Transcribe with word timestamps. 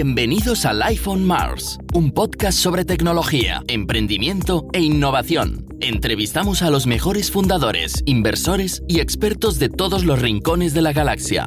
Bienvenidos 0.00 0.64
al 0.64 0.80
iPhone 0.82 1.24
Mars, 1.24 1.76
un 1.92 2.12
podcast 2.12 2.56
sobre 2.56 2.84
tecnología, 2.84 3.64
emprendimiento 3.66 4.68
e 4.72 4.78
innovación. 4.78 5.66
Entrevistamos 5.80 6.62
a 6.62 6.70
los 6.70 6.86
mejores 6.86 7.32
fundadores, 7.32 8.04
inversores 8.06 8.84
y 8.86 9.00
expertos 9.00 9.58
de 9.58 9.68
todos 9.68 10.04
los 10.04 10.22
rincones 10.22 10.72
de 10.72 10.82
la 10.82 10.92
galaxia. 10.92 11.46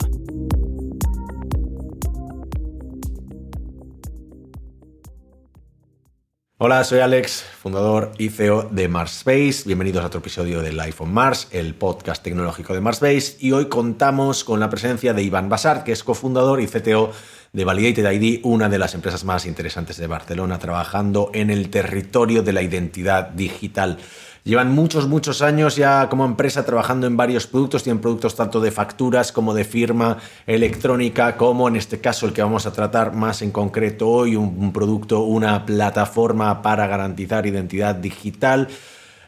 Hola, 6.57 6.83
soy 6.83 6.99
Alex, 6.99 7.43
fundador 7.59 8.11
y 8.19 8.29
CEO 8.29 8.69
de 8.69 8.83
Space. 9.05 9.63
Bienvenidos 9.65 10.03
a 10.03 10.07
otro 10.07 10.19
episodio 10.19 10.61
del 10.61 10.79
iPhone 10.79 11.11
Mars, 11.11 11.47
el 11.51 11.73
podcast 11.73 12.21
tecnológico 12.21 12.73
de 12.73 12.87
Space. 12.89 13.37
Y 13.39 13.53
hoy 13.53 13.67
contamos 13.67 14.43
con 14.43 14.59
la 14.59 14.69
presencia 14.69 15.13
de 15.13 15.23
Iván 15.23 15.49
Basart, 15.49 15.83
que 15.83 15.91
es 15.91 16.03
cofundador 16.03 16.61
y 16.61 16.67
CTO 16.67 17.13
de 17.53 17.65
Validated 17.65 18.09
ID, 18.09 18.39
una 18.43 18.69
de 18.69 18.79
las 18.79 18.95
empresas 18.95 19.25
más 19.25 19.45
interesantes 19.45 19.97
de 19.97 20.07
Barcelona, 20.07 20.57
trabajando 20.57 21.31
en 21.33 21.49
el 21.49 21.69
territorio 21.69 22.43
de 22.43 22.53
la 22.53 22.61
identidad 22.61 23.27
digital. 23.29 23.97
Llevan 24.43 24.71
muchos, 24.71 25.07
muchos 25.07 25.41
años 25.41 25.75
ya 25.75 26.07
como 26.09 26.25
empresa 26.25 26.65
trabajando 26.65 27.07
en 27.07 27.17
varios 27.17 27.45
productos, 27.47 27.83
tienen 27.83 28.01
productos 28.01 28.35
tanto 28.35 28.61
de 28.61 28.71
facturas 28.71 29.33
como 29.33 29.53
de 29.53 29.65
firma 29.65 30.17
electrónica, 30.47 31.35
como 31.35 31.67
en 31.67 31.75
este 31.75 31.99
caso 31.99 32.25
el 32.25 32.33
que 32.33 32.41
vamos 32.41 32.65
a 32.65 32.73
tratar 32.73 33.13
más 33.13 33.41
en 33.41 33.51
concreto 33.51 34.09
hoy, 34.09 34.37
un, 34.37 34.71
producto, 34.71 35.19
una 35.19 35.65
plataforma 35.65 36.61
para 36.61 36.87
garantizar 36.87 37.45
identidad 37.45 37.95
digital 37.95 38.69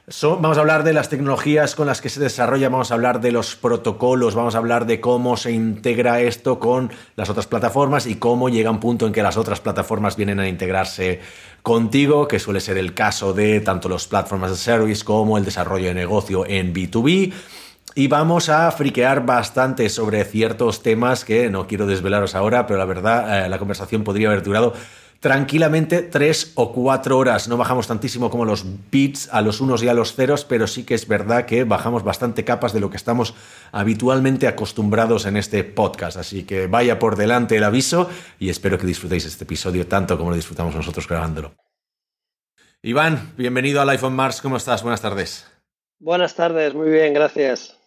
vamos 0.05 0.57
a 0.57 0.61
hablar 0.61 0.83
de 0.83 0.91
las 0.91 1.07
tecnologías 1.07 1.75
con 1.75 1.87
las 1.87 2.01
que 2.01 2.09
se 2.09 2.19
desarrolla, 2.19 2.67
vamos 2.67 2.91
a 2.91 2.95
hablar 2.95 3.21
de 3.21 3.31
los 3.31 3.55
protocolos, 3.55 4.35
vamos 4.35 4.55
a 4.55 4.57
hablar 4.57 4.85
de 4.85 4.99
cómo 4.99 5.37
se 5.37 5.53
integra 5.53 6.19
esto 6.19 6.59
con 6.59 6.91
las 7.15 7.29
otras 7.29 7.47
plataformas 7.47 8.05
y 8.05 8.15
cómo 8.15 8.49
llega 8.49 8.69
un 8.69 8.81
punto 8.81 9.07
en 9.07 9.13
que 9.13 9.23
las 9.23 9.37
otras 9.37 9.61
plataformas 9.61 10.17
vienen 10.17 10.41
a 10.41 10.47
integrarse 10.49 11.21
contigo, 11.61 12.27
que 12.27 12.39
suele 12.39 12.59
ser 12.59 12.77
el 12.77 12.93
caso 12.93 13.33
de 13.33 13.61
tanto 13.61 13.87
los 13.87 14.07
platformas 14.07 14.51
de 14.51 14.57
service 14.57 15.05
como 15.05 15.37
el 15.37 15.45
desarrollo 15.45 15.87
de 15.87 15.93
negocio 15.93 16.45
en 16.45 16.73
B2B. 16.73 17.33
Y 17.95 18.07
vamos 18.07 18.49
a 18.49 18.69
friquear 18.71 19.25
bastante 19.25 19.87
sobre 19.87 20.25
ciertos 20.25 20.81
temas 20.81 21.23
que 21.23 21.49
no 21.49 21.67
quiero 21.67 21.85
desvelaros 21.85 22.33
ahora, 22.33 22.65
pero 22.65 22.79
la 22.79 22.85
verdad 22.85 23.45
eh, 23.45 23.49
la 23.49 23.59
conversación 23.59 24.03
podría 24.03 24.29
haber 24.29 24.41
durado 24.41 24.73
tranquilamente 25.23 26.01
tres 26.01 26.51
o 26.55 26.73
cuatro 26.73 27.17
horas. 27.17 27.47
No 27.47 27.55
bajamos 27.55 27.87
tantísimo 27.87 28.29
como 28.29 28.43
los 28.43 28.65
bits 28.91 29.29
a 29.31 29.39
los 29.39 29.61
unos 29.61 29.81
y 29.81 29.87
a 29.87 29.93
los 29.93 30.15
ceros, 30.15 30.43
pero 30.43 30.67
sí 30.67 30.83
que 30.83 30.95
es 30.95 31.07
verdad 31.07 31.45
que 31.45 31.63
bajamos 31.63 32.03
bastante 32.03 32.43
capas 32.43 32.73
de 32.73 32.81
lo 32.81 32.89
que 32.89 32.97
estamos 32.97 33.33
habitualmente 33.71 34.49
acostumbrados 34.49 35.25
en 35.25 35.37
este 35.37 35.63
podcast. 35.63 36.17
Así 36.17 36.43
que 36.43 36.67
vaya 36.67 36.99
por 36.99 37.15
delante 37.15 37.55
el 37.55 37.63
aviso 37.63 38.09
y 38.37 38.49
espero 38.49 38.77
que 38.77 38.85
disfrutéis 38.85 39.23
este 39.25 39.45
episodio 39.45 39.87
tanto 39.87 40.17
como 40.17 40.29
lo 40.29 40.35
disfrutamos 40.35 40.75
nosotros 40.75 41.07
grabándolo. 41.07 41.53
Iván, 42.81 43.31
bienvenido 43.37 43.79
al 43.79 43.87
iPhone 43.91 44.17
Mars. 44.17 44.41
¿Cómo 44.41 44.57
estás? 44.57 44.83
Buenas 44.83 44.99
tardes. 44.99 45.47
Buenas 45.99 46.35
tardes, 46.35 46.73
muy 46.73 46.89
bien, 46.89 47.13
gracias. 47.13 47.77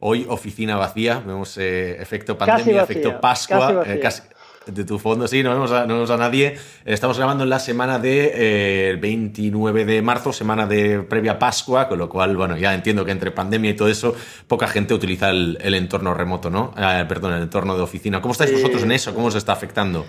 Hoy 0.00 0.26
oficina 0.28 0.76
vacía, 0.76 1.20
vemos 1.20 1.56
eh, 1.58 2.02
efecto 2.02 2.36
pandemia, 2.36 2.82
efecto 2.82 3.20
Pascua, 3.20 3.84
casi, 4.02 4.22
de 4.66 4.84
tu 4.84 4.98
fondo, 4.98 5.26
sí, 5.26 5.42
no 5.42 5.50
vemos 5.50 5.70
a, 5.72 5.86
no 5.86 6.04
a 6.04 6.16
nadie. 6.16 6.56
Estamos 6.84 7.16
grabando 7.18 7.44
en 7.44 7.50
la 7.50 7.58
semana 7.58 7.98
de 7.98 8.98
29 9.00 9.82
eh, 9.82 9.84
de 9.84 10.02
marzo, 10.02 10.32
semana 10.32 10.66
de 10.66 11.00
previa 11.00 11.38
Pascua, 11.38 11.88
con 11.88 11.98
lo 11.98 12.08
cual, 12.08 12.36
bueno, 12.36 12.56
ya 12.56 12.74
entiendo 12.74 13.04
que 13.04 13.12
entre 13.12 13.30
pandemia 13.30 13.70
y 13.70 13.74
todo 13.74 13.88
eso, 13.88 14.14
poca 14.46 14.68
gente 14.68 14.94
utiliza 14.94 15.30
el, 15.30 15.74
entorno 15.74 16.14
remoto, 16.14 16.50
¿no? 16.50 16.74
Eh, 16.76 17.04
perdón, 17.08 17.34
el 17.34 17.42
entorno 17.42 17.76
de 17.76 17.82
oficina. 17.82 18.20
¿Cómo 18.20 18.32
estáis 18.32 18.52
vosotros 18.52 18.82
en 18.82 18.92
eso? 18.92 19.14
¿Cómo 19.14 19.26
os 19.26 19.34
está 19.34 19.52
afectando? 19.52 20.06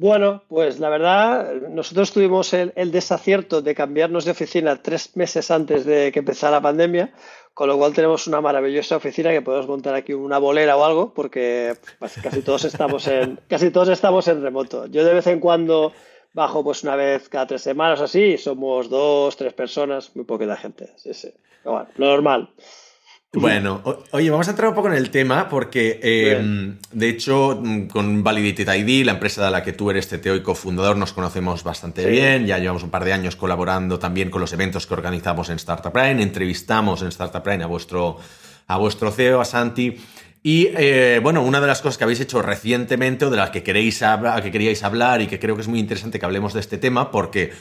Bueno, 0.00 0.44
pues 0.48 0.78
la 0.78 0.88
verdad, 0.88 1.52
nosotros 1.68 2.10
tuvimos 2.10 2.54
el, 2.54 2.90
desacierto 2.90 3.60
de 3.60 3.74
cambiarnos 3.74 4.24
de 4.24 4.30
oficina 4.30 4.80
tres 4.80 5.14
meses 5.14 5.50
antes 5.50 5.84
de 5.84 6.10
que 6.10 6.20
empezara 6.20 6.52
la 6.52 6.62
pandemia, 6.62 7.12
con 7.54 7.68
lo 7.68 7.76
cual 7.76 7.92
tenemos 7.92 8.26
una 8.26 8.40
maravillosa 8.40 8.96
oficina 8.96 9.30
que 9.30 9.42
podemos 9.42 9.68
montar 9.68 9.94
aquí 9.94 10.12
una 10.12 10.38
bolera 10.38 10.76
o 10.76 10.84
algo, 10.84 11.12
porque 11.14 11.74
pues, 11.98 12.14
casi 12.22 12.42
todos 12.42 12.64
estamos 12.64 13.06
en 13.06 13.38
casi 13.48 13.70
todos 13.70 13.88
estamos 13.88 14.28
en 14.28 14.42
remoto. 14.42 14.86
Yo 14.86 15.04
de 15.04 15.14
vez 15.14 15.26
en 15.26 15.40
cuando 15.40 15.92
bajo 16.32 16.62
pues 16.62 16.82
una 16.84 16.96
vez 16.96 17.28
cada 17.28 17.46
tres 17.46 17.62
semanas 17.62 18.00
así, 18.00 18.38
somos 18.38 18.88
dos, 18.88 19.36
tres 19.36 19.52
personas, 19.52 20.14
muy 20.14 20.24
poquita 20.24 20.56
gente. 20.56 20.92
Sí, 20.96 21.12
sí. 21.14 21.32
bueno, 21.64 21.88
lo 21.96 22.06
normal. 22.06 22.50
Bueno, 23.32 23.80
oye, 24.10 24.28
vamos 24.28 24.48
a 24.48 24.50
entrar 24.50 24.70
un 24.70 24.74
poco 24.74 24.88
en 24.88 24.94
el 24.94 25.10
tema 25.10 25.48
porque, 25.48 26.00
em, 26.02 26.78
de 26.90 27.08
hecho, 27.08 27.60
mm, 27.62 27.86
con 27.86 28.24
Validated 28.24 28.74
ID, 28.74 29.04
la 29.04 29.12
empresa 29.12 29.44
de 29.44 29.52
la 29.52 29.62
que 29.62 29.72
tú 29.72 29.88
eres 29.88 30.08
CTO 30.08 30.34
y 30.34 30.42
cofundador, 30.42 30.96
nos 30.96 31.12
conocemos 31.12 31.62
bastante 31.62 32.04
bien. 32.06 32.46
Ya 32.46 32.58
llevamos 32.58 32.82
un 32.82 32.90
par 32.90 33.04
de 33.04 33.12
años 33.12 33.36
colaborando 33.36 34.00
también 34.00 34.30
con 34.30 34.40
los 34.40 34.52
eventos 34.52 34.84
que 34.88 34.94
organizamos 34.94 35.48
en 35.48 35.56
Startup 35.56 35.92
Brain. 35.92 36.18
Entrevistamos 36.18 37.02
en 37.02 37.08
Startup 37.08 37.44
Brain 37.44 37.62
a 37.62 37.66
vuestro, 37.66 38.16
a 38.66 38.76
vuestro 38.78 39.12
CEO, 39.12 39.40
a 39.40 39.44
Santi. 39.44 39.96
Y 40.42 40.68
eh, 40.76 41.20
bueno, 41.22 41.42
una 41.42 41.60
de 41.60 41.68
las 41.68 41.82
cosas 41.82 41.98
que 41.98 42.04
habéis 42.04 42.18
hecho 42.18 42.42
recientemente 42.42 43.26
o 43.26 43.30
de 43.30 43.36
las 43.36 43.50
que, 43.50 43.62
queréis 43.62 44.02
que 44.42 44.50
queríais 44.50 44.82
hablar 44.82 45.20
y 45.20 45.28
que 45.28 45.38
creo 45.38 45.54
que 45.54 45.62
es 45.62 45.68
muy 45.68 45.78
interesante 45.78 46.18
que 46.18 46.26
hablemos 46.26 46.52
de 46.52 46.60
este 46.60 46.78
tema 46.78 47.12
porque 47.12 47.52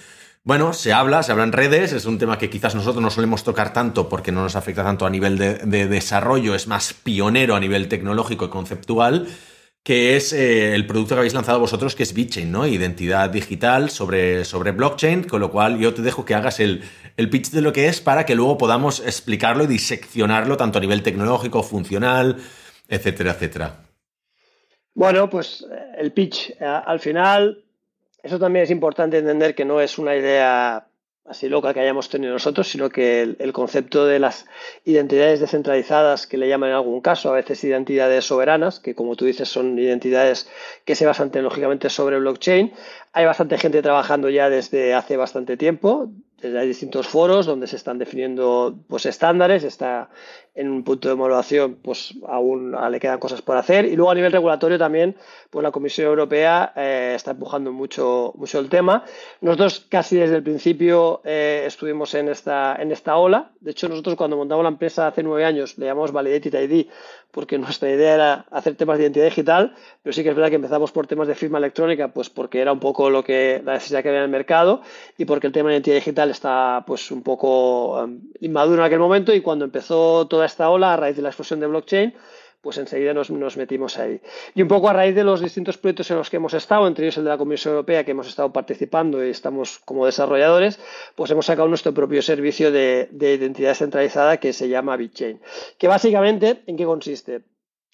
bueno, 0.44 0.74
se 0.74 0.94
habla, 0.94 1.22
se 1.22 1.32
habla 1.32 1.44
en 1.44 1.52
redes, 1.52 1.92
es 1.92 2.06
un 2.06 2.18
tema 2.18 2.38
que 2.38 2.50
quizás 2.50 2.74
nosotros 2.74 3.04
no 3.04 3.10
solemos 3.10 3.44
tocar 3.44 3.74
tanto 3.74 4.08
porque 4.08 4.32
no 4.32 4.42
nos 4.42 4.56
afecta 4.56 4.84
tanto 4.84 5.06
a 5.06 5.10
nivel 5.10 5.38
de, 5.38 5.88
desarrollo, 5.88 6.56
es 6.56 6.68
más 6.68 6.94
pionero 6.94 7.56
a 7.56 7.60
nivel 7.60 7.88
tecnológico 7.88 8.46
y 8.46 8.50
conceptual, 8.50 9.28
que 9.84 10.16
es 10.16 10.34
eh, 10.34 10.76
el 10.76 10.88
producto 10.88 11.16
que 11.16 11.20
habéis 11.20 11.34
lanzado 11.34 11.60
vosotros, 11.60 11.96
que 11.96 12.04
es 12.04 12.14
BitChain, 12.14 12.52
¿no? 12.52 12.68
Identidad 12.68 13.30
digital 13.30 13.90
sobre, 13.90 14.46
sobre 14.46 14.72
blockchain, 14.72 15.24
con 15.24 15.42
lo 15.42 15.52
cual 15.52 15.78
yo 15.78 15.94
te 15.94 16.02
dejo 16.02 16.26
que 16.26 16.36
hagas 16.36 16.60
el, 16.60 16.84
el 17.18 17.30
pitch 17.30 17.52
de 17.52 17.62
lo 17.62 17.74
que 17.74 17.88
es 17.88 18.00
para 18.00 18.26
que 18.26 18.36
luego 18.36 18.58
podamos 18.58 19.02
explicarlo 19.02 19.66
y 19.66 19.68
diseccionarlo 19.68 20.58
tanto 20.58 20.78
a 20.78 20.82
nivel 20.82 21.04
tecnológico, 21.04 21.64
funcional, 21.64 22.38
etcétera, 22.88 23.32
etcétera. 23.32 23.86
Bueno, 24.94 25.30
pues 25.30 25.66
eh, 25.70 25.96
el 25.98 26.14
pitch, 26.14 26.52
eh, 26.52 26.66
al 26.66 27.00
final 27.00 27.64
eso 28.24 28.40
también 28.40 28.64
es 28.64 28.72
importante 28.72 29.18
entender 29.18 29.56
que 29.56 29.66
no 29.66 29.82
es 29.82 29.98
una 29.98 30.16
idea 30.16 30.90
así 31.30 31.48
loca 31.48 31.74
que 31.74 31.80
hayamos 31.80 32.10
tenido 32.10 32.34
nosotros, 32.34 32.68
sino 32.68 32.90
que 32.90 33.22
el, 33.22 33.54
concepto 33.54 34.06
de 34.08 34.18
las 34.18 34.48
identidades 34.84 35.40
descentralizadas, 35.40 36.26
que 36.26 36.38
le 36.38 36.50
llaman 36.50 36.70
en 36.70 36.76
algún 36.76 37.02
caso, 37.02 37.30
a 37.30 37.34
veces 37.34 37.64
identidades 37.64 38.26
soberanas, 38.26 38.80
que 38.80 38.96
como 38.96 39.16
tú 39.16 39.26
dices 39.26 39.48
son 39.48 39.78
identidades 39.78 40.50
que 40.86 40.96
se 40.96 41.06
basan 41.06 41.30
tecnológicamente 41.30 41.90
sobre 41.92 42.20
blockchain, 42.20 42.74
hay 43.14 43.26
bastante 43.26 43.60
gente 43.60 43.84
trabajando 43.84 44.30
ya 44.30 44.50
desde 44.50 44.96
hace 44.96 45.18
bastante 45.18 45.56
tiempo, 45.56 46.10
desde 46.42 46.58
hay 46.58 46.68
distintos 46.68 47.08
foros 47.08 47.46
donde 47.46 47.68
se 47.68 47.76
están 47.76 48.00
definiendo 48.00 48.80
pues, 48.88 49.06
estándares, 49.06 49.64
está 49.64 50.10
en 50.60 50.70
un 50.70 50.84
punto 50.84 51.08
de 51.08 51.14
homologación, 51.14 51.78
pues 51.82 52.14
aún 52.28 52.76
le 52.92 53.00
quedan 53.00 53.18
cosas 53.18 53.42
por 53.42 53.56
hacer. 53.56 53.86
Y 53.86 53.96
luego 53.96 54.12
a 54.12 54.16
nivel 54.16 54.34
regulatorio 54.34 54.78
también, 54.78 55.16
pues 55.50 55.64
la 55.64 55.72
Comisión 55.72 56.08
Europea 56.08 56.74
eh, 56.76 57.14
está 57.16 57.32
empujando 57.32 57.72
mucho, 57.72 58.34
mucho 58.36 58.60
el 58.60 58.68
tema. 58.68 59.06
Nosotros 59.40 59.86
casi 59.88 60.18
desde 60.18 60.36
el 60.36 60.44
principio 60.44 61.22
eh, 61.24 61.64
estuvimos 61.66 62.14
en 62.14 62.28
esta, 62.28 62.76
en 62.78 62.92
esta 62.92 63.16
ola. 63.16 63.52
De 63.62 63.72
hecho, 63.72 63.88
nosotros 63.88 64.18
cuando 64.18 64.36
montamos 64.36 64.64
la 64.64 64.70
empresa 64.70 65.08
hace 65.08 65.24
nueve 65.24 65.46
años 65.46 65.78
le 65.78 65.86
llamamos 65.86 66.12
Validated 66.12 66.62
ID 66.62 66.88
porque 67.32 67.58
nuestra 67.60 67.90
idea 67.90 68.16
era 68.16 68.46
hacer 68.50 68.76
temas 68.76 68.98
de 68.98 69.04
identidad 69.04 69.26
digital, 69.26 69.76
pero 70.02 70.14
sí 70.14 70.24
que 70.24 70.30
es 70.30 70.36
verdad 70.36 70.50
que 70.50 70.56
empezamos 70.56 70.92
por 70.92 71.06
temas 71.06 71.28
de 71.28 71.36
firma 71.36 71.60
electrónica, 71.60 72.08
pues 72.08 72.30
porque 72.30 72.60
era 72.60 72.72
un 72.72 72.80
poco 72.80 73.10
lo 73.10 73.24
que 73.24 73.62
la 73.64 73.74
necesidad 73.74 74.02
que 74.02 74.10
había 74.10 74.20
en 74.20 74.26
el 74.26 74.32
mercado 74.32 74.82
y 75.18 75.26
porque 75.26 75.48
el 75.48 75.54
tema 75.54 75.70
de 75.70 75.76
identidad 75.76 75.96
digital 75.96 76.32
está 76.32 76.84
pues 76.88 77.12
un 77.12 77.22
poco 77.22 78.04
um, 78.04 78.20
inmaduro 78.40 78.82
en 78.82 78.88
aquel 78.88 79.00
momento 79.00 79.34
y 79.34 79.42
cuando 79.42 79.66
empezó 79.66 80.28
toda 80.28 80.46
esta 80.50 80.70
ola 80.70 80.94
a 80.94 80.98
raíz 80.98 81.16
de 81.16 81.22
la 81.22 81.30
explosión 81.30 81.60
de 81.60 81.68
blockchain, 81.68 82.14
pues 82.62 82.78
enseguida 82.78 83.14
nos, 83.14 83.30
metimos 83.58 83.98
ahí. 83.98 84.22
Y 84.54 84.62
un 84.62 84.68
poco 84.68 84.90
a 84.90 84.94
raíz 84.94 85.16
de 85.16 85.24
los 85.24 85.42
distintos 85.42 85.78
proyectos 85.78 86.12
en 86.12 86.18
los 86.18 86.30
que 86.30 86.38
hemos 86.38 86.54
estado, 86.54 86.88
entre 86.88 87.06
ellos 87.06 87.18
el 87.18 87.24
de 87.24 87.30
la 87.30 87.38
Comisión 87.38 87.74
Europea, 87.74 88.04
que 88.04 88.12
hemos 88.12 88.28
estado 88.28 88.52
participando 88.52 89.26
y 89.26 89.30
estamos 89.30 89.80
como 89.80 90.06
desarrolladores, 90.06 90.80
pues 91.16 91.32
hemos 91.32 91.46
sacado 91.46 91.68
nuestro 91.70 91.94
propio 91.94 92.22
servicio 92.22 92.72
de, 92.72 93.08
de 93.12 93.36
identidad 93.36 93.76
centralizada 93.76 94.38
que 94.38 94.52
se 94.52 94.68
llama 94.68 94.98
BitChain. 94.98 95.40
Que 95.78 95.88
básicamente, 95.88 96.62
¿en 96.68 96.76
qué 96.76 96.84
consiste? 96.86 97.44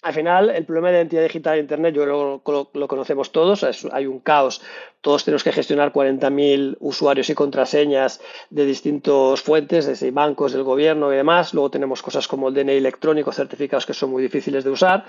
Al 0.06 0.14
final, 0.14 0.50
el 0.50 0.64
problema 0.64 0.90
de 0.90 0.98
identidad 0.98 1.24
digital 1.24 1.54
en 1.54 1.62
Internet, 1.62 1.92
yo 1.92 2.06
lo, 2.06 2.40
lo, 2.72 2.86
conocemos 2.86 3.32
todos, 3.32 3.66
hay 3.90 4.06
un 4.06 4.20
caos 4.20 4.62
todos 5.06 5.24
tenemos 5.24 5.44
que 5.44 5.52
gestionar 5.52 5.92
40.000 5.92 6.78
usuarios 6.80 7.30
y 7.30 7.34
contraseñas 7.36 8.20
de 8.50 8.66
distintas 8.66 9.40
fuentes, 9.40 9.86
desde 9.86 10.10
bancos, 10.10 10.52
del 10.52 10.64
gobierno 10.64 11.12
y 11.12 11.16
demás. 11.16 11.54
Luego 11.54 11.70
tenemos 11.70 12.02
cosas 12.02 12.26
como 12.26 12.48
el 12.48 12.54
DNI 12.54 12.72
electrónico, 12.72 13.30
certificados 13.30 13.86
que 13.86 13.94
son 13.94 14.10
muy 14.10 14.20
difíciles 14.20 14.64
de 14.64 14.70
usar. 14.70 15.04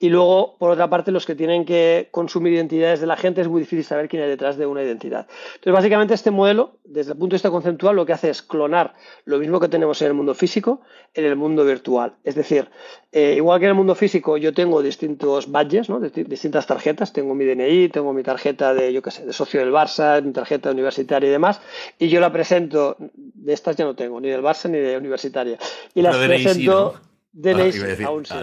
Y 0.00 0.08
luego, 0.08 0.56
por 0.56 0.70
otra 0.70 0.88
parte, 0.88 1.12
los 1.12 1.26
que 1.26 1.34
tienen 1.34 1.66
que 1.66 2.08
consumir 2.10 2.54
identidades 2.54 3.02
de 3.02 3.06
la 3.06 3.18
gente 3.18 3.42
es 3.42 3.48
muy 3.48 3.60
difícil 3.60 3.84
saber 3.84 4.08
quién 4.08 4.22
hay 4.22 4.30
detrás 4.30 4.56
de 4.56 4.64
una 4.64 4.82
identidad. 4.82 5.26
Entonces, 5.56 5.72
básicamente, 5.74 6.14
este 6.14 6.30
modelo, 6.30 6.78
desde 6.84 7.12
el 7.12 7.18
punto 7.18 7.34
de 7.34 7.36
vista 7.36 7.50
conceptual, 7.50 7.94
lo 7.94 8.06
que 8.06 8.14
hace 8.14 8.30
es 8.30 8.40
clonar 8.40 8.94
lo 9.26 9.38
mismo 9.38 9.60
que 9.60 9.68
tenemos 9.68 10.00
en 10.00 10.08
el 10.08 10.14
mundo 10.14 10.32
físico 10.32 10.80
en 11.14 11.24
el 11.24 11.36
mundo 11.36 11.64
virtual. 11.64 12.14
Es 12.24 12.34
decir, 12.34 12.68
eh, 13.10 13.34
igual 13.36 13.60
que 13.60 13.66
en 13.66 13.70
el 13.70 13.76
mundo 13.76 13.94
físico 13.94 14.36
yo 14.42 14.52
tengo 14.52 14.82
distintos 14.82 15.50
badges, 15.50 15.88
¿no? 15.88 16.00
distintas 16.00 16.66
tarjetas. 16.66 17.12
Tengo 17.12 17.34
mi 17.34 17.46
DNI, 17.46 17.88
tengo 17.88 18.12
mi 18.12 18.22
tarjeta 18.22 18.74
de, 18.74 18.92
yo 18.92 19.00
qué 19.00 19.10
sé, 19.10 19.24
de 19.24 19.32
socio 19.32 19.60
del 19.60 19.72
Barça, 19.72 20.22
mi 20.22 20.32
tarjeta 20.32 20.70
universitaria 20.70 21.28
y 21.28 21.32
demás. 21.32 21.60
Y 21.98 22.08
yo 22.08 22.20
la 22.20 22.30
presento, 22.32 22.96
de 22.98 23.52
estas 23.52 23.76
ya 23.76 23.84
no 23.84 23.94
tengo, 23.94 24.20
ni 24.20 24.28
del 24.28 24.42
Barça 24.42 24.68
ni 24.68 24.78
de 24.78 24.98
universitaria. 24.98 25.58
Y 25.94 26.02
las 26.02 26.16
presento. 26.16 27.00
DNI, 27.34 28.04
aún 28.04 28.26
sí. 28.26 28.34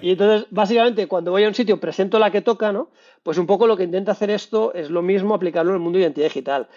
Y 0.00 0.12
entonces, 0.12 0.46
básicamente, 0.50 1.06
cuando 1.08 1.30
voy 1.30 1.44
a 1.44 1.48
un 1.48 1.54
sitio, 1.54 1.78
presento 1.78 2.18
la 2.18 2.30
que 2.30 2.40
toca, 2.40 2.72
¿no? 2.72 2.88
Pues 3.22 3.36
un 3.36 3.46
poco 3.46 3.66
lo 3.66 3.76
que 3.76 3.84
intenta 3.84 4.12
hacer 4.12 4.30
esto 4.30 4.72
es 4.72 4.88
lo 4.88 5.02
mismo 5.02 5.34
aplicarlo 5.34 5.72
en 5.72 5.76
el 5.76 5.82
mundo 5.82 5.98
de 5.98 6.04
identidad 6.04 6.26
digital 6.26 6.68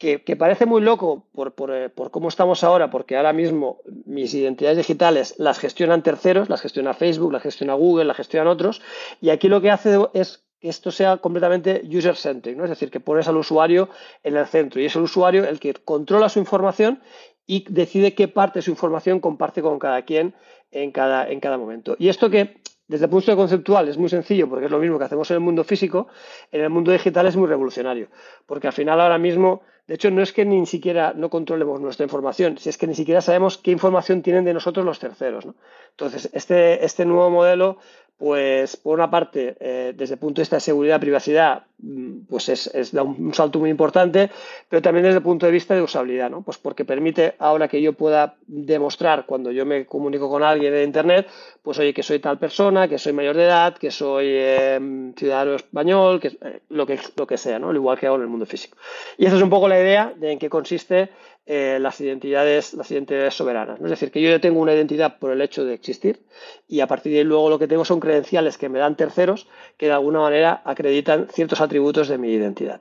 que, 0.00 0.36
parece 0.36 0.64
muy 0.64 0.80
loco 0.80 1.26
eh, 1.36 1.90
por, 1.94 2.10
cómo 2.10 2.28
estamos 2.28 2.64
ahora, 2.64 2.90
porque 2.90 3.18
ahora 3.18 3.34
mismo 3.34 3.82
mis 4.06 4.32
identidades 4.32 4.78
digitales 4.78 5.34
las 5.36 5.58
gestionan 5.58 6.02
terceros, 6.02 6.48
las 6.48 6.62
gestiona 6.62 6.94
Facebook, 6.94 7.32
las 7.32 7.42
gestiona 7.42 7.74
Google, 7.74 8.06
las 8.06 8.16
gestionan 8.16 8.48
otros, 8.48 8.80
y 9.20 9.28
aquí 9.28 9.48
lo 9.48 9.60
que 9.60 9.70
hace 9.70 9.98
es 10.14 10.42
que 10.58 10.70
esto 10.70 10.90
sea 10.90 11.18
completamente 11.18 11.82
user-centric, 11.84 12.56
¿no? 12.56 12.64
es 12.64 12.70
decir, 12.70 12.90
que 12.90 13.00
pones 13.00 13.28
al 13.28 13.36
usuario 13.36 13.90
en 14.22 14.38
el 14.38 14.46
centro 14.46 14.80
y 14.80 14.86
es 14.86 14.96
el 14.96 15.02
usuario 15.02 15.46
el 15.46 15.60
que 15.60 15.74
controla 15.74 16.30
su 16.30 16.38
información 16.38 17.02
y 17.46 17.66
decide 17.68 18.14
qué 18.14 18.26
parte 18.26 18.60
de 18.60 18.62
su 18.62 18.70
información 18.70 19.20
comparte 19.20 19.60
con 19.60 19.78
cada 19.78 20.02
quien 20.02 20.34
en 20.70 20.92
cada, 20.92 21.28
en 21.28 21.40
cada 21.40 21.58
momento. 21.58 21.96
Y 21.98 22.08
esto 22.08 22.30
que 22.30 22.59
desde 22.90 23.04
el 23.04 23.10
punto 23.10 23.30
de 23.30 23.36
conceptual 23.36 23.88
es 23.88 23.96
muy 23.96 24.08
sencillo 24.08 24.48
porque 24.48 24.64
es 24.64 24.70
lo 24.70 24.80
mismo 24.80 24.98
que 24.98 25.04
hacemos 25.04 25.30
en 25.30 25.36
el 25.36 25.40
mundo 25.40 25.62
físico, 25.62 26.08
en 26.50 26.62
el 26.62 26.70
mundo 26.70 26.90
digital 26.90 27.24
es 27.24 27.36
muy 27.36 27.46
revolucionario, 27.46 28.08
porque 28.46 28.66
al 28.66 28.72
final 28.72 29.00
ahora 29.00 29.16
mismo, 29.16 29.62
de 29.86 29.94
hecho 29.94 30.10
no 30.10 30.20
es 30.22 30.32
que 30.32 30.44
ni 30.44 30.66
siquiera 30.66 31.12
no 31.14 31.30
controlemos 31.30 31.80
nuestra 31.80 32.02
información, 32.02 32.58
si 32.58 32.68
es 32.68 32.76
que 32.76 32.88
ni 32.88 32.96
siquiera 32.96 33.20
sabemos 33.20 33.58
qué 33.58 33.70
información 33.70 34.22
tienen 34.22 34.44
de 34.44 34.54
nosotros 34.54 34.84
los 34.84 34.98
terceros. 34.98 35.46
Entonces, 35.92 36.30
este, 36.32 36.84
este 36.84 37.04
nuevo 37.04 37.30
modelo 37.30 37.78
pues 38.20 38.76
por 38.76 38.98
una 38.98 39.10
parte, 39.10 39.56
eh, 39.60 39.94
desde 39.96 40.12
el 40.12 40.20
punto 40.20 40.40
de 40.40 40.42
vista 40.42 40.56
de 40.56 40.60
seguridad 40.60 41.00
privacidad, 41.00 41.62
mm, 41.78 42.26
pues 42.28 42.50
es, 42.50 42.66
es 42.74 42.92
da 42.92 43.02
un, 43.02 43.32
salto 43.32 43.58
muy 43.58 43.70
importante, 43.70 44.30
pero 44.68 44.82
también 44.82 45.04
desde 45.04 45.16
el 45.16 45.22
punto 45.22 45.46
de 45.46 45.52
vista 45.52 45.74
de 45.74 45.80
usabilidad, 45.80 46.28
¿no? 46.28 46.42
Pues 46.42 46.58
porque 46.58 46.84
permite 46.84 47.32
ahora 47.38 47.66
que 47.66 47.80
yo 47.80 47.94
pueda 47.94 48.34
demostrar 48.46 49.24
cuando 49.24 49.50
yo 49.52 49.64
me 49.64 49.86
comunico 49.86 50.28
con 50.28 50.42
alguien 50.42 50.74
en 50.74 50.84
Internet, 50.84 51.28
pues 51.62 51.78
oye, 51.78 51.94
que 51.94 52.02
soy 52.02 52.18
tal 52.18 52.38
persona, 52.38 52.88
que 52.88 52.98
soy 52.98 53.14
mayor 53.14 53.36
de 53.36 53.44
edad, 53.44 53.78
que 53.78 53.90
soy 53.90 54.26
em, 54.28 55.14
ciudadano 55.14 55.54
español, 55.54 56.20
que 56.20 56.28
eh, 56.28 56.60
lo, 56.68 56.86
que 56.86 57.00
lo 57.16 57.26
que 57.26 57.38
sea, 57.38 57.58
¿no? 57.58 57.70
Al 57.70 57.76
igual 57.76 57.98
que 57.98 58.06
hago 58.06 58.16
en 58.16 58.22
el 58.22 58.28
mundo 58.28 58.44
físico. 58.44 58.76
Y 59.16 59.24
esa 59.24 59.36
es 59.36 59.42
un 59.42 59.48
poco 59.48 59.66
la 59.66 59.80
idea 59.80 60.12
de 60.14 60.32
en 60.32 60.38
qué 60.38 60.50
consiste 60.50 61.08
eh, 61.52 61.80
las, 61.80 62.00
identidades, 62.00 62.74
las 62.74 62.88
identidades 62.92 63.34
soberanas. 63.34 63.80
Es 63.80 63.90
decir, 63.90 64.12
que 64.12 64.22
yo 64.22 64.40
tengo 64.40 64.60
una 64.60 64.72
identidad 64.72 65.18
por 65.18 65.32
el 65.32 65.40
hecho 65.40 65.64
de 65.64 65.74
existir 65.74 66.20
y 66.68 66.78
a 66.78 66.86
partir 66.86 67.10
de 67.10 67.18
ahí 67.18 67.24
luego 67.24 67.50
lo 67.50 67.58
que 67.58 67.66
tengo 67.66 67.84
son 67.84 67.98
credenciales 67.98 68.56
que 68.56 68.68
me 68.68 68.78
dan 68.78 68.94
terceros 68.94 69.48
que 69.76 69.86
de 69.86 69.92
alguna 69.92 70.20
manera 70.20 70.62
acreditan 70.64 71.26
ciertos 71.26 71.60
atributos 71.60 72.06
de 72.06 72.18
mi 72.18 72.28
identidad. 72.28 72.80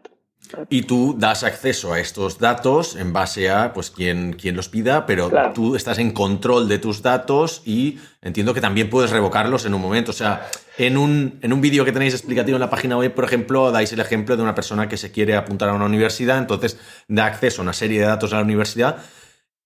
Y 0.70 0.84
tú 0.84 1.16
das 1.18 1.44
acceso 1.44 1.94
a 1.94 2.00
estos 2.00 2.40
datos 2.40 2.96
en 2.96 3.14
base 3.14 3.52
a 3.52 3.72
pues 3.74 3.92
quien, 3.92 4.34
quien 4.34 4.56
los 4.56 4.68
pida, 4.68 5.06
pero 5.06 5.30
tú 5.54 5.76
estás 5.76 6.00
en 6.00 6.12
control 6.12 6.68
de 6.68 6.80
tus 6.80 7.04
datos 7.04 7.62
y 7.66 8.00
entiendo 8.22 8.54
que 8.54 8.62
también 8.62 8.90
puedes 8.90 9.12
revocarlos 9.12 9.66
en 9.66 9.76
un 9.76 9.82
momento. 9.82 10.10
O 10.10 10.14
sea, 10.14 10.50
en 10.78 10.98
un, 10.98 11.38
en 11.42 11.54
un 11.54 11.62
vídeo 11.62 11.86
que 11.86 11.92
tenéis 11.92 12.14
explicativo 12.14 12.56
en 12.56 12.62
la 12.62 12.70
página 12.70 12.98
web, 12.98 13.14
por 13.14 13.26
ejemplo, 13.26 13.72
dais 13.72 13.94
el 13.94 14.00
ejemplo 14.00 14.38
de 14.38 14.44
una 14.44 14.56
persona 14.56 14.90
que 14.90 14.98
se 14.98 15.12
quiere 15.12 15.36
apuntar 15.36 15.70
a 15.70 15.74
una 15.74 15.86
universidad, 15.86 16.40
entonces 16.40 16.80
da 17.08 17.26
acceso 17.28 17.62
a 17.62 17.64
una 17.64 17.74
serie 17.74 18.00
de 18.00 18.08
datos 18.08 18.34
a 18.34 18.38
la 18.38 18.44
universidad. 18.44 18.98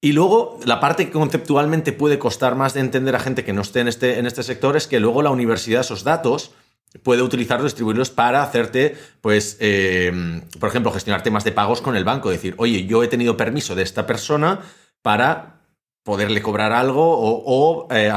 Y 0.01 0.11
luego, 0.11 0.59
la 0.65 0.81
parte 0.81 1.05
que 1.05 1.13
conceptualmente 1.13 1.93
puede 1.93 2.19
costar 2.19 2.55
más 2.55 2.73
de 2.73 2.81
entender 2.81 3.15
a 3.15 3.19
gente 3.19 3.45
que 3.45 3.53
no 3.53 3.61
esté 3.61 3.79
en 3.79 3.87
este, 3.87 4.19
en 4.19 4.25
este 4.25 4.43
sector 4.43 4.75
es 4.75 4.87
que 4.87 4.99
luego 4.99 5.21
la 5.21 5.29
universidad 5.29 5.79
esos 5.79 6.03
datos 6.03 6.51
puede 7.01 7.21
utilizarlos, 7.23 7.71
distribuirlos 7.71 8.09
para 8.09 8.43
hacerte, 8.43 8.95
pues, 9.21 9.57
em, 9.59 10.41
por 10.59 10.69
ejemplo, 10.69 10.91
gestionar 10.91 11.23
temas 11.23 11.43
de 11.43 11.51
pagos 11.51 11.81
con 11.81 11.95
el 11.95 12.03
banco. 12.03 12.29
Decir, 12.29 12.53
oye, 12.57 12.85
yo 12.85 13.03
he 13.03 13.07
tenido 13.07 13.35
permiso 13.35 13.75
de 13.75 13.83
esta 13.83 14.05
persona 14.05 14.61
para 15.01 15.61
poderle 16.03 16.41
cobrar 16.41 16.73
algo 16.73 17.01
o, 17.05 17.87
eh, 17.91 18.11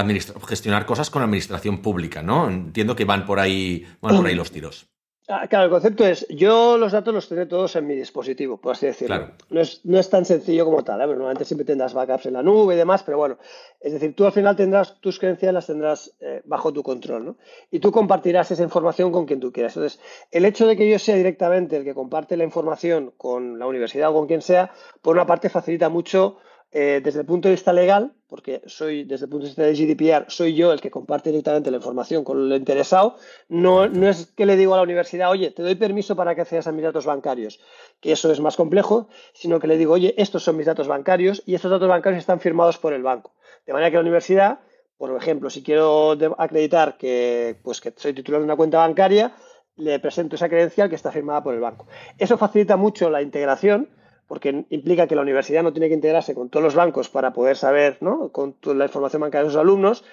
gestionar 0.49 0.87
cosas 0.87 1.08
con 1.08 1.23
administración 1.23 1.78
pública, 1.78 2.23
¿no? 2.23 2.49
Entiendo 2.49 2.96
que 2.96 3.05
van 3.05 3.25
por 3.25 3.38
ahí, 3.38 3.87
van 4.00 4.17
por 4.17 4.26
ahí 4.26 4.34
los 4.34 4.50
tiros. 4.50 4.88
Ah, 5.28 5.49
claro, 5.49 5.64
el 5.64 5.70
concepto 5.70 6.06
es, 6.06 6.25
yo 6.28 6.78
los 6.78 6.93
datos 6.93 7.12
los 7.12 7.28
tendré 7.28 7.46
todos 7.46 7.75
en 7.75 7.84
mi 7.84 7.96
dispositivo, 7.96 8.58
por 8.58 8.73
así 8.73 8.87
decirlo. 8.87 9.31
No, 9.50 9.61
es, 9.61 9.84
no, 9.84 9.99
es, 9.99 10.08
tan 10.08 10.25
sencillo 10.25 10.64
como 10.64 10.84
tal, 10.84 11.00
¿eh? 11.00 11.06
normalmente 11.08 11.44
siempre 11.44 11.64
tendrás 11.64 11.94
backups 11.94 12.26
en 12.26 12.34
la 12.34 12.44
nube 12.44 12.75
y 12.75 12.76
demás, 12.76 13.02
pero 13.02 13.19
bueno, 13.19 13.37
es 13.81 13.93
decir, 13.93 14.14
tú 14.14 14.25
al 14.25 14.31
final 14.31 14.55
tendrás 14.55 15.00
tus 15.00 15.19
credenciales, 15.19 15.55
las 15.55 15.67
tendrás 15.67 16.14
eh, 16.20 16.43
bajo 16.44 16.73
tu 16.73 16.84
control, 16.84 17.25
¿no? 17.25 17.37
Y 17.73 17.81
tú 17.81 17.90
compartirás 17.90 18.52
esa 18.52 18.62
información 18.62 19.11
con 19.11 19.26
quien 19.26 19.40
tú 19.40 19.50
quieras. 19.50 19.76
Entonces, 19.76 20.00
el 20.31 20.44
hecho 20.44 20.64
de 20.69 20.76
que 20.76 20.88
yo 20.88 20.99
sea 21.00 21.17
directamente 21.17 21.76
el 21.76 21.84
que 21.84 21.94
comparte 21.94 22.37
la 22.37 22.44
información 22.44 23.12
con 23.17 23.58
la 23.58 23.67
universidad 23.67 24.11
o 24.11 24.14
con 24.14 24.29
quien 24.29 24.43
sea, 24.43 24.70
por 25.02 25.17
una 25.17 25.26
parte 25.26 25.49
facilita 25.49 25.88
mucho 25.88 26.38
eh, 26.78 27.00
desde 27.02 27.20
el 27.20 27.25
punto 27.25 27.49
de 27.49 27.55
vista 27.55 27.73
legal, 27.73 28.12
porque 28.28 28.61
soy, 28.67 29.05
desde 29.05 29.25
el 29.25 29.31
punto 29.31 29.44
de 29.44 29.49
vista 29.49 29.62
de 29.62 29.73
GDPR, 29.73 30.26
soy 30.31 30.55
yo 30.55 30.75
el 30.75 30.82
que 30.82 30.90
comparte 30.90 31.31
directamente 31.31 31.70
la 31.70 31.78
información 31.78 32.23
con 32.23 32.38
el 32.38 32.52
interesado, 32.52 33.17
no, 33.49 33.88
no 33.88 34.06
es 34.06 34.26
que 34.26 34.44
le 34.44 34.58
digo 34.58 34.75
a 34.75 34.76
la 34.76 34.82
universidad, 34.82 35.31
oye, 35.31 35.50
te 35.52 35.62
doy 35.62 35.76
permiso 35.76 36.17
para 36.17 36.34
que 36.34 36.43
accedas 36.43 36.67
a 36.67 36.73
mis 36.73 36.82
datos 36.82 37.06
bancarios, 37.06 37.61
que 37.99 38.12
eso 38.12 38.31
es 38.31 38.40
más 38.40 38.56
complejo, 38.56 39.08
sino 39.32 39.58
que 39.58 39.69
le 39.69 39.78
digo, 39.78 39.94
oye, 39.94 40.14
estos 40.19 40.43
son 40.43 40.58
mis 40.58 40.67
datos 40.67 40.87
bancarios 40.87 41.43
y 41.46 41.55
estos 41.55 41.70
datos 41.70 41.88
bancarios 41.88 42.20
están 42.20 42.40
firmados 42.40 42.76
por 42.76 42.93
el 42.93 43.02
banco. 43.02 43.32
De 43.64 43.72
manera 43.72 43.90
que 43.90 43.96
la 43.96 44.02
universidad, 44.02 44.61
por 44.99 45.17
ejemplo, 45.17 45.49
si 45.49 45.62
quiero 45.62 46.11
acreditar 46.37 46.99
que, 46.99 47.58
pues, 47.62 47.81
que 47.81 47.94
soy 47.96 48.12
titular 48.12 48.43
de 48.43 48.44
una 48.44 48.56
cuenta 48.56 48.81
bancaria, 48.81 49.34
le 49.76 49.99
presento 49.99 50.37
esa 50.37 50.50
credencial 50.50 50.90
que 50.90 50.96
está 50.96 51.11
firmada 51.11 51.43
por 51.43 51.55
el 51.55 51.61
banco. 51.61 51.87
Eso 52.19 52.37
facilita 52.37 52.76
mucho 52.76 53.08
la 53.08 53.22
integración 53.22 53.88
porque 54.26 54.67
implica 54.70 55.06
que 55.06 55.14
la 55.14 55.23
universidad 55.23 55.62
no 55.62 55.73
tiene 55.73 55.88
que 55.88 55.94
integrarse 55.94 56.34
con 56.34 56.49
todos 56.49 56.64
los 56.64 56.75
bancos 56.75 57.08
para 57.08 57.32
poder 57.32 57.56
saber 57.56 57.99
¿no? 58.00 58.31
con 58.32 58.55
toda 58.55 58.76
la 58.76 58.87
información 58.87 59.23
bancaria 59.23 59.44
de 59.44 59.50
sus 59.50 59.61
alumnos 59.61 60.05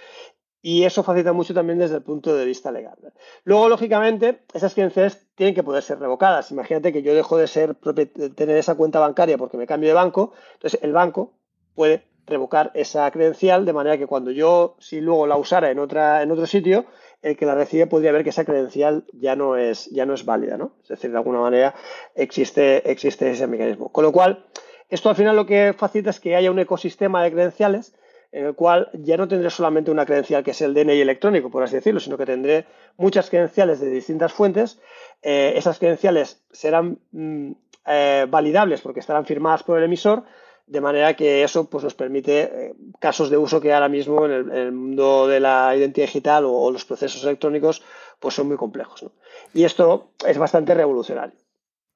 y 0.66 0.86
eso 0.86 1.04
facilita 1.04 1.34
mucho 1.34 1.54
también 1.54 1.78
desde 1.78 1.98
el 1.98 2.04
punto 2.04 2.34
de 2.34 2.46
vista 2.46 2.72
legal. 2.72 2.98
Luego, 3.44 3.68
lógicamente, 3.68 4.44
esas 4.54 4.74
credenciales 4.74 5.28
tienen 5.36 5.54
que 5.54 5.62
poder 5.62 5.84
ser 5.84 6.00
revocadas. 6.00 6.52
Imagínate 6.52 6.94
que 6.94 7.04
yo 7.04 7.14
dejo 7.14 7.38
de 7.38 7.48
ser 7.48 7.76
tener 7.76 8.58
esa 8.58 8.76
cuenta 8.76 9.02
bancaria 9.02 9.38
porque 9.38 9.58
me 9.58 9.68
cambio 9.68 9.90
de 9.90 9.96
banco, 9.96 10.32
entonces 10.54 10.80
el 10.82 10.94
banco 10.94 11.34
puede 11.76 12.06
revocar 12.26 12.72
esa 12.76 13.12
credencial 13.12 13.66
de 13.66 13.74
manera 13.74 13.98
que 13.98 14.08
cuando 14.08 14.32
yo, 14.32 14.78
si 14.80 15.02
luego 15.02 15.28
la 15.28 15.36
usara 15.36 15.70
en, 15.70 15.80
otra, 15.80 16.24
en 16.24 16.32
otro 16.32 16.46
sitio, 16.46 16.86
el 17.24 17.38
que 17.38 17.46
la 17.46 17.56
recibe 17.56 17.88
podría 17.88 18.12
ver 18.12 18.24
que 18.24 18.30
esa 18.30 18.46
credencial 18.46 19.06
ya 19.14 19.36
no 19.36 19.58
es, 19.58 19.90
ya 19.90 20.06
no 20.06 20.14
es 20.14 20.26
válida, 20.26 20.58
¿no? 20.58 20.74
Es 20.84 20.90
decir, 20.90 21.12
de 21.12 21.18
alguna 21.18 21.40
manera 21.40 21.74
existe, 22.16 22.90
existe 22.92 23.32
ese 23.32 23.48
mecanismo. 23.48 23.92
Con 23.92 24.04
lo 24.04 24.12
cual, 24.12 24.46
esto 24.90 25.10
al 25.10 25.16
final 25.16 25.36
lo 25.36 25.46
que 25.46 25.74
facilita 25.76 26.10
es 26.10 26.20
que 26.20 26.36
haya 26.36 26.52
un 26.52 26.60
ecosistema 26.60 27.24
de 27.24 27.32
credenciales 27.32 27.96
en 28.34 28.48
el 28.48 28.56
cual 28.56 28.90
ya 28.94 29.16
no 29.16 29.28
tendré 29.28 29.50
solamente 29.52 29.92
una 29.92 30.06
credencial 30.06 30.44
que 30.44 30.52
es 30.52 30.62
el 30.62 30.74
DNI 30.74 31.00
electrónico, 31.00 31.50
por 31.50 31.64
así 31.64 31.76
decirlo, 31.76 32.00
sino 32.00 32.18
que 32.18 32.26
tendré 32.26 32.66
muchas 32.98 33.30
credenciales 33.30 33.80
de 33.80 33.90
distintas 33.90 34.34
fuentes. 34.34 34.82
Eh, 35.22 35.54
esas 35.56 35.78
credenciales 35.78 36.44
serán 36.52 36.98
mm, 37.12 37.52
eh, 37.86 38.26
validables 38.28 38.82
porque 38.82 39.00
estarán 39.00 39.26
firmadas 39.26 39.64
por 39.64 39.78
el 39.78 39.86
emisor, 39.86 40.24
de 40.66 40.82
manera 40.82 41.16
que 41.16 41.44
eso 41.44 41.70
pues, 41.70 41.84
nos 41.84 41.94
permite 41.94 42.42
eh, 42.42 42.74
casos 43.00 43.30
de 43.30 43.38
uso 43.38 43.60
que 43.60 43.74
ahora 43.74 43.90
mismo 43.90 44.26
en 44.26 44.52
el, 44.52 44.72
mundo 44.72 45.28
de 45.28 45.40
la 45.40 45.76
identidad 45.76 46.08
digital 46.08 46.46
o, 46.46 46.72
los 46.72 46.86
procesos 46.86 47.24
electrónicos 47.24 47.84
pues 48.20 48.36
son 48.36 48.48
muy 48.48 48.58
complejos. 48.58 49.06
Y 49.54 49.64
esto 49.66 50.12
es 50.26 50.38
bastante 50.38 50.74
revolucionario. 50.74 51.38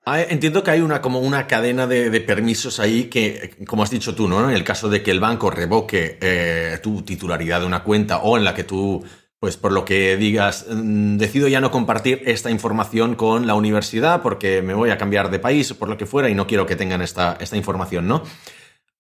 Entiendo 0.06 0.64
que 0.64 0.72
hay 0.72 0.80
una 0.80 1.02
como 1.02 1.20
una 1.20 1.48
cadena 1.48 1.86
de, 1.86 2.22
permisos 2.22 2.80
ahí 2.80 3.06
que, 3.06 3.58
como 3.68 3.84
has 3.84 3.90
dicho 3.90 4.16
tú, 4.16 4.30
¿no? 4.30 4.50
En 4.50 4.56
el 4.56 4.64
caso 4.64 4.88
de 4.88 5.04
que 5.04 5.12
el 5.12 5.20
banco 5.20 5.50
revoque 5.50 6.18
eh, 6.22 6.80
tu 6.82 7.02
titularidad 7.02 7.60
de 7.60 7.66
una 7.66 7.84
cuenta 7.84 8.20
o 8.20 8.38
en 8.38 8.46
la 8.46 8.56
que 8.56 8.64
tú, 8.64 9.04
pues 9.38 9.58
por 9.58 9.74
lo 9.74 9.84
que 9.84 10.16
digas, 10.16 10.66
mm, 10.70 11.18
decido 11.18 11.50
ya 11.50 11.60
no 11.60 11.72
compartir 11.72 12.22
esta 12.26 12.50
información 12.50 13.16
con 13.16 13.48
la 13.48 13.56
universidad 13.56 14.22
porque 14.22 14.62
me 14.62 14.74
voy 14.74 14.92
a 14.92 14.98
cambiar 14.98 15.30
de 15.30 15.40
país 15.40 15.72
o 15.72 15.78
por 15.78 15.90
lo 15.90 15.98
que 15.98 16.06
fuera 16.06 16.30
y 16.30 16.36
no 16.36 16.48
quiero 16.48 16.66
que 16.66 16.78
tengan 16.78 17.02
esta, 17.02 17.38
esta 17.42 17.58
información, 17.58 18.08
¿no? 18.08 18.24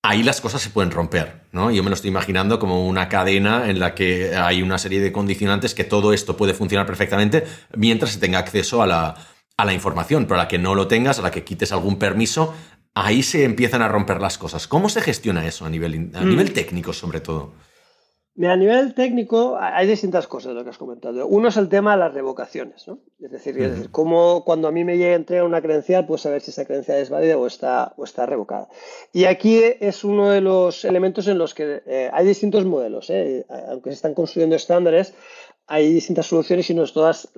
Ahí 0.03 0.23
las 0.23 0.41
cosas 0.41 0.61
se 0.61 0.69
pueden 0.69 0.91
romper, 0.91 1.41
¿no? 1.51 1.71
Yo 1.71 1.83
me 1.83 1.89
lo 1.89 1.95
estoy 1.95 2.09
imaginando 2.09 2.59
como 2.59 2.87
una 2.87 3.09
cadena 3.09 3.69
en 3.69 3.79
la 3.79 3.95
que 3.95 4.35
hay 4.35 4.61
una 4.61 4.77
serie 4.77 5.01
de 5.01 5.11
condicionantes 5.11 5.75
que 5.75 5.83
todo 5.83 6.13
esto 6.13 6.37
puede 6.37 6.53
funcionar 6.53 6.85
perfectamente 6.85 7.45
mientras 7.75 8.11
se 8.13 8.19
tenga 8.19 8.39
acceso 8.39 8.81
a 8.81 8.87
la, 8.87 9.15
a 9.57 9.65
la 9.65 9.73
información, 9.73 10.25
pero 10.25 10.35
a 10.39 10.43
la 10.43 10.47
que 10.47 10.59
no 10.59 10.75
lo 10.75 10.87
tengas, 10.87 11.19
a 11.19 11.21
la 11.21 11.31
que 11.31 11.43
quites 11.43 11.71
algún 11.71 11.97
permiso, 11.97 12.53
ahí 12.93 13.23
se 13.23 13.43
empiezan 13.43 13.81
a 13.81 13.87
romper 13.87 14.21
las 14.21 14.37
cosas. 14.37 14.67
¿Cómo 14.67 14.89
se 14.89 15.01
gestiona 15.01 15.45
eso 15.45 15.65
a 15.65 15.69
nivel, 15.69 16.11
a 16.13 16.21
mm. 16.21 16.29
nivel 16.29 16.53
técnico 16.53 16.93
sobre 16.93 17.19
todo? 17.19 17.53
A 18.45 18.55
nivel 18.55 18.93
técnico 18.93 19.57
hay 19.59 19.87
distintas 19.87 20.27
cosas 20.27 20.49
de 20.49 20.55
lo 20.55 20.63
que 20.63 20.69
has 20.69 20.77
comentado. 20.77 21.25
Uno 21.25 21.47
es 21.47 21.57
el 21.57 21.69
tema 21.69 21.93
de 21.93 21.97
las 21.97 22.13
revocaciones, 22.13 22.87
¿no? 22.87 22.99
Es 23.19 23.31
decir, 23.31 23.89
cómo 23.89 24.43
cuando 24.45 24.67
a 24.67 24.71
mí 24.71 24.83
me 24.83 24.97
llega 24.97 25.13
a 25.13 25.15
entregar 25.15 25.45
una 25.45 25.61
credencial, 25.61 26.05
pues 26.05 26.21
saber 26.21 26.41
si 26.41 26.51
esa 26.51 26.65
credencial 26.65 26.99
es 26.99 27.09
válida 27.09 27.37
o 27.37 27.47
está, 27.47 27.93
o 27.97 28.03
está 28.03 28.27
revocada. 28.27 28.69
Y 29.11 29.25
aquí 29.25 29.59
es 29.79 30.03
uno 30.03 30.29
de 30.29 30.41
los 30.41 30.85
elementos 30.85 31.27
en 31.27 31.39
los 31.39 31.55
que 31.55 31.81
eh, 31.87 32.09
hay 32.13 32.27
distintos 32.27 32.65
modelos, 32.65 33.09
¿eh? 33.09 33.45
aunque 33.69 33.89
se 33.89 33.95
están 33.95 34.13
construyendo 34.13 34.55
estándares, 34.55 35.15
hay 35.67 35.91
distintas 35.91 36.27
soluciones 36.27 36.69
y 36.69 36.73
no 36.73 36.85
todas 36.85 37.29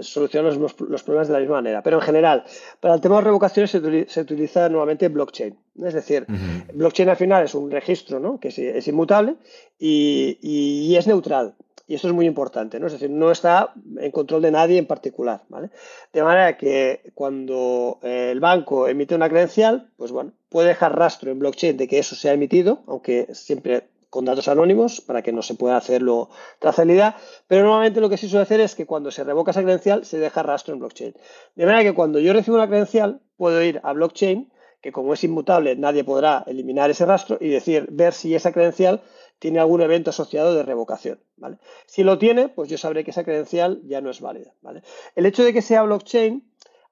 solucionan 0.00 0.60
los, 0.60 0.74
problemas 0.74 1.28
de 1.28 1.34
la 1.34 1.40
misma 1.40 1.56
manera. 1.56 1.82
Pero 1.82 1.98
en 1.98 2.02
general, 2.02 2.44
para 2.80 2.94
el 2.94 3.00
tema 3.00 3.16
de 3.16 3.22
revocaciones 3.22 3.70
se, 3.70 4.20
utiliza 4.20 4.68
nuevamente 4.68 5.08
blockchain. 5.08 5.56
Es 5.84 5.94
decir, 5.94 6.26
blockchain 6.72 7.08
al 7.08 7.16
final 7.16 7.44
es 7.44 7.54
un 7.54 7.70
registro 7.70 8.20
¿no? 8.20 8.38
que 8.38 8.48
es, 8.48 8.88
inmutable 8.88 9.36
y, 9.78 10.94
es 10.96 11.06
neutral. 11.06 11.54
Y 11.86 11.94
esto 11.94 12.06
es 12.06 12.14
muy 12.14 12.26
importante, 12.26 12.78
¿no? 12.78 12.86
Es 12.86 12.92
decir, 12.92 13.10
no 13.10 13.32
está 13.32 13.72
en 13.98 14.12
control 14.12 14.42
de 14.42 14.52
nadie 14.52 14.78
en 14.78 14.86
particular, 14.86 15.42
¿vale? 15.48 15.70
De 16.12 16.22
manera 16.22 16.56
que 16.56 17.10
cuando 17.14 17.98
el 18.02 18.38
banco 18.38 18.86
emite 18.86 19.16
una 19.16 19.28
credencial, 19.28 19.88
pues 19.96 20.12
bueno, 20.12 20.30
puede 20.50 20.68
dejar 20.68 20.96
rastro 20.96 21.32
en 21.32 21.40
blockchain 21.40 21.76
de 21.76 21.88
que 21.88 21.98
eso 21.98 22.14
se 22.14 22.30
ha 22.30 22.32
emitido, 22.32 22.82
aunque 22.86 23.26
siempre 23.32 23.88
con 24.10 24.24
datos 24.24 24.48
anónimos 24.48 25.00
para 25.00 25.22
que 25.22 25.32
no 25.32 25.40
se 25.40 25.54
pueda 25.54 25.76
hacerlo 25.76 26.28
trazabilidad, 26.58 27.14
pero 27.46 27.62
normalmente 27.62 28.00
lo 28.00 28.10
que 28.10 28.16
sí 28.16 28.28
suele 28.28 28.42
hacer 28.42 28.60
es 28.60 28.74
que 28.74 28.84
cuando 28.84 29.12
se 29.12 29.24
revoca 29.24 29.52
esa 29.52 29.62
credencial 29.62 30.04
se 30.04 30.18
deja 30.18 30.42
rastro 30.42 30.74
en 30.74 30.80
blockchain. 30.80 31.14
De 31.54 31.64
manera 31.64 31.84
que 31.84 31.94
cuando 31.94 32.18
yo 32.18 32.32
recibo 32.32 32.56
una 32.56 32.66
credencial 32.66 33.20
puedo 33.36 33.62
ir 33.62 33.80
a 33.84 33.92
blockchain, 33.92 34.50
que 34.80 34.92
como 34.92 35.14
es 35.14 35.22
inmutable 35.24 35.76
nadie 35.76 36.04
podrá 36.04 36.44
eliminar 36.46 36.90
ese 36.90 37.06
rastro 37.06 37.38
y 37.40 37.48
decir, 37.48 37.86
ver 37.90 38.12
si 38.12 38.34
esa 38.34 38.52
credencial 38.52 39.02
tiene 39.38 39.58
algún 39.58 39.80
evento 39.80 40.10
asociado 40.10 40.54
de 40.54 40.62
revocación. 40.62 41.20
¿vale? 41.36 41.58
Si 41.86 42.02
lo 42.02 42.18
tiene, 42.18 42.48
pues 42.48 42.68
yo 42.68 42.78
sabré 42.78 43.04
que 43.04 43.10
esa 43.10 43.24
credencial 43.24 43.80
ya 43.84 44.00
no 44.00 44.10
es 44.10 44.20
válida. 44.20 44.52
¿vale? 44.62 44.82
El 45.16 45.26
hecho 45.26 45.44
de 45.44 45.52
que 45.52 45.62
sea 45.62 45.82
blockchain 45.82 46.44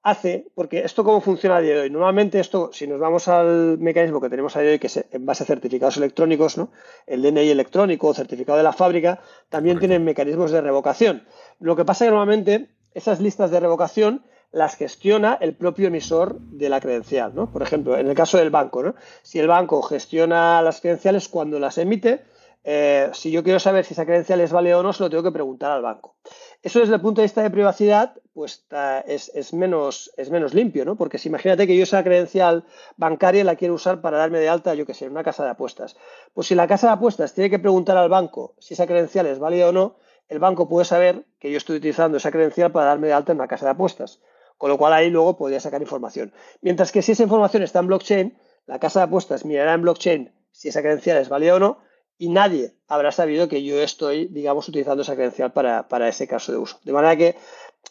hace, 0.02 0.46
porque 0.54 0.80
esto 0.80 1.04
cómo 1.04 1.20
funciona 1.20 1.56
a 1.56 1.60
día 1.60 1.74
de 1.74 1.80
hoy. 1.82 1.90
Normalmente 1.90 2.40
esto, 2.40 2.70
si 2.72 2.86
nos 2.86 3.00
vamos 3.00 3.28
al 3.28 3.78
mecanismo 3.78 4.20
que 4.20 4.30
tenemos 4.30 4.56
a 4.56 4.60
día 4.60 4.68
de 4.68 4.72
hoy, 4.74 4.78
que 4.78 4.86
es 4.86 5.04
en 5.10 5.26
base 5.26 5.42
a 5.42 5.46
certificados 5.46 5.96
electrónicos, 5.96 6.56
¿no? 6.56 6.70
el 7.06 7.22
DNI 7.22 7.50
electrónico 7.50 8.08
o 8.08 8.14
certificado 8.14 8.56
de 8.56 8.64
la 8.64 8.72
fábrica, 8.72 9.20
también 9.48 9.78
tienen 9.78 10.04
mecanismos 10.04 10.50
de 10.50 10.60
revocación. 10.60 11.26
Lo 11.58 11.76
que 11.76 11.84
pasa 11.84 12.04
es 12.04 12.08
que 12.08 12.12
normalmente 12.12 12.70
esas 12.94 13.20
listas 13.20 13.50
de 13.50 13.60
revocación 13.60 14.24
las 14.50 14.76
gestiona 14.76 15.38
el 15.40 15.54
propio 15.54 15.88
emisor 15.88 16.38
de 16.40 16.68
la 16.68 16.80
credencial. 16.80 17.34
¿no? 17.34 17.50
Por 17.50 17.62
ejemplo, 17.62 17.98
en 17.98 18.08
el 18.08 18.14
caso 18.14 18.38
del 18.38 18.50
banco, 18.50 18.82
¿no? 18.82 18.94
si 19.22 19.38
el 19.38 19.48
banco 19.48 19.82
gestiona 19.82 20.62
las 20.62 20.80
credenciales 20.80 21.28
cuando 21.28 21.58
las 21.58 21.78
emite, 21.78 22.24
eh, 22.64 23.10
si 23.12 23.30
yo 23.30 23.42
quiero 23.42 23.60
saber 23.60 23.84
si 23.84 23.94
esa 23.94 24.04
credencial 24.04 24.40
es 24.40 24.52
válida 24.52 24.78
o 24.78 24.82
no, 24.82 24.92
se 24.92 25.02
lo 25.02 25.10
tengo 25.10 25.22
que 25.22 25.32
preguntar 25.32 25.70
al 25.70 25.82
banco. 25.82 26.16
Eso 26.62 26.80
desde 26.80 26.94
el 26.94 27.00
punto 27.00 27.20
de 27.20 27.26
vista 27.26 27.42
de 27.42 27.50
privacidad, 27.50 28.14
pues 28.34 28.66
es, 29.06 29.54
menos, 29.54 30.12
es 30.16 30.30
menos 30.30 30.54
limpio, 30.54 30.84
¿no? 30.84 30.96
Porque 30.96 31.18
si 31.18 31.28
imagínate 31.28 31.66
que 31.66 31.76
yo 31.76 31.84
esa 31.84 32.02
credencial 32.02 32.64
bancaria 32.96 33.44
la 33.44 33.56
quiero 33.56 33.74
usar 33.74 34.00
para 34.00 34.18
darme 34.18 34.38
de 34.40 34.48
alta, 34.48 34.74
yo 34.74 34.84
qué 34.84 34.92
sé, 34.92 35.06
en 35.06 35.12
una 35.12 35.24
casa 35.24 35.44
de 35.44 35.50
apuestas. 35.50 35.96
Pues 36.34 36.48
si 36.48 36.54
la 36.54 36.66
casa 36.66 36.88
de 36.88 36.92
apuestas 36.94 37.32
tiene 37.32 37.48
que 37.48 37.58
preguntar 37.58 37.96
al 37.96 38.08
banco 38.08 38.54
si 38.58 38.74
esa 38.74 38.86
credencial 38.86 39.26
es 39.26 39.38
válida 39.38 39.68
o 39.68 39.72
no, 39.72 39.96
el 40.28 40.38
banco 40.38 40.68
puede 40.68 40.84
saber 40.84 41.24
que 41.38 41.50
yo 41.50 41.56
estoy 41.56 41.76
utilizando 41.76 42.18
esa 42.18 42.30
credencial 42.30 42.70
para 42.70 42.86
darme 42.86 43.06
de 43.06 43.14
alta 43.14 43.32
en 43.32 43.38
una 43.38 43.48
casa 43.48 43.64
de 43.64 43.70
apuestas. 43.70 44.20
Con 44.58 44.70
lo 44.70 44.76
cual 44.76 44.92
ahí 44.92 45.08
luego 45.08 45.36
podría 45.36 45.60
sacar 45.60 45.80
información. 45.80 46.34
Mientras 46.60 46.92
que 46.92 47.00
si 47.00 47.12
esa 47.12 47.22
información 47.22 47.62
está 47.62 47.78
en 47.78 47.86
blockchain, 47.86 48.38
la 48.66 48.78
casa 48.78 49.00
de 49.00 49.04
apuestas 49.04 49.44
mirará 49.44 49.72
en 49.72 49.82
blockchain 49.82 50.32
si 50.50 50.68
esa 50.68 50.82
credencial 50.82 51.16
es 51.18 51.28
válida 51.28 51.54
o 51.54 51.58
no 51.58 51.78
y 52.18 52.28
nadie 52.28 52.74
habrá 52.88 53.12
sabido 53.12 53.48
que 53.48 53.62
yo 53.62 53.80
estoy, 53.80 54.26
digamos, 54.26 54.68
utilizando 54.68 55.02
esa 55.02 55.14
credencial 55.14 55.52
para, 55.52 56.08
ese 56.08 56.26
caso 56.26 56.50
de 56.50 56.58
uso. 56.58 56.80
De 56.82 56.92
manera 56.92 57.16
que 57.16 57.36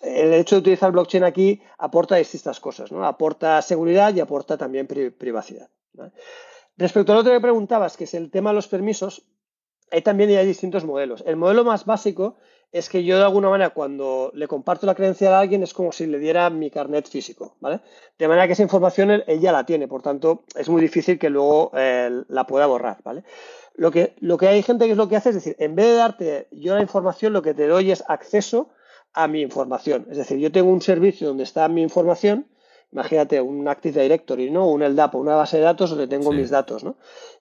el 0.02 0.34
hecho 0.34 0.56
de 0.56 0.60
utilizar 0.60 0.92
blockchain 0.92 1.24
aquí 1.24 1.62
aporta 1.78 2.18
distintas 2.18 2.60
cosas, 2.60 2.92
¿no? 2.92 3.06
Aporta 3.06 3.62
seguridad 3.62 4.14
y 4.14 4.20
aporta 4.20 4.58
también 4.58 4.86
privacidad. 4.86 5.70
Respecto 6.76 7.14
al 7.14 7.20
otro 7.20 7.32
que 7.32 7.40
preguntabas, 7.40 7.96
que 7.96 8.04
es 8.04 8.14
el 8.14 8.30
tema 8.30 8.50
de 8.50 8.56
los 8.56 8.68
permisos, 8.68 9.26
ahí 9.92 10.02
también 10.02 10.30
hay 10.32 10.46
distintos 10.46 10.84
modelos. 10.84 11.24
El 11.26 11.38
modelo 11.38 11.64
más 11.64 11.86
básico 11.86 12.38
es 12.72 12.90
que 12.90 13.04
yo 13.04 13.18
de 13.18 13.24
alguna 13.24 13.50
manera 13.50 13.70
cuando 13.70 14.32
le 14.34 14.48
comparto 14.48 14.86
la 14.86 14.96
credencial 14.96 15.34
a 15.34 15.40
alguien 15.40 15.64
es 15.64 15.74
como 15.74 15.92
si 15.92 16.06
le 16.06 16.20
diera 16.20 16.50
mi 16.50 16.70
carnet 16.70 17.08
físico, 17.08 17.56
¿vale? 17.60 17.80
De 18.18 18.28
manera 18.28 18.48
que 18.48 18.54
esa 18.54 18.64
información 18.64 19.12
él, 19.12 19.24
ya 19.40 19.52
la 19.52 19.66
tiene, 19.66 19.88
por 19.88 20.02
tanto 20.02 20.44
es 20.56 20.68
muy 20.70 20.82
difícil 20.82 21.18
que 21.18 21.30
luego 21.30 21.72
eh, 21.76 22.24
la 22.28 22.46
pueda 22.46 22.66
borrar, 22.66 22.98
¿vale? 23.04 23.24
Lo 23.76 23.92
que, 23.92 24.16
lo 24.20 24.38
que 24.38 24.48
hay 24.48 24.64
gente 24.64 24.86
que 24.86 24.92
es 24.92 24.98
lo 24.98 25.08
que 25.08 25.16
hace 25.16 25.30
es 25.30 25.36
decir, 25.36 25.56
en 25.60 25.76
vez 25.76 25.86
de 25.88 25.94
darte 25.94 26.48
yo 26.52 26.76
la 26.76 26.82
información, 26.82 27.34
lo 27.34 27.42
que 27.42 27.54
te 27.54 27.68
doy 27.68 27.92
es 27.92 28.04
acceso 28.08 28.70
a 29.14 29.28
mi 29.28 29.42
información. 29.42 30.08
Es 30.10 30.18
decir, 30.18 30.38
yo 30.38 30.52
tengo 30.52 30.70
un 30.70 30.82
servicio 30.82 31.28
donde 31.28 31.44
está 31.44 31.68
mi 31.70 31.82
información, 31.82 32.48
imagínate 32.92 33.42
un 33.42 33.68
Active 33.68 34.02
Directory, 34.02 34.50
¿no? 34.50 34.68
Un 34.68 34.84
LDAP, 34.84 35.16
una 35.16 35.36
base 35.36 35.58
de 35.58 35.64
datos 35.64 35.92
donde 35.92 36.08
tengo 36.08 36.32
mis 36.32 36.50
datos, 36.50 36.84
¿no? 36.84 36.98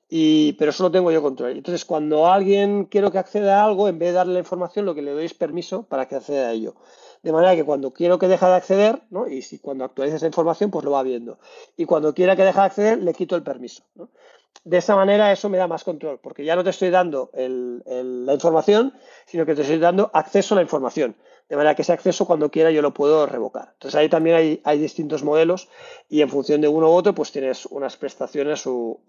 Y, 0.08 0.52
pero 0.52 0.70
solo 0.72 0.90
tengo 0.90 1.10
yo 1.10 1.20
control. 1.20 1.52
Entonces, 1.52 1.84
cuando 1.84 2.26
alguien 2.28 2.84
quiero 2.84 3.10
que 3.10 3.18
acceda 3.18 3.60
a 3.60 3.64
algo, 3.64 3.88
en 3.88 3.98
vez 3.98 4.10
de 4.10 4.14
darle 4.14 4.34
la 4.34 4.38
información, 4.38 4.86
lo 4.86 4.94
que 4.94 5.02
le 5.02 5.10
doy 5.10 5.24
es 5.24 5.34
permiso 5.34 5.82
para 5.82 6.06
que 6.06 6.14
acceda 6.14 6.48
a 6.48 6.52
ello. 6.52 6.76
De 7.22 7.32
manera 7.32 7.56
que 7.56 7.64
cuando 7.64 7.92
quiero 7.92 8.18
que 8.18 8.28
deje 8.28 8.46
de 8.46 8.54
acceder, 8.54 9.02
y 9.28 9.42
si 9.42 9.58
cuando 9.58 9.84
actualice 9.84 10.16
esa 10.16 10.26
información, 10.26 10.70
pues 10.70 10.84
lo 10.84 10.92
va 10.92 11.02
viendo. 11.02 11.38
Y 11.76 11.84
cuando 11.84 12.14
quiera 12.14 12.36
que 12.36 12.44
deje 12.44 12.58
de 12.58 12.64
acceder, 12.66 13.02
le 13.02 13.14
quito 13.14 13.34
el 13.34 13.42
permiso. 13.42 13.82
de 14.64 14.76
esa 14.78 14.96
manera 14.96 15.32
eso 15.32 15.48
me 15.48 15.58
da 15.58 15.66
más 15.66 15.84
control, 15.84 16.20
porque 16.20 16.44
ya 16.44 16.56
no 16.56 16.64
te 16.64 16.70
estoy 16.70 16.90
dando 16.90 17.30
la 17.34 18.32
información, 18.32 18.94
sino 19.26 19.44
que 19.44 19.54
te 19.54 19.62
estoy 19.62 19.78
dando 19.78 20.10
acceso 20.12 20.54
a 20.54 20.56
la 20.56 20.62
información. 20.62 21.16
De 21.48 21.56
manera 21.56 21.74
que 21.74 21.82
ese 21.82 21.92
acceso 21.92 22.26
cuando 22.26 22.50
quiera 22.50 22.70
yo 22.70 22.82
lo 22.82 22.92
puedo 22.92 23.26
revocar. 23.26 23.70
Entonces 23.74 23.98
ahí 23.98 24.08
también 24.08 24.60
hay, 24.64 24.78
distintos 24.78 25.22
modelos 25.22 25.68
y 26.08 26.22
en 26.22 26.28
función 26.28 26.60
de 26.60 26.68
uno 26.68 26.88
u 26.88 26.92
otro 26.92 27.14
pues 27.14 27.30
tienes 27.30 27.66
unas 27.66 27.96
prestaciones 27.96 28.66
u 28.66 29.00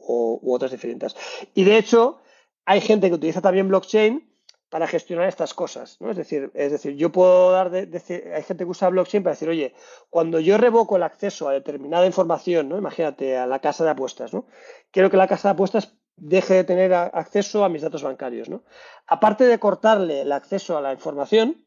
otras 0.45 0.71
diferentes. 0.71 1.15
Y 1.53 1.63
de 1.63 1.77
hecho 1.77 2.19
hay 2.65 2.81
gente 2.81 3.07
que 3.07 3.15
utiliza 3.15 3.41
también 3.41 3.67
blockchain 3.67 4.27
para 4.69 4.87
gestionar 4.87 5.27
estas 5.27 5.53
cosas, 5.53 5.97
¿no? 6.01 6.11
Es 6.11 6.17
decir, 6.17 6.51
es 6.53 6.71
decir, 6.71 6.95
yo 6.95 7.11
puedo 7.11 7.51
dar, 7.51 7.69
de, 7.69 8.33
hay 8.35 8.43
gente 8.43 8.65
que 8.65 8.69
usa 8.69 8.89
blockchain 8.89 9.23
para 9.23 9.33
decir, 9.33 9.47
oye, 9.47 9.73
cuando 10.09 10.39
yo 10.39 10.57
revoco 10.57 10.97
el 10.97 11.03
acceso 11.03 11.47
a 11.47 11.53
determinada 11.53 12.05
información, 12.05 12.67
¿no? 12.67 12.77
Imagínate, 12.77 13.37
a 13.37 13.47
la 13.47 13.59
casa 13.59 13.85
de 13.85 13.91
apuestas, 13.91 14.33
¿no? 14.33 14.45
Quiero 14.91 15.09
que 15.09 15.17
la 15.17 15.27
casa 15.27 15.49
de 15.49 15.53
apuestas 15.53 15.93
deje 16.17 16.55
de 16.55 16.63
tener 16.65 16.93
acceso 16.93 17.63
a 17.63 17.69
mis 17.69 17.81
datos 17.81 18.03
bancarios, 18.03 18.49
¿no? 18.49 18.63
Aparte 19.05 19.45
de 19.45 19.59
cortarle 19.59 20.21
el 20.21 20.31
acceso 20.33 20.77
a 20.77 20.81
la 20.81 20.91
información, 20.91 21.63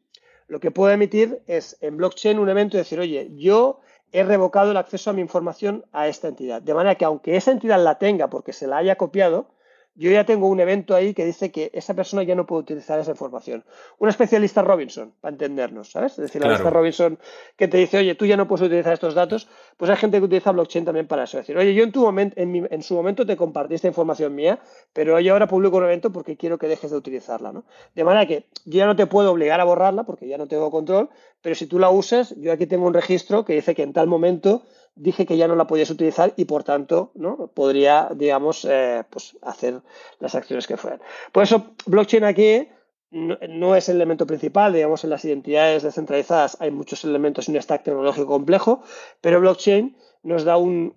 lo 0.51 0.59
que 0.59 0.69
puedo 0.69 0.91
emitir 0.91 1.41
es 1.47 1.77
en 1.79 1.95
blockchain 1.95 2.37
un 2.37 2.49
evento 2.49 2.75
y 2.75 2.79
decir, 2.79 2.99
oye, 2.99 3.31
yo 3.37 3.79
he 4.11 4.21
revocado 4.21 4.71
el 4.71 4.75
acceso 4.75 5.09
a 5.09 5.13
mi 5.13 5.21
información 5.21 5.85
a 5.93 6.09
esta 6.09 6.27
entidad. 6.27 6.61
De 6.61 6.73
manera 6.73 6.95
que 6.95 7.05
aunque 7.05 7.37
esa 7.37 7.51
entidad 7.51 7.81
la 7.81 7.97
tenga 7.97 8.29
porque 8.29 8.51
se 8.51 8.67
la 8.67 8.75
haya 8.75 8.97
copiado, 8.97 9.47
yo 9.95 10.09
ya 10.09 10.25
tengo 10.25 10.47
un 10.47 10.59
evento 10.59 10.95
ahí 10.95 11.13
que 11.13 11.25
dice 11.25 11.51
que 11.51 11.69
esa 11.73 11.93
persona 11.93 12.23
ya 12.23 12.33
no 12.33 12.45
puede 12.45 12.61
utilizar 12.61 12.99
esa 12.99 13.11
información. 13.11 13.65
Un 13.99 14.07
especialista 14.09 14.61
Robinson, 14.61 15.13
para 15.19 15.33
entendernos, 15.33 15.91
¿sabes? 15.91 16.13
Es 16.13 16.17
decir, 16.17 16.41
la 16.41 16.51
lista 16.51 16.69
Robinson 16.69 17.19
que 17.57 17.67
te 17.67 17.77
dice, 17.77 17.97
oye, 17.97 18.15
tú 18.15 18.25
ya 18.25 18.37
no 18.37 18.47
puedes 18.47 18.65
utilizar 18.65 18.93
estos 18.93 19.15
datos, 19.15 19.49
pues 19.75 19.91
hay 19.91 19.97
gente 19.97 20.19
que 20.19 20.25
utiliza 20.25 20.51
blockchain 20.51 20.85
también 20.85 21.07
para 21.07 21.23
eso. 21.23 21.37
Es 21.37 21.45
decir, 21.45 21.57
oye, 21.57 21.73
yo 21.73 21.83
en, 21.83 21.91
tu 21.91 22.01
momento, 22.01 22.35
en, 22.37 22.83
su 22.83 22.95
momento 22.95 23.25
te 23.25 23.35
compartí 23.35 23.75
esta 23.75 23.87
información 23.87 24.33
mía, 24.33 24.59
pero 24.93 25.19
yo 25.19 25.33
ahora 25.33 25.47
publico 25.47 25.77
un 25.77 25.83
evento 25.83 26.11
porque 26.11 26.37
quiero 26.37 26.57
que 26.57 26.67
dejes 26.67 26.91
de 26.91 26.97
utilizarla, 26.97 27.51
¿no? 27.51 27.65
De 27.93 28.03
manera 28.03 28.25
que 28.25 28.45
yo 28.65 28.77
ya 28.79 28.85
no 28.85 28.95
te 28.95 29.07
puedo 29.07 29.31
obligar 29.31 29.59
a 29.59 29.65
borrarla 29.65 30.03
porque 30.03 30.27
ya 30.27 30.37
no 30.37 30.47
tengo 30.47 30.71
control, 30.71 31.09
pero 31.41 31.55
si 31.55 31.67
tú 31.67 31.79
la 31.79 31.89
usas, 31.89 32.33
yo 32.37 32.53
aquí 32.53 32.65
tengo 32.65 32.85
un 32.85 32.93
registro 32.93 33.43
que 33.43 33.53
dice 33.53 33.75
que 33.75 33.83
en 33.83 33.93
tal 33.93 34.07
momento 34.07 34.63
dije 34.95 35.25
que 35.25 35.37
ya 35.37 35.47
no 35.47 35.55
la 35.55 35.67
podías 35.67 35.89
utilizar 35.89 36.33
y 36.35 36.45
por 36.45 36.63
tanto 36.63 37.11
¿no? 37.15 37.47
podría, 37.47 38.09
digamos, 38.15 38.65
eh, 38.65 39.03
pues 39.09 39.37
hacer 39.41 39.81
las 40.19 40.35
acciones 40.35 40.67
que 40.67 40.77
fueran. 40.77 41.01
Por 41.31 41.43
eso, 41.43 41.71
blockchain 41.85 42.23
aquí 42.23 42.67
no, 43.11 43.75
es 43.75 43.89
el 43.89 43.97
elemento 43.97 44.25
principal, 44.25 44.73
digamos, 44.73 45.03
en 45.03 45.09
las 45.09 45.25
identidades 45.25 45.83
descentralizadas 45.83 46.57
hay 46.61 46.71
muchos 46.71 47.03
elementos 47.03 47.47
y 47.47 47.51
un 47.51 47.61
stack 47.61 47.83
tecnológico 47.83 48.27
complejo, 48.27 48.83
pero 49.19 49.41
blockchain 49.41 49.97
nos 50.23 50.43
da 50.43 50.55
un, 50.55 50.93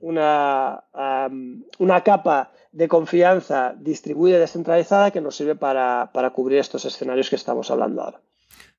una, 0.00 0.84
una 1.78 2.00
capa 2.02 2.52
de 2.70 2.88
confianza 2.88 3.74
distribuida 3.76 4.36
y 4.36 4.40
descentralizada 4.40 5.10
que 5.10 5.20
nos 5.20 5.34
sirve 5.34 5.56
para 5.56 6.30
cubrir 6.34 6.58
estos 6.58 6.84
escenarios 6.84 7.30
que 7.30 7.36
estamos 7.36 7.70
hablando 7.70 8.02
ahora. 8.02 8.20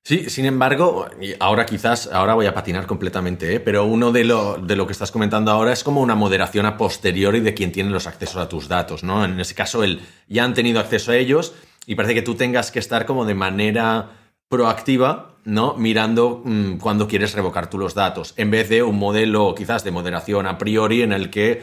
Sí, 0.06 0.30
sin 0.30 0.44
embargo, 0.44 1.08
ahora 1.40 1.66
quizás, 1.66 2.08
ahora 2.12 2.34
voy 2.34 2.46
a 2.46 2.54
patinar 2.54 2.86
completamente, 2.86 3.56
¿eh? 3.56 3.58
pero 3.58 3.86
uno 3.86 4.12
de 4.12 4.22
lo, 4.22 4.56
de 4.56 4.76
lo 4.76 4.86
que 4.86 4.92
estás 4.92 5.10
comentando 5.10 5.50
ahora 5.50 5.72
es 5.72 5.82
como 5.82 6.00
una 6.00 6.14
moderación 6.14 6.64
a 6.64 6.76
posteriori 6.76 7.40
de 7.40 7.54
quien 7.54 7.72
tiene 7.72 7.90
los 7.90 8.06
accesos 8.06 8.36
a 8.36 8.48
tus 8.48 8.68
datos, 8.68 9.02
¿no? 9.02 9.24
En 9.24 9.40
ese 9.40 9.56
caso, 9.56 9.82
él 9.82 10.00
ya 10.28 10.44
han 10.44 10.54
tenido 10.54 10.78
acceso 10.78 11.10
a 11.10 11.16
ellos 11.16 11.54
y 11.86 11.96
parece 11.96 12.14
que 12.14 12.22
tú 12.22 12.36
tengas 12.36 12.70
que 12.70 12.78
estar 12.78 13.04
como 13.04 13.24
de 13.24 13.34
manera 13.34 14.10
proactiva, 14.46 15.38
¿no? 15.42 15.74
Mirando 15.74 16.40
mm, 16.44 16.76
cuando 16.76 17.08
quieres 17.08 17.34
revocar 17.34 17.68
tú 17.68 17.76
los 17.76 17.94
datos, 17.94 18.32
en 18.36 18.52
vez 18.52 18.68
de 18.68 18.84
un 18.84 19.00
modelo 19.00 19.56
quizás 19.56 19.82
de 19.82 19.90
moderación 19.90 20.46
a 20.46 20.56
priori 20.56 21.02
en 21.02 21.10
el 21.10 21.30
que 21.30 21.62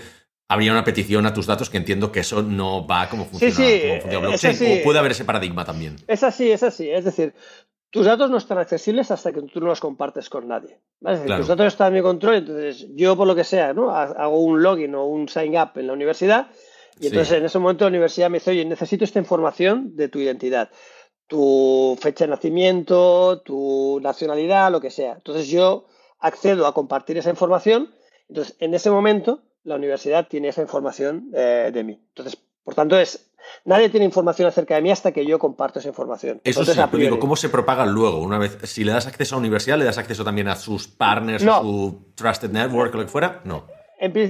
habría 0.50 0.74
una 0.74 0.84
petición 0.84 1.26
a 1.26 1.34
tus 1.34 1.46
datos 1.46 1.70
que 1.70 1.78
entiendo 1.78 2.12
que 2.12 2.20
eso 2.20 2.44
no 2.44 2.86
va 2.86 3.08
como 3.08 3.24
funciona, 3.24 3.56
sí, 3.56 3.82
sí, 4.02 4.18
blockchain. 4.18 4.82
O 4.82 4.84
puede 4.84 5.00
haber 5.00 5.14
ese 5.14 5.24
paradigma 5.24 5.64
también. 5.64 5.96
Es 6.08 6.24
así, 6.24 6.52
es 6.52 6.62
así. 6.62 6.90
Es 6.90 7.06
decir, 7.06 7.34
tus 7.94 8.08
datos 8.08 8.32
no 8.32 8.38
están 8.38 8.58
accesibles 8.58 9.12
hasta 9.12 9.32
que 9.32 9.44
tú 9.44 9.60
no 9.60 9.68
los 9.68 9.80
compartes 9.80 10.28
con 10.28 10.48
nadie. 10.48 10.80
Tus 11.00 11.48
datos 11.48 11.68
están 11.68 11.90
en 11.90 11.94
mi 11.94 12.02
control, 12.02 12.38
entonces 12.38 12.88
yo 12.96 13.16
por 13.16 13.28
lo 13.28 13.36
que 13.36 13.44
sea, 13.44 13.72
¿no? 13.72 13.92
Hago 13.96 14.40
un 14.40 14.64
login 14.64 14.96
o 14.96 15.06
un 15.06 15.30
sign 15.30 15.56
up 15.56 15.74
en 15.76 15.86
la 15.86 15.94
universidad 15.94 16.48
y 17.00 17.06
entonces 17.06 17.38
en 17.38 17.46
ese 17.46 17.60
momento 17.60 17.84
la 17.86 17.90
universidad 17.90 18.32
me 18.32 18.40
dice, 18.40 18.50
oye, 18.50 18.66
necesito 18.66 19.04
esta 19.04 19.20
información 19.20 19.96
de 19.96 20.10
tu 20.10 20.18
identidad. 20.18 20.72
tu 21.28 21.96
fecha 22.02 22.26
de 22.26 22.32
nacimiento, 22.32 23.42
tu 23.42 24.00
nacionalidad, 24.02 24.72
lo 24.72 24.82
que 24.82 24.90
sea. 24.90 25.14
Entonces 25.14 25.48
yo 25.48 25.86
accedo 26.18 26.66
a 26.66 26.74
compartir 26.74 27.20
esa 27.20 27.30
información, 27.30 27.94
entonces 28.28 28.56
en 28.60 28.74
ese 28.74 28.90
momento 28.90 29.44
la 29.64 29.76
universidad 29.76 30.28
tiene 30.28 30.48
esa 30.48 30.64
información 30.64 31.30
eh, 31.36 31.70
de 31.72 31.84
mí. 31.84 32.00
Entonces, 32.10 32.38
por 32.64 32.74
tanto, 32.74 32.98
es 33.00 33.33
nadie 33.66 33.90
tiene 33.90 34.06
información 34.06 34.48
acerca 34.48 34.76
de 34.76 34.82
mí 34.82 34.92
hasta 34.92 35.12
que 35.12 35.26
yo 35.26 35.40
comparto 35.40 35.80
esa 35.80 35.90
información. 35.90 36.42
Eso 36.44 36.66
sí, 36.66 36.80
digo, 36.94 37.20
¿cómo 37.20 37.36
se 37.36 37.50
propaga 37.50 37.86
luego? 37.86 38.20
Una 38.20 38.38
vez, 38.38 38.58
si 38.64 38.84
le 38.84 38.92
das 38.92 39.08
acceso 39.08 39.36
a 39.36 39.38
la 39.38 39.42
universidad, 39.42 39.78
¿le 39.78 39.86
das 39.86 39.98
acceso 39.98 40.24
también 40.24 40.48
a 40.48 40.56
sus 40.56 40.88
partners, 40.88 41.46
a 41.46 41.62
su 41.62 42.12
Trusted 42.16 42.52
Network, 42.52 42.94
o 42.94 42.98
lo 42.98 43.04
que 43.04 43.10
fuera? 43.10 43.42
No. 43.44 43.66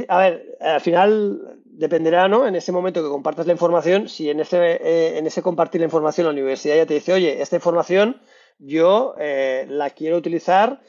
a 0.08 0.18
ver, 0.18 0.58
al 0.62 0.82
final 0.82 1.60
dependerá, 1.64 2.28
¿no? 2.28 2.48
En 2.48 2.56
ese 2.56 2.72
momento 2.72 3.02
que 3.02 3.10
compartas 3.10 3.48
la 3.48 3.54
información, 3.54 4.08
si 4.08 4.30
en 4.30 4.40
ese, 4.40 4.58
eh, 4.58 5.18
en 5.18 5.26
ese 5.26 5.42
compartir 5.42 5.82
la 5.82 5.86
información 5.86 6.26
la 6.26 6.32
universidad 6.32 6.76
ya 6.76 6.86
te 6.86 6.94
dice, 6.94 7.14
oye, 7.14 7.42
esta 7.42 7.56
información 7.56 8.22
yo 8.60 9.16
eh, 9.20 9.66
la 9.70 9.90
quiero 9.90 10.18
utilizar, 10.18 10.82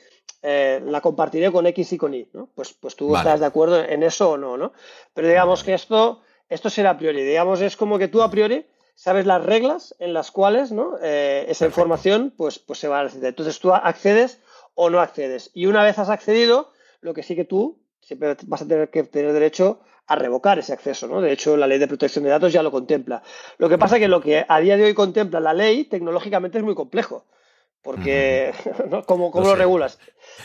eh, 0.42 0.82
la 0.84 1.00
compartiré 1.00 1.50
con 1.50 1.66
X 1.66 1.94
y 1.94 1.98
con 1.98 2.14
Y, 2.14 2.28
¿no? 2.32 2.50
Pues, 2.54 2.74
pues 2.74 2.94
tú 2.96 3.16
estás 3.16 3.40
de 3.40 3.46
acuerdo 3.46 3.82
en 3.82 4.02
eso 4.02 4.32
o 4.32 4.36
no, 4.36 4.56
¿no? 4.56 4.72
Pero 5.14 5.28
digamos 5.28 5.64
que 5.64 5.74
esto, 5.74 6.20
esto 6.48 6.70
será 6.70 6.90
a 6.90 6.98
priori, 6.98 7.22
digamos, 7.22 7.60
es 7.60 7.76
como 7.76 7.98
que 7.98 8.08
tú 8.08 8.22
a 8.22 8.30
priori 8.30 8.66
sabes 8.94 9.26
las 9.26 9.44
reglas 9.44 9.94
en 9.98 10.12
las 10.12 10.30
cuales, 10.30 10.70
¿no? 10.70 10.98
esa 10.98 11.66
información, 11.66 12.32
pues, 12.36 12.58
pues 12.58 12.78
se 12.78 12.88
va 12.88 13.00
a 13.00 13.04
necesitar. 13.04 13.30
Entonces 13.30 13.58
tú 13.58 13.72
accedes 13.72 14.40
o 14.74 14.90
no 14.90 15.00
accedes. 15.00 15.50
Y 15.54 15.66
una 15.66 15.82
vez 15.82 15.98
has 15.98 16.10
accedido, 16.10 16.70
lo 17.00 17.14
que 17.14 17.22
sí 17.22 17.34
que 17.34 17.44
tú 17.44 17.80
siempre 18.00 18.36
vas 18.46 18.62
a 18.62 18.68
tener 18.68 18.90
que 18.90 19.02
tener 19.04 19.32
derecho 19.32 19.80
a 20.06 20.16
revocar 20.16 20.58
ese 20.58 20.72
acceso, 20.72 21.06
¿no? 21.06 21.20
De 21.20 21.32
hecho, 21.32 21.56
la 21.56 21.66
ley 21.66 21.78
de 21.78 21.88
protección 21.88 22.24
de 22.24 22.30
datos 22.30 22.52
ya 22.52 22.62
lo 22.62 22.70
contempla. 22.70 23.22
Lo 23.56 23.68
que 23.68 23.78
pasa 23.78 23.96
es 23.96 24.02
que 24.02 24.08
lo 24.08 24.20
que 24.20 24.44
a 24.46 24.60
día 24.60 24.76
de 24.76 24.84
hoy 24.84 24.94
contempla 24.94 25.40
la 25.40 25.54
ley 25.54 25.84
tecnológicamente 25.84 26.58
es 26.58 26.64
muy 26.64 26.74
complejo. 26.74 27.24
Porque, 27.84 28.52
¿cómo, 29.06 29.30
lo, 29.32 29.54
regulas? 29.54 29.98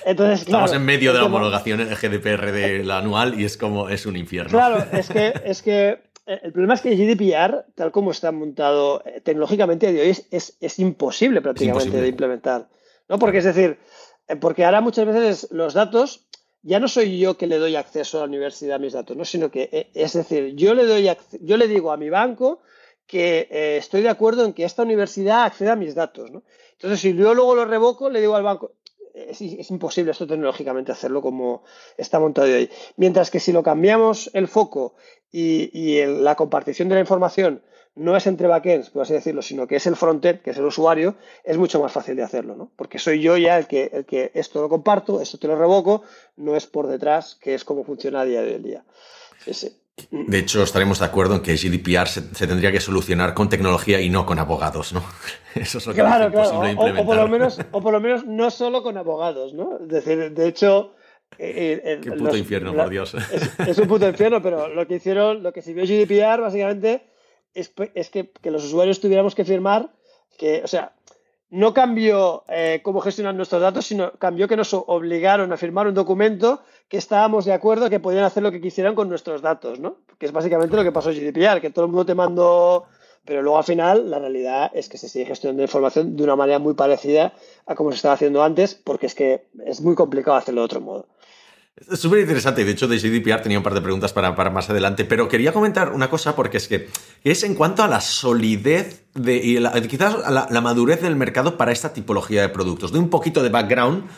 Entonces, 0.05 0.41
Estamos 0.41 0.73
en 0.73 0.85
medio 0.85 1.13
de 1.13 1.19
la 1.19 1.25
homologación 1.25 1.79
en 1.79 1.87
el 1.87 1.95
GDPR 1.95 2.51
de 2.51 2.83
la 2.83 2.99
anual 2.99 3.39
y 3.39 3.45
es 3.45 3.57
como, 3.57 3.89
es 3.89 4.05
un 4.05 4.17
infierno. 4.17 4.51
Claro, 4.51 4.85
es 4.91 5.09
que, 5.09 5.33
es 5.45 5.61
que 5.61 6.01
eh, 6.27 6.39
el 6.43 6.51
problema 6.51 6.73
es 6.75 6.81
que 6.81 6.91
el 6.91 6.97
GDPR, 6.97 7.65
tal 7.75 7.91
como 7.91 8.11
está 8.11 8.31
montado 8.31 9.01
eh, 9.05 9.21
tecnológicamente 9.21 9.91
de 9.91 10.01
hoy, 10.01 10.09
es, 10.09 10.57
es, 10.59 10.79
imposible 10.79 11.41
prácticamente 11.41 12.01
de 12.01 12.07
implementar. 12.09 12.67
¿no? 13.07 13.17
Porque 13.17 13.39
es 13.39 13.45
decir, 13.45 13.79
eh, 14.27 14.35
porque 14.35 14.65
ahora 14.65 14.81
muchas 14.81 15.05
veces 15.05 15.47
los 15.51 15.73
datos 15.73 16.27
ya 16.61 16.79
no 16.79 16.87
soy 16.87 17.19
yo 17.19 17.37
que 17.37 17.47
le 17.47 17.57
doy 17.57 17.75
acceso 17.75 18.17
a 18.17 18.21
la 18.21 18.27
universidad 18.27 18.75
a 18.75 18.79
mis 18.79 18.93
datos, 18.93 19.15
¿no? 19.15 19.25
sino 19.25 19.49
que, 19.49 19.69
eh, 19.71 19.89
es 19.93 20.13
decir, 20.13 20.55
yo 20.55 20.73
le, 20.73 20.85
doy, 20.85 21.09
yo 21.41 21.57
le 21.57 21.67
digo 21.67 21.91
a 21.91 21.97
mi 21.97 22.09
banco 22.09 22.61
que 23.07 23.47
eh, 23.49 23.77
estoy 23.77 24.01
de 24.01 24.09
acuerdo 24.09 24.45
en 24.45 24.53
que 24.53 24.65
esta 24.65 24.83
universidad 24.83 25.43
acceda 25.43 25.73
a 25.73 25.77
mis 25.77 25.95
datos. 25.95 26.29
¿no? 26.31 26.43
Entonces, 26.79 27.01
si 27.01 27.13
yo 27.13 27.33
luego 27.33 27.55
lo 27.55 27.65
revoco, 27.65 28.09
le 28.09 28.21
digo 28.21 28.35
al 28.35 28.43
banco, 28.43 28.71
es, 29.13 29.69
imposible 29.69 30.11
esto 30.11 30.25
tecnológicamente 30.25 30.93
hacerlo 30.93 31.21
como 31.21 31.63
está 31.97 32.19
montado 32.19 32.47
hoy. 32.47 32.69
Mientras 32.95 33.29
que 33.29 33.41
si 33.41 33.51
lo 33.51 33.63
cambiamos 33.63 34.29
el 34.33 34.47
foco 34.47 34.95
y, 35.29 36.01
la 36.05 36.35
compartición 36.35 36.87
de 36.87 36.95
la 36.95 37.01
información 37.01 37.63
no 37.95 38.15
es 38.15 38.27
entre 38.27 38.47
backends, 38.47 38.91
por 38.91 39.01
así 39.01 39.13
decirlo, 39.13 39.41
sino 39.41 39.67
que 39.67 39.75
es 39.75 39.85
el 39.87 39.97
frontend, 39.97 40.41
que 40.41 40.51
es 40.51 40.57
el 40.57 40.63
usuario, 40.63 41.15
es 41.43 41.57
mucho 41.57 41.81
más 41.81 41.91
fácil 41.91 42.15
de 42.15 42.23
hacerlo, 42.23 42.55
¿no? 42.55 42.71
Porque 42.77 42.97
soy 42.97 43.19
yo 43.19 43.35
ya 43.35 43.57
el 43.57 43.67
que, 43.67 43.89
el 43.91 44.05
que 44.05 44.31
esto 44.35 44.61
lo 44.61 44.69
comparto, 44.69 45.19
esto 45.19 45.37
te 45.37 45.47
lo 45.47 45.57
revoco, 45.57 46.03
no 46.37 46.55
es 46.55 46.65
por 46.65 46.87
detrás, 46.87 47.35
que 47.35 47.55
es 47.55 47.65
como 47.65 47.83
funciona 47.83 48.21
a 48.21 48.25
día 48.25 48.41
de 48.41 48.59
día. 48.59 48.85
De 50.11 50.39
hecho, 50.39 50.63
estaremos 50.63 50.99
de 50.99 51.05
acuerdo 51.05 51.35
en 51.35 51.41
que 51.41 51.55
GDPR 51.55 52.07
se, 52.07 52.21
tendría 52.47 52.71
que 52.71 52.79
solucionar 52.79 53.33
con 53.33 53.49
tecnología 53.49 54.01
y 54.01 54.09
no 54.09 54.25
con 54.25 54.39
abogados, 54.39 54.93
¿no? 54.93 55.03
Eso 55.55 55.77
es 55.79 55.87
lo 55.87 55.93
que 55.93 56.01
claro, 56.01 56.31
claro. 56.31 56.61
O, 56.77 57.05
por 57.05 57.15
lo 57.15 57.27
menos, 57.27 57.59
o 57.71 57.81
por 57.81 57.93
lo 57.93 57.99
menos 57.99 58.25
no 58.25 58.51
solo 58.51 58.83
con 58.83 58.97
abogados, 58.97 59.53
¿no? 59.53 59.79
Es 59.81 59.87
decir, 59.87 60.31
de 60.31 60.47
hecho, 60.47 60.93
eh, 61.37 61.81
eh, 61.83 61.99
Qué 62.01 62.11
puto 62.11 62.35
infierno, 62.35 62.73
por 62.73 62.89
Dios. 62.89 63.15
Es, 63.67 63.77
un 63.77 63.87
puto 63.87 64.07
infierno, 64.07 64.41
pero 64.41 64.67
lo 64.67 64.87
que 64.87 64.95
hicieron, 64.95 65.43
lo 65.43 65.53
que 65.53 65.61
sirvió 65.61 65.85
GDPR 65.85 66.41
básicamente 66.41 67.03
es, 67.53 67.69
que, 68.09 68.31
los 68.43 68.65
usuarios 68.65 68.99
tuviéramos 68.99 69.35
que 69.35 69.45
firmar 69.45 69.89
que, 70.37 70.61
o 70.63 70.67
sea, 70.67 70.93
no 71.49 71.73
cambió 71.73 72.43
eh, 72.47 72.81
cómo 72.83 73.01
gestionar 73.01 73.35
nuestros 73.35 73.61
datos, 73.61 73.85
sino 73.85 74.11
cambió 74.13 74.47
que 74.47 74.55
nos 74.55 74.73
obligaron 74.73 75.51
a 75.51 75.57
firmar 75.57 75.87
un 75.87 75.93
documento 75.93 76.61
que 76.89 76.97
estábamos 76.97 77.45
de 77.45 77.53
acuerdo 77.53 77.89
que 77.89 77.99
podían 77.99 78.23
hacer 78.23 78.43
lo 78.43 78.51
que 78.51 78.59
quisieran 78.59 78.95
con 78.95 79.07
nuestros 79.07 79.41
datos, 79.41 79.79
¿no? 79.79 79.97
Que 80.17 80.25
es 80.25 80.31
básicamente 80.31 80.75
lo 80.75 80.83
que 80.83 80.91
pasó 80.91 81.11
en 81.11 81.17
GDPR, 81.17 81.61
que 81.61 81.69
todo 81.69 81.85
el 81.85 81.91
mundo 81.91 82.05
te 82.05 82.15
mandó, 82.15 82.85
pero 83.23 83.43
luego 83.43 83.59
al 83.59 83.63
final 83.63 84.09
la 84.09 84.17
realidad 84.17 84.71
es 84.73 84.89
que 84.89 84.97
se 84.97 85.07
sigue 85.07 85.25
gestionando 85.25 85.61
la 85.61 85.65
información 85.65 86.15
de 86.15 86.23
una 86.23 86.35
manera 86.35 86.57
muy 86.57 86.73
parecida 86.73 87.33
a 87.67 87.75
como 87.75 87.91
se 87.91 87.97
estaba 87.97 88.15
haciendo 88.15 88.43
antes, 88.43 88.73
porque 88.73 89.05
es 89.05 89.13
que 89.13 89.45
es 89.65 89.81
muy 89.81 89.93
complicado 89.93 90.35
hacerlo 90.35 90.61
de 90.61 90.65
otro 90.65 90.81
modo. 90.81 91.07
Es 91.87 91.99
súper 91.99 92.19
interesante. 92.19 92.65
De 92.65 92.71
hecho, 92.71 92.87
de 92.87 92.97
GDPR 92.97 93.41
tenía 93.41 93.57
un 93.57 93.63
par 93.63 93.73
de 93.73 93.81
preguntas 93.81 94.11
para, 94.11 94.31
más 94.49 94.69
adelante, 94.69 95.05
pero 95.05 95.27
quería 95.27 95.53
comentar 95.53 95.93
una 95.93 96.09
cosa 96.09 96.35
porque 96.35 96.57
es 96.57 96.67
que 96.67 96.89
es 97.23 97.43
en 97.43 97.55
cuanto 97.55 97.83
a 97.83 97.87
la 97.87 98.01
solidez 98.01 99.05
de, 99.13 99.37
y 99.37 99.87
quizás 99.87 100.15
a 100.25 100.31
la, 100.49 100.61
madurez 100.61 101.01
del 101.01 101.15
mercado 101.15 101.57
para 101.57 101.71
esta 101.71 101.93
tipología 101.93 102.41
de 102.41 102.49
productos. 102.49 102.91
Doy 102.91 102.99
un 102.99 103.09
poquito 103.09 103.41
de 103.43 103.49
background, 103.49 104.09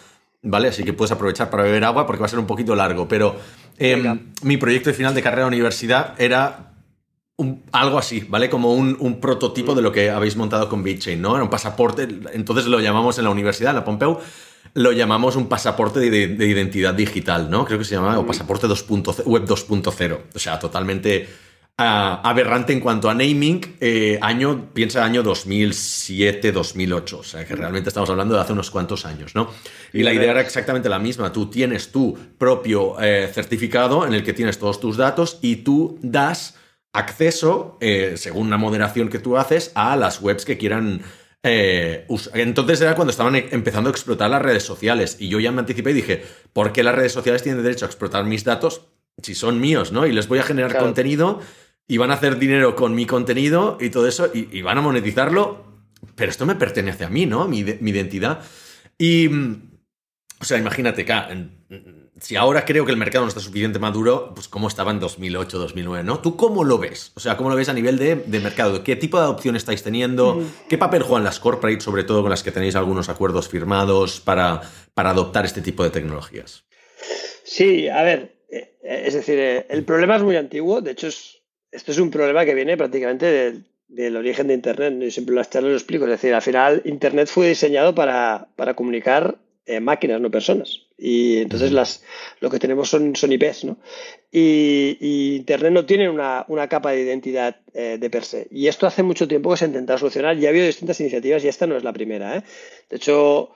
¿vale? 0.41 0.69
Así 0.69 0.83
que 0.83 0.93
puedes 0.93 1.11
aprovechar 1.11 1.49
para 1.49 1.63
beber 1.63 1.83
agua 1.83 2.05
porque 2.05 2.19
va 2.19 2.25
a 2.25 2.29
ser 2.29 2.39
un 2.39 2.47
poquito 2.47 2.75
largo, 2.75 3.07
pero 3.07 3.35
em, 3.77 4.31
mi 4.43 4.57
proyecto 4.57 4.89
de 4.89 4.95
final 4.95 5.13
de 5.13 5.21
carrera 5.21 5.43
de 5.43 5.47
universidad 5.49 6.15
era 6.19 6.71
algo 7.71 7.97
así, 7.97 8.25
¿vale? 8.29 8.49
Como 8.49 8.73
un, 8.73 9.19
prototipo 9.19 9.73
de 9.73 9.81
lo 9.81 9.91
que 9.91 10.09
habéis 10.09 10.35
montado 10.35 10.69
con 10.69 10.83
BitChain, 10.83 11.21
¿no? 11.21 11.35
Era 11.35 11.43
un 11.43 11.49
pasaporte, 11.49 12.07
entonces 12.33 12.65
lo 12.67 12.79
llamamos 12.79 13.17
en 13.17 13.23
la 13.23 13.29
universidad, 13.29 13.71
en 13.71 13.77
la 13.77 13.85
Pompeu, 13.85 14.19
lo 14.73 14.91
llamamos 14.91 15.35
un 15.35 15.47
pasaporte 15.47 15.99
de, 15.99 16.47
identidad 16.47 16.93
digital, 16.93 17.49
¿no? 17.49 17.65
Creo 17.65 17.79
que 17.79 17.85
se 17.85 17.95
llama, 17.95 18.19
o 18.19 18.25
pasaporte 18.25 18.67
2.0, 18.67 19.25
web 19.25 19.45
2.0. 19.45 20.19
O 20.35 20.39
sea, 20.39 20.59
totalmente 20.59 21.27
aberrante 21.77 22.73
en 22.73 22.79
cuanto 22.79 23.09
a 23.09 23.13
naming. 23.13 23.77
Eh, 23.79 24.19
año, 24.21 24.69
piensa 24.73 25.03
año 25.03 25.23
2007, 25.23 26.51
2008. 26.51 27.19
O 27.19 27.23
sea, 27.23 27.45
que 27.45 27.55
realmente 27.55 27.89
estamos 27.89 28.09
hablando 28.09 28.35
de 28.35 28.41
hace 28.41 28.53
unos 28.53 28.69
cuantos 28.69 29.05
años, 29.05 29.35
¿no? 29.35 29.49
Y 29.93 30.03
la 30.03 30.13
idea 30.13 30.31
era 30.31 30.41
exactamente 30.41 30.89
la 30.89 30.99
misma. 30.99 31.31
Tú 31.31 31.49
tienes 31.49 31.91
tu 31.91 32.17
propio 32.37 33.01
eh, 33.01 33.29
certificado 33.33 34.05
en 34.05 34.13
el 34.13 34.23
que 34.23 34.33
tienes 34.33 34.59
todos 34.59 34.79
tus 34.79 34.97
datos 34.97 35.39
y 35.41 35.57
tú 35.57 35.97
das 36.01 36.57
acceso, 36.93 37.77
eh, 37.79 38.13
según 38.17 38.49
la 38.49 38.57
moderación 38.57 39.09
que 39.09 39.19
tú 39.19 39.37
haces, 39.37 39.71
a 39.75 39.95
las 39.95 40.21
webs 40.21 40.45
que 40.45 40.57
quieran 40.57 41.01
eh, 41.43 42.05
entonces 42.35 42.81
era 42.81 42.95
cuando 42.95 43.11
estaban 43.11 43.35
e-, 43.35 43.47
empezando 43.51 43.89
a 43.89 43.91
explotar 43.91 44.29
las 44.29 44.41
redes 44.41 44.63
sociales 44.63 45.17
y 45.19 45.27
yo 45.27 45.39
ya 45.39 45.51
me 45.51 45.59
anticipé 45.59 45.91
y 45.91 45.95
dije, 45.95 46.23
¿por 46.53 46.71
qué 46.71 46.83
las 46.83 46.95
redes 46.95 47.13
sociales 47.13 47.41
tienen 47.41 47.63
derecho 47.63 47.85
a 47.85 47.87
explotar 47.87 48.25
mis 48.25 48.43
datos 48.43 48.87
si 49.21 49.35
son 49.35 49.59
míos, 49.59 49.91
¿no? 49.91 50.05
Y 50.05 50.11
les 50.11 50.27
voy 50.27 50.39
a 50.39 50.43
generar 50.43 50.77
contenido 50.77 51.39
y 51.87 51.97
van 51.97 52.11
a 52.11 52.15
hacer 52.15 52.37
dinero 52.37 52.75
con 52.75 52.95
mi 52.95 53.05
contenido 53.05 53.77
y 53.79 53.89
todo 53.89 54.07
eso 54.07 54.29
y, 54.33 54.61
van 54.61 54.77
a 54.77 54.81
monetizarlo, 54.81 55.65
pero 56.15 56.31
esto 56.31 56.45
me 56.45 56.55
pertenece 56.55 57.05
a 57.05 57.09
mí, 57.09 57.25
¿no? 57.25 57.47
Mi, 57.47 57.63
mi 57.63 57.91
identidad. 57.91 58.41
Y, 58.97 59.27
o 59.27 60.45
sea, 60.45 60.57
imagínate, 60.57 61.05
si 62.19 62.35
ahora 62.35 62.65
creo 62.65 62.85
que 62.85 62.91
el 62.91 62.97
mercado 62.97 63.25
no 63.25 63.29
está 63.29 63.39
suficientemente 63.39 63.79
maduro, 63.79 64.31
pues 64.33 64.47
cómo 64.47 64.67
estaba 64.67 64.91
en 64.91 64.99
2008, 64.99 65.57
2009, 65.57 66.03
¿no? 66.03 66.19
¿Tú 66.19 66.35
cómo 66.35 66.63
lo 66.63 66.77
ves? 66.77 67.11
O 67.15 67.19
sea, 67.19 67.35
¿cómo 67.35 67.49
lo 67.49 67.55
ves 67.55 67.69
a 67.69 67.73
nivel 67.73 67.97
de, 67.97 68.39
mercado? 68.39 68.83
¿Qué 68.83 68.95
tipo 68.95 69.17
de 69.17 69.23
adopción 69.23 69.55
estáis 69.55 69.81
teniendo? 69.81 70.35
Mm. 70.35 70.45
¿Qué 70.69 70.77
papel 70.77 71.01
juegan 71.03 71.23
las 71.23 71.39
corporates, 71.39 71.83
sobre 71.83 72.03
todo 72.03 72.21
con 72.21 72.29
las 72.29 72.43
que 72.43 72.51
tenéis 72.51 72.75
algunos 72.75 73.09
acuerdos 73.09 73.49
firmados 73.49 74.19
para, 74.19 74.61
para 74.93 75.09
adoptar 75.09 75.45
este 75.45 75.61
tipo 75.61 75.83
de 75.83 75.89
tecnologías? 75.89 76.63
Sí, 77.43 77.89
a 77.89 78.03
ver, 78.03 78.40
es 78.51 79.13
decir, 79.13 79.39
eh, 79.39 79.65
el 79.69 79.83
problema 79.83 80.17
es 80.17 80.23
muy 80.23 80.35
antiguo, 80.35 80.81
de 80.81 80.91
hecho, 80.91 81.07
esto 81.07 81.91
es 81.91 81.97
un 81.97 82.11
problema 82.11 82.45
que 82.45 82.53
viene 82.53 82.77
prácticamente 82.77 83.63
del, 83.87 84.15
origen 84.15 84.47
de 84.47 84.53
Internet, 84.53 84.93
yo 84.99 85.11
siempre 85.11 85.35
las 85.35 85.49
charlas 85.49 85.71
lo 85.71 85.77
explico, 85.77 86.05
es 86.05 86.11
decir, 86.11 86.33
al 86.33 86.41
final 86.41 86.81
Internet 86.85 87.27
fue 87.27 87.49
diseñado 87.49 87.95
para, 87.95 88.47
para 88.55 88.73
comunicar 88.73 89.37
eh, 89.65 89.79
máquinas, 89.79 90.19
no 90.19 90.31
personas. 90.31 90.87
Y 90.97 91.37
entonces 91.37 91.71
las, 91.71 92.03
lo 92.39 92.49
que 92.49 92.59
tenemos 92.59 92.89
son, 92.89 93.15
son 93.15 93.31
IPs, 93.31 93.65
¿no? 93.65 93.77
Y, 94.31 95.35
Internet 95.35 95.71
no 95.71 95.85
tiene 95.85 96.09
una, 96.09 96.45
capa 96.69 96.91
de 96.91 97.01
identidad 97.01 97.57
eh, 97.73 97.97
de 97.99 98.09
per 98.09 98.23
se. 98.23 98.47
Y 98.51 98.67
esto 98.67 98.87
hace 98.87 99.03
mucho 99.03 99.27
tiempo 99.27 99.51
que 99.51 99.57
se 99.57 99.65
ha 99.65 99.67
intentado 99.67 99.99
solucionar. 99.99 100.37
Ya 100.37 100.49
ha 100.49 100.51
habido 100.51 100.65
distintas 100.65 100.99
iniciativas 100.99 101.43
y 101.43 101.47
esta 101.47 101.67
no 101.67 101.77
es 101.77 101.83
la 101.83 101.93
primera. 101.93 102.37
¿eh? 102.37 102.43
De 102.89 102.97
hecho, 102.97 103.51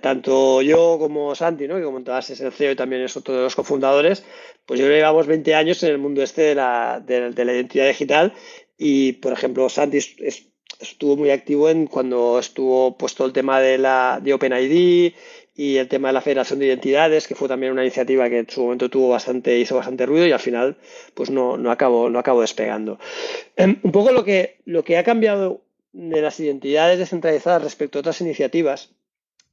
tanto 0.00 0.60
yo 0.62 0.98
como 0.98 1.34
Santi, 1.34 1.66
¿no? 1.66 1.76
que 1.76 1.84
como 1.84 1.98
es 1.98 2.40
el 2.40 2.52
CEO 2.52 2.72
y 2.72 2.76
también 2.76 3.02
es 3.02 3.16
otro 3.16 3.34
de 3.34 3.42
los 3.42 3.56
cofundadores, 3.56 4.24
pues 4.66 4.78
yo 4.78 4.86
llevamos 4.86 5.26
20 5.26 5.54
años 5.54 5.82
en 5.82 5.90
el 5.90 5.98
mundo 5.98 6.22
este 6.22 6.42
de 6.42 6.54
la, 6.54 7.02
de, 7.04 7.44
la 7.44 7.52
identidad 7.52 7.88
digital. 7.88 8.34
Y, 8.76 9.14
por 9.14 9.32
ejemplo, 9.32 9.68
Santi 9.68 9.98
estuvo 10.80 11.16
muy 11.16 11.30
activo 11.30 11.68
en 11.68 11.86
cuando 11.86 12.38
estuvo 12.38 12.96
puesto 12.96 13.24
el 13.24 13.32
tema 13.32 13.60
de 13.60 13.78
la 13.78 14.20
de 14.22 14.32
OpenID 14.32 15.12
y 15.56 15.76
el 15.76 15.88
tema 15.88 16.08
de 16.08 16.14
la 16.14 16.20
Federación 16.20 16.58
de 16.58 16.66
Identidades, 16.66 17.26
que 17.26 17.34
fue 17.34 17.48
también 17.48 17.72
una 17.72 17.82
iniciativa 17.82 18.28
que 18.30 18.38
en 18.38 18.48
su 18.48 18.62
momento 18.62 18.88
tuvo 18.88 19.10
bastante, 19.10 19.58
hizo 19.58 19.76
bastante 19.76 20.06
ruido 20.06 20.26
y 20.26 20.32
al 20.32 20.40
final 20.40 20.76
pues 21.14 21.30
no, 21.30 21.56
no, 21.56 21.70
acabó, 21.70 22.08
no 22.08 22.18
acabó 22.18 22.40
despegando. 22.40 22.98
Em, 23.56 23.78
un 23.82 23.92
poco 23.92 24.12
lo 24.12 24.24
que, 24.24 24.58
lo 24.64 24.84
que 24.84 24.96
ha 24.96 25.04
cambiado 25.04 25.62
de 25.92 26.22
las 26.22 26.38
identidades 26.40 26.98
descentralizadas 26.98 27.62
respecto 27.62 27.98
a 27.98 28.00
otras 28.00 28.20
iniciativas 28.20 28.90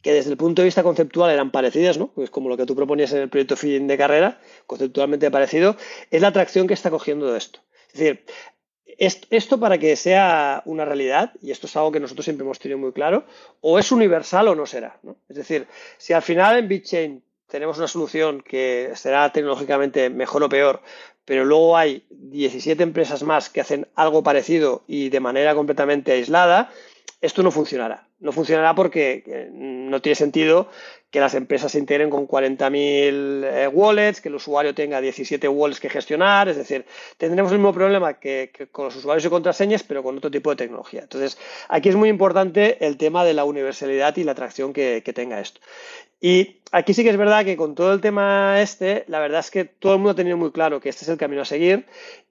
que 0.07 0.13
desde 0.13 0.31
el 0.31 0.37
punto 0.37 0.61
de 0.61 0.67
vista 0.67 0.83
conceptual 0.83 1.31
eran 1.31 1.51
parecidas, 1.51 1.97
¿no? 1.97 2.07
Pues 2.07 2.29
como 2.29 2.47
lo 2.47 2.55
que 2.55 2.65
tú 2.65 2.77
proponías 2.77 3.11
en 3.11 3.19
el 3.19 3.27
proyecto 3.27 3.57
fin 3.57 3.87
de 3.87 3.97
carrera, 3.97 4.39
conceptualmente 4.65 5.29
parecido, 5.29 5.75
es 6.09 6.21
la 6.21 6.29
atracción 6.29 6.65
que 6.65 6.73
está 6.73 6.89
cogiendo 6.89 7.29
de 7.29 7.37
esto. 7.37 7.59
Es 7.91 7.99
decir, 7.99 8.23
esto 8.87 9.59
para 9.59 9.77
que 9.79 9.97
sea 9.97 10.61
una 10.63 10.85
realidad, 10.85 11.33
y 11.41 11.51
esto 11.51 11.67
es 11.67 11.75
algo 11.75 11.91
que 11.91 11.99
nosotros 11.99 12.23
siempre 12.23 12.45
hemos 12.45 12.57
tenido 12.57 12.77
muy 12.77 12.93
claro, 12.93 13.25
o 13.59 13.79
es 13.79 13.91
universal 13.91 14.47
o 14.47 14.55
no 14.55 14.65
será. 14.65 14.97
Es 15.27 15.35
decir, 15.35 15.67
si 15.97 16.13
al 16.13 16.21
final 16.21 16.57
en 16.57 16.69
BitChain 16.69 17.21
tenemos 17.49 17.77
una 17.77 17.89
solución 17.89 18.41
que 18.41 18.91
será 18.95 19.29
tecnológicamente 19.33 20.09
mejor 20.09 20.41
o 20.41 20.47
peor, 20.47 20.81
pero 21.25 21.43
luego 21.43 21.75
hay 21.75 22.05
17 22.11 22.81
empresas 22.81 23.23
más 23.23 23.49
que 23.49 23.59
hacen 23.59 23.89
algo 23.93 24.23
parecido 24.23 24.85
y 24.87 25.09
de 25.09 25.19
manera 25.19 25.53
completamente 25.53 26.13
aislada, 26.13 26.71
esto 27.19 27.41
no 27.41 27.51
funcionará. 27.51 28.07
No 28.19 28.31
funcionará 28.31 28.75
porque 28.75 29.23
eh, 29.25 29.49
no 29.51 30.01
tiene 30.01 30.15
sentido 30.15 30.69
que 31.09 31.19
las 31.19 31.33
empresas 31.35 31.71
se 31.71 31.79
integren 31.79 32.09
con 32.09 32.27
40.000 32.27 33.43
eh, 33.43 33.67
wallets, 33.69 34.21
que 34.21 34.29
el 34.29 34.35
usuario 34.35 34.75
tenga 34.75 35.01
17 35.01 35.47
wallets 35.47 35.79
que 35.79 35.89
gestionar, 35.89 36.49
es 36.49 36.57
decir, 36.57 36.85
tendremos 37.17 37.51
el 37.51 37.59
mismo 37.59 37.73
problema 37.73 38.15
que, 38.15 38.51
con 38.71 38.85
los 38.85 38.95
usuarios 38.95 39.25
y 39.25 39.29
contraseñas, 39.29 39.83
pero 39.83 40.03
con 40.03 40.17
otro 40.17 40.29
tipo 40.29 40.49
de 40.49 40.57
tecnología. 40.57 41.01
Entonces, 41.01 41.37
aquí 41.69 41.89
es 41.89 41.95
muy 41.95 42.09
importante 42.09 42.85
el 42.85 42.97
tema 42.97 43.23
de 43.23 43.33
la 43.33 43.45
universalidad 43.45 44.15
y 44.17 44.23
la 44.23 44.33
atracción 44.33 44.73
que 44.73 45.01
tenga 45.15 45.39
esto. 45.39 45.61
Y 46.19 46.61
aquí 46.71 46.93
sí 46.93 47.03
que 47.03 47.11
es 47.11 47.17
verdad 47.17 47.45
que 47.45 47.57
con 47.57 47.75
todo 47.75 47.93
el 47.93 48.01
tema 48.01 48.59
este, 48.61 49.03
la 49.07 49.19
verdad 49.19 49.41
es 49.41 49.51
que 49.51 49.65
todo 49.65 49.93
el 49.93 49.99
mundo 49.99 50.11
ha 50.11 50.15
tenido 50.15 50.37
muy 50.37 50.51
claro 50.51 50.79
que 50.79 50.89
este 50.89 51.05
es 51.05 51.09
el 51.09 51.17
camino 51.17 51.43
a 51.43 51.45
seguir 51.45 51.85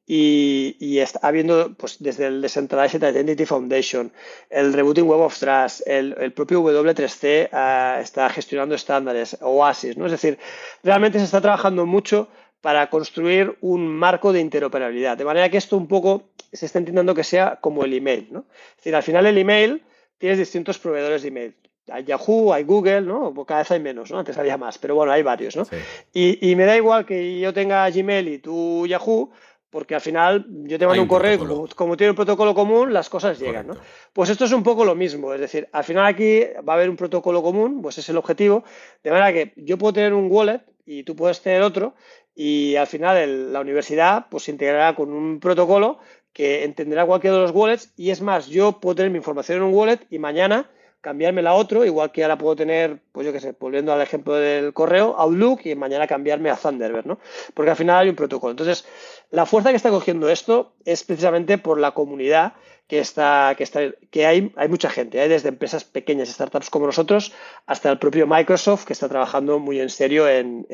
y, 0.06 0.98
está 0.98 1.20
habiendo, 1.26 1.74
pues 1.74 1.96
desde 1.98 2.26
el 2.26 2.40
Decentralized 2.40 3.02
Identity 3.02 3.44
Foundation, 3.44 4.12
el 4.50 4.72
Rebooting 4.72 5.06
Web 5.06 5.20
of 5.20 5.38
Trust, 5.38 5.82
el, 5.86 6.32
propio 6.32 6.62
W3C 6.62 7.48
ah, 7.52 7.98
está 8.00 8.30
gestionando 8.30 8.74
estándares, 8.74 9.36
Oasis, 9.40 9.96
¿no? 9.96 10.06
Es 10.06 10.12
decir, 10.12 10.38
realmente 10.84 11.18
se 11.18 11.24
está 11.24 11.40
trabajando 11.40 11.86
mucho 11.86 12.28
para 12.60 12.88
construir 12.88 13.56
un 13.60 13.88
marco 13.88 14.32
de 14.32 14.40
interoperabilidad, 14.40 15.16
de 15.16 15.24
manera 15.24 15.50
que 15.50 15.58
esto 15.58 15.76
un 15.76 15.88
poco 15.88 16.30
se 16.52 16.66
está 16.66 16.78
intentando 16.78 17.14
que 17.14 17.24
sea 17.24 17.58
como 17.60 17.84
el 17.84 17.92
email, 17.92 18.28
¿no? 18.30 18.46
Es 18.70 18.76
decir, 18.76 18.94
al 18.94 19.02
final 19.02 19.26
el 19.26 19.38
email 19.38 19.82
tienes 20.18 20.38
distintos 20.38 20.78
proveedores 20.78 21.22
de 21.22 21.28
email 21.28 21.56
hay 21.88 22.04
Yahoo, 22.04 22.52
hay 22.52 22.64
Google, 22.64 23.02
¿no? 23.02 23.32
Cada 23.44 23.60
vez 23.60 23.70
hay 23.70 23.80
menos, 23.80 24.10
¿no? 24.10 24.18
Antes 24.18 24.36
había 24.38 24.56
más, 24.56 24.78
pero 24.78 24.94
bueno, 24.94 25.12
hay 25.12 25.22
varios, 25.22 25.56
¿no? 25.56 25.64
Y, 26.12 26.54
me 26.56 26.64
da 26.64 26.76
igual 26.76 27.06
que 27.06 27.38
yo 27.38 27.52
tenga 27.52 27.88
Gmail 27.88 28.28
y 28.28 28.38
tú 28.38 28.86
Yahoo, 28.86 29.30
porque 29.70 29.94
al 29.94 30.00
final 30.00 30.46
yo 30.64 30.78
te 30.78 30.86
mando 30.86 31.02
un, 31.02 31.08
correo 31.08 31.34
y 31.34 31.74
como, 31.74 31.96
tiene 31.96 32.10
un 32.10 32.16
protocolo 32.16 32.54
común, 32.54 32.92
las 32.92 33.08
cosas 33.08 33.38
llegan, 33.38 33.66
¿no? 33.66 33.76
Pues 34.12 34.30
esto 34.30 34.44
es 34.44 34.52
un 34.52 34.62
poco 34.62 34.84
lo 34.84 34.94
mismo, 34.94 35.34
es 35.34 35.40
decir, 35.40 35.68
al 35.72 35.84
final 35.84 36.06
aquí 36.06 36.40
va 36.66 36.74
a 36.74 36.76
haber 36.76 36.88
un 36.88 36.96
protocolo 36.96 37.42
común, 37.42 37.82
pues 37.82 37.98
es 37.98 38.08
el 38.08 38.16
objetivo, 38.16 38.64
de 39.02 39.10
manera 39.10 39.32
que 39.32 39.52
yo 39.56 39.76
puedo 39.76 39.92
tener 39.92 40.14
un 40.14 40.30
wallet 40.30 40.60
y 40.84 41.02
tú 41.02 41.16
puedes 41.16 41.40
tener 41.40 41.62
otro, 41.62 41.94
y 42.34 42.76
al 42.76 42.86
final 42.86 43.52
la 43.52 43.60
universidad 43.60 44.26
pues 44.30 44.44
se 44.44 44.52
integrará 44.52 44.94
con 44.94 45.12
un 45.12 45.40
protocolo 45.40 45.98
que 46.32 46.64
entenderá 46.64 47.06
cualquiera 47.06 47.36
de 47.36 47.42
los 47.42 47.50
wallets, 47.50 47.92
y 47.96 48.10
es 48.10 48.20
más, 48.20 48.46
yo 48.46 48.80
puedo 48.80 48.94
tener 48.94 49.10
mi 49.10 49.18
información 49.18 49.58
en 49.58 49.64
un 49.64 49.74
wallet 49.74 50.00
y 50.10 50.18
mañana 50.18 50.70
cambiármela 51.06 51.50
a 51.50 51.54
otro, 51.54 51.84
igual 51.84 52.10
que 52.10 52.24
ahora 52.24 52.36
puedo 52.36 52.56
tener, 52.56 52.98
pues 53.12 53.24
yo 53.24 53.32
qué 53.32 53.38
sé, 53.38 53.54
volviendo 53.60 53.92
al 53.92 54.00
ejemplo 54.00 54.34
del 54.34 54.72
correo, 54.72 55.14
Outlook 55.16 55.60
y 55.62 55.76
mañana 55.76 56.08
cambiarme 56.08 56.50
a 56.50 56.56
Thunderbird, 56.56 57.06
¿no? 57.06 57.20
Porque 57.54 57.70
al 57.70 57.76
final 57.76 58.02
hay 58.02 58.08
un 58.08 58.16
protocolo. 58.16 58.50
Entonces, 58.50 58.84
la 59.30 59.46
fuerza 59.46 59.70
que 59.70 59.76
está 59.76 59.90
cogiendo 59.90 60.28
esto 60.28 60.72
es 60.84 61.04
precisamente 61.04 61.58
por 61.58 61.78
la 61.78 61.92
comunidad 61.92 62.54
que 62.88 63.00
está, 63.00 63.54
que 63.56 63.64
está, 63.64 63.80
que 64.10 64.26
hay, 64.26 64.52
hay 64.54 64.68
mucha 64.68 64.88
gente, 64.88 65.20
hay 65.20 65.28
desde 65.28 65.48
empresas 65.48 65.82
pequeñas, 65.82 66.28
startups 66.28 66.70
como 66.70 66.86
nosotros, 66.86 67.32
hasta 67.66 67.90
el 67.90 67.98
propio 67.98 68.28
Microsoft 68.28 68.84
que 68.84 68.92
está 68.92 69.08
trabajando 69.08 69.58
muy 69.58 69.80
en 69.80 69.90
serio 69.90 70.28
en, 70.28 70.66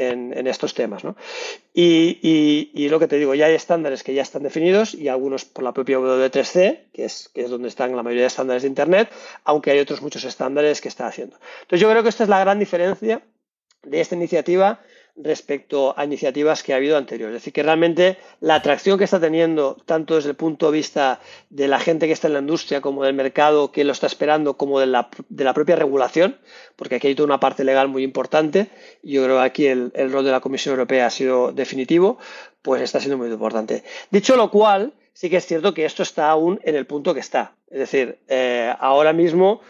estos 0.47 0.75
temas. 0.75 1.05
¿no? 1.05 1.17
Y, 1.73 2.71
y, 2.75 2.89
lo 2.91 2.99
que 2.99 3.09
te 3.09 3.17
digo, 3.17 3.35
ya 3.35 3.47
hay 3.47 3.55
estándares 3.55 4.03
que 4.03 4.13
ya 4.13 4.23
están 4.23 4.43
definidos 4.43 4.95
y 4.95 5.09
algunos 5.09 5.47
por 5.47 5.65
la 5.65 5.73
propia 5.73 5.99
W3C, 5.99 6.91
que 6.93 7.05
es, 7.07 7.31
que 7.33 7.43
es 7.43 7.51
donde 7.51 7.69
están 7.69 7.97
la 7.97 8.03
mayoría 8.03 8.23
de 8.23 8.29
estándares 8.29 8.63
de 8.63 8.69
Internet, 8.69 9.09
aunque 9.45 9.71
hay 9.71 9.79
otros 9.79 10.03
muchos 10.03 10.25
estándares 10.25 10.83
que 10.83 10.89
está 10.89 11.07
haciendo. 11.07 11.39
Entonces 11.63 11.81
yo 11.81 11.91
creo 11.91 12.03
que 12.03 12.11
esta 12.11 12.25
es 12.25 12.29
la 12.29 12.41
gran 12.41 12.59
diferencia 12.59 13.23
de 13.83 14.01
esta 14.01 14.15
iniciativa 14.15 14.81
respecto 15.17 15.95
a 15.99 16.05
iniciativas 16.05 16.63
que 16.63 16.73
ha 16.73 16.77
habido 16.77 16.97
anteriores. 16.97 17.37
Es 17.37 17.43
decir, 17.43 17.53
que 17.53 17.63
realmente 17.63 18.17
la 18.41 18.55
atracción 18.57 18.99
que 18.99 19.05
está 19.05 19.21
teniendo, 19.21 19.77
tanto 19.85 20.17
desde 20.17 20.31
el 20.31 20.37
punto 20.37 20.67
de 20.67 20.79
vista 20.79 21.21
de 21.51 21.69
la 21.69 21.79
gente 21.79 22.07
que 22.07 22.13
está 22.13 22.29
en 22.29 22.35
la 22.35 22.39
industria, 22.41 22.81
como 22.81 23.05
del 23.05 23.15
mercado 23.15 23.73
que 23.73 23.85
lo 23.85 23.93
está 23.93 24.07
esperando, 24.07 24.57
como 24.57 24.81
de 24.81 24.87
la, 24.87 25.11
propia 25.55 25.77
regulación, 25.77 26.39
porque 26.77 26.97
aquí 26.97 27.09
hay 27.09 27.15
toda 27.15 27.27
una 27.27 27.41
parte 27.41 27.65
legal 27.65 27.89
muy 27.89 28.03
importante, 28.03 28.69
yo 29.03 29.23
creo 29.25 29.37
que 29.39 29.45
aquí 29.45 29.67
el, 29.67 29.93
rol 30.11 30.25
de 30.25 30.31
la 30.31 30.41
Comisión 30.41 30.73
Europea 30.73 31.07
ha 31.07 31.11
sido 31.11 31.53
definitivo, 31.53 32.19
pues 32.63 32.81
está 32.81 32.99
siendo 32.99 33.19
muy 33.19 33.29
importante. 33.29 33.85
Dicho 34.11 34.37
lo 34.37 34.51
cual, 34.51 34.95
sí 35.13 35.29
que 35.29 35.37
es 35.37 35.47
cierto 35.47 35.75
que 35.75 35.85
esto 35.85 36.03
está 36.03 36.31
aún 36.31 36.59
en 36.65 36.75
el 36.75 36.87
punto 36.87 37.13
que 37.13 37.21
está. 37.21 37.55
Es 37.71 37.79
decir, 37.79 38.19
eh, 38.29 38.73
ahora 38.79 39.13
mismo 39.13 39.61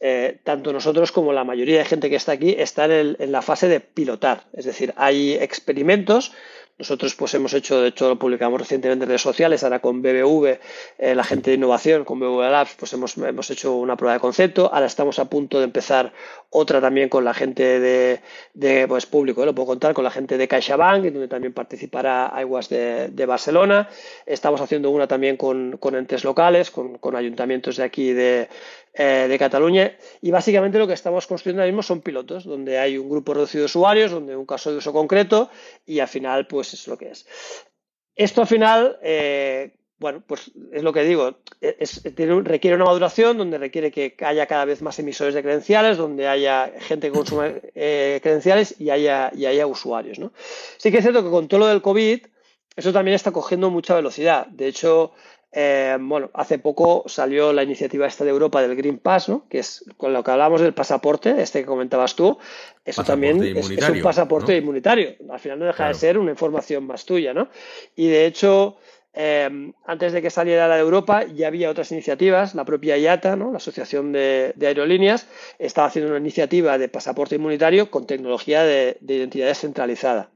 eh, 0.00 0.38
tanto 0.44 0.72
nosotros 0.72 1.10
como 1.10 1.32
la 1.32 1.42
mayoría 1.42 1.78
de 1.78 1.84
gente 1.84 2.08
que 2.08 2.16
está 2.16 2.32
aquí 2.32 2.54
están 2.56 2.92
en, 2.92 3.16
la 3.32 3.42
fase 3.42 3.68
de 3.68 3.80
pilotar. 3.80 4.44
Es 4.52 4.64
decir, 4.64 4.94
hay 4.96 5.34
experimentos. 5.34 6.32
Nosotros 6.78 7.16
pues 7.16 7.34
hemos 7.34 7.52
hecho, 7.54 7.80
de 7.80 7.88
hecho 7.88 8.08
lo 8.08 8.20
publicamos 8.20 8.60
recientemente 8.60 9.02
en 9.02 9.08
redes 9.08 9.22
sociales, 9.22 9.64
ahora 9.64 9.80
con 9.80 10.00
BBV, 10.00 10.60
eh, 10.98 11.14
la 11.16 11.24
gente 11.24 11.50
de 11.50 11.56
innovación, 11.56 12.04
con 12.04 12.20
BBV 12.20 12.48
Labs, 12.52 12.76
pues 12.78 12.92
hemos, 12.92 13.16
hemos 13.16 13.50
hecho 13.50 13.74
una 13.74 13.96
prueba 13.96 14.14
de 14.14 14.20
concepto. 14.20 14.70
Ahora 14.72 14.86
estamos 14.86 15.18
a 15.18 15.24
punto 15.24 15.58
de 15.58 15.64
empezar 15.64 16.12
otra 16.50 16.80
también 16.80 17.08
con 17.08 17.24
la 17.24 17.34
gente 17.34 17.80
de, 17.80 18.86
pues 18.86 19.06
público, 19.06 19.42
¿eh? 19.42 19.46
lo 19.46 19.56
puedo 19.56 19.66
contar, 19.66 19.92
con 19.92 20.04
la 20.04 20.12
gente 20.12 20.38
de 20.38 20.46
CaixaBank, 20.46 21.06
donde 21.06 21.26
también 21.26 21.52
participará 21.52 22.32
iWAS 22.42 22.68
de, 22.68 23.08
de 23.08 23.26
Barcelona. 23.26 23.88
Estamos 24.24 24.60
haciendo 24.60 24.90
una 24.90 25.08
también 25.08 25.36
con, 25.36 25.76
entes 25.82 26.22
locales, 26.22 26.70
con, 26.70 26.98
con 26.98 27.16
ayuntamientos 27.16 27.76
de 27.76 27.82
aquí 27.82 28.12
de, 28.12 28.48
eh, 28.94 29.26
de 29.28 29.38
Cataluña 29.38 29.96
y 30.20 30.30
básicamente 30.30 30.78
lo 30.78 30.86
que 30.86 30.94
estamos 30.94 31.26
construyendo 31.26 31.62
ahora 31.62 31.70
mismo 31.70 31.82
son 31.82 32.00
pilotos 32.00 32.44
donde 32.44 32.78
hay 32.78 32.98
un 32.98 33.08
grupo 33.08 33.34
reducido 33.34 33.62
de 33.62 33.66
usuarios, 33.66 34.10
donde 34.10 34.36
un 34.36 34.46
caso 34.46 34.70
de 34.70 34.78
uso 34.78 34.92
concreto 34.92 35.50
y 35.86 36.00
al 36.00 36.08
final 36.08 36.46
pues 36.46 36.74
es 36.74 36.88
lo 36.88 36.98
que 36.98 37.10
es. 37.10 37.26
Esto 38.16 38.40
al 38.40 38.46
final, 38.48 38.98
eh, 39.02 39.76
bueno, 39.98 40.22
pues 40.26 40.50
es 40.72 40.82
lo 40.82 40.92
que 40.92 41.04
digo, 41.04 41.38
requiere 41.60 42.74
una 42.74 42.86
maduración 42.86 43.38
donde 43.38 43.58
requiere 43.58 43.92
que 43.92 44.16
haya 44.24 44.46
cada 44.46 44.64
vez 44.64 44.82
más 44.82 44.98
emisores 44.98 45.34
de 45.34 45.42
credenciales, 45.42 45.96
donde 45.96 46.26
haya 46.26 46.72
gente 46.80 47.08
que 47.08 47.16
consume 47.16 47.60
eh, 47.74 48.18
credenciales 48.22 48.74
y 48.80 48.90
haya, 48.90 49.30
y 49.34 49.46
haya 49.46 49.66
usuarios. 49.66 50.18
¿no? 50.18 50.32
Sí 50.78 50.90
que 50.90 50.98
es 50.98 51.04
cierto 51.04 51.22
que 51.22 51.30
con 51.30 51.46
todo 51.46 51.60
lo 51.60 51.66
del 51.66 51.82
COVID, 51.82 52.26
eso 52.74 52.92
también 52.92 53.14
está 53.14 53.32
cogiendo 53.32 53.70
mucha 53.70 53.94
velocidad. 53.94 54.46
De 54.46 54.68
hecho, 54.68 55.12
eh, 55.50 55.96
bueno, 55.98 56.30
hace 56.34 56.58
poco 56.58 57.04
salió 57.06 57.52
la 57.54 57.62
iniciativa 57.62 58.06
esta 58.06 58.24
de 58.24 58.30
Europa 58.30 58.60
del 58.60 58.76
Green 58.76 58.98
Pass, 58.98 59.28
¿no? 59.30 59.46
que 59.48 59.60
es 59.60 59.84
con 59.96 60.12
lo 60.12 60.22
que 60.22 60.30
hablábamos 60.30 60.60
del 60.60 60.74
pasaporte, 60.74 61.40
este 61.40 61.60
que 61.60 61.66
comentabas 61.66 62.14
tú, 62.14 62.38
eso 62.84 63.02
también 63.02 63.42
es, 63.42 63.68
un 63.68 64.02
pasaporte 64.02 64.56
inmunitario. 64.56 65.14
Al 65.30 65.40
final 65.40 65.58
no 65.58 65.66
deja 65.66 65.88
de 65.88 65.94
ser 65.94 66.18
una 66.18 66.30
información 66.30 66.86
más 66.86 67.04
tuya, 67.04 67.34
¿no? 67.34 67.48
Y 67.96 68.08
de 68.08 68.26
hecho, 68.26 68.76
Em, 69.14 69.72
antes 69.86 70.12
de 70.12 70.22
que 70.22 70.30
saliera 70.30 70.68
la 70.68 70.76
de 70.76 70.82
Europa 70.82 71.24
ya 71.24 71.48
había 71.48 71.70
otras 71.70 71.90
iniciativas, 71.90 72.54
la 72.54 72.64
propia 72.64 72.96
IATA, 72.98 73.36
la 73.36 73.56
Asociación 73.56 74.12
de, 74.12 74.54
Aerolíneas, 74.60 75.26
estaba 75.58 75.88
haciendo 75.88 76.10
una 76.10 76.20
iniciativa 76.20 76.78
de 76.78 76.88
pasaporte 76.88 77.36
inmunitario 77.36 77.90
con 77.90 78.06
tecnología 78.06 78.62
de, 78.62 78.98
identidad 79.00 79.46
descentralizada. 79.48 80.30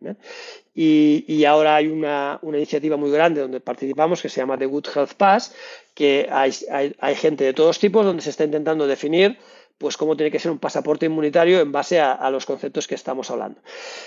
Y, 0.74 1.44
ahora 1.44 1.76
hay 1.76 1.88
una, 1.88 2.40
iniciativa 2.42 2.96
muy 2.96 3.10
grande 3.10 3.42
donde 3.42 3.60
participamos 3.60 4.22
que 4.22 4.30
se 4.30 4.40
llama 4.40 4.56
The 4.56 4.66
Good 4.66 4.88
Health 4.94 5.14
Pass, 5.14 5.54
que 5.94 6.28
hay 6.30 7.14
gente 7.14 7.44
de 7.44 7.52
todos 7.52 7.78
tipos 7.78 8.06
donde 8.06 8.22
se 8.22 8.30
está 8.30 8.44
intentando 8.44 8.86
definir 8.86 9.38
pues 9.82 9.96
cómo 9.96 10.16
tiene 10.16 10.30
que 10.30 10.38
ser 10.38 10.52
un 10.52 10.58
pasaporte 10.58 11.06
inmunitario 11.06 11.60
en 11.60 11.72
base 11.72 12.00
a, 12.00 12.30
los 12.30 12.46
conceptos 12.46 12.86
que 12.86 12.94
estamos 12.94 13.30
hablando. 13.30 13.60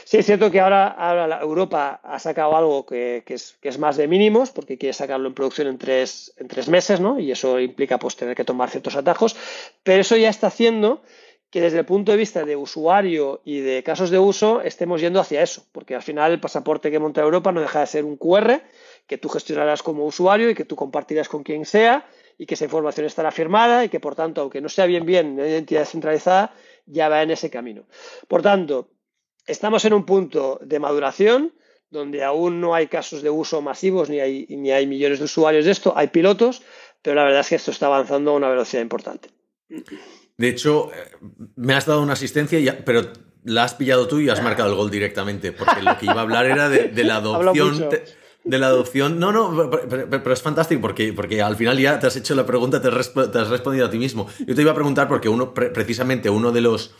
Sí, 0.06 0.18
es 0.18 0.26
cierto 0.26 0.50
que 0.50 0.62
ahora, 0.62 1.40
Europa 1.42 2.00
ha 2.02 2.18
sacado 2.18 2.56
algo 2.56 2.86
que, 2.86 3.24
es, 3.28 3.78
más 3.78 3.98
de 3.98 4.08
mínimos, 4.08 4.52
porque 4.52 4.78
quiere 4.78 4.94
sacarlo 4.94 5.28
en 5.28 5.34
producción 5.34 5.68
en 5.68 5.78
tres, 5.78 6.34
meses, 6.70 7.02
¿no? 7.02 7.20
Y 7.20 7.32
eso 7.32 7.60
implica 7.60 8.00
pues, 8.00 8.16
tener 8.16 8.36
que 8.36 8.46
tomar 8.46 8.70
ciertos 8.70 8.96
atajos, 8.96 9.36
pero 9.84 10.02
eso 10.02 10.16
ya 10.16 10.30
está 10.30 10.48
haciendo 10.48 11.04
que 11.52 11.62
desde 11.62 11.80
el 11.80 11.86
punto 11.86 12.12
de 12.12 12.18
vista 12.18 12.44
de 12.46 12.56
usuario 12.56 13.42
y 13.44 13.60
de 13.60 13.84
casos 13.84 14.10
de 14.10 14.20
uso 14.20 14.62
estemos 14.62 15.02
yendo 15.02 15.20
hacia 15.20 15.44
eso, 15.44 15.66
porque 15.74 15.96
al 15.96 16.02
final 16.02 16.32
el 16.32 16.40
pasaporte 16.40 16.90
que 16.90 17.00
monta 17.00 17.22
Europa 17.22 17.52
no 17.52 17.62
deja 17.62 17.82
de 17.82 17.88
ser 17.88 18.06
un 18.06 18.18
QR 18.18 18.62
que 19.08 19.18
tú 19.18 19.30
gestionarás 19.30 19.84
como 19.84 20.06
usuario 20.06 20.50
y 20.50 20.56
que 20.56 20.66
tú 20.66 20.76
compartirás 20.76 21.30
con 21.30 21.44
quien 21.44 21.66
sea 21.66 22.08
y 22.38 22.46
que 22.46 22.56
esa 22.56 22.66
información 22.66 23.06
estará 23.06 23.32
firmada 23.32 23.86
y 23.86 23.90
que, 23.90 24.00
por 24.00 24.16
tanto, 24.16 24.42
aunque 24.42 24.62
no 24.62 24.70
sea 24.70 24.86
bien 24.86 25.06
bien 25.06 25.34
una 25.34 25.48
identidad 25.48 25.86
centralizada, 25.86 26.54
ya 26.86 27.10
va 27.10 27.24
en 27.24 27.32
ese 27.32 27.50
camino. 27.50 27.86
Por 28.28 28.42
tanto, 28.42 28.90
estamos 29.46 29.86
en 29.86 29.94
un 29.94 30.06
punto 30.06 30.60
de 30.62 30.80
maduración 30.80 31.54
donde 31.90 32.24
aún 32.24 32.60
no 32.60 32.76
hay 32.76 32.88
casos 32.88 33.22
de 33.22 33.30
uso 33.30 33.62
masivos 33.62 34.10
ni 34.10 34.20
hay, 34.20 34.46
ni 34.50 34.72
hay 34.72 34.88
millones 34.88 35.20
de 35.20 35.26
usuarios 35.26 35.66
de 35.66 35.72
esto, 35.72 35.94
hay 35.96 36.08
pilotos, 36.08 36.62
pero 37.02 37.16
la 37.16 37.24
verdad 37.24 37.42
es 37.42 37.50
que 37.50 37.56
esto 37.56 37.72
está 37.72 37.86
avanzando 37.86 38.32
a 38.32 38.36
una 38.36 38.50
velocidad 38.50 38.82
importante. 38.82 39.30
De 40.38 40.50
hecho, 40.50 40.92
eh, 40.94 41.16
me 41.56 41.74
has 41.74 41.86
dado 41.86 42.02
una 42.02 42.14
asistencia, 42.14 42.84
pero 42.84 43.04
la 43.44 43.64
has 43.64 43.76
pillado 43.76 44.08
tú 44.08 44.20
y 44.20 44.30
has 44.30 44.42
marcado 44.44 44.70
el 44.70 44.76
gol 44.76 44.92
directamente, 44.92 45.52
porque 45.52 45.82
lo 45.82 45.98
que 45.98 46.06
iba 46.06 46.16
a 46.16 46.22
hablar 46.22 46.46
era 46.46 46.68
de, 46.68 47.04
la 47.04 47.16
adopción. 47.18 47.90
De 48.46 48.60
la 48.60 48.68
adopción. 48.68 49.20
No, 49.20 49.32
no, 49.32 49.70
pero, 49.90 50.34
es 50.34 50.42
fantástico 50.42 50.80
porque, 50.80 51.12
porque 51.14 51.42
al 51.42 51.56
final 51.56 51.80
ya 51.80 52.00
te 52.00 52.08
has 52.08 52.16
hecho 52.16 52.36
la 52.36 52.46
pregunta, 52.46 52.80
te 52.82 52.90
has, 52.90 53.12
te 53.12 53.40
has 53.40 53.50
respondido 53.50 53.88
a 53.88 53.90
ti 53.90 53.98
mismo. 53.98 54.28
Yo 54.46 54.54
te 54.54 54.62
iba 54.62 54.72
a 54.72 54.76
preguntar 54.76 55.08
porque 55.08 55.28
uno, 55.28 55.54
precisamente 55.54 56.30
uno 56.30 56.52
de 56.52 56.62
los 56.62 56.94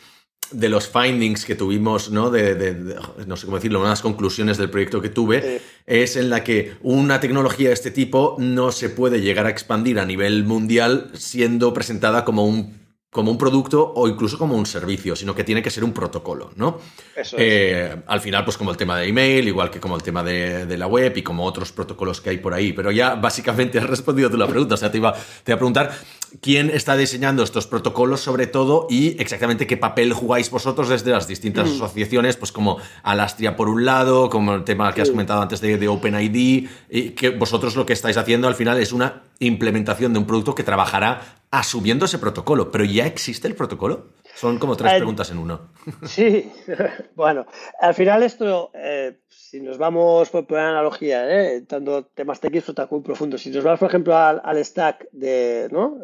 de 0.50 0.68
los 0.68 0.88
findings 0.88 1.44
que 1.44 1.54
tuvimos, 1.54 2.10
¿no? 2.10 2.30
De, 2.30 2.96
no 3.26 3.36
sé 3.36 3.46
cómo 3.46 3.56
decirlo, 3.56 3.80
unas 3.80 4.00
conclusiones 4.00 4.58
del 4.58 4.70
proyecto 4.70 5.00
que 5.00 5.08
tuve, 5.08 5.60
es 5.86 6.16
en 6.16 6.30
la 6.30 6.44
que 6.44 6.74
una 6.82 7.20
tecnología 7.20 7.68
de 7.68 7.74
este 7.74 7.90
tipo 7.90 8.36
no 8.38 8.70
se 8.70 8.88
puede 8.88 9.20
llegar 9.20 9.46
a 9.46 9.50
expandir 9.50 9.98
a 9.98 10.06
nivel 10.06 10.44
mundial 10.44 11.10
siendo 11.14 11.74
presentada 11.74 12.24
como 12.24 12.46
un 12.46 12.85
como 13.16 13.30
un 13.30 13.38
producto 13.38 13.94
o 13.96 14.08
incluso 14.08 14.36
como 14.36 14.56
un 14.56 14.66
servicio, 14.66 15.16
sino 15.16 15.34
que 15.34 15.42
tiene 15.42 15.62
que 15.62 15.70
ser 15.70 15.82
un 15.82 15.94
protocolo, 15.94 16.50
¿no? 16.56 16.78
Eso 17.16 17.34
eh, 17.40 18.02
al 18.06 18.20
final, 18.20 18.44
pues 18.44 18.58
como 18.58 18.70
el 18.70 18.76
tema 18.76 18.98
de 18.98 19.08
email, 19.08 19.48
igual 19.48 19.70
que 19.70 19.80
como 19.80 19.96
el 19.96 20.02
tema 20.02 20.22
de, 20.22 20.76
la 20.76 20.86
web 20.86 21.16
y 21.16 21.22
como 21.22 21.46
otros 21.46 21.72
protocolos 21.72 22.20
que 22.20 22.28
hay 22.28 22.36
por 22.36 22.52
ahí. 22.52 22.74
Pero 22.74 22.90
ya 22.90 23.14
básicamente 23.14 23.78
has 23.80 23.88
respondido 23.88 24.28
tú 24.28 24.36
la 24.36 24.46
pregunta. 24.46 24.74
O 24.74 24.76
sea, 24.76 24.90
te 24.90 24.98
iba, 24.98 25.14
te 25.14 25.50
iba 25.50 25.54
a 25.54 25.58
preguntar 25.58 25.98
quién 26.42 26.68
está 26.68 26.94
diseñando 26.94 27.42
estos 27.42 27.66
protocolos 27.66 28.20
sobre 28.20 28.46
todo 28.46 28.86
y 28.90 29.18
exactamente 29.18 29.66
qué 29.66 29.78
papel 29.78 30.12
jugáis 30.12 30.50
vosotros 30.50 30.90
desde 30.90 31.12
las 31.12 31.26
distintas 31.26 31.70
mm. 31.70 31.72
asociaciones, 31.72 32.36
pues 32.36 32.52
como 32.52 32.76
Alastria 33.02 33.56
por 33.56 33.70
un 33.70 33.86
lado, 33.86 34.28
como 34.28 34.54
el 34.54 34.64
tema 34.64 34.92
que 34.92 35.00
has 35.00 35.08
comentado 35.08 35.40
antes 35.40 35.62
de, 35.62 35.78
de 35.78 35.88
OpenID, 35.88 36.68
y 36.90 37.10
que 37.12 37.30
vosotros 37.30 37.76
lo 37.76 37.86
que 37.86 37.94
estáis 37.94 38.18
haciendo 38.18 38.46
al 38.46 38.56
final 38.56 38.78
es 38.78 38.92
una 38.92 39.22
implementación 39.38 40.12
de 40.12 40.18
un 40.18 40.26
producto 40.26 40.54
que 40.54 40.64
trabajará 40.64 41.36
asumiendo 41.50 42.04
ese 42.04 42.18
protocolo. 42.18 42.70
Pero 42.70 42.84
¿ya 42.84 43.06
existe 43.06 43.48
el 43.48 43.54
protocolo? 43.54 44.08
Son 44.34 44.58
como 44.58 44.76
tres 44.76 44.94
preguntas 44.94 45.30
en 45.30 45.38
uno. 45.38 45.70
Sí, 46.06 46.52
bueno, 47.14 47.46
al 47.80 47.94
final 47.94 48.22
esto, 48.22 48.70
eh, 48.74 49.18
si 49.28 49.60
nos 49.60 49.78
vamos 49.78 50.30
por 50.30 50.44
una 50.50 50.70
analogía, 50.70 51.28
eh, 51.30 51.62
tanto 51.62 52.04
temas 52.06 52.40
técnicos 52.40 52.74
muy 52.90 53.00
profundos, 53.00 53.42
si 53.42 53.50
nos 53.50 53.64
vamos, 53.64 53.80
por 53.80 53.88
ejemplo, 53.88 54.16
al, 54.16 54.64
stack 54.64 55.08
de, 55.12 55.68
¿no? 55.70 55.98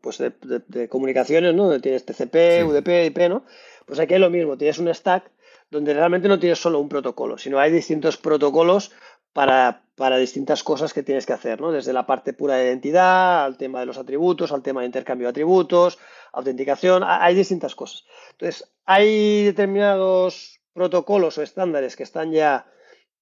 pues 0.00 0.18
de, 0.18 0.88
comunicaciones, 0.88 1.54
¿no? 1.54 1.64
donde 1.64 1.80
tienes 1.80 2.04
TCP, 2.04 2.64
UDP, 2.66 3.06
IP, 3.06 3.28
¿no? 3.28 3.44
pues 3.86 4.00
aquí 4.00 4.14
es 4.14 4.20
lo 4.20 4.30
mismo, 4.30 4.56
tienes 4.56 4.78
un 4.78 4.92
stack 4.94 5.30
donde 5.70 5.94
realmente 5.94 6.28
no 6.28 6.38
tienes 6.38 6.58
solo 6.58 6.80
un 6.80 6.88
protocolo, 6.88 7.38
sino 7.38 7.58
hay 7.58 7.70
distintos 7.70 8.16
protocolos 8.16 8.90
para, 9.32 9.84
para, 9.96 10.18
distintas 10.18 10.62
cosas 10.62 10.92
que 10.92 11.02
tienes 11.02 11.26
que 11.26 11.32
hacer, 11.32 11.60
¿no? 11.60 11.72
Desde 11.72 11.92
la 11.92 12.06
parte 12.06 12.32
pura 12.32 12.56
de 12.56 12.66
identidad, 12.66 13.44
al 13.44 13.56
tema 13.56 13.80
de 13.80 13.86
los 13.86 13.98
atributos, 13.98 14.52
al 14.52 14.62
tema 14.62 14.80
de 14.80 14.86
intercambio 14.86 15.26
de 15.26 15.30
atributos, 15.30 15.98
autenticación, 16.32 17.02
hay 17.04 17.34
distintas 17.34 17.74
cosas. 17.74 18.04
Entonces, 18.32 18.72
hay 18.84 19.44
determinados 19.44 20.60
protocolos 20.72 21.38
o 21.38 21.42
estándares 21.42 21.96
que 21.96 22.02
están 22.02 22.32
ya 22.32 22.66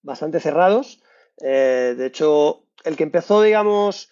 bastante 0.03 0.41
cerrados. 0.41 1.03
Eh, 1.41 1.95
de 1.97 2.07
hecho, 2.07 2.65
el 2.85 2.97
que 2.97 3.05
empezó, 3.05 3.43
digamos, 3.43 4.11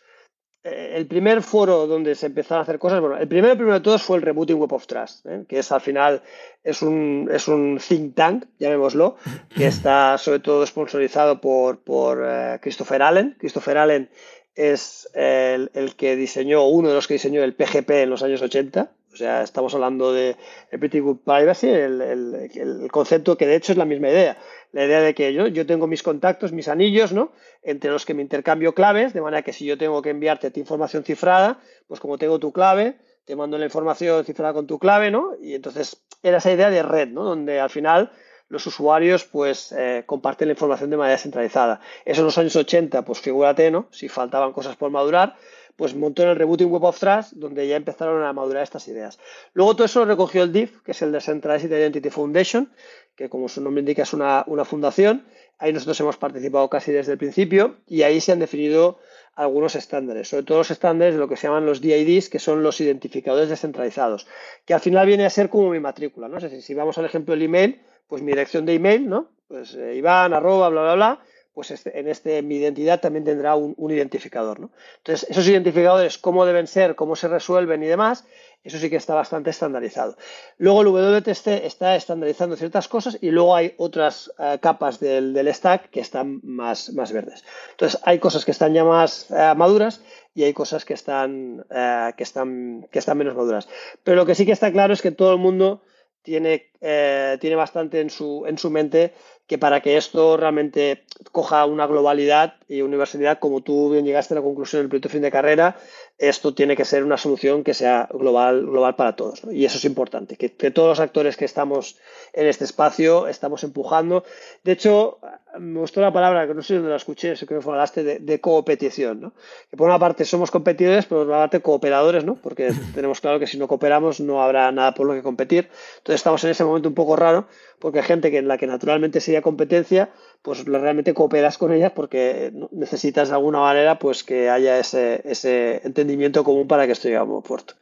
el 0.67 1.07
primer 1.07 1.43
foro 1.43 1.87
donde 1.87 2.15
se 2.15 2.27
empezaron 2.27 2.61
a 2.61 2.63
hacer 2.63 2.79
cosas, 2.79 3.01
bueno, 3.01 3.17
el 3.17 3.29
primero, 3.29 3.55
primero 3.55 3.75
de 3.75 3.81
todos 3.81 4.03
fue 4.03 4.17
el 4.17 4.23
Rebooting 4.23 4.57
Web 4.57 4.73
of 4.73 4.87
Trust, 4.87 5.27
¿eh? 5.27 5.45
que 5.49 5.61
es 5.61 5.71
al 5.71 5.81
final, 5.81 6.23
es 6.65 6.83
un, 6.83 7.29
es 7.33 7.47
un 7.49 7.79
think 7.79 8.15
tank, 8.15 8.45
llamémoslo, 8.59 9.17
que 9.55 9.67
está 9.67 10.19
sobre 10.19 10.41
todo 10.41 10.67
sponsorizado 10.67 11.41
por, 11.41 11.79
por 11.79 12.23
eh, 12.27 12.59
Christopher 12.61 13.03
Allen. 13.03 13.37
Christopher 13.39 13.79
Allen 13.79 14.11
es 14.55 15.09
el, 15.15 15.71
que 15.97 16.17
diseñó, 16.17 16.67
uno 16.67 16.89
de 16.89 16.95
los 16.95 17.07
que 17.07 17.15
diseñó 17.15 17.45
el 17.45 17.55
PGP 17.55 17.91
en 17.91 18.11
los 18.11 18.23
años 18.23 18.43
80. 18.43 18.91
O 19.13 19.17
sea, 19.17 19.43
estamos 19.43 19.75
hablando 19.75 20.13
de, 20.13 20.37
Pretty 20.71 20.99
Good 20.99 21.19
Privacy, 21.25 21.69
el, 21.69 22.03
el, 22.03 22.91
concepto 22.91 23.39
que 23.39 23.47
de 23.47 23.57
hecho 23.57 23.73
es 23.73 23.79
la 23.79 23.87
misma 23.87 24.09
idea 24.09 24.37
la 24.73 24.85
idea 24.85 25.01
de 25.01 25.15
que 25.15 25.33
yo, 25.33 25.47
yo 25.47 25.67
tengo 25.67 25.87
mis 25.87 26.03
contactos, 26.03 26.53
mis 26.53 26.69
anillos, 26.69 27.13
¿no? 27.13 27.33
Entre 27.63 27.91
los 27.91 28.05
que 28.05 28.15
me 28.15 28.23
intercambio 28.23 28.75
claves, 28.75 29.13
de 29.13 29.21
manera 29.21 29.43
que 29.43 29.53
si 29.53 29.65
yo 29.65 29.79
tengo 29.79 30.03
que 30.03 30.11
enviarte 30.11 30.51
tu 30.51 30.61
información 30.61 31.05
cifrada, 31.05 31.61
pues 31.87 32.01
como 32.01 32.19
tengo 32.19 32.39
tu 32.39 32.53
clave, 32.53 32.99
te 33.25 33.37
mando 33.37 33.59
la 33.59 33.65
información 33.65 34.25
cifrada 34.25 34.53
con 34.53 34.67
tu 34.67 34.79
clave, 34.79 35.11
¿no? 35.11 35.33
Y 35.41 35.55
entonces 35.55 36.03
era 36.23 36.39
esa 36.39 36.53
idea 36.53 36.71
de 36.71 36.83
red, 36.83 37.09
¿no? 37.09 37.25
Donde 37.25 37.61
al 37.61 37.71
final 37.71 38.13
los 38.49 38.67
usuarios 38.67 39.25
pues 39.25 39.73
eh, 39.73 40.05
comparten 40.07 40.49
la 40.49 40.53
información 40.53 40.91
de 40.91 40.97
manera 40.97 41.19
centralizada. 41.19 41.81
Eso 42.05 42.21
en 42.21 42.27
los 42.27 42.39
años 42.39 42.55
80, 42.55 43.05
pues 43.05 43.21
figúrate, 43.21 43.71
¿no? 43.71 43.89
Si 43.91 44.09
faltaban 44.09 44.53
cosas 44.53 44.77
por 44.77 44.91
madurar, 44.91 45.37
pues 45.77 45.95
montó 45.95 46.23
en 46.23 46.31
el 46.31 46.37
Rebooting 46.37 46.71
Web 46.71 46.85
of 46.85 46.99
Trust, 46.99 47.35
donde 47.35 47.69
ya 47.69 47.77
empezaron 47.77 48.25
a 48.25 48.33
madurar 48.33 48.63
estas 48.63 48.89
ideas. 48.89 49.19
Luego 49.53 49.75
todo 49.75 49.85
eso 49.85 50.01
lo 50.01 50.07
recogió 50.07 50.43
el 50.43 50.53
DIF, 50.53 50.83
que 50.83 50.93
es 50.93 51.03
el 51.03 51.13
Decentralized 51.13 51.71
Identity 51.71 52.11
Foundation, 52.11 52.73
que 53.15 53.29
como 53.29 53.49
su 53.49 53.61
nombre 53.61 53.81
indica 53.81 54.03
es 54.03 54.13
una, 54.13 54.45
fundación. 54.65 55.27
Ahí 55.59 55.73
nosotros 55.73 56.01
hemos 56.01 56.17
participado 56.17 56.69
casi 56.69 56.93
desde 56.93 57.13
el 57.13 57.19
principio 57.19 57.77
y 57.87 58.03
ahí 58.03 58.21
se 58.21 58.33
han 58.33 58.39
definido 58.39 58.99
algunos 59.35 59.77
estándares, 59.77 60.29
sobre 60.29 60.45
todo 60.45 60.59
los 60.59 60.71
estándares 60.71 61.15
de 61.15 61.21
lo 61.21 61.29
que 61.29 61.37
se 61.37 61.47
llaman 61.47 61.67
los 61.67 61.83
DIDs, 61.83 62.31
que 62.31 62.39
son 62.39 62.63
los 62.63 62.81
identificadores 62.81 63.51
descentralizados, 63.51 64.27
que 64.65 64.73
al 64.73 64.81
final 64.81 65.07
viene 65.07 65.27
a 65.27 65.31
ser 65.31 65.51
como 65.51 65.71
mi 65.71 65.79
matrícula, 65.79 66.27
¿no? 66.29 66.41
si 66.41 66.75
vamos 66.75 66.97
al 66.97 67.05
ejemplo 67.05 67.35
del 67.35 67.43
email, 67.43 67.83
pues 68.09 68.23
mi 68.23 68.33
dirección 68.33 68.65
de 68.65 68.75
email, 68.75 69.07
¿no? 69.07 69.29
Pues 69.49 69.75
eh, 69.75 69.95
Iván, 69.95 70.33
arroba, 70.33 70.71
bla, 70.71 70.83
bla, 70.83 70.95
bla, 70.95 71.21
pues 71.57 71.71
este, 71.71 71.99
en 71.99 72.07
este 72.07 72.43
mi 72.43 72.57
identidad 72.57 73.01
también 73.01 73.25
tendrá 73.25 73.55
un, 73.55 73.91
identificador. 73.91 74.61
¿no? 74.61 74.71
Entonces, 74.99 75.27
esos 75.31 75.49
identificadores, 75.49 76.19
cómo 76.19 76.45
deben 76.45 76.67
ser, 76.67 76.95
cómo 76.97 77.17
se 77.17 77.29
resuelven 77.29 77.83
y 77.83 77.87
demás, 77.87 78.27
eso 78.63 78.77
sí 78.77 78.91
que 78.91 78.97
está 78.97 79.15
bastante 79.15 79.49
estandarizado. 79.49 80.19
Luego 80.59 80.83
el 80.83 80.89
WTST 80.89 81.49
está 81.65 81.97
estandarizando 81.97 82.57
ciertas 82.57 82.89
cosas 82.89 83.17
y 83.23 83.31
luego 83.31 83.57
hay 83.57 83.73
otras 83.79 84.31
eh, 84.39 84.59
capas 84.61 85.01
del, 85.01 85.35
stack 85.55 85.89
que 85.89 86.01
están 86.01 86.41
más, 86.43 86.93
más 86.93 87.11
verdes. 87.11 87.43
Entonces, 87.71 87.99
hay 88.05 88.19
cosas 88.19 88.45
que 88.45 88.51
están 88.51 88.75
ya 88.75 88.85
más 88.85 89.31
eh, 89.31 89.55
maduras 89.57 90.03
y 90.35 90.45
hay 90.45 90.53
cosas 90.53 90.85
que 90.85 90.93
están, 90.93 91.65
eh, 91.71 92.13
que, 92.19 92.23
están, 92.23 92.87
que 92.93 92.99
están 92.99 93.17
menos 93.17 93.35
maduras. 93.35 93.67
Pero 94.05 94.17
lo 94.17 94.27
que 94.27 94.35
sí 94.35 94.45
que 94.45 94.53
está 94.53 94.71
claro 94.71 94.93
es 94.93 95.01
que 95.01 95.11
todo 95.11 95.33
el 95.33 95.39
mundo 95.39 95.81
tiene, 96.21 96.71
tiene 96.81 97.55
bastante 97.55 98.01
en 98.01 98.11
su, 98.11 98.45
en 98.47 98.59
su 98.59 98.69
mente 98.69 99.15
que 99.47 99.59
para 99.59 99.81
que 99.81 99.97
esto 99.97 100.37
realmente 100.37 101.05
coja 101.33 101.65
una 101.67 101.87
globalidad 101.87 102.55
y 102.69 102.83
universalidad, 102.83 103.39
como 103.39 103.61
tú 103.61 103.91
bien 103.91 104.05
llegaste 104.05 104.35
a 104.35 104.37
la 104.37 104.43
conclusión 104.43 104.83
del 104.83 104.89
proyecto 104.89 105.09
fin 105.09 105.23
de 105.23 105.31
carrera, 105.31 105.77
esto 106.19 106.55
tiene 106.55 106.77
que 106.77 106.85
ser 106.87 107.05
una 107.05 107.19
solución 107.19 107.63
que 107.63 107.75
sea 107.75 108.09
global, 108.11 108.65
global 108.65 108.97
para 108.97 109.17
todos. 109.17 109.43
Y 109.51 109.67
eso 109.67 109.77
es 109.77 109.85
importante, 109.85 110.37
que, 110.37 110.49
todos 110.71 110.89
los 110.89 111.01
actores 111.01 111.37
que 111.37 111.45
estamos 111.45 111.99
en 112.33 112.47
este 112.47 112.65
espacio 112.65 113.29
estamos 113.29 113.65
empujando. 113.65 114.25
De 114.65 114.73
hecho, 114.73 115.19
me 115.59 115.79
gustó 115.81 116.01
la 116.01 116.13
palabra, 116.13 116.47
que 116.47 116.55
no 116.55 116.63
sé 116.63 116.75
dónde 116.75 116.91
la 116.91 116.97
escuché, 116.97 117.33
eso 117.33 117.47
que 117.47 117.55
me 117.55 117.61
hablaste 117.63 118.03
de, 118.03 118.19
de 118.19 118.41
coopetición, 118.41 119.21
¿no? 119.21 119.35
Que 119.71 119.77
por 119.77 119.89
una 119.89 119.99
parte 119.99 120.25
somos 120.25 120.51
competidores, 120.51 121.05
pero 121.05 121.21
por 121.21 121.27
otra 121.29 121.43
parte 121.43 121.61
cooperadores, 121.61 122.25
¿no? 122.25 122.37
Porque 122.37 122.73
tenemos 122.95 123.21
claro 123.21 123.39
que 123.39 123.47
si 123.47 123.59
no 123.59 123.69
cooperamos 123.69 124.21
no 124.21 124.43
habrá 124.43 124.73
nada 124.73 124.95
por 124.95 125.07
lo 125.07 125.13
que 125.13 125.23
competir. 125.23 125.69
Entonces 125.99 126.21
estamos 126.21 126.43
en 126.45 126.51
ese 126.51 126.65
momento 126.65 126.89
un 126.89 126.95
poco 126.95 127.17
raro, 127.17 127.47
porque 127.79 127.99
hay 127.99 128.05
gente 128.05 128.31
que 128.31 128.39
en 128.39 128.49
la 128.49 128.57
que 128.57 128.67
naturalmente 128.67 129.21
sería 129.21 129.43
competencia, 129.43 130.11
pues 130.43 130.65
realmente 130.65 131.15
cooperas 131.15 131.59
con 131.59 131.73
ellas 131.73 131.93
porque 131.95 132.53
necesitas 132.73 133.29
de 133.29 133.35
alguna 133.35 133.61
manera 133.61 133.99
pues 133.99 134.25
que 134.25 134.49
haya 134.51 134.79
ese, 134.79 135.23
ese 135.25 135.81
entendimiento 135.85 136.45
común 136.45 136.69
para 136.69 136.87
que 136.87 136.93
esto 136.93 137.09
llegue 137.09 137.19
a 137.19 137.23
buen 137.23 137.43
puerto. 137.43 137.75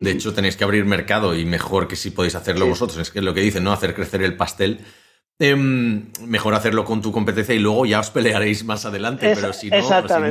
De 0.00 0.12
hecho, 0.12 0.32
tenéis 0.32 0.56
que 0.56 0.64
abrir 0.64 0.84
mercado 0.84 1.34
y 1.34 1.44
mejor 1.44 1.88
que 1.88 1.96
si 1.96 2.10
podéis 2.10 2.36
hacerlo 2.36 2.66
vosotros. 2.66 2.98
Es 2.98 3.10
que 3.10 3.18
es 3.18 3.24
lo 3.24 3.34
que 3.34 3.40
dicen, 3.40 3.64
¿no? 3.64 3.72
Hacer 3.72 3.94
crecer 3.94 4.22
el 4.22 4.36
pastel 4.36 4.80
Em, 5.40 6.06
mejor 6.26 6.54
hacerlo 6.54 6.84
con 6.84 7.00
tu 7.00 7.12
competencia 7.12 7.54
y 7.54 7.60
luego 7.60 7.86
ya 7.86 8.00
os 8.00 8.10
pelearéis 8.10 8.64
más 8.64 8.84
adelante, 8.84 9.34
pero 9.36 9.52
si 9.52 9.70
no, 9.70 9.76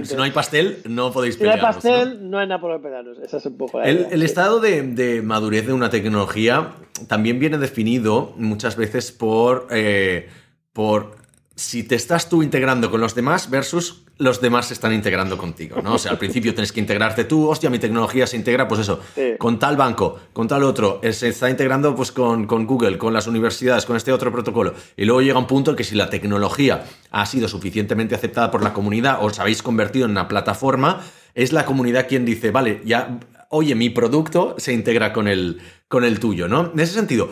si, 0.04 0.16
no 0.18 0.24
hay 0.24 0.32
pastel, 0.32 0.80
no 0.84 1.14
podéis 1.14 1.38
pelear. 1.38 1.56
Si 1.56 1.62
no 1.62 1.66
hay 1.66 1.74
pastel, 1.74 2.30
¿no? 2.30 2.40
hay 2.40 2.48
nada 2.48 2.60
por 2.60 2.82
pelearos. 2.82 3.18
Esa 3.20 3.38
es 3.38 3.46
un 3.46 3.58
poco 3.58 3.82
el, 3.82 4.22
estado 4.22 4.60
de, 4.60 5.22
madurez 5.24 5.66
de 5.66 5.72
una 5.72 5.90
tecnología 5.90 6.74
también 7.08 7.40
viene 7.40 7.58
definido 7.58 8.34
muchas 8.36 8.76
veces 8.76 9.14
por, 9.14 9.68
eh, 9.72 10.28
por 10.74 11.16
si 11.58 11.82
te 11.82 11.96
estás 11.96 12.30
tú 12.30 12.44
integrando 12.44 12.92
con 12.92 13.02
los 13.02 13.16
demás 13.16 13.50
versus 13.50 14.04
los 14.20 14.42
demás 14.42 14.68
se 14.68 14.76
están 14.76 14.94
integrando 14.94 15.40
contigo, 15.40 15.82
¿no? 15.82 15.96
O 15.96 15.98
sea, 15.98 16.12
al 16.12 16.20
principio 16.20 16.54
tienes 16.54 16.72
que 16.72 16.80
integrarte 16.80 17.24
tú, 17.24 17.48
hostia, 17.50 17.72
mi 17.72 17.80
tecnología 17.80 18.28
se 18.28 18.38
integra, 18.38 18.68
pues 18.68 18.82
eso, 18.82 19.00
con 19.40 19.58
tal 19.58 19.76
banco, 19.76 20.20
con 20.34 20.48
tal 20.48 20.64
otro, 20.64 21.00
eh, 21.04 21.14
se 21.14 21.30
está 21.30 21.50
integrando 21.50 21.96
pues 21.96 22.12
con, 22.12 22.46
con, 22.46 22.68
Google, 22.68 23.00
con 23.00 23.12
las 23.12 23.26
universidades, 23.26 23.86
con 23.88 23.96
este 23.96 24.12
otro 24.12 24.32
protocolo. 24.32 24.76
Y 24.96 25.06
luego 25.06 25.22
llega 25.22 25.40
un 25.40 25.48
punto 25.48 25.72
en 25.72 25.78
que 25.78 25.84
si 25.84 25.96
la 25.96 26.12
tecnología 26.12 26.86
ha 27.10 27.26
sido 27.26 27.48
suficientemente 27.48 28.14
aceptada 28.14 28.52
por 28.52 28.64
la 28.64 28.74
comunidad, 28.74 29.18
os 29.22 29.40
habéis 29.40 29.64
convertido 29.64 30.06
en 30.06 30.12
una 30.12 30.28
plataforma, 30.28 31.02
es 31.34 31.54
la 31.54 31.66
comunidad 31.66 32.08
quien 32.08 32.24
dice, 32.24 32.52
vale, 32.52 32.82
ya, 32.86 33.20
oye, 33.50 33.74
mi 33.74 33.90
producto 33.90 34.56
se 34.60 34.74
integra 34.74 35.12
con 35.12 35.28
el, 35.28 35.60
con 35.88 36.04
el 36.04 36.20
tuyo, 36.20 36.48
¿no? 36.48 36.72
En 36.74 36.80
ese 36.80 36.94
sentido, 36.94 37.32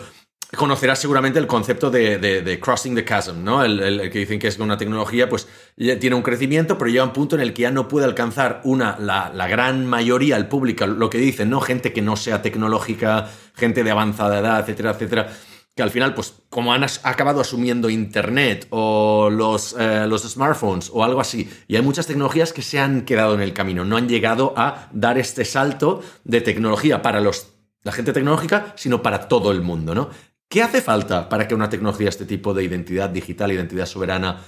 conocerás 0.55 0.99
seguramente 0.99 1.39
el 1.39 1.47
concepto 1.47 1.89
de, 1.89 2.59
crossing 2.61 2.95
the 2.95 3.03
chasm, 3.03 3.43
¿no? 3.43 3.63
El, 3.63 4.09
que 4.11 4.19
dicen 4.19 4.39
que 4.39 4.47
es 4.47 4.59
una 4.59 4.77
tecnología, 4.77 5.29
pues 5.29 5.47
tiene 5.75 6.15
un 6.15 6.21
crecimiento, 6.21 6.77
pero 6.77 6.89
llega 6.89 7.03
un 7.03 7.13
punto 7.13 7.35
en 7.35 7.41
el 7.41 7.53
que 7.53 7.63
ya 7.63 7.71
no 7.71 7.87
puede 7.87 8.05
alcanzar 8.05 8.61
una, 8.63 8.97
la, 8.99 9.47
gran 9.47 9.85
mayoría, 9.85 10.37
el 10.37 10.47
público, 10.47 10.87
lo 10.87 11.09
que 11.09 11.17
dicen, 11.17 11.49
¿no? 11.49 11.61
Gente 11.61 11.93
que 11.93 12.01
no 12.01 12.15
sea 12.15 12.41
tecnológica, 12.41 13.29
gente 13.53 13.83
de 13.83 13.91
avanzada 13.91 14.39
edad, 14.39 14.59
etcétera, 14.61 14.91
etcétera. 14.91 15.29
Que 15.75 15.83
al 15.83 15.91
final, 15.91 16.13
pues, 16.13 16.35
como 16.49 16.73
han 16.73 16.85
acabado 17.03 17.41
asumiendo 17.41 17.89
Internet 17.89 18.67
o 18.69 19.29
los, 19.29 19.75
eh, 19.77 20.05
los 20.07 20.23
smartphones 20.23 20.89
o 20.93 21.03
algo 21.03 21.19
así, 21.19 21.49
y 21.67 21.75
hay 21.75 21.81
muchas 21.81 22.07
tecnologías 22.07 22.53
que 22.53 22.61
se 22.61 22.79
han 22.79 23.01
quedado 23.01 23.33
en 23.33 23.41
el 23.41 23.51
camino, 23.51 23.83
no 23.83 23.97
han 23.97 24.07
llegado 24.07 24.53
a 24.55 24.87
dar 24.93 25.17
este 25.17 25.43
salto 25.43 26.01
de 26.23 26.39
tecnología 26.39 27.01
para 27.01 27.19
los 27.19 27.55
la 27.85 27.91
gente 27.91 28.11
tecnológica, 28.11 28.73
sino 28.75 29.01
para 29.01 29.27
todo 29.27 29.51
el 29.51 29.61
mundo, 29.61 29.93
¿no? 29.93 30.09
¿Qué 30.55 30.63
hace 30.63 30.81
falta 30.81 31.27
para 31.27 31.49
que 31.49 31.53
una 31.53 31.69
tecnología, 31.69 32.07
este 32.07 32.23
tipo 32.23 32.53
de 32.53 32.63
identidad 32.63 33.09
digital, 33.09 33.51
identidad 33.51 33.85
soberana, 33.85 34.41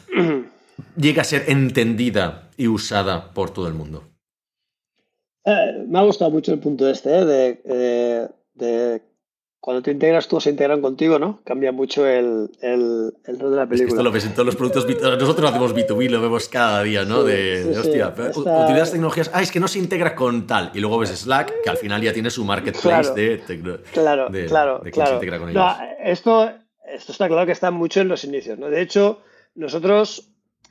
llegue 0.95 1.19
a 1.19 1.25
ser 1.25 1.43
entendida 1.49 2.49
y 2.55 2.69
usada 2.69 3.33
por 3.33 3.49
todo 3.49 3.67
el 3.67 3.73
mundo? 3.73 4.05
Eh, 5.43 5.83
me 5.85 5.99
ha 5.99 6.03
gustado 6.03 6.31
mucho 6.31 6.53
el 6.53 6.59
punto 6.59 6.89
este, 6.89 7.13
¿eh? 7.13 7.25
de, 7.25 7.61
eh, 7.65 8.27
de 8.53 9.01
cuando 9.67 9.81
te 9.81 9.91
integras 9.91 10.29
tú 10.29 10.39
se 10.39 10.49
integran 10.49 10.79
contigo, 10.79 11.19
¿no? 11.19 11.41
Cambia 11.43 11.73
mucho 11.73 12.07
el, 12.07 12.49
el, 12.61 13.13
el 13.25 13.37
rol 13.37 13.51
de 13.51 13.57
la 13.57 13.67
película. 13.67 13.89
esto 13.89 14.01
lo 14.01 14.11
ves 14.13 14.25
en 14.25 14.31
todos 14.31 14.45
los 14.45 14.55
productos. 14.55 14.87
Nosotros 14.87 15.49
hacemos 15.49 15.75
B2B, 15.75 16.09
lo 16.09 16.21
vemos 16.21 16.47
cada 16.47 16.83
día, 16.83 17.03
¿no? 17.03 17.25
de, 17.25 17.75
hostia, 17.77 18.13
utilizas 18.17 18.91
tecnologías. 18.91 19.29
Ah, 19.33 19.41
es 19.41 19.51
que 19.51 19.59
no 19.59 19.67
se 19.67 19.79
integra 19.79 20.15
con 20.15 20.47
tal. 20.47 20.71
Y 20.73 20.79
luego 20.79 20.99
ves 20.99 21.09
Slack, 21.09 21.63
que 21.63 21.69
al 21.69 21.75
final 21.75 22.01
ya 22.01 22.13
tiene 22.13 22.29
su 22.29 22.45
marketplace 22.45 23.13
de, 23.13 23.41
Claro, 23.91 24.29
claro, 24.47 24.81
claro. 24.89 25.09
Se 25.09 25.13
integra 25.15 25.37
con 25.37 25.49
ellos. 25.49 25.65
esto, 26.01 26.49
esto 26.89 27.11
está 27.11 27.27
claro 27.27 27.45
que 27.45 27.51
está 27.51 27.69
mucho 27.69 27.99
en 27.99 28.07
los 28.07 28.23
inicios, 28.23 28.57
¿no? 28.57 28.69
De 28.69 28.79
hecho, 28.79 29.19
nosotros 29.55 30.29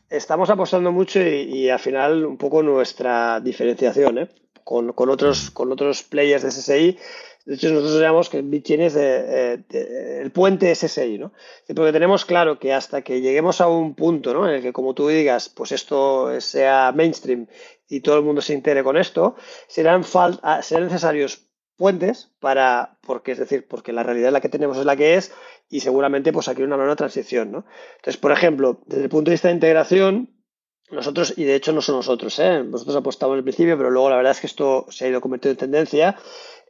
estamos 0.09 0.49
apostando 0.49 0.91
mucho 0.91 1.21
y, 1.21 1.69
al 1.69 1.81
final 1.81 2.25
un 2.25 2.39
poco 2.39 2.63
nuestra 2.63 3.41
diferenciación, 3.41 4.21
¿eh? 4.21 4.29
Con, 4.65 4.95
con, 4.95 5.11
otros, 5.11 5.51
con 5.51 5.71
otros 5.71 6.03
players 6.03 6.45
de 6.45 6.51
SSI 6.51 6.99
de 7.47 7.55
hecho, 7.55 7.71
nosotros 7.71 8.01
llamamos 8.01 8.29
que 8.29 8.43
BitChain 8.43 8.81
es 8.81 8.97
el 8.97 10.33
puente 10.33 10.75
SSI, 10.75 11.17
¿no? 11.17 11.33
Porque 11.77 11.93
tenemos 11.93 12.25
claro 12.25 12.59
que 12.59 12.75
hasta 12.75 13.03
que 13.03 13.21
lleguemos 13.21 13.61
a 13.61 13.69
un 13.69 13.95
punto, 13.95 14.35
¿no? 14.35 14.49
En 14.49 14.57
el 14.57 14.63
que, 14.63 14.73
como 14.73 14.95
tú 14.95 15.07
digas, 15.07 15.49
pues 15.49 15.71
esto 15.71 16.41
sea 16.41 16.93
mainstream 16.93 17.47
y 17.89 18.01
todo 18.01 18.17
el 18.17 18.25
mundo 18.25 18.43
se 18.43 18.53
integre 18.53 18.83
con 18.83 18.97
esto, 18.97 19.37
serán, 19.69 20.05
ah, 20.43 20.61
serán 20.61 20.85
necesarios 20.87 21.47
puentes 21.77 22.33
para, 22.41 22.99
porque 23.01 23.31
es 23.31 23.39
decir, 23.39 23.69
porque 23.69 23.93
la 23.93 24.03
realidad 24.03 24.33
la 24.33 24.41
que 24.41 24.49
tenemos 24.49 24.77
es 24.79 24.85
la 24.85 24.97
que 24.97 25.15
es 25.15 25.33
y 25.69 25.81
seguramente 25.81 26.33
pues 26.33 26.49
aquí 26.49 26.63
una 26.63 26.77
nueva 26.77 26.97
transición, 26.97 27.53
¿no? 27.53 27.65
Entonces, 27.99 28.17
por 28.17 28.33
ejemplo, 28.33 28.81
desde 28.87 29.05
el 29.05 29.09
punto 29.09 29.31
de 29.31 29.35
vista 29.35 29.49
de 29.49 29.55
integración, 29.55 30.37
nosotros, 30.91 31.35
y 31.37 31.45
de 31.45 31.57
hecho 31.57 31.73
no 31.73 31.83
son 31.83 31.97
nosotros, 31.97 32.39
¿eh? 32.39 32.63
nosotros 32.65 32.97
apostamos 32.97 33.37
el 33.37 33.43
principio, 33.43 33.77
pero 33.77 33.91
luego 33.91 34.11
la 34.11 34.17
verdad 34.17 34.33
es 34.33 34.41
que 34.41 34.47
esto 34.47 34.87
se 34.89 35.05
ha 35.05 35.09
ido 35.09 35.21
convirtiendo 35.21 35.53
en 35.53 35.71
tendencia 35.71 36.17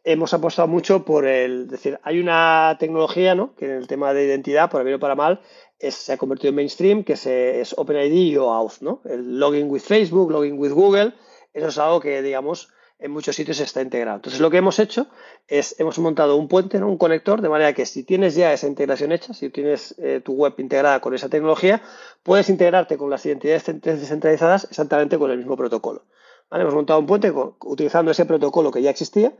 hemos 0.06 0.32
apostado 0.32 0.68
mucho 0.68 1.04
por 1.04 1.26
el, 1.26 1.66
decir, 1.66 1.98
hay 2.04 2.20
una 2.20 2.76
tecnología, 2.78 3.34
¿no? 3.34 3.54
Que 3.56 3.64
en 3.64 3.72
el 3.72 3.88
tema 3.88 4.14
de 4.14 4.24
identidad, 4.24 4.70
por 4.70 4.84
bien 4.84 4.96
o 4.96 5.00
para 5.00 5.16
mal, 5.16 5.40
se 5.80 6.12
ha 6.12 6.16
convertido 6.16 6.50
en 6.50 6.54
mainstream, 6.54 7.02
que 7.02 7.14
es 7.14 7.74
OpenID 7.76 8.40
o 8.40 8.52
Auth, 8.52 8.80
¿no? 8.80 9.02
El 9.04 9.38
login 9.38 9.68
with 9.68 9.82
Facebook, 9.82 10.30
login 10.30 10.58
with 10.58 10.70
Google, 10.70 11.12
eso 11.52 11.68
es 11.68 11.78
algo 11.78 12.00
que, 12.00 12.22
digamos, 12.22 12.68
en 13.00 13.10
muchos 13.10 13.34
sitios 13.34 13.58
está 13.58 13.82
integrado. 13.82 14.16
Entonces, 14.16 14.40
lo 14.40 14.48
que 14.48 14.58
hemos 14.58 14.78
hecho 14.78 15.08
es, 15.48 15.78
hemos 15.80 15.98
montado 15.98 16.36
un 16.36 16.46
puente, 16.46 16.78
¿no? 16.78 16.88
un 16.88 16.98
conector, 16.98 17.42
de 17.42 17.48
manera 17.48 17.72
que 17.72 17.84
si 17.84 18.04
tienes 18.04 18.36
ya 18.36 18.52
esa 18.52 18.68
integración 18.68 19.10
hecha, 19.10 19.34
si 19.34 19.50
tienes 19.50 19.96
eh, 19.98 20.20
tu 20.24 20.34
web 20.34 20.54
integrada 20.58 21.00
con 21.00 21.14
esa 21.14 21.28
tecnología, 21.28 21.82
puedes 22.22 22.48
integrarte 22.48 22.96
con 22.96 23.10
las 23.10 23.26
identidades 23.26 23.64
descentralizadas 23.82 24.68
exactamente 24.70 25.18
con 25.18 25.32
el 25.32 25.38
mismo 25.38 25.56
protocolo. 25.56 26.04
Hemos 26.50 26.74
montado 26.74 27.00
un 27.00 27.06
puente 27.06 27.32
utilizando 27.64 28.12
ese 28.12 28.24
protocolo 28.24 28.70
que 28.70 28.80
ya 28.80 28.90
existía 28.90 29.32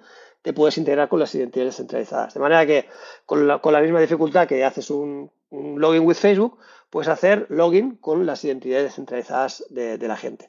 te 0.43 0.53
puedes 0.53 0.79
integrar 0.79 1.09
con 1.09 1.21
las 1.21 1.35
identidades 1.35 1.77
centralizadas. 1.77 2.35
De 2.35 2.41
manera 2.41 2.67
que 2.67 2.87
con 3.25 3.47
la, 3.47 3.81
misma 3.81 4.01
dificultad 4.01 4.47
que 4.47 4.65
haces 4.65 4.91
un, 4.91 5.31
login 5.51 6.05
with 6.05 6.17
Facebook, 6.17 6.59
puedes 6.91 7.09
hacer 7.09 7.47
login 7.49 7.97
con 7.97 8.27
las 8.27 8.45
identidades 8.45 8.95
centralizadas 8.95 9.65
de, 9.71 9.99
la 9.99 10.17
gente. 10.17 10.49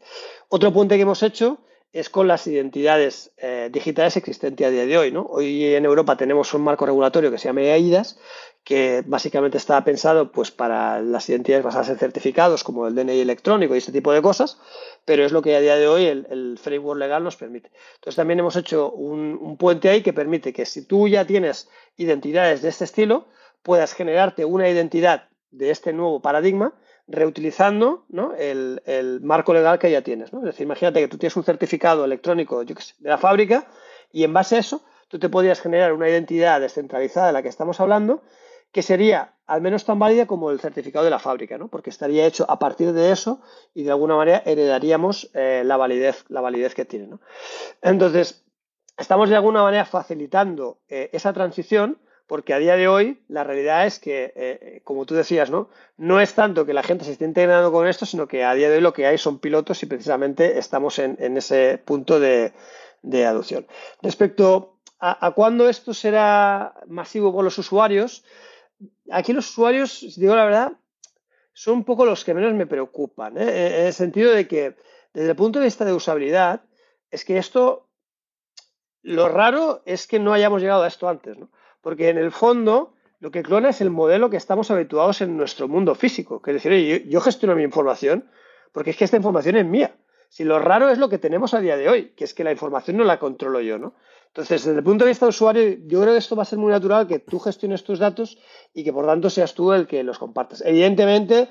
Otro 0.49 0.71
puente 0.71 0.95
que 0.95 1.01
hemos 1.01 1.23
hecho 1.23 1.59
es 1.93 2.09
con 2.09 2.27
las 2.27 2.45
identidades 2.45 3.31
eh, 3.37 3.69
digitales 3.71 4.17
existentes 4.17 4.67
a 4.67 4.69
día 4.69 4.85
de 4.85 4.97
hoy. 4.97 5.11
¿no? 5.11 5.25
Hoy 5.29 5.73
en 5.73 5.85
Europa 5.85 6.15
tenemos 6.15 6.53
un 6.53 6.61
marco 6.61 6.85
regulatorio 6.85 7.31
que 7.31 7.37
se 7.37 7.45
llama 7.45 7.61
EIDAS, 7.61 8.19
que 8.67 9.01
básicamente 9.05 9.57
está 9.57 9.81
pensado 9.85 10.29
pues, 10.29 10.51
para 10.51 10.99
las 10.99 11.29
identidades 11.29 11.63
basadas 11.63 11.87
en 11.87 11.97
certificados, 11.97 12.65
como 12.65 12.85
el 12.85 12.95
DNI 12.95 13.21
electrónico 13.21 13.73
y 13.73 13.77
este 13.77 13.93
tipo 13.93 14.11
de 14.11 14.21
cosas, 14.21 14.59
pero 15.05 15.23
es 15.23 15.31
lo 15.31 15.41
que 15.41 15.55
a 15.55 15.61
día 15.61 15.77
de 15.77 15.87
hoy 15.87 16.03
el, 16.05 16.59
framework 16.61 16.99
legal 16.99 17.23
nos 17.23 17.37
permite. 17.37 17.71
Entonces 17.95 18.17
también 18.17 18.39
hemos 18.39 18.57
hecho 18.57 18.91
un, 18.91 19.55
puente 19.55 19.87
ahí 19.87 20.03
que 20.03 20.11
permite 20.11 20.51
que 20.51 20.65
si 20.65 20.83
tú 20.83 21.07
ya 21.07 21.23
tienes 21.23 21.69
identidades 21.95 22.61
de 22.61 22.67
este 22.67 22.83
estilo, 22.83 23.29
puedas 23.63 23.93
generarte 23.93 24.43
una 24.43 24.67
identidad 24.67 25.29
de 25.51 25.69
este 25.69 25.93
nuevo 25.93 26.21
paradigma 26.21 26.73
reutilizando 27.07 28.05
el, 28.37 29.21
marco 29.23 29.53
legal 29.53 29.79
que 29.79 29.89
ya 29.91 30.01
tienes. 30.01 30.33
Es 30.33 30.41
decir, 30.41 30.65
imagínate 30.65 30.99
que 30.99 31.07
tú 31.07 31.17
tienes 31.17 31.37
un 31.37 31.45
certificado 31.45 32.03
electrónico 32.03 32.65
de 32.65 32.75
la 32.99 33.17
fábrica 33.17 33.65
y 34.11 34.25
en 34.25 34.33
base 34.33 34.57
a 34.57 34.59
eso 34.59 34.83
tú 35.07 35.19
te 35.19 35.29
podrías 35.29 35.61
generar 35.61 35.93
una 35.93 36.09
identidad 36.09 36.59
descentralizada 36.59 37.27
de 37.27 37.31
la 37.31 37.41
que 37.41 37.47
estamos 37.47 37.79
hablando 37.79 38.23
que 38.71 38.81
sería 38.81 39.33
al 39.47 39.61
menos 39.61 39.85
tan 39.85 39.97
válida 39.97 40.27
como 40.27 40.51
el 40.51 40.59
certificado 40.59 41.05
de 41.05 41.11
la 41.11 41.19
fábrica, 41.19 41.57
¿no? 41.57 41.69
porque 41.69 41.89
estaría 41.89 42.25
hecho 42.25 42.45
a 42.49 42.59
partir 42.59 42.91
de 42.91 43.11
eso 43.11 43.41
y 43.73 43.83
de 43.83 43.91
alguna 43.91 44.15
manera 44.15 44.43
heredaríamos 44.45 45.31
eh, 45.33 45.63
la, 45.65 45.77
validez, 45.77 46.25
la 46.27 46.41
validez 46.41 46.75
que 46.75 46.83
tiene. 46.83 47.07
¿no? 47.07 47.21
Entonces, 47.81 48.43
estamos 48.97 49.29
de 49.29 49.37
alguna 49.37 49.63
manera 49.63 49.85
facilitando 49.85 50.79
eh, 50.89 51.09
esa 51.13 51.31
transición 51.31 51.97
porque 52.27 52.53
a 52.53 52.59
día 52.59 52.75
de 52.75 52.89
hoy 52.89 53.23
la 53.29 53.45
realidad 53.45 53.85
es 53.85 53.99
que, 53.99 54.33
eh, 54.35 54.81
como 54.83 55.05
tú 55.05 55.15
decías, 55.15 55.49
¿no? 55.49 55.69
no 55.95 56.19
es 56.19 56.33
tanto 56.33 56.65
que 56.65 56.73
la 56.73 56.83
gente 56.83 57.05
se 57.05 57.13
esté 57.13 57.23
integrando 57.23 57.71
con 57.71 57.87
esto, 57.87 58.05
sino 58.05 58.27
que 58.27 58.43
a 58.43 58.53
día 58.53 58.69
de 58.69 58.75
hoy 58.75 58.81
lo 58.81 58.91
que 58.91 59.05
hay 59.05 59.17
son 59.17 59.39
pilotos 59.39 59.81
y 59.81 59.85
precisamente 59.85 60.59
estamos 60.59 60.99
en, 60.99 61.37
ese 61.37 61.81
punto 61.85 62.19
de, 62.19 62.51
adopción. 63.25 63.65
Respecto 64.01 64.77
a, 64.99 65.25
a 65.25 65.31
cuándo 65.31 65.69
esto 65.69 65.93
será 65.93 66.73
masivo 66.85 67.33
con 67.33 67.45
los 67.45 67.57
usuarios, 67.57 68.25
aquí 69.11 69.33
los 69.33 69.49
usuarios, 69.49 69.91
si 69.91 70.19
digo 70.19 70.35
la 70.35 70.45
verdad, 70.45 70.73
son 71.53 71.77
un 71.77 71.83
poco 71.83 72.05
los 72.05 72.23
que 72.23 72.33
menos 72.33 72.53
me 72.53 72.67
preocupan, 72.67 73.37
¿eh? 73.37 73.79
en 73.79 73.85
el 73.87 73.93
sentido 73.93 74.31
de 74.31 74.47
que 74.47 74.75
desde 75.13 75.29
el 75.29 75.35
punto 75.35 75.59
de 75.59 75.65
vista 75.65 75.85
de 75.85 75.93
usabilidad, 75.93 76.61
es 77.09 77.25
que 77.25 77.37
esto, 77.37 77.87
lo 79.01 79.27
raro 79.29 79.81
es 79.85 80.05
que 80.07 80.19
no 80.19 80.33
hayamos 80.33 80.61
llegado 80.61 80.83
a 80.83 80.87
esto 80.87 81.09
antes, 81.09 81.37
¿no? 81.37 81.49
porque 81.81 82.09
en 82.09 82.17
el 82.17 82.31
fondo 82.31 82.93
lo 83.19 83.31
que 83.31 83.41
clona 83.41 83.69
es 83.69 83.81
el 83.81 83.89
modelo 83.89 84.29
que 84.29 84.37
estamos 84.37 84.69
habituados 84.69 85.21
en 85.21 85.37
nuestro 85.37 85.67
mundo 85.67 85.95
físico, 85.95 86.41
que 86.41 86.51
es 86.51 86.63
decir, 86.63 87.03
yo, 87.03 87.09
yo 87.09 87.21
gestiono 87.21 87.55
mi 87.55 87.63
información 87.63 88.29
porque 88.71 88.91
es 88.91 88.97
que 88.97 89.05
esta 89.05 89.17
información 89.17 89.55
es 89.55 89.65
mía. 89.65 89.95
Si 90.29 90.43
lo 90.43 90.59
raro 90.59 90.89
es 90.89 90.99
lo 90.99 91.09
que 91.09 91.17
tenemos 91.17 91.53
a 91.53 91.61
día 91.61 91.77
de 91.77 91.89
hoy, 91.89 92.09
que 92.09 92.25
es 92.25 92.33
que 92.33 92.43
la 92.43 92.51
información 92.51 92.97
no 92.97 93.03
la 93.03 93.17
controlo 93.17 93.61
yo, 93.61 93.79
¿no? 93.79 93.95
Entonces, 94.37 94.65
desde 94.65 94.77
el 94.77 94.83
punto 94.83 95.03
de 95.03 95.09
vista 95.09 95.25
de 95.25 95.29
usuario, 95.31 95.63
yo 95.87 95.99
creo 95.99 96.13
que 96.13 96.19
esto 96.19 96.35
va 96.35 96.43
a 96.43 96.45
ser 96.45 96.59
muy 96.59 96.71
natural 96.71 97.07
que 97.07 97.17
tú 97.17 97.39
gestiones 97.39 97.83
tus 97.83 97.97
datos 97.97 98.37
y 98.71 98.83
que 98.83 98.93
por 98.93 99.07
tanto 99.07 99.31
seas 99.31 99.55
tú 99.55 99.73
el 99.73 99.87
que 99.87 100.03
los 100.03 100.19
compartas. 100.19 100.61
Evidentemente, 100.63 101.49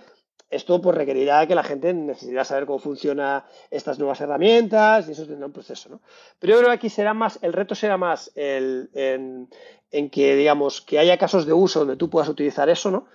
esto 0.50 0.80
pues, 0.80 0.96
requerirá 0.96 1.48
que 1.48 1.56
la 1.56 1.64
gente 1.64 1.92
necesitará 1.92 2.44
saber 2.44 2.64
cómo 2.64 2.78
funcionan 2.78 3.42
estas 3.72 3.98
nuevas 3.98 4.20
herramientas 4.20 5.08
y 5.08 5.12
eso 5.12 5.26
tendrá 5.26 5.46
un 5.46 5.52
proceso. 5.52 5.88
¿no? 5.88 6.00
Pero 6.38 6.52
yo 6.52 6.58
creo 6.60 6.70
que 6.70 6.76
aquí 6.76 6.88
será 6.88 7.12
más, 7.12 7.40
el 7.42 7.54
reto 7.54 7.74
será 7.74 7.96
más 7.96 8.30
el, 8.36 8.88
en, 8.94 10.08
que, 10.10 10.36
digamos, 10.36 10.80
que 10.80 11.00
haya 11.00 11.18
casos 11.18 11.44
de 11.44 11.54
uso 11.54 11.80
donde 11.80 11.96
tú 11.96 12.08
puedas 12.08 12.28
utilizar 12.28 12.68
eso, 12.68 12.92
¿no? 12.92 13.08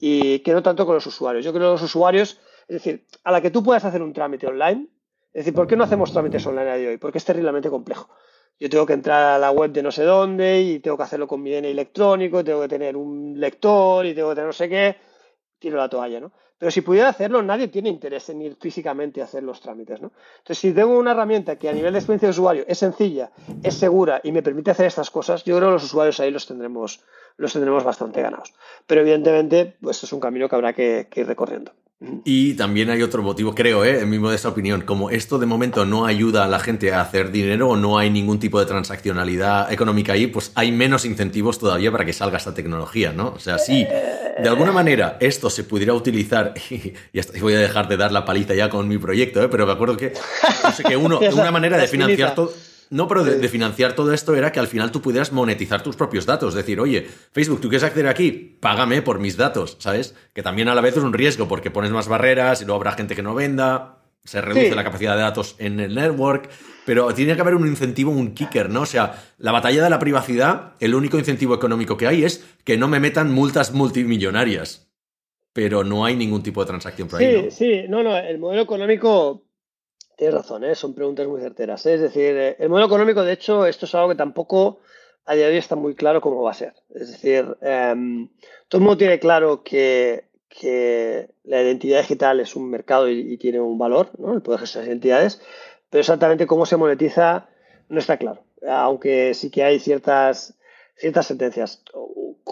Y 0.00 0.38
que 0.38 0.54
no 0.54 0.62
tanto 0.62 0.86
con 0.86 0.94
los 0.94 1.06
usuarios. 1.06 1.44
Yo 1.44 1.52
creo 1.52 1.68
que 1.68 1.72
los 1.72 1.82
usuarios, 1.82 2.40
es 2.66 2.82
decir, 2.82 3.04
a 3.24 3.30
la 3.30 3.42
que 3.42 3.50
tú 3.50 3.62
puedas 3.62 3.84
hacer 3.84 4.00
un 4.00 4.14
trámite 4.14 4.46
online, 4.46 4.88
es 5.34 5.44
decir, 5.44 5.52
¿por 5.52 5.66
qué 5.66 5.76
no 5.76 5.84
hacemos 5.84 6.14
trámites 6.14 6.46
online 6.46 6.70
a 6.70 6.76
día 6.76 6.86
de 6.86 6.88
hoy? 6.92 6.96
Porque 6.96 7.18
es 7.18 7.26
terriblemente 7.26 7.68
complejo 7.68 8.08
yo 8.58 8.68
tengo 8.68 8.86
que 8.86 8.92
entrar 8.92 9.22
a 9.22 9.38
la 9.38 9.50
web 9.50 9.70
de 9.70 9.82
no 9.82 9.90
sé 9.90 10.02
dónde 10.04 10.60
y 10.60 10.80
tengo 10.80 10.96
que 10.96 11.04
hacerlo 11.04 11.28
con 11.28 11.42
mi 11.42 11.50
DNI 11.50 11.68
electrónico, 11.68 12.42
tengo 12.42 12.62
que 12.62 12.68
tener 12.68 12.96
un 12.96 13.34
lector 13.38 14.04
y 14.06 14.14
tengo 14.14 14.30
que 14.30 14.34
tener 14.34 14.46
no 14.46 14.52
sé 14.52 14.68
qué, 14.68 14.96
tiro 15.58 15.76
la 15.76 15.88
toalla, 15.88 16.20
¿no? 16.20 16.32
Pero 16.58 16.72
si 16.72 16.80
pudiera 16.80 17.08
hacerlo, 17.10 17.40
nadie 17.40 17.68
tiene 17.68 17.88
interés 17.88 18.28
en 18.30 18.42
ir 18.42 18.56
físicamente 18.60 19.20
a 19.20 19.24
hacer 19.24 19.44
los 19.44 19.60
trámites, 19.60 20.00
¿no? 20.02 20.10
Entonces, 20.38 20.58
si 20.58 20.72
tengo 20.72 20.98
una 20.98 21.12
herramienta 21.12 21.56
que 21.56 21.68
a 21.68 21.72
nivel 21.72 21.92
de 21.92 22.00
experiencia 22.00 22.26
de 22.26 22.30
usuario 22.30 22.64
es 22.66 22.78
sencilla, 22.78 23.30
es 23.62 23.74
segura 23.74 24.20
y 24.24 24.32
me 24.32 24.42
permite 24.42 24.72
hacer 24.72 24.86
estas 24.86 25.10
cosas, 25.10 25.44
yo 25.44 25.56
creo 25.56 25.68
que 25.68 25.74
los 25.74 25.84
usuarios 25.84 26.18
ahí 26.18 26.32
los 26.32 26.48
tendremos, 26.48 27.04
los 27.36 27.52
tendremos 27.52 27.84
bastante 27.84 28.20
ganados. 28.22 28.54
Pero 28.88 29.02
evidentemente, 29.02 29.76
pues 29.80 30.02
es 30.02 30.12
un 30.12 30.18
camino 30.18 30.48
que 30.48 30.56
habrá 30.56 30.72
que 30.72 31.06
ir 31.14 31.26
recorriendo. 31.28 31.72
Y 32.24 32.54
también 32.54 32.90
hay 32.90 33.02
otro 33.02 33.24
motivo, 33.24 33.56
creo, 33.56 33.84
¿eh? 33.84 34.02
en 34.02 34.08
mi 34.08 34.20
modesta 34.20 34.48
opinión, 34.48 34.82
como 34.82 35.10
esto 35.10 35.36
de 35.40 35.46
momento 35.46 35.84
no 35.84 36.06
ayuda 36.06 36.44
a 36.44 36.46
la 36.46 36.60
gente 36.60 36.92
a 36.92 37.00
hacer 37.00 37.32
dinero 37.32 37.70
o 37.70 37.76
no 37.76 37.98
hay 37.98 38.08
ningún 38.08 38.38
tipo 38.38 38.60
de 38.60 38.66
transaccionalidad 38.66 39.72
económica 39.72 40.12
ahí, 40.12 40.28
pues 40.28 40.52
hay 40.54 40.70
menos 40.70 41.04
incentivos 41.04 41.58
todavía 41.58 41.90
para 41.90 42.04
que 42.04 42.12
salga 42.12 42.38
esta 42.38 42.54
tecnología, 42.54 43.12
¿no? 43.12 43.32
O 43.34 43.40
sea, 43.40 43.58
sí, 43.58 43.84
de 43.84 44.48
alguna 44.48 44.70
manera 44.70 45.16
esto 45.18 45.50
se 45.50 45.64
pudiera 45.64 45.92
utilizar, 45.92 46.54
y, 46.70 46.92
y 47.12 47.40
voy 47.40 47.54
a 47.54 47.58
dejar 47.58 47.88
de 47.88 47.96
dar 47.96 48.12
la 48.12 48.24
paliza 48.24 48.54
ya 48.54 48.70
con 48.70 48.86
mi 48.86 48.98
proyecto, 48.98 49.42
¿eh? 49.42 49.48
pero 49.48 49.66
me 49.66 49.72
acuerdo 49.72 49.96
que, 49.96 50.12
no 50.62 50.70
sé, 50.70 50.84
que 50.84 50.96
uno, 50.96 51.18
una 51.32 51.50
manera 51.50 51.78
de 51.78 51.88
financiar 51.88 52.36
todo 52.36 52.52
no, 52.90 53.06
pero 53.06 53.24
de, 53.24 53.48
financiar 53.48 53.94
todo 53.94 54.12
esto 54.12 54.34
era 54.34 54.52
que 54.52 54.60
al 54.60 54.66
final 54.66 54.90
tú 54.90 55.02
pudieras 55.02 55.32
monetizar 55.32 55.82
tus 55.82 55.96
propios 55.96 56.26
datos. 56.26 56.54
Decir, 56.54 56.80
oye, 56.80 57.06
Facebook, 57.32 57.60
¿tú 57.60 57.68
quieres 57.68 57.84
acceder 57.84 58.08
aquí? 58.08 58.56
Págame 58.60 59.02
por 59.02 59.18
mis 59.18 59.36
datos, 59.36 59.76
¿sabes? 59.78 60.14
Que 60.32 60.42
también 60.42 60.68
a 60.68 60.74
la 60.74 60.80
vez 60.80 60.96
es 60.96 61.02
un 61.02 61.12
riesgo 61.12 61.48
porque 61.48 61.70
pones 61.70 61.90
más 61.90 62.08
barreras 62.08 62.62
y 62.62 62.64
luego 62.64 62.76
habrá 62.76 62.92
gente 62.92 63.14
que 63.14 63.22
no 63.22 63.34
venda, 63.34 63.98
se 64.24 64.40
reduce 64.40 64.74
la 64.74 64.84
capacidad 64.84 65.16
de 65.16 65.22
datos 65.22 65.56
en 65.58 65.80
el 65.80 65.94
network, 65.94 66.50
pero 66.84 67.12
tiene 67.14 67.34
que 67.34 67.40
haber 67.40 67.54
un 67.54 67.66
incentivo, 67.66 68.10
un 68.10 68.34
kicker, 68.34 68.70
¿no? 68.70 68.82
O 68.82 68.86
sea, 68.86 69.22
la 69.38 69.52
batalla 69.52 69.82
de 69.82 69.90
la 69.90 69.98
privacidad, 69.98 70.74
el 70.80 70.94
único 70.94 71.18
incentivo 71.18 71.54
económico 71.54 71.96
que 71.96 72.06
hay 72.06 72.24
es 72.24 72.46
que 72.64 72.76
no 72.76 72.88
me 72.88 73.00
metan 73.00 73.32
multas 73.32 73.72
multimillonarias. 73.72 74.86
Pero 75.54 75.82
no 75.82 76.04
hay 76.04 76.14
ningún 76.14 76.42
tipo 76.42 76.60
de 76.60 76.68
transacción 76.68 77.08
por 77.08 77.20
ahí. 77.20 77.50
Sí, 77.50 77.82
sí, 77.82 77.84
no, 77.88 78.02
no, 78.02 78.16
el 78.16 78.38
modelo 78.38 78.62
económico 78.62 79.47
Tienes 80.18 80.34
razón, 80.34 80.64
¿eh? 80.64 80.74
son 80.74 80.94
preguntas 80.94 81.28
muy 81.28 81.40
certeras. 81.40 81.86
¿eh? 81.86 81.94
Es 81.94 82.00
decir, 82.00 82.36
eh, 82.36 82.56
el 82.58 82.68
modelo 82.68 82.88
económico, 82.88 83.22
de 83.22 83.34
hecho, 83.34 83.64
esto 83.66 83.86
es 83.86 83.94
algo 83.94 84.08
que 84.08 84.16
tampoco 84.16 84.80
a 85.24 85.36
día 85.36 85.44
de 85.46 85.52
hoy 85.52 85.58
está 85.58 85.76
muy 85.76 85.94
claro 85.94 86.20
cómo 86.20 86.42
va 86.42 86.50
a 86.50 86.54
ser. 86.54 86.74
Es 86.92 87.12
decir, 87.12 87.56
em, 87.60 88.28
todo 88.66 88.80
el 88.80 88.84
mundo 88.84 88.98
tiene 88.98 89.20
claro 89.20 89.62
que, 89.62 90.24
la 91.44 91.62
identidad 91.62 92.00
digital 92.00 92.40
es 92.40 92.56
un 92.56 92.68
mercado 92.68 93.08
y, 93.08 93.36
tiene 93.38 93.60
un 93.60 93.78
valor, 93.78 94.10
¿no? 94.18 94.34
el 94.34 94.42
poder 94.42 94.58
gestionar 94.58 94.88
identidades, 94.88 95.40
pero 95.88 96.00
exactamente 96.00 96.48
cómo 96.48 96.66
se 96.66 96.76
monetiza 96.76 97.48
no 97.88 98.00
está 98.00 98.16
claro. 98.16 98.42
Aunque 98.68 99.34
sí 99.34 99.50
que 99.52 99.62
hay 99.62 99.78
ciertas, 99.78 100.58
ciertas 100.96 101.28
sentencias 101.28 101.84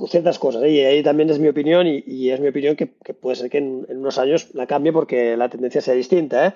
ciertas 0.07 0.39
cosas. 0.39 0.63
¿eh? 0.65 0.71
Y 0.71 0.81
ahí 0.81 1.03
también 1.03 1.31
es 1.31 1.39
mi 1.39 1.49
opinión 1.49 1.87
y, 1.87 2.31
es 2.31 2.41
mi 2.41 2.49
opinión 2.49 2.77
que, 2.77 2.87
puede 2.87 3.37
ser 3.37 3.51
que 3.51 3.59
en, 3.59 3.87
unos 3.89 4.19
años 4.19 4.55
la 4.55 4.67
cambie 4.67 4.93
porque 4.93 5.37
la 5.37 5.49
tendencia 5.49 5.81
sea 5.81 5.95
distinta, 5.95 6.47
¿eh? 6.47 6.53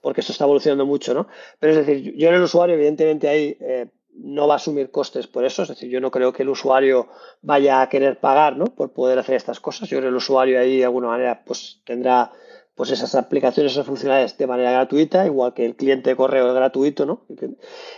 porque 0.00 0.20
esto 0.20 0.32
está 0.32 0.44
evolucionando 0.44 0.86
mucho. 0.86 1.14
¿no? 1.14 1.28
Pero 1.58 1.72
es 1.72 1.86
decir, 1.86 2.14
yo 2.16 2.28
en 2.28 2.34
el 2.34 2.42
usuario 2.42 2.74
evidentemente 2.74 3.28
ahí 3.28 3.56
eh, 3.60 3.86
no 4.14 4.46
va 4.46 4.54
a 4.54 4.56
asumir 4.56 4.90
costes 4.90 5.26
por 5.26 5.44
eso. 5.44 5.62
Es 5.62 5.68
decir, 5.68 5.88
yo 5.88 6.00
no 6.00 6.10
creo 6.10 6.32
que 6.32 6.42
el 6.42 6.50
usuario 6.50 7.08
vaya 7.40 7.80
a 7.80 7.88
querer 7.88 8.20
pagar 8.20 8.56
¿no? 8.56 8.66
por 8.66 8.92
poder 8.92 9.18
hacer 9.18 9.36
estas 9.36 9.60
cosas. 9.60 9.88
Yo 9.88 9.98
creo 9.98 10.10
el 10.10 10.16
usuario 10.16 10.60
ahí 10.60 10.78
de 10.78 10.84
alguna 10.84 11.08
manera 11.08 11.42
pues 11.44 11.80
tendrá 11.84 12.32
pues 12.74 12.90
esas 12.90 13.14
aplicaciones, 13.14 13.72
esas 13.72 13.86
funcionalidades 13.86 14.38
de 14.38 14.46
manera 14.46 14.72
gratuita, 14.72 15.26
igual 15.26 15.52
que 15.52 15.66
el 15.66 15.76
cliente 15.76 16.10
de 16.10 16.16
correo 16.16 16.48
es 16.48 16.54
gratuito, 16.54 17.04
¿no? 17.04 17.26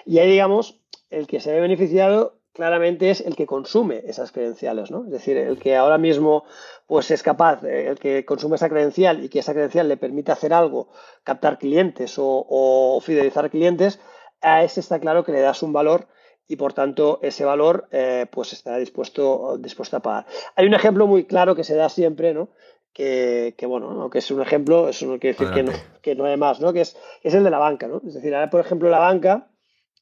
Y 0.04 0.18
ahí, 0.18 0.30
digamos, 0.30 0.80
el 1.10 1.26
que 1.26 1.40
se 1.40 1.52
ve 1.52 1.60
beneficiado 1.60 2.40
claramente 2.54 3.10
es 3.10 3.20
el 3.20 3.36
que 3.36 3.46
consume 3.46 4.02
esas 4.06 4.32
credenciales, 4.32 4.90
¿no? 4.90 5.04
Es 5.04 5.10
decir, 5.10 5.36
el 5.36 5.58
que 5.58 5.76
ahora 5.76 5.98
mismo 5.98 6.44
pues 6.86 7.10
es 7.10 7.22
capaz, 7.22 7.62
eh, 7.64 7.88
el 7.88 7.98
que 7.98 8.24
consume 8.24 8.56
esa 8.56 8.68
credencial 8.68 9.22
y 9.22 9.28
que 9.28 9.40
esa 9.40 9.52
credencial 9.52 9.88
le 9.88 9.96
permite 9.96 10.32
hacer 10.32 10.54
algo, 10.54 10.88
captar 11.24 11.58
clientes 11.58 12.14
o, 12.16 13.00
fidelizar 13.02 13.50
clientes, 13.50 14.00
a 14.40 14.62
ese 14.62 14.80
está 14.80 15.00
claro 15.00 15.24
que 15.24 15.32
le 15.32 15.40
das 15.40 15.62
un 15.62 15.72
valor 15.72 16.06
y 16.46 16.56
por 16.56 16.74
tanto 16.74 17.18
ese 17.22 17.44
valor 17.44 17.88
eh, 17.90 18.26
pues 18.30 18.52
estará 18.52 18.76
dispuesto, 18.78 19.58
dispuesto 19.58 19.96
a 19.96 20.00
pagar. 20.00 20.26
Hay 20.54 20.66
un 20.66 20.74
ejemplo 20.74 21.06
muy 21.06 21.24
claro 21.24 21.56
que 21.56 21.64
se 21.64 21.74
da 21.74 21.88
siempre, 21.88 22.34
¿no? 22.34 22.50
Que, 22.92 23.56
bueno, 23.66 23.90
aunque 24.02 24.18
es 24.18 24.30
un 24.30 24.40
ejemplo, 24.40 24.88
eso 24.88 25.06
no 25.06 25.18
quiere 25.18 25.36
decir 25.36 25.52
que 25.52 25.64
no, 25.64 25.72
que 26.00 26.14
no 26.14 26.26
hay 26.26 26.36
más, 26.36 26.60
¿no? 26.60 26.72
Que 26.72 26.82
es, 26.82 26.96
es 27.22 27.34
el 27.34 27.42
de 27.42 27.50
la 27.50 27.58
banca, 27.58 27.88
¿no? 27.88 28.00
Es 28.06 28.14
decir, 28.14 28.32
ahora 28.32 28.50
por 28.50 28.60
ejemplo 28.60 28.88
la 28.88 29.00
banca 29.00 29.48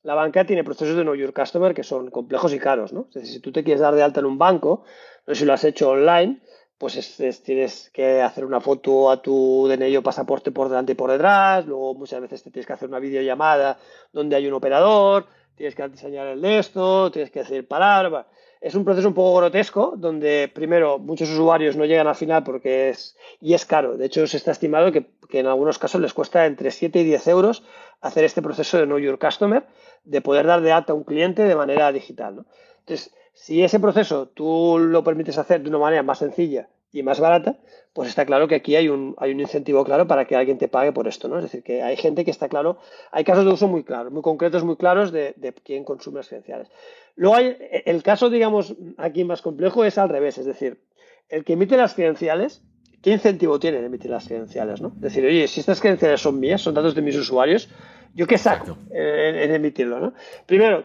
la 0.02 0.14
banca 0.14 0.44
tiene 0.44 0.64
procesos 0.64 0.96
de 0.96 1.02
Know 1.02 1.14
Your 1.14 1.32
Customer 1.32 1.74
que 1.74 1.84
son 1.84 2.10
complejos 2.10 2.52
y 2.52 2.58
caros, 2.58 2.92
¿no? 2.92 3.06
Es 3.08 3.14
decir, 3.14 3.32
si 3.34 3.40
tú 3.40 3.52
te 3.52 3.62
quieres 3.62 3.80
dar 3.80 3.94
de 3.94 4.02
alta 4.02 4.20
en 4.20 4.26
un 4.26 4.38
banco, 4.38 4.84
no 5.26 5.34
sé 5.34 5.40
si 5.40 5.46
lo 5.46 5.52
has 5.52 5.64
hecho 5.64 5.90
online, 5.90 6.40
pues 6.82 7.16
tienes 7.44 7.90
que 7.90 8.20
hacer 8.22 8.44
una 8.44 8.60
foto 8.60 9.08
a 9.08 9.22
tu 9.22 9.68
DNI 9.68 10.00
pasaporte 10.00 10.50
por 10.50 10.68
delante 10.68 10.92
y 10.92 10.94
por 10.96 11.12
detrás, 11.12 11.64
luego 11.64 11.94
muchas 11.94 12.20
veces 12.20 12.42
te 12.42 12.50
tienes 12.50 12.66
que 12.66 12.72
hacer 12.72 12.88
una 12.88 12.98
videollamada 12.98 13.78
donde 14.12 14.34
hay 14.34 14.48
un 14.48 14.54
operador, 14.54 15.26
tienes 15.54 15.76
que 15.76 15.88
diseñar 15.88 16.26
el 16.26 16.42
de 16.42 16.58
esto, 16.58 17.12
tienes 17.12 17.30
que 17.30 17.40
decir 17.40 17.68
palabras. 17.68 18.26
Es 18.60 18.74
un 18.74 18.84
proceso 18.84 19.06
un 19.06 19.14
poco 19.14 19.36
grotesco 19.38 19.94
donde 19.96 20.50
primero 20.52 20.98
muchos 20.98 21.30
usuarios 21.30 21.76
no 21.76 21.84
llegan 21.84 22.08
al 22.08 22.14
final 22.16 22.42
porque 22.42 22.90
es 22.90 23.16
y 23.40 23.54
es 23.54 23.64
caro. 23.64 23.96
De 23.96 24.06
hecho, 24.06 24.26
se 24.26 24.36
está 24.36 24.50
estimado 24.50 24.90
que, 24.90 25.06
que 25.28 25.38
en 25.38 25.46
algunos 25.46 25.78
casos 25.78 26.00
les 26.00 26.14
cuesta 26.14 26.46
entre 26.46 26.72
7 26.72 27.00
y 27.00 27.04
10 27.04 27.28
euros 27.28 27.62
hacer 28.00 28.24
este 28.24 28.42
proceso 28.42 28.78
de 28.78 28.86
Know 28.86 28.98
Your 28.98 29.20
Customer 29.20 29.64
de 30.04 30.20
poder 30.20 30.46
dar 30.46 30.60
de 30.60 30.72
alta 30.72 30.92
a 30.92 30.96
un 30.96 31.04
cliente 31.04 31.42
de 31.42 31.54
manera 31.54 31.92
digital. 31.92 32.36
¿no? 32.36 32.46
Entonces, 32.80 33.14
si 33.32 33.62
ese 33.62 33.80
proceso 33.80 34.28
tú 34.28 34.78
lo 34.78 35.04
permites 35.04 35.38
hacer 35.38 35.62
de 35.62 35.68
una 35.68 35.78
manera 35.78 36.02
más 36.02 36.18
sencilla 36.18 36.68
y 36.92 37.02
más 37.02 37.20
barata, 37.20 37.58
pues 37.94 38.08
está 38.08 38.26
claro 38.26 38.48
que 38.48 38.56
aquí 38.56 38.76
hay 38.76 38.88
un, 38.88 39.14
hay 39.18 39.32
un 39.32 39.40
incentivo 39.40 39.84
claro 39.84 40.06
para 40.06 40.26
que 40.26 40.36
alguien 40.36 40.58
te 40.58 40.68
pague 40.68 40.92
por 40.92 41.08
esto, 41.08 41.28
¿no? 41.28 41.38
Es 41.38 41.44
decir, 41.44 41.62
que 41.62 41.82
hay 41.82 41.96
gente 41.96 42.24
que 42.24 42.30
está 42.30 42.48
claro, 42.48 42.78
hay 43.10 43.24
casos 43.24 43.46
de 43.46 43.52
uso 43.52 43.66
muy 43.66 43.82
claros, 43.82 44.12
muy 44.12 44.22
concretos, 44.22 44.62
muy 44.62 44.76
claros 44.76 45.10
de, 45.10 45.32
de 45.36 45.54
quién 45.54 45.84
consume 45.84 46.18
las 46.18 46.28
credenciales. 46.28 46.68
Luego 47.16 47.36
hay, 47.36 47.56
el 47.86 48.02
caso, 48.02 48.28
digamos, 48.28 48.74
aquí 48.98 49.24
más 49.24 49.40
complejo 49.40 49.84
es 49.84 49.96
al 49.96 50.10
revés, 50.10 50.36
es 50.36 50.44
decir, 50.44 50.82
el 51.30 51.44
que 51.44 51.54
emite 51.54 51.78
las 51.78 51.94
credenciales, 51.94 52.62
¿qué 53.02 53.10
incentivo 53.10 53.58
tiene 53.58 53.80
de 53.80 53.86
emitir 53.86 54.10
las 54.10 54.26
credenciales, 54.26 54.80
no? 54.80 54.92
Es 54.96 55.00
decir, 55.00 55.26
oye, 55.26 55.48
si 55.48 55.60
estas 55.60 55.80
credenciales 55.80 56.20
son 56.20 56.38
mías, 56.40 56.62
son 56.62 56.74
datos 56.74 56.94
de 56.94 57.02
mis 57.02 57.16
usuarios, 57.16 57.68
¿Yo 58.14 58.26
qué 58.26 58.38
saco 58.38 58.76
en, 58.90 59.54
emitirlo? 59.54 60.00
¿no? 60.00 60.14
Primero, 60.46 60.84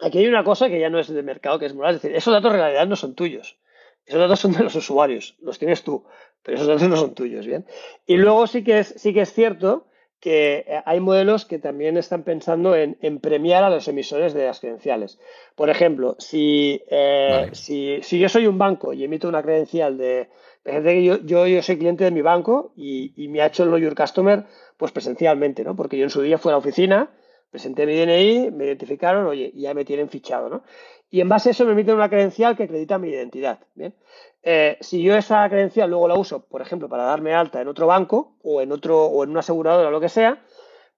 aquí 0.00 0.18
hay 0.18 0.26
una 0.26 0.44
cosa 0.44 0.68
que 0.68 0.80
ya 0.80 0.90
no 0.90 0.98
es 0.98 1.08
de 1.08 1.22
mercado, 1.22 1.58
que 1.58 1.66
es 1.66 1.74
moral. 1.74 1.96
Es 1.96 2.02
decir, 2.02 2.16
esos 2.16 2.32
datos 2.32 2.52
en 2.52 2.58
realidad 2.58 2.86
no 2.86 2.96
son 2.96 3.14
tuyos. 3.14 3.58
Esos 4.04 4.20
datos 4.20 4.40
son 4.40 4.52
de 4.52 4.62
los 4.62 4.74
usuarios, 4.74 5.36
los 5.40 5.58
tienes 5.58 5.82
tú, 5.82 6.04
pero 6.42 6.56
esos 6.56 6.68
datos 6.68 6.88
no 6.88 6.96
son 6.96 7.14
tuyos, 7.14 7.44
¿bien? 7.44 7.66
Y 8.06 8.16
luego 8.16 8.46
sí 8.46 8.62
que 8.62 8.78
es, 8.78 8.94
sí 8.96 9.12
que 9.12 9.22
es 9.22 9.32
cierto 9.32 9.88
que 10.20 10.80
hay 10.86 11.00
modelos 11.00 11.44
que 11.44 11.58
también 11.58 11.96
están 11.96 12.22
pensando 12.22 12.74
en, 12.76 12.96
premiar 13.20 13.64
a 13.64 13.70
los 13.70 13.86
emisores 13.88 14.32
de 14.32 14.46
las 14.46 14.60
credenciales. 14.60 15.18
Por 15.56 15.70
ejemplo, 15.70 16.16
si, 16.18 16.82
eh, 16.88 17.50
si, 17.52 18.18
yo 18.18 18.28
soy 18.28 18.46
un 18.46 18.58
banco 18.58 18.92
y 18.92 19.04
emito 19.04 19.28
una 19.28 19.42
credencial 19.42 19.98
de, 19.98 20.28
que 20.66 21.04
yo, 21.04 21.18
yo, 21.18 21.62
soy 21.62 21.78
cliente 21.78 22.04
de 22.04 22.10
mi 22.10 22.22
banco 22.22 22.72
y, 22.76 23.12
y 23.16 23.28
me 23.28 23.40
ha 23.40 23.46
hecho 23.46 23.62
el 23.62 23.68
Know 23.68 23.78
Your 23.78 23.94
Customer 23.94 24.44
pues 24.76 24.92
presencialmente, 24.92 25.64
¿no? 25.64 25.76
Porque 25.76 25.96
yo 25.96 26.04
en 26.04 26.10
su 26.10 26.22
día 26.22 26.38
fui 26.38 26.50
a 26.50 26.52
la 26.52 26.58
oficina, 26.58 27.10
presenté 27.50 27.86
mi 27.86 27.94
DNI, 27.94 28.50
me 28.50 28.64
identificaron, 28.66 29.26
oye, 29.26 29.52
ya 29.54 29.74
me 29.74 29.84
tienen 29.84 30.08
fichado, 30.08 30.48
¿no? 30.48 30.62
Y 31.08 31.20
en 31.20 31.28
base 31.28 31.50
a 31.50 31.52
eso 31.52 31.64
me 31.64 31.72
emiten 31.72 31.94
una 31.94 32.08
credencial 32.08 32.56
que 32.56 32.64
acredita 32.64 32.98
mi 32.98 33.08
identidad, 33.08 33.60
¿bien? 33.74 33.94
Eh, 34.42 34.76
si 34.80 35.02
yo 35.02 35.16
esa 35.16 35.48
credencial 35.48 35.90
luego 35.90 36.08
la 36.08 36.14
uso, 36.14 36.46
por 36.46 36.62
ejemplo, 36.62 36.88
para 36.88 37.04
darme 37.04 37.34
alta 37.34 37.60
en 37.60 37.68
otro 37.68 37.86
banco 37.86 38.36
o 38.42 38.60
en 38.60 38.72
otro 38.72 39.06
o 39.06 39.24
en 39.24 39.30
una 39.30 39.40
aseguradora 39.40 39.88
o 39.88 39.90
lo 39.90 40.00
que 40.00 40.08
sea, 40.08 40.42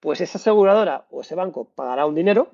pues 0.00 0.20
esa 0.20 0.38
aseguradora 0.38 1.06
o 1.10 1.20
ese 1.20 1.34
banco 1.34 1.70
pagará 1.74 2.06
un 2.06 2.14
dinero. 2.14 2.50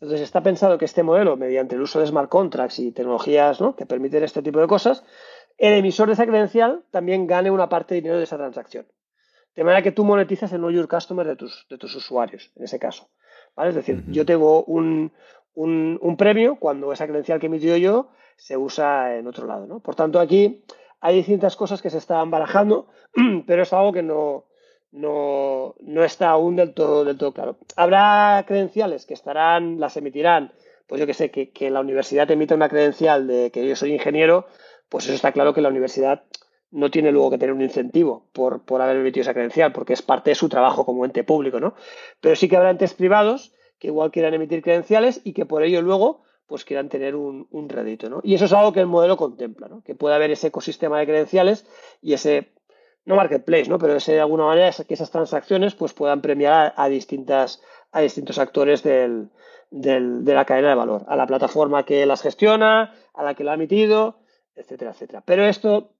Entonces 0.00 0.20
está 0.20 0.42
pensado 0.42 0.78
que 0.78 0.84
este 0.84 1.02
modelo, 1.02 1.36
mediante 1.36 1.74
el 1.74 1.82
uso 1.82 1.98
de 1.98 2.06
smart 2.06 2.28
contracts 2.28 2.78
y 2.78 2.92
tecnologías 2.92 3.60
¿no? 3.60 3.74
que 3.74 3.84
permiten 3.84 4.22
este 4.22 4.42
tipo 4.42 4.60
de 4.60 4.68
cosas, 4.68 5.04
el 5.58 5.74
emisor 5.74 6.06
de 6.06 6.14
esa 6.14 6.26
credencial 6.26 6.84
también 6.90 7.26
gane 7.26 7.50
una 7.50 7.68
parte 7.68 7.94
de 7.94 8.00
dinero 8.00 8.18
de 8.18 8.24
esa 8.24 8.36
transacción. 8.36 8.86
De 9.56 9.64
manera 9.64 9.82
que 9.82 9.90
tú 9.90 10.04
monetizas 10.04 10.52
el 10.52 10.58
Know 10.58 10.70
Your 10.70 10.88
Customer 10.88 11.26
de 11.26 11.34
tus, 11.34 11.66
de 11.68 11.78
tus 11.78 11.94
usuarios, 11.96 12.52
en 12.54 12.64
ese 12.64 12.78
caso. 12.78 13.08
¿vale? 13.56 13.70
Es 13.70 13.74
decir, 13.76 14.04
yo 14.06 14.24
tengo 14.24 14.62
un, 14.64 15.12
premio 16.16 16.56
cuando 16.60 16.92
esa 16.92 17.06
credencial 17.06 17.40
que 17.40 17.46
he 17.46 17.48
emitido 17.48 17.76
yo 17.76 18.10
se 18.36 18.56
usa 18.56 19.16
en 19.16 19.26
otro 19.26 19.48
lado. 19.48 19.66
¿no? 19.66 19.80
Por 19.80 19.96
tanto, 19.96 20.20
aquí 20.20 20.64
hay 21.00 21.16
distintas 21.16 21.56
cosas 21.56 21.82
que 21.82 21.90
se 21.90 21.98
están 21.98 22.30
barajando, 22.30 22.86
pero 23.48 23.62
es 23.62 23.72
algo 23.72 23.92
que 23.92 24.04
no, 24.04 24.44
no, 24.92 25.74
está 26.04 26.30
aún 26.30 26.54
del 26.54 26.72
todo, 26.72 27.04
del 27.04 27.18
todo 27.18 27.32
claro. 27.32 27.56
Habrá 27.74 28.44
credenciales 28.46 29.06
que 29.06 29.14
estarán, 29.14 29.80
las 29.80 29.96
emitirán, 29.96 30.52
pues 30.86 31.00
yo 31.00 31.06
que 31.08 31.14
sé, 31.14 31.32
que, 31.32 31.50
que 31.50 31.68
la 31.70 31.80
universidad 31.80 32.30
emita 32.30 32.54
una 32.54 32.68
credencial 32.68 33.26
de 33.26 33.50
que 33.50 33.66
yo 33.66 33.74
soy 33.74 33.92
ingeniero, 33.92 34.46
pues 34.88 35.04
eso 35.04 35.14
está 35.14 35.32
claro 35.32 35.54
que 35.54 35.60
la 35.60 35.68
universidad 35.68 36.24
no 36.70 36.90
tiene 36.90 37.12
luego 37.12 37.30
que 37.30 37.38
tener 37.38 37.54
un 37.54 37.62
incentivo 37.62 38.26
por, 38.32 38.62
por 38.64 38.82
haber 38.82 38.96
emitido 38.96 39.22
esa 39.22 39.32
credencial, 39.32 39.72
porque 39.72 39.94
es 39.94 40.02
parte 40.02 40.30
de 40.30 40.34
su 40.34 40.48
trabajo 40.48 40.84
como 40.84 41.04
ente 41.04 41.24
público, 41.24 41.60
¿no? 41.60 41.74
Pero 42.20 42.36
sí 42.36 42.48
que 42.48 42.56
habrá 42.56 42.70
entes 42.70 42.94
privados 42.94 43.52
que 43.78 43.88
igual 43.88 44.10
quieran 44.10 44.34
emitir 44.34 44.62
credenciales 44.62 45.20
y 45.24 45.32
que 45.32 45.46
por 45.46 45.62
ello 45.62 45.80
luego 45.82 46.22
pues 46.46 46.64
quieran 46.64 46.88
tener 46.88 47.14
un, 47.14 47.46
un 47.50 47.68
rédito, 47.68 48.08
¿no? 48.08 48.20
Y 48.22 48.34
eso 48.34 48.46
es 48.46 48.52
algo 48.52 48.72
que 48.72 48.80
el 48.80 48.86
modelo 48.86 49.16
contempla, 49.16 49.68
¿no? 49.68 49.82
Que 49.82 49.94
pueda 49.94 50.16
haber 50.16 50.30
ese 50.30 50.48
ecosistema 50.48 50.98
de 50.98 51.06
credenciales 51.06 51.66
y 52.00 52.14
ese, 52.14 52.52
no 53.04 53.16
marketplace, 53.16 53.68
¿no? 53.68 53.78
Pero 53.78 53.96
ese, 53.96 54.12
de 54.12 54.20
alguna 54.20 54.44
manera 54.44 54.70
que 54.86 54.94
esas 54.94 55.10
transacciones 55.10 55.74
pues 55.74 55.92
puedan 55.92 56.22
premiar 56.22 56.72
a, 56.76 56.88
distintas, 56.88 57.62
a 57.92 58.00
distintos 58.00 58.38
actores 58.38 58.82
del, 58.82 59.28
del, 59.70 60.24
de 60.24 60.34
la 60.34 60.44
cadena 60.44 60.70
de 60.70 60.74
valor, 60.74 61.04
a 61.08 61.16
la 61.16 61.26
plataforma 61.26 61.84
que 61.84 62.06
las 62.06 62.22
gestiona, 62.22 62.94
a 63.14 63.22
la 63.22 63.34
que 63.34 63.44
lo 63.44 63.50
ha 63.50 63.54
emitido, 63.54 64.18
etcétera, 64.58 64.90
etcétera. 64.90 65.22
Pero 65.24 65.44
esto 65.44 65.92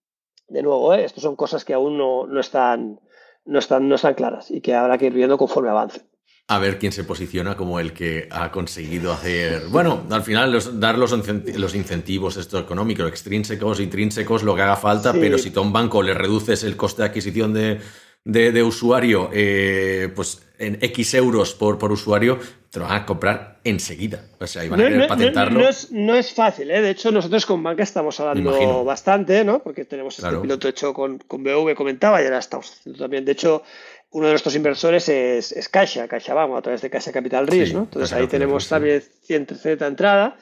de 0.49 0.63
nuevo, 0.63 0.93
¿eh? 0.95 1.05
estas 1.05 1.23
son 1.23 1.37
cosas 1.37 1.65
que 1.65 1.75
aún 1.75 1.99
no, 1.99 2.27
no, 2.27 2.41
están, 2.41 3.01
no, 3.45 3.59
están, 3.59 3.89
no 3.89 3.95
están 3.95 4.15
claras 4.15 4.51
y 4.51 4.61
que 4.61 4.75
habrá 4.75 4.99
que 4.99 5.07
ir 5.07 5.13
viendo 5.13 5.39
conforme 5.39 5.69
avance 5.69 6.03
a 6.51 6.59
ver 6.59 6.79
quién 6.79 6.93
se 6.93 7.05
posiciona 7.05 7.59
como 7.59 7.79
el 7.79 7.93
que 7.93 8.27
ha 8.31 8.51
conseguido 8.51 9.13
hacer, 9.13 9.67
bueno, 9.69 10.07
al 10.11 10.23
final 10.23 10.59
dar 10.81 10.97
los, 10.97 11.15
los 11.19 11.75
incentivos 11.75 12.39
estos 12.39 12.63
económicos, 12.63 13.07
extrínsecos, 13.07 13.81
intrínsecos, 13.81 14.43
lo 14.43 14.57
que 14.57 14.63
haga 14.63 14.77
falta, 14.77 15.13
pero 15.13 15.37
si 15.37 15.53
a 15.55 15.61
un 15.61 15.75
banco 15.75 16.03
le 16.03 16.15
reduces 16.15 16.65
el 16.65 16.75
coste 16.75 17.03
de 17.03 17.09
adquisición 17.09 17.53
de, 17.53 17.81
de, 18.29 18.62
usuario, 18.62 19.31
eh, 19.33 20.12
pues 20.14 20.43
en 20.59 20.79
X 20.83 21.14
euros 21.14 21.55
por, 21.55 21.79
por 21.79 21.93
usuario, 21.93 22.39
te 22.70 22.79
lo 22.79 22.85
van 22.85 23.03
a 23.03 23.07
comprar 23.07 23.61
enseguida. 23.64 24.22
O 24.39 24.47
sea, 24.47 24.64
iban 24.64 24.81
a 24.81 24.85
querer 24.85 25.09
patentarlo. 25.09 25.61
No, 25.93 26.14
es, 26.14 26.35
fácil, 26.35 26.70
¿eh? 26.70 26.83
De 26.83 26.91
hecho, 26.91 27.11
nosotros 27.11 27.47
con 27.47 27.62
banca 27.62 27.83
estamos 27.83 28.20
hablando 28.20 28.85
bastante, 28.85 29.45
¿no? 29.45 29.61
Porque 29.62 29.87
tenemos 29.87 30.18
este 30.18 30.37
piloto 30.37 30.68
hecho 30.68 30.93
con, 30.93 31.18
con 31.18 31.43
BV, 31.43 31.74
comentaba, 31.74 32.20
y 32.20 32.26
ahora 32.26 32.39
estamos 32.39 32.70
haciendo 32.70 32.99
también. 32.99 33.24
De 33.24 33.33
hecho, 33.33 33.62
uno 34.11 34.26
de 34.26 34.33
nuestros 34.33 34.55
inversores 34.55 35.09
es, 35.09 35.53
es 35.53 35.68
Caixa, 35.70 36.07
CaixaBank, 36.07 36.55
a 36.55 36.62
través 36.62 36.83
de 36.83 36.91
Caixa 36.91 37.12
Capital 37.12 37.47
Risk, 37.47 37.72
¿no? 37.72 37.81
Entonces 37.81 38.12
ahí 38.12 38.26
tenemos 38.26 38.68
también 38.68 39.03
cierta 39.22 39.87
entrada. 39.87 40.37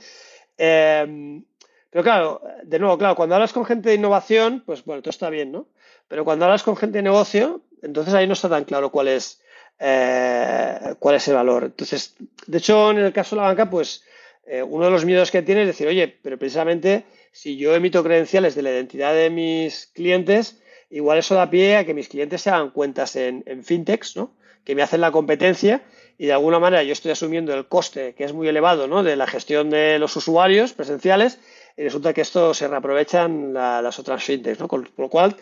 Em, 0.58 1.44
pero 1.90 2.02
claro, 2.02 2.42
de 2.64 2.78
nuevo, 2.80 2.98
claro, 2.98 3.14
cuando 3.14 3.36
hablas 3.36 3.52
con 3.52 3.64
gente 3.64 3.90
de 3.90 3.94
innovación, 3.94 4.64
pues 4.66 4.84
bueno, 4.84 5.02
todo 5.02 5.10
está 5.10 5.30
bien, 5.30 5.52
¿no? 5.52 5.68
Pero 6.08 6.24
cuando 6.24 6.44
hablas 6.44 6.62
con 6.62 6.76
gente 6.76 6.98
de 6.98 7.02
negocio, 7.02 7.62
entonces 7.82 8.14
ahí 8.14 8.26
no 8.26 8.32
está 8.32 8.48
tan 8.48 8.64
claro 8.64 8.90
cuál 8.90 9.08
es, 9.08 9.40
eh, 9.78 10.94
cuál 10.98 11.16
es 11.16 11.28
el 11.28 11.34
valor. 11.34 11.64
Entonces, 11.64 12.14
de 12.46 12.58
hecho, 12.58 12.90
en 12.90 12.98
el 12.98 13.12
caso 13.12 13.36
de 13.36 13.42
la 13.42 13.48
banca, 13.48 13.68
pues 13.70 14.02
eh, 14.46 14.62
uno 14.62 14.84
de 14.84 14.90
los 14.90 15.04
miedos 15.04 15.30
que 15.30 15.42
tiene 15.42 15.62
es 15.62 15.66
decir, 15.66 15.88
oye, 15.88 16.16
pero 16.22 16.38
precisamente 16.38 17.04
si 17.32 17.56
yo 17.56 17.74
emito 17.74 18.02
credenciales 18.02 18.54
de 18.54 18.62
la 18.62 18.70
identidad 18.70 19.12
de 19.12 19.28
mis 19.28 19.88
clientes, 19.88 20.62
igual 20.88 21.18
eso 21.18 21.34
da 21.34 21.50
pie 21.50 21.76
a 21.76 21.84
que 21.84 21.94
mis 21.94 22.08
clientes 22.08 22.42
se 22.42 22.50
hagan 22.50 22.70
cuentas 22.70 23.16
en, 23.16 23.44
fintechs, 23.62 24.16
¿no? 24.16 24.34
que 24.64 24.74
me 24.74 24.82
hacen 24.82 25.00
la 25.00 25.10
competencia 25.10 25.82
y 26.16 26.26
de 26.26 26.32
alguna 26.32 26.58
manera 26.58 26.82
yo 26.82 26.92
estoy 26.92 27.10
asumiendo 27.10 27.52
el 27.52 27.66
coste 27.66 28.14
que 28.14 28.24
es 28.24 28.32
muy 28.32 28.48
elevado 28.48 28.86
¿no? 28.86 29.02
de 29.02 29.16
la 29.16 29.26
gestión 29.26 29.68
de 29.68 29.98
los 29.98 30.16
usuarios 30.16 30.72
presenciales 30.72 31.38
y 31.76 31.82
resulta 31.82 32.14
que 32.14 32.22
esto 32.22 32.54
se 32.54 32.68
reaprovechan 32.68 33.52
las 33.52 33.98
otras 33.98 34.24
fintechs, 34.24 34.58
¿no? 34.60 34.66
con, 34.66 34.88
lo 34.96 35.10
cual 35.10 35.36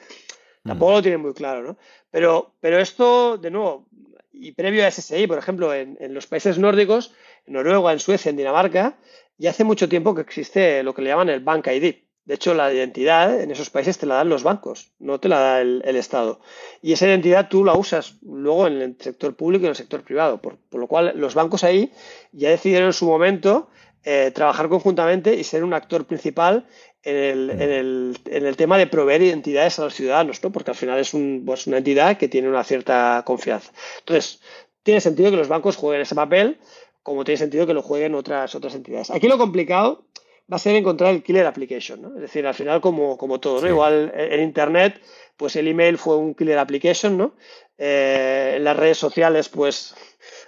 tampoco 0.64 0.92
lo 0.92 1.02
tienen 1.02 1.20
muy 1.20 1.34
claro. 1.34 1.62
¿no? 1.62 1.76
Pero, 2.10 2.54
pero 2.60 2.78
esto, 2.78 3.38
de 3.38 3.50
nuevo, 3.50 3.86
y 4.32 4.52
previo 4.52 4.86
a 4.86 4.90
SSI, 4.90 5.26
por 5.26 5.38
ejemplo, 5.38 5.72
en, 5.72 5.96
en 6.00 6.12
los 6.14 6.26
países 6.26 6.58
nórdicos, 6.58 7.12
en 7.46 7.54
Noruega, 7.54 7.92
en 7.92 8.00
Suecia, 8.00 8.30
en 8.30 8.36
Dinamarca, 8.36 8.96
ya 9.38 9.50
hace 9.50 9.64
mucho 9.64 9.88
tiempo 9.88 10.14
que 10.14 10.22
existe 10.22 10.82
lo 10.82 10.94
que 10.94 11.02
le 11.02 11.10
llaman 11.10 11.28
el 11.28 11.40
Bank 11.40 11.66
ID. 11.68 11.94
De 12.24 12.34
hecho, 12.34 12.54
la 12.54 12.72
identidad 12.72 13.38
en 13.38 13.50
esos 13.50 13.68
países 13.68 13.98
te 13.98 14.06
la 14.06 14.14
dan 14.14 14.30
los 14.30 14.42
bancos, 14.42 14.92
no 14.98 15.20
te 15.20 15.28
la 15.28 15.40
da 15.40 15.60
el, 15.60 15.96
Estado. 15.96 16.40
Y 16.80 16.94
esa 16.94 17.06
identidad 17.06 17.48
tú 17.50 17.64
la 17.64 17.74
usas 17.74 18.16
luego 18.22 18.66
en 18.66 18.80
el 18.80 18.96
sector 18.98 19.36
público 19.36 19.64
y 19.64 19.66
en 19.66 19.70
el 19.70 19.76
sector 19.76 20.02
privado. 20.02 20.40
Por, 20.40 20.58
lo 20.72 20.86
cual, 20.86 21.12
los 21.16 21.34
bancos 21.34 21.64
ahí 21.64 21.92
ya 22.32 22.48
decidieron 22.48 22.86
en 22.86 22.92
su 22.94 23.06
momento 23.06 23.68
eh, 24.04 24.30
trabajar 24.34 24.70
conjuntamente 24.70 25.34
y 25.34 25.44
ser 25.44 25.64
un 25.64 25.74
actor 25.74 26.06
principal 26.06 26.66
en 27.05 27.16
el, 27.16 28.18
en, 28.26 28.46
el, 28.46 28.57
tema 28.57 28.78
de 28.78 28.86
proveer 28.86 29.22
identidades 29.22 29.78
a 29.78 29.84
los 29.84 29.94
ciudadanos, 29.94 30.42
¿no? 30.42 30.50
porque 30.52 30.70
al 30.70 30.76
final 30.76 30.98
es 30.98 31.12
pues 31.44 31.66
una 31.66 31.78
entidad 31.78 32.16
que 32.16 32.28
tiene 32.28 32.48
una 32.48 32.64
cierta 32.64 33.22
confianza. 33.26 33.72
Entonces, 34.00 34.40
tiene 34.82 35.00
sentido 35.00 35.30
que 35.30 35.36
los 35.36 35.48
bancos 35.48 35.76
jueguen 35.76 36.02
ese 36.02 36.14
papel, 36.14 36.59
como 37.02 37.24
tiene 37.24 37.38
sentido 37.38 37.66
que 37.66 37.74
lo 37.74 37.82
jueguen 37.82 38.14
otras, 38.14 38.55
otras 38.55 38.74
entidades. 38.74 39.11
Aquí 39.11 39.28
lo 39.28 39.38
complicado 39.38 40.05
va 40.50 40.57
a 40.57 40.59
ser 40.59 40.74
encontrar 40.76 41.14
el 41.14 41.22
killer 41.22 41.46
application, 41.46 42.02
¿no? 42.02 42.14
Es 42.14 42.20
decir, 42.22 42.46
al 42.46 42.55
final 42.55 42.80
como, 42.80 43.16
como 43.16 43.40
todo, 43.40 43.62
¿no? 43.62 43.68
Igual 43.68 44.12
en 44.14 44.42
Internet, 44.42 45.00
pues 45.36 45.57
el 45.57 45.68
email 45.68 45.98
fue 45.98 46.16
un 46.16 46.34
killer 46.34 46.59
application, 46.59 47.16
¿no? 47.16 47.34
Eh, 47.78 48.55
en 48.57 48.64
las 48.64 48.76
redes 48.76 48.98
sociales, 48.98 49.48
pues 49.48 49.94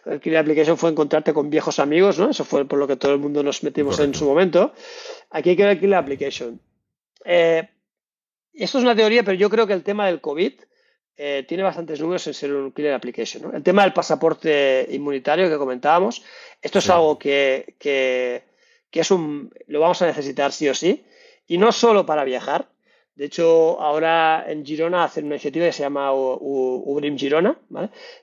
el 0.06 0.20
killer 0.20 0.38
application 0.38 0.78
fue 0.78 0.90
encontrarte 0.90 1.32
con 1.32 1.50
viejos 1.50 1.78
amigos, 1.78 2.18
¿no? 2.18 2.30
Eso 2.30 2.44
fue 2.44 2.64
por 2.64 2.78
lo 2.78 2.86
que 2.86 2.96
todo 2.96 3.12
el 3.12 3.18
mundo 3.18 3.42
nos 3.42 3.62
metimos 3.62 3.98
en 4.00 4.14
su 4.14 4.24
momento. 4.24 4.72
Aquí 5.30 5.50
hay 5.50 5.56
que 5.56 5.62
ver 5.64 5.72
el 5.72 5.80
killer 5.80 5.96
application. 5.96 6.60
Eh, 7.24 7.68
esto 8.52 8.78
es 8.78 8.84
una 8.84 8.96
teoría, 8.96 9.22
pero 9.22 9.36
yo 9.36 9.50
creo 9.50 9.66
que 9.66 9.72
el 9.72 9.82
tema 9.82 10.06
del 10.06 10.20
COVID 10.20 10.52
eh, 11.16 11.44
tiene 11.48 11.62
bastantes 11.62 12.00
números 12.00 12.26
en 12.26 12.34
ser 12.34 12.52
un 12.54 12.72
killer 12.72 12.94
application. 12.94 13.42
¿no? 13.42 13.56
El 13.56 13.62
tema 13.62 13.82
del 13.82 13.92
pasaporte 13.92 14.86
inmunitario 14.90 15.48
que 15.48 15.56
comentábamos, 15.56 16.22
esto 16.62 16.78
es 16.78 16.88
algo 16.88 17.18
que, 17.18 17.74
que 17.78 18.44
que 18.90 19.00
es 19.00 19.10
un, 19.10 19.52
lo 19.66 19.80
vamos 19.80 20.00
a 20.02 20.06
necesitar 20.06 20.52
sí 20.52 20.68
o 20.68 20.74
sí, 20.74 21.04
y 21.46 21.58
no 21.58 21.72
solo 21.72 22.06
para 22.06 22.24
viajar. 22.24 22.70
De 23.16 23.24
hecho, 23.24 23.80
ahora 23.80 24.44
en 24.46 24.64
Girona 24.64 25.04
hacen 25.04 25.24
una 25.24 25.36
iniciativa 25.36 25.64
que 25.64 25.72
se 25.72 25.82
llama 25.82 26.12
Ubrim 26.12 27.16
Girona, 27.16 27.58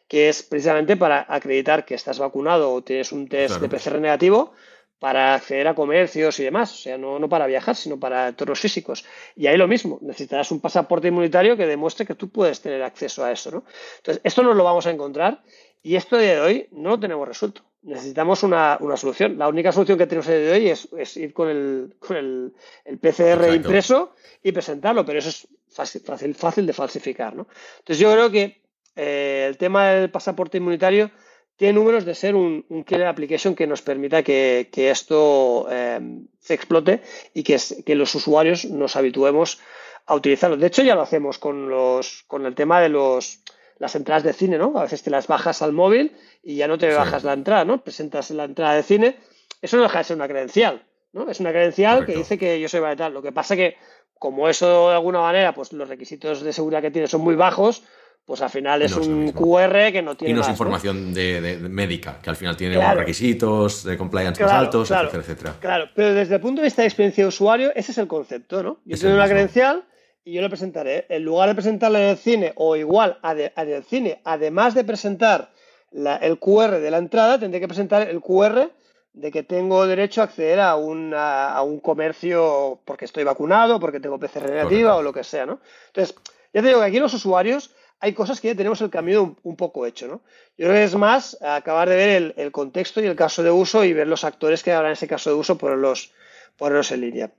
que 0.07 0.29
es 0.29 0.43
precisamente 0.43 0.95
para 0.97 1.25
acreditar 1.27 1.83
que 1.83 1.95
estás 1.95 2.19
vacunado 2.19 2.71
o 2.71 2.83
tienes 2.83 3.11
un 3.11 3.27
test 3.27 3.59
de 3.59 3.69
PCR 3.69 3.99
negativo 3.99 4.53
para 4.99 5.33
acceder 5.33 5.67
a 5.67 5.73
comercios 5.73 6.39
y 6.39 6.43
demás. 6.43 6.71
O 6.71 6.77
sea, 6.77 6.99
no, 6.99 7.17
no, 7.17 7.27
para 7.27 7.47
viajar, 7.47 7.75
sino 7.75 7.99
para 7.99 8.27
entornos 8.27 8.59
físicos. 8.59 9.03
Y 9.35 9.47
ahí 9.47 9.57
lo 9.57 9.67
mismo, 9.67 9.97
necesitarás 10.03 10.51
un 10.51 10.61
pasaporte 10.61 11.07
inmunitario 11.07 11.57
que 11.57 11.65
demuestre 11.65 12.05
que 12.05 12.13
tú 12.13 12.29
puedes 12.29 12.61
tener 12.61 12.83
acceso 12.83 13.25
a 13.25 13.31
eso. 13.31 13.49
¿no? 13.49 13.65
Entonces, 13.97 14.21
esto 14.23 14.43
no 14.43 14.53
lo 14.53 14.63
vamos 14.63 14.85
a 14.85 14.91
encontrar 14.91 15.41
y 15.81 15.95
esto 15.95 16.17
de 16.17 16.39
hoy 16.39 16.67
no 16.71 16.91
lo 16.91 16.99
tenemos 16.99 17.27
resuelto 17.27 17.63
necesitamos 17.83 18.43
una, 18.43 18.77
solución. 18.95 19.37
La 19.37 19.47
única 19.47 19.71
solución 19.71 19.97
que 19.97 20.07
tenemos 20.07 20.27
de 20.27 20.51
hoy 20.51 20.69
es, 20.69 21.17
ir 21.17 21.33
con 21.33 21.49
el, 21.49 22.53
PCR 22.99 23.53
impreso 23.53 24.15
y 24.41 24.51
presentarlo, 24.51 25.05
pero 25.05 25.19
eso 25.19 25.29
es 25.29 25.47
fácil, 25.69 26.01
fácil, 26.01 26.35
fácil 26.35 26.65
de 26.65 26.73
falsificar. 26.73 27.35
¿no? 27.35 27.47
Entonces 27.79 27.99
yo 27.99 28.11
creo 28.11 28.31
que 28.31 28.61
eh, 28.95 29.45
el 29.47 29.57
tema 29.57 29.89
del 29.89 30.09
pasaporte 30.09 30.57
inmunitario 30.57 31.11
tiene 31.55 31.73
números 31.73 32.05
de 32.05 32.15
ser 32.15 32.35
un, 32.35 32.65
un 32.69 32.83
killer 32.83 33.07
application 33.07 33.55
que 33.55 33.67
nos 33.67 33.81
permita 33.81 34.23
que, 34.23 34.67
esto 34.75 35.67
eh, 35.69 35.99
se 36.39 36.53
explote 36.53 37.01
y 37.33 37.43
que, 37.43 37.59
que 37.85 37.95
los 37.95 38.15
usuarios 38.15 38.65
nos 38.65 38.95
habituemos 38.95 39.59
a 40.05 40.15
utilizarlo. 40.15 40.57
De 40.57 40.67
hecho, 40.67 40.83
ya 40.83 40.95
lo 40.95 41.01
hacemos 41.01 41.37
con, 41.37 41.69
los, 41.69 42.23
con 42.27 42.45
el 42.45 42.55
tema 42.55 42.81
de 42.81 42.89
los 42.89 43.39
las 43.83 43.95
entradas 43.95 44.23
de 44.23 44.31
cine, 44.31 44.57
¿no? 44.57 44.77
A 44.77 44.83
veces 44.83 45.03
te 45.03 45.09
las 45.09 45.27
bajas 45.27 45.61
al 45.61 45.73
móvil 45.73 46.15
y 46.41 46.55
ya 46.55 46.69
no 46.69 46.77
te 46.77 46.93
bajas 46.93 47.25
la 47.25 47.33
entrada, 47.33 47.65
¿no? 47.65 47.83
Presentas 47.83 48.31
la 48.31 48.45
entrada 48.45 48.75
de 48.75 48.83
cine. 48.83 49.17
Eso 49.61 49.75
no 49.75 49.83
deja 49.83 49.97
de 49.97 50.03
ser 50.05 50.15
una 50.15 50.29
credencial, 50.29 50.85
¿no? 51.11 51.29
Es 51.29 51.41
una 51.41 51.51
credencial 51.51 52.05
que 52.05 52.15
dice 52.15 52.37
que 52.37 52.61
yo 52.61 52.69
soy 52.69 52.79
tal. 52.95 53.13
Lo 53.13 53.21
que 53.21 53.33
pasa 53.33 53.57
que, 53.57 53.75
como 54.17 54.47
eso 54.47 54.87
de 54.87 54.95
alguna 54.95 55.19
manera, 55.19 55.53
pues 55.53 55.73
los 55.73 55.89
requisitos 55.89 56.43
de 56.43 56.53
seguridad 56.53 56.81
que 56.81 56.91
tiene 56.91 57.09
son 57.09 57.19
muy 57.19 57.35
bajos, 57.35 57.83
pues 58.23 58.41
al 58.41 58.49
final 58.49 58.81
es 58.81 58.95
un 58.95 59.33
QR 59.33 59.91
que 59.91 60.01
no 60.01 60.15
tiene. 60.15 60.31
Y 60.31 60.33
no 60.33 60.43
es 60.43 60.47
información 60.47 61.13
de, 61.13 61.57
médica, 61.69 62.19
que 62.21 62.29
al 62.29 62.37
final 62.37 62.55
tiene 62.55 62.95
requisitos 62.95 63.83
de 63.83 63.97
compliance 63.97 64.41
más 64.41 64.53
altos, 64.53 64.91
etcétera, 64.91 65.23
etcétera. 65.23 65.55
Claro, 65.59 65.89
pero 65.93 66.13
desde 66.13 66.35
el 66.35 66.41
punto 66.41 66.61
de 66.61 66.67
vista 66.67 66.83
de 66.83 66.87
experiencia 66.87 67.25
de 67.25 67.27
usuario, 67.27 67.73
ese 67.75 67.91
es 67.91 67.97
el 67.97 68.07
concepto, 68.07 68.63
¿no? 68.63 68.79
Yo 68.85 68.97
tengo 68.97 69.15
una 69.15 69.27
credencial 69.27 69.83
y 70.25 70.33
yo 70.33 70.41
le 70.41 70.49
presentaré. 70.49 71.05
En 71.09 71.23
lugar 71.23 71.49
de 71.49 71.55
presentarle 71.55 72.03
en 72.03 72.09
el 72.09 72.17
cine 72.17 72.53
o 72.55 72.75
igual 72.75 73.19
a, 73.21 73.33
del 73.35 73.83
cine, 73.83 74.21
además 74.23 74.73
de 74.73 74.83
presentar 74.83 75.51
el 75.91 76.39
QR 76.39 76.79
de 76.79 76.91
la 76.91 76.97
entrada, 76.97 77.39
tendré 77.39 77.59
que 77.59 77.67
presentar 77.67 78.07
el 78.09 78.21
QR 78.21 78.71
de 79.13 79.31
que 79.31 79.43
tengo 79.43 79.85
derecho 79.85 80.21
a 80.21 80.23
acceder 80.23 80.59
a, 80.59 80.71
a 80.71 81.61
un 81.61 81.79
comercio 81.79 82.79
porque 82.85 83.05
estoy 83.05 83.23
vacunado, 83.23 83.79
porque 83.79 83.99
tengo 83.99 84.19
PCR 84.19 84.49
negativa 84.49 84.95
o 84.95 85.03
lo 85.03 85.13
que 85.13 85.23
sea, 85.23 85.45
¿no? 85.45 85.59
Entonces, 85.87 86.15
ya 86.51 86.61
te 86.61 86.67
digo 86.67 86.79
que 86.79 86.87
aquí 86.87 86.99
los 86.99 87.13
usuarios 87.13 87.71
hay 87.99 88.13
cosas 88.13 88.41
que 88.41 88.49
ya 88.49 88.55
tenemos 88.55 88.81
el 88.81 88.89
camino 88.89 89.37
un, 89.43 89.55
poco 89.55 89.85
hecho, 89.85 90.07
¿no? 90.07 90.21
Yo 90.57 90.67
creo 90.67 90.73
que 90.73 90.83
es 90.83 90.95
más 90.95 91.37
acabar 91.41 91.87
de 91.87 91.95
ver 91.95 92.09
el, 92.09 92.33
el, 92.37 92.51
contexto 92.51 93.01
y 93.01 93.05
el 93.05 93.15
caso 93.15 93.43
de 93.43 93.51
uso 93.51 93.85
y 93.85 93.93
ver 93.93 94.07
los 94.07 94.23
actores 94.23 94.61
que 94.61 94.73
habrán 94.73 94.91
ese 94.91 95.07
caso 95.07 95.29
de 95.29 95.37
uso 95.37 95.57
ponerlos, 95.57 96.11
ponerlos 96.57 96.91
en 96.91 97.01
línea. 97.01 97.31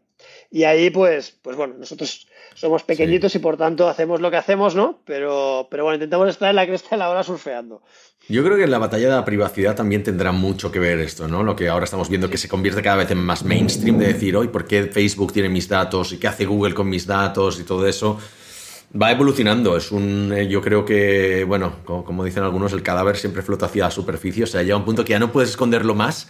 Y 0.51 0.65
ahí, 0.65 0.91
pues, 0.91 1.37
pues 1.43 1.57
bueno, 1.57 1.75
nosotros 1.75 2.29
somos 2.55 2.83
pequeñitos 2.85 3.35
y 3.35 3.39
por 3.39 3.57
tanto 3.57 3.89
hacemos 3.89 4.21
lo 4.21 4.31
que 4.31 4.37
hacemos, 4.37 4.75
¿no? 4.75 5.01
Pero, 5.05 5.69
pero 5.71 5.85
bueno, 5.85 5.97
intentamos 5.97 6.29
estar 6.29 6.49
en 6.49 6.57
la 6.57 6.67
cresta 6.67 6.91
de 6.93 6.97
la 6.99 7.11
hora 7.11 7.23
surfeando. 7.23 7.83
Yo 8.29 8.43
creo 8.43 8.57
que 8.57 8.65
en 8.65 8.71
la 8.71 8.79
batalla 8.79 9.09
de 9.09 9.15
la 9.15 9.25
privacidad 9.25 9.75
también 9.75 10.03
tendrá 10.03 10.33
mucho 10.33 10.73
que 10.73 10.79
ver 10.79 10.99
esto, 11.01 11.29
¿no? 11.29 11.43
Lo 11.43 11.55
que 11.55 11.69
ahora 11.69 11.85
estamos 11.85 12.09
viendo 12.09 12.31
que 12.31 12.39
se 12.39 12.49
convierte 12.49 12.81
cada 12.81 12.97
vez 12.97 13.11
en 13.11 13.19
más 13.19 13.45
mainstream 13.45 13.99
de 13.99 14.07
decir, 14.07 14.37
hoy, 14.37 14.49
¿por 14.49 14.67
qué 14.67 14.85
Facebook 14.85 15.33
tiene 15.33 15.49
mis 15.49 15.69
datos? 15.69 16.13
¿Y 16.13 16.19
qué 16.19 16.29
hace 16.29 16.47
Google 16.47 16.75
con 16.75 16.89
mis 16.89 17.07
datos? 17.07 17.61
Y 17.61 17.65
todo 17.65 17.87
eso. 17.87 18.19
Va 19.01 19.11
evolucionando, 19.11 19.77
es 19.77 19.91
un, 19.91 20.33
eh, 20.33 20.47
yo 20.47 20.63
creo 20.63 20.85
que, 20.85 21.43
bueno, 21.43 21.81
como, 21.85 22.05
como 22.05 22.25
dicen 22.25 22.45
algunos, 22.45 22.73
el 22.73 22.83
cadáver 22.83 23.17
siempre 23.17 23.43
flota 23.43 23.67
hacia 23.67 23.85
la 23.85 23.91
superficie, 23.91 24.45
o 24.45 24.47
sea, 24.47 24.63
llega 24.63 24.77
un 24.77 24.85
punto 24.85 25.05
que 25.05 25.11
ya 25.11 25.19
no 25.19 25.33
puedes 25.33 25.51
esconderlo 25.51 25.97
más 25.97 26.29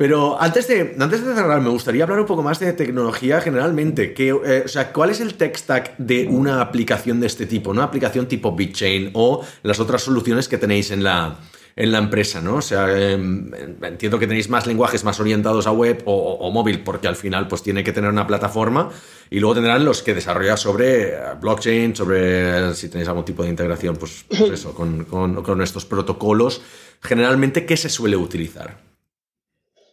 pero 0.00 0.40
antes 0.40 0.66
de, 0.66 0.96
antes 0.98 1.22
de 1.22 1.34
cerrar, 1.34 1.60
me 1.60 1.68
gustaría 1.68 2.04
hablar 2.04 2.20
un 2.20 2.24
poco 2.24 2.42
más 2.42 2.58
de 2.58 2.72
tecnología 2.72 3.42
generalmente. 3.42 4.14
Que, 4.14 4.28
eh, 4.28 4.62
o 4.64 4.68
sea, 4.68 4.94
¿cuál 4.94 5.10
es 5.10 5.20
el 5.20 5.34
tech 5.34 5.54
stack 5.54 5.98
de 5.98 6.26
una 6.26 6.62
aplicación 6.62 7.20
de 7.20 7.26
este 7.26 7.44
tipo? 7.44 7.68
¿Una 7.68 7.84
aplicación 7.84 8.24
tipo 8.26 8.56
BitChain 8.56 9.10
o 9.12 9.44
las 9.62 9.78
otras 9.78 10.00
soluciones 10.00 10.48
que 10.48 10.56
tenéis 10.56 10.90
en 10.90 11.04
la, 11.04 11.36
en 11.76 11.92
la 11.92 11.98
empresa, 11.98 12.40
¿no? 12.40 12.54
O 12.54 12.62
sea, 12.62 12.88
em, 12.98 13.50
entiendo 13.82 14.18
que 14.18 14.26
tenéis 14.26 14.48
más 14.48 14.66
lenguajes 14.66 15.04
más 15.04 15.20
orientados 15.20 15.66
a 15.66 15.72
web 15.72 16.02
o, 16.06 16.50
móvil, 16.50 16.82
porque 16.82 17.06
al 17.06 17.16
final 17.16 17.46
pues 17.46 17.62
tiene 17.62 17.84
que 17.84 17.92
tener 17.92 18.08
una 18.08 18.26
plataforma 18.26 18.88
y 19.28 19.38
luego 19.38 19.56
tendrán 19.56 19.84
los 19.84 20.02
que 20.02 20.14
desarrollan 20.14 20.56
sobre 20.56 21.10
eh, 21.10 21.18
blockchain, 21.38 21.94
sobre 21.94 22.74
si 22.74 22.88
tenéis 22.88 23.08
algún 23.10 23.26
tipo 23.26 23.42
de 23.42 23.50
integración, 23.50 23.96
pues, 23.96 24.24
pues 24.26 24.50
eso, 24.50 24.72
con, 24.72 25.04
con, 25.04 25.42
con 25.42 25.60
estos 25.60 25.84
protocolos. 25.84 26.62
Generalmente, 27.02 27.66
¿qué 27.66 27.76
se 27.76 27.90
suele 27.90 28.16
utilizar? 28.16 28.89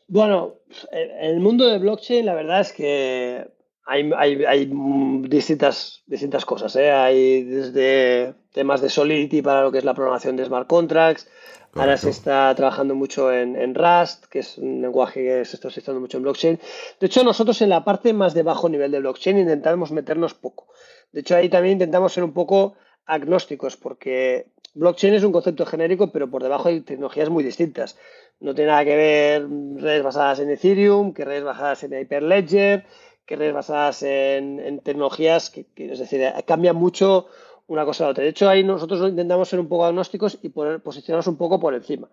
Bueno, 0.08 0.56
en 0.92 1.36
el 1.36 1.40
mundo 1.40 1.68
de 1.68 1.80
blockchain 1.80 2.26
la 2.26 2.34
verdad 2.34 2.62
es 2.62 2.72
que 2.72 3.46
hay, 3.86 4.72
distintas, 5.28 6.04
distintas 6.08 6.46
cosas. 6.46 6.76
¿eh? 6.76 6.92
Hay 6.92 7.44
desde 7.44 8.34
temas 8.52 8.82
de 8.82 8.90
Solidity 8.90 9.42
para 9.42 9.62
lo 9.62 9.72
que 9.72 9.78
es 9.78 9.86
la 9.86 9.94
programación 9.94 10.36
de 10.36 10.46
smart 10.46 10.68
contracts. 10.68 11.30
Ahora 11.74 11.98
se 11.98 12.10
está 12.10 12.54
trabajando 12.56 12.96
mucho 12.96 13.32
en, 13.32 13.76
Rust, 13.76 14.26
que 14.26 14.40
es 14.40 14.58
un 14.58 14.82
lenguaje 14.82 15.24
que 15.24 15.46
se 15.46 15.58
está 15.58 15.68
utilizando 15.68 16.02
mucho 16.02 16.18
en 16.18 16.24
blockchain. 16.24 16.60
De 17.00 17.08
hecho, 17.08 17.24
nosotros 17.24 17.62
en 17.62 17.70
la 17.70 17.84
parte 17.84 18.14
más 18.14 18.34
de 18.34 18.44
bajo 18.44 18.68
nivel 18.68 18.92
de 18.92 19.00
blockchain 19.00 19.38
intentamos 19.38 19.92
meternos 19.92 20.34
poco. 20.34 20.68
De 21.12 21.20
hecho, 21.20 21.36
ahí 21.36 21.50
también 21.50 21.74
intentamos 21.74 22.14
ser 22.14 22.24
un 22.24 22.34
poco 22.34 22.76
agnósticos, 23.08 23.78
porque 23.78 24.48
blockchain 24.76 25.16
es 25.16 25.24
un 25.24 25.32
concepto 25.32 25.66
genérico, 25.66 26.12
pero 26.12 26.30
por 26.30 26.44
debajo 26.44 26.70
hay 26.70 26.82
tecnologías 26.82 27.30
muy 27.30 27.44
distintas. 27.44 27.98
No 28.40 28.54
tiene 28.54 28.72
nada 28.72 28.86
que 28.86 28.96
ver 28.96 29.48
redes 29.78 30.04
basadas 30.04 30.40
en 30.40 30.52
Ethereum, 30.52 31.14
que 31.14 31.26
redes 31.26 31.44
basadas 31.44 31.84
en 31.84 31.94
Hyperledger, 31.94 32.86
que 33.26 33.36
redes 33.36 33.54
basadas 33.54 34.04
en, 34.04 34.80
tecnologías 34.84 35.50
que, 35.50 35.66
es 35.76 36.00
decir, 36.00 36.22
cambia 36.46 36.74
mucho 36.74 37.28
una 37.68 37.84
cosa 37.84 38.04
a 38.04 38.08
la 38.08 38.12
otra. 38.12 38.24
De 38.24 38.30
hecho, 38.30 38.48
ahí 38.48 38.64
nosotros 38.64 39.10
intentamos 39.10 39.50
ser 39.50 39.60
un 39.60 39.68
poco 39.68 39.86
agnósticos 39.86 40.38
y 40.42 40.50
poner, 40.50 40.80
posicionarnos 40.80 41.28
un 41.28 41.38
poco 41.38 41.60
por 41.60 41.74
encima. 41.74 42.08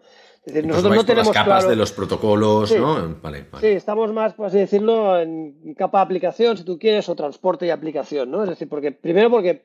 Es 0.44 0.52
decir, 0.52 0.66
nosotros 0.66 0.96
no 0.96 1.04
tenemos 1.04 1.34
las 1.34 1.44
capas 1.44 1.68
de 1.68 1.76
los 1.76 1.92
protocolos, 1.92 2.74
¿no? 2.76 3.16
Vale, 3.22 3.46
Sí, 3.60 3.68
estamos 3.68 4.12
más, 4.12 4.34
por 4.34 4.46
así 4.46 4.58
decirlo, 4.58 5.18
en 5.18 5.74
capa 5.74 5.98
de 5.98 6.04
aplicación, 6.04 6.56
si 6.56 6.64
tú 6.64 6.78
quieres, 6.78 7.08
o 7.08 7.14
transporte 7.14 7.66
y 7.66 7.70
aplicación, 7.70 8.30
¿no? 8.30 8.42
Es 8.42 8.50
decir, 8.50 8.68
porque 8.68 8.90
primero 8.92 9.30
porque 9.30 9.62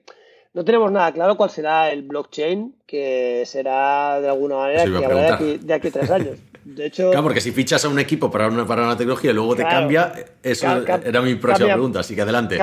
no 0.53 0.65
tenemos 0.65 0.91
nada 0.91 1.11
claro 1.11 1.37
cuál 1.37 1.49
será 1.49 1.91
el 1.91 2.01
blockchain, 2.03 2.75
que 2.85 3.43
será 3.45 4.19
de 4.19 4.29
alguna 4.29 4.57
manera 4.57 4.85
que 4.85 5.05
habrá 5.05 5.21
de 5.21 5.29
aquí, 5.29 5.57
de 5.57 5.73
aquí 5.73 5.87
a 5.89 5.91
tres 5.91 6.11
años. 6.11 6.39
De 6.63 6.85
hecho, 6.85 7.09
claro, 7.09 7.23
porque 7.23 7.41
si 7.41 7.51
fichas 7.51 7.83
a 7.85 7.89
un 7.89 7.99
equipo 7.99 8.29
para 8.29 8.47
una, 8.47 8.65
para 8.65 8.83
una 8.83 8.97
tecnología 8.97 9.31
y 9.31 9.33
luego 9.33 9.55
te 9.55 9.63
cambia, 9.63 10.13
eso 10.43 10.67
era 11.03 11.21
mi 11.21 11.35
próxima 11.35 11.73
pregunta, 11.73 12.01
así 12.01 12.15
que 12.15 12.21
adelante. 12.21 12.59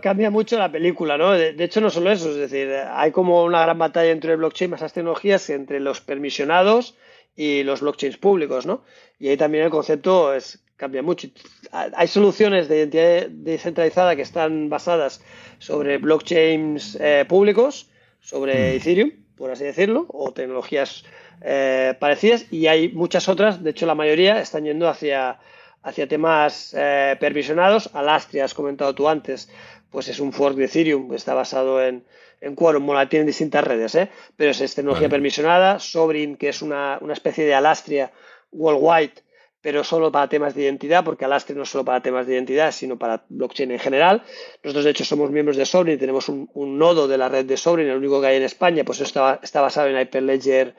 cambia 0.00 0.30
mucho 0.30 0.58
la 0.58 0.70
película, 0.70 1.16
¿no? 1.16 1.32
De, 1.32 1.54
hecho, 1.64 1.80
no 1.80 1.90
solo 1.90 2.12
eso, 2.12 2.30
es 2.30 2.36
decir, 2.36 2.72
hay 2.72 3.10
como 3.10 3.42
una 3.44 3.62
gran 3.62 3.78
batalla 3.78 4.10
entre 4.10 4.32
el 4.32 4.38
blockchain 4.38 4.70
y 4.70 4.74
esas 4.74 4.92
tecnologías 4.92 5.48
entre 5.50 5.80
los 5.80 6.00
permisionados 6.00 6.94
y 7.34 7.62
los 7.62 7.80
blockchains 7.80 8.18
públicos, 8.18 8.66
¿no? 8.66 8.84
Y 9.18 9.28
ahí 9.28 9.36
también 9.36 9.64
el 9.64 9.70
concepto 9.70 10.34
es, 10.34 10.62
cambia 10.76 11.02
mucho. 11.02 11.28
Hay 11.72 12.06
soluciones 12.06 12.68
de 12.68 12.78
identidad 12.78 13.28
descentralizada 13.28 14.14
que 14.14 14.22
están 14.22 14.68
basadas 14.68 15.22
sobre 15.58 15.96
blockchains 15.96 16.98
eh, 17.00 17.24
públicos, 17.26 17.88
sobre 18.20 18.52
mm. 18.54 18.76
Ethereum, 18.76 19.10
por 19.36 19.50
así 19.50 19.64
decirlo, 19.64 20.04
o 20.08 20.32
tecnologías 20.32 21.04
eh, 21.40 21.94
parecidas 21.98 22.44
y 22.52 22.66
hay 22.66 22.90
muchas 22.90 23.28
otras, 23.28 23.64
de 23.64 23.70
hecho 23.70 23.86
la 23.86 23.94
mayoría 23.94 24.38
están 24.38 24.64
yendo 24.64 24.86
hacia, 24.86 25.40
hacia 25.82 26.06
temas 26.06 26.74
eh, 26.76 27.16
permisionados. 27.18 27.88
Alastria, 27.94 28.44
has 28.44 28.52
comentado 28.52 28.94
tú 28.94 29.08
antes, 29.08 29.50
pues 29.90 30.08
es 30.08 30.20
un 30.20 30.32
fork 30.32 30.56
de 30.56 30.66
Ethereum, 30.66 31.14
está 31.14 31.32
basado 31.32 31.82
en, 31.82 32.04
en 32.42 32.54
Quorum, 32.54 32.84
bueno, 32.84 33.08
tiene 33.08 33.24
distintas 33.24 33.64
redes, 33.64 33.94
¿eh? 33.94 34.10
pero 34.36 34.50
es, 34.50 34.74
tecnología 34.74 35.08
permisionada. 35.08 35.78
Sobrin, 35.78 36.36
que 36.36 36.50
es 36.50 36.60
una, 36.60 36.98
una 37.00 37.14
especie 37.14 37.46
de 37.46 37.54
Alastria 37.54 38.12
worldwide, 38.52 39.22
pero 39.62 39.84
solo 39.84 40.10
para 40.10 40.28
temas 40.28 40.54
de 40.54 40.64
identidad, 40.64 41.04
porque 41.04 41.24
Alastria 41.24 41.56
no 41.56 41.62
es 41.62 41.70
solo 41.70 41.84
para 41.84 42.02
temas 42.02 42.26
de 42.26 42.34
identidad, 42.34 42.72
sino 42.72 42.98
para 42.98 43.24
blockchain 43.28 43.70
en 43.70 43.78
general. 43.78 44.24
Nosotros, 44.62 44.84
de 44.84 44.90
hecho, 44.90 45.04
somos 45.04 45.30
miembros 45.30 45.56
de 45.56 45.64
Sobrin, 45.64 45.98
tenemos 45.98 46.28
un, 46.28 46.48
nodo 46.78 47.06
de 47.06 47.16
la 47.16 47.28
red 47.28 47.46
de 47.46 47.56
Sobrin, 47.56 47.88
el 47.88 47.96
único 47.96 48.20
que 48.20 48.26
hay 48.26 48.36
en 48.36 48.42
España, 48.42 48.84
pues 48.84 48.98
eso 48.98 49.04
está, 49.04 49.40
está 49.42 49.60
basado 49.60 49.88
en 49.88 49.98
Hyperledger 49.98 50.74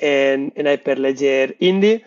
en, 0.00 0.52
Hyperledger 0.56 1.56
Indie. 1.58 2.04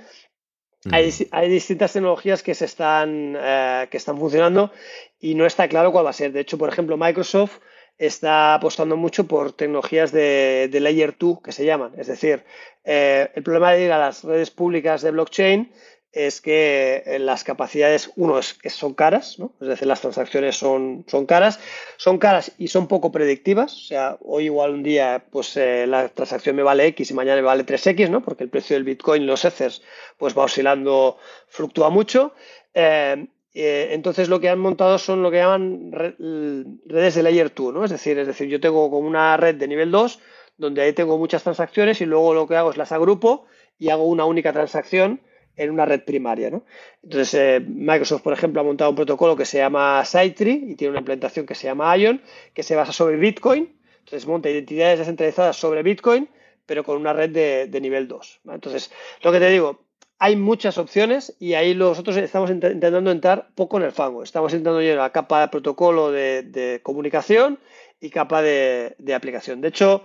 Hay, 0.91 1.49
distintas 1.49 1.93
tecnologías 1.93 2.43
que 2.43 2.55
se 2.55 2.65
están, 2.65 3.37
eh, 3.39 3.87
que 3.89 3.97
están 3.97 4.17
funcionando 4.17 4.71
y 5.19 5.35
no 5.35 5.45
está 5.45 5.67
claro 5.69 5.91
cuál 5.91 6.05
va 6.05 6.09
a 6.09 6.13
ser. 6.13 6.33
De 6.33 6.41
hecho, 6.41 6.57
por 6.57 6.67
ejemplo, 6.67 6.97
Microsoft 6.97 7.59
está 7.97 8.55
apostando 8.55 8.97
mucho 8.97 9.25
por 9.25 9.53
tecnologías 9.53 10.11
de, 10.11 10.69
Layer 10.73 11.15
2 11.17 11.41
que 11.41 11.51
se 11.53 11.65
llaman. 11.65 11.93
Es 11.97 12.07
decir, 12.07 12.43
eh, 12.83 13.29
el 13.33 13.43
problema 13.43 13.71
de 13.71 13.85
ir 13.85 13.91
a 13.93 13.97
las 13.97 14.23
redes 14.23 14.51
públicas 14.51 15.01
de 15.01 15.11
blockchain 15.11 15.71
es 16.13 16.41
que 16.41 17.01
eh, 17.07 17.17
las 17.17 17.43
capacidades, 17.43 18.11
uno 18.15 18.37
es 18.37 18.53
que 18.53 18.69
son 18.69 18.93
caras, 18.93 19.39
¿no? 19.39 19.51
es 19.59 19.67
decir, 19.67 19.87
las 19.87 20.01
transacciones 20.01 20.55
son, 20.55 21.05
son 21.07 21.25
caras, 21.25 21.59
son 21.97 22.19
caras 22.19 22.51
y 22.59 22.67
son 22.67 22.87
poco 22.87 23.11
predictivas, 23.11 23.73
o 23.73 23.79
sea, 23.79 24.17
hoy 24.21 24.45
igual 24.45 24.75
un 24.75 24.83
día 24.83 25.25
pues 25.31 25.57
eh, 25.57 25.87
la 25.87 26.09
transacción 26.09 26.55
me 26.55 26.61
vale 26.61 26.85
X 26.87 27.09
y 27.09 27.13
mañana 27.15 27.37
me 27.37 27.47
vale 27.47 27.65
3X, 27.65 28.09
¿no? 28.09 28.21
porque 28.21 28.43
el 28.43 28.49
precio 28.49 28.75
del 28.75 28.83
Bitcoin, 28.83 29.25
los 29.25 29.43
Ethers, 29.43 29.81
pues 30.17 30.37
va 30.37 30.43
oscilando, 30.43 31.17
fluctúa 31.47 31.89
mucho. 31.89 32.33
Eh, 32.75 33.25
entonces 33.55 34.29
lo 34.29 34.39
que 34.39 34.49
han 34.49 34.59
montado 34.59 34.97
son 34.97 35.21
lo 35.21 35.29
que 35.29 35.37
llaman 35.37 35.91
redes 35.91 37.15
de 37.15 37.23
layer 37.23 37.53
2, 37.53 37.73
¿no? 37.73 37.85
es 37.85 37.91
decir, 37.91 38.17
es 38.19 38.27
decir, 38.27 38.47
yo 38.47 38.59
tengo 38.59 38.89
como 38.89 39.07
una 39.07 39.35
red 39.37 39.55
de 39.55 39.67
nivel 39.67 39.91
2 39.91 40.19
donde 40.57 40.81
ahí 40.81 40.93
tengo 40.93 41.17
muchas 41.17 41.43
transacciones 41.43 42.01
y 42.01 42.05
luego 42.05 42.33
lo 42.33 42.47
que 42.47 42.55
hago 42.55 42.71
es 42.71 42.77
las 42.77 42.91
agrupo 42.91 43.45
y 43.79 43.89
hago 43.89 44.05
una 44.05 44.25
única 44.25 44.53
transacción 44.53 45.21
en 45.55 45.69
una 45.69 45.85
red 45.85 46.03
primaria. 46.03 46.49
¿no? 46.49 46.63
Entonces, 47.03 47.33
eh, 47.33 47.59
Microsoft, 47.65 48.21
por 48.21 48.33
ejemplo, 48.33 48.61
ha 48.61 48.63
montado 48.63 48.89
un 48.89 48.95
protocolo 48.95 49.35
que 49.35 49.45
se 49.45 49.57
llama 49.57 50.03
Sitetree 50.05 50.63
y 50.67 50.75
tiene 50.75 50.91
una 50.91 50.99
implementación 50.99 51.45
que 51.45 51.55
se 51.55 51.67
llama 51.67 51.95
Ion, 51.97 52.21
que 52.53 52.63
se 52.63 52.75
basa 52.75 52.91
sobre 52.91 53.17
Bitcoin. 53.17 53.75
Entonces, 53.99 54.27
monta 54.27 54.49
identidades 54.49 54.99
descentralizadas 54.99 55.55
sobre 55.55 55.83
Bitcoin, 55.83 56.29
pero 56.65 56.83
con 56.83 56.97
una 56.97 57.13
red 57.13 57.29
de, 57.29 57.81
nivel 57.81 58.07
2. 58.07 58.41
Entonces, 58.51 58.91
lo 59.21 59.31
que 59.31 59.39
te 59.39 59.49
digo, 59.49 59.81
hay 60.19 60.35
muchas 60.35 60.77
opciones 60.77 61.35
y 61.39 61.53
ahí 61.53 61.75
nosotros 61.75 62.15
estamos 62.17 62.49
intentando 62.49 63.11
entrar 63.11 63.49
poco 63.55 63.77
en 63.77 63.83
el 63.83 63.91
fango. 63.91 64.23
Estamos 64.23 64.51
intentando 64.53 64.81
llegar 64.81 65.05
a 65.05 65.11
capa 65.11 65.41
de 65.41 65.47
protocolo 65.49 66.11
de, 66.11 66.79
comunicación 66.83 67.59
y 67.99 68.09
capa 68.09 68.41
de, 68.41 68.95
aplicación. 69.15 69.61
De 69.61 69.69
hecho, 69.69 70.03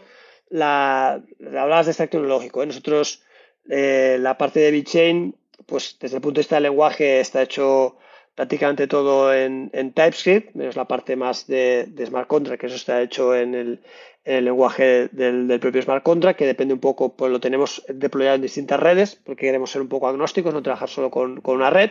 la, 0.49 1.23
hablabas 1.41 1.87
de 1.87 1.93
stack 1.93 2.11
tecnológico. 2.11 2.63
¿eh? 2.63 2.67
Nosotros 2.67 3.23
eh, 3.69 4.17
la 4.21 4.39
parte 4.39 4.61
de 4.61 4.71
BitChain, 4.71 5.35
pues 5.67 5.97
desde 6.01 6.17
el 6.17 6.23
punto 6.23 6.39
de 6.39 6.43
vista 6.43 6.57
del 6.57 6.65
lenguaje 6.65 7.21
está 7.21 7.43
hecho 7.43 7.97
prácticamente 8.39 8.87
todo 8.87 9.35
en, 9.35 9.71
TypeScript, 9.73 10.55
menos 10.55 10.77
la 10.77 10.87
parte 10.87 11.17
más 11.17 11.49
de, 11.49 11.93
smart 12.07 12.29
contract, 12.29 12.61
que 12.61 12.69
eso 12.69 12.77
está 12.77 13.03
hecho 13.03 13.35
en 13.35 13.55
el, 13.55 13.81
lenguaje 14.25 15.09
del, 15.09 15.59
propio 15.59 15.83
smart 15.83 16.05
contract, 16.05 16.39
que 16.39 16.47
depende 16.47 16.73
un 16.73 16.79
poco, 16.79 17.17
pues 17.17 17.33
lo 17.33 17.41
tenemos 17.41 17.83
deployado 17.89 18.37
en 18.37 18.43
distintas 18.43 18.79
redes, 18.79 19.17
porque 19.17 19.47
queremos 19.47 19.73
ser 19.73 19.83
un 19.83 19.89
poco 19.89 20.07
agnósticos, 20.07 20.55
no 20.55 20.63
trabajar 20.63 20.89
solo 20.89 21.11
con, 21.11 21.41
una 21.43 21.71
red. 21.71 21.91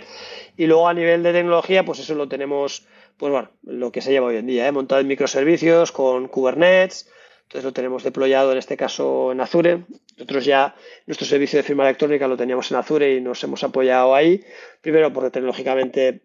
Y 0.55 0.67
luego 0.67 0.87
a 0.87 0.93
nivel 0.93 1.21
de 1.21 1.33
tecnología, 1.33 1.83
pues 1.83 1.99
eso 1.99 2.15
lo 2.15 2.29
tenemos, 2.29 2.87
pues 3.17 3.29
bueno, 3.29 3.49
lo 3.63 3.91
que 3.91 3.99
se 3.99 4.11
lleva 4.11 4.27
hoy 4.27 4.37
en 4.37 4.47
día, 4.47 4.67
¿eh? 4.67 4.71
montado 4.71 5.01
en 5.01 5.07
microservicios, 5.07 5.91
con 5.91 6.29
Kubernetes, 6.29 7.09
entonces 7.47 7.63
lo 7.63 7.71
tenemos 7.71 8.03
deployado 8.03 8.51
en 8.51 8.57
este 8.57 8.75
caso 8.75 9.31
en 9.31 9.39
Azure. 9.39 9.85
Nosotros 10.17 10.43
ya 10.43 10.75
nuestro 11.05 11.25
servicio 11.25 11.55
de 11.55 11.63
firma 11.63 11.85
electrónica 11.85 12.27
lo 12.27 12.35
teníamos 12.35 12.69
en 12.71 12.77
Azure 12.77 13.15
y 13.15 13.21
nos 13.21 13.41
hemos 13.41 13.63
apoyado 13.63 14.13
ahí. 14.13 14.43
Primero 14.81 15.13
porque 15.13 15.29
tecnológicamente 15.29 16.23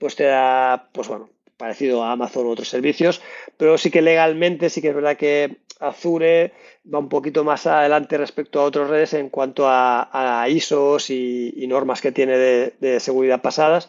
pues 0.00 0.16
te 0.16 0.24
da, 0.24 0.88
pues 0.92 1.06
bueno, 1.06 1.30
parecido 1.56 2.02
a 2.02 2.10
Amazon 2.10 2.46
u 2.46 2.50
otros 2.50 2.68
servicios, 2.68 3.22
pero 3.56 3.78
sí 3.78 3.92
que 3.92 4.02
legalmente 4.02 4.68
sí 4.68 4.82
que 4.82 4.88
es 4.88 4.94
verdad 4.96 5.16
que 5.16 5.58
Azure 5.78 6.52
va 6.92 6.98
un 6.98 7.08
poquito 7.08 7.44
más 7.44 7.68
adelante 7.68 8.18
respecto 8.18 8.58
a 8.58 8.64
otras 8.64 8.90
redes 8.90 9.14
en 9.14 9.28
cuanto 9.28 9.64
a, 9.68 10.44
ISOs 10.48 11.10
y, 11.10 11.64
normas 11.68 12.00
que 12.00 12.10
tiene 12.10 12.36
de, 12.36 12.98
seguridad 12.98 13.42
pasadas 13.42 13.88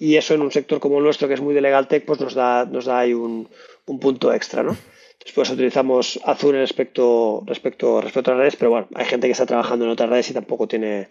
y 0.00 0.16
eso 0.16 0.34
en 0.34 0.42
un 0.42 0.50
sector 0.50 0.80
como 0.80 0.98
el 0.98 1.04
nuestro 1.04 1.28
que 1.28 1.34
es 1.34 1.40
muy 1.40 1.54
de 1.54 1.60
legal 1.60 1.86
tech 1.86 2.04
pues 2.04 2.18
nos 2.18 2.34
da, 2.34 2.64
nos 2.64 2.86
da 2.86 2.98
ahí 2.98 3.14
un, 3.14 3.48
un 3.86 4.00
punto 4.00 4.32
extra, 4.32 4.64
¿no? 4.64 4.76
Después 5.28 5.50
utilizamos 5.50 6.18
Azure 6.24 6.58
respecto, 6.58 7.42
respecto, 7.44 8.00
respecto 8.00 8.30
a 8.30 8.34
las 8.34 8.40
redes, 8.40 8.56
pero 8.56 8.70
bueno, 8.70 8.88
hay 8.94 9.04
gente 9.04 9.26
que 9.26 9.32
está 9.32 9.44
trabajando 9.44 9.84
en 9.84 9.90
otras 9.90 10.08
redes 10.08 10.30
y 10.30 10.32
tampoco 10.32 10.66
tiene, 10.66 11.08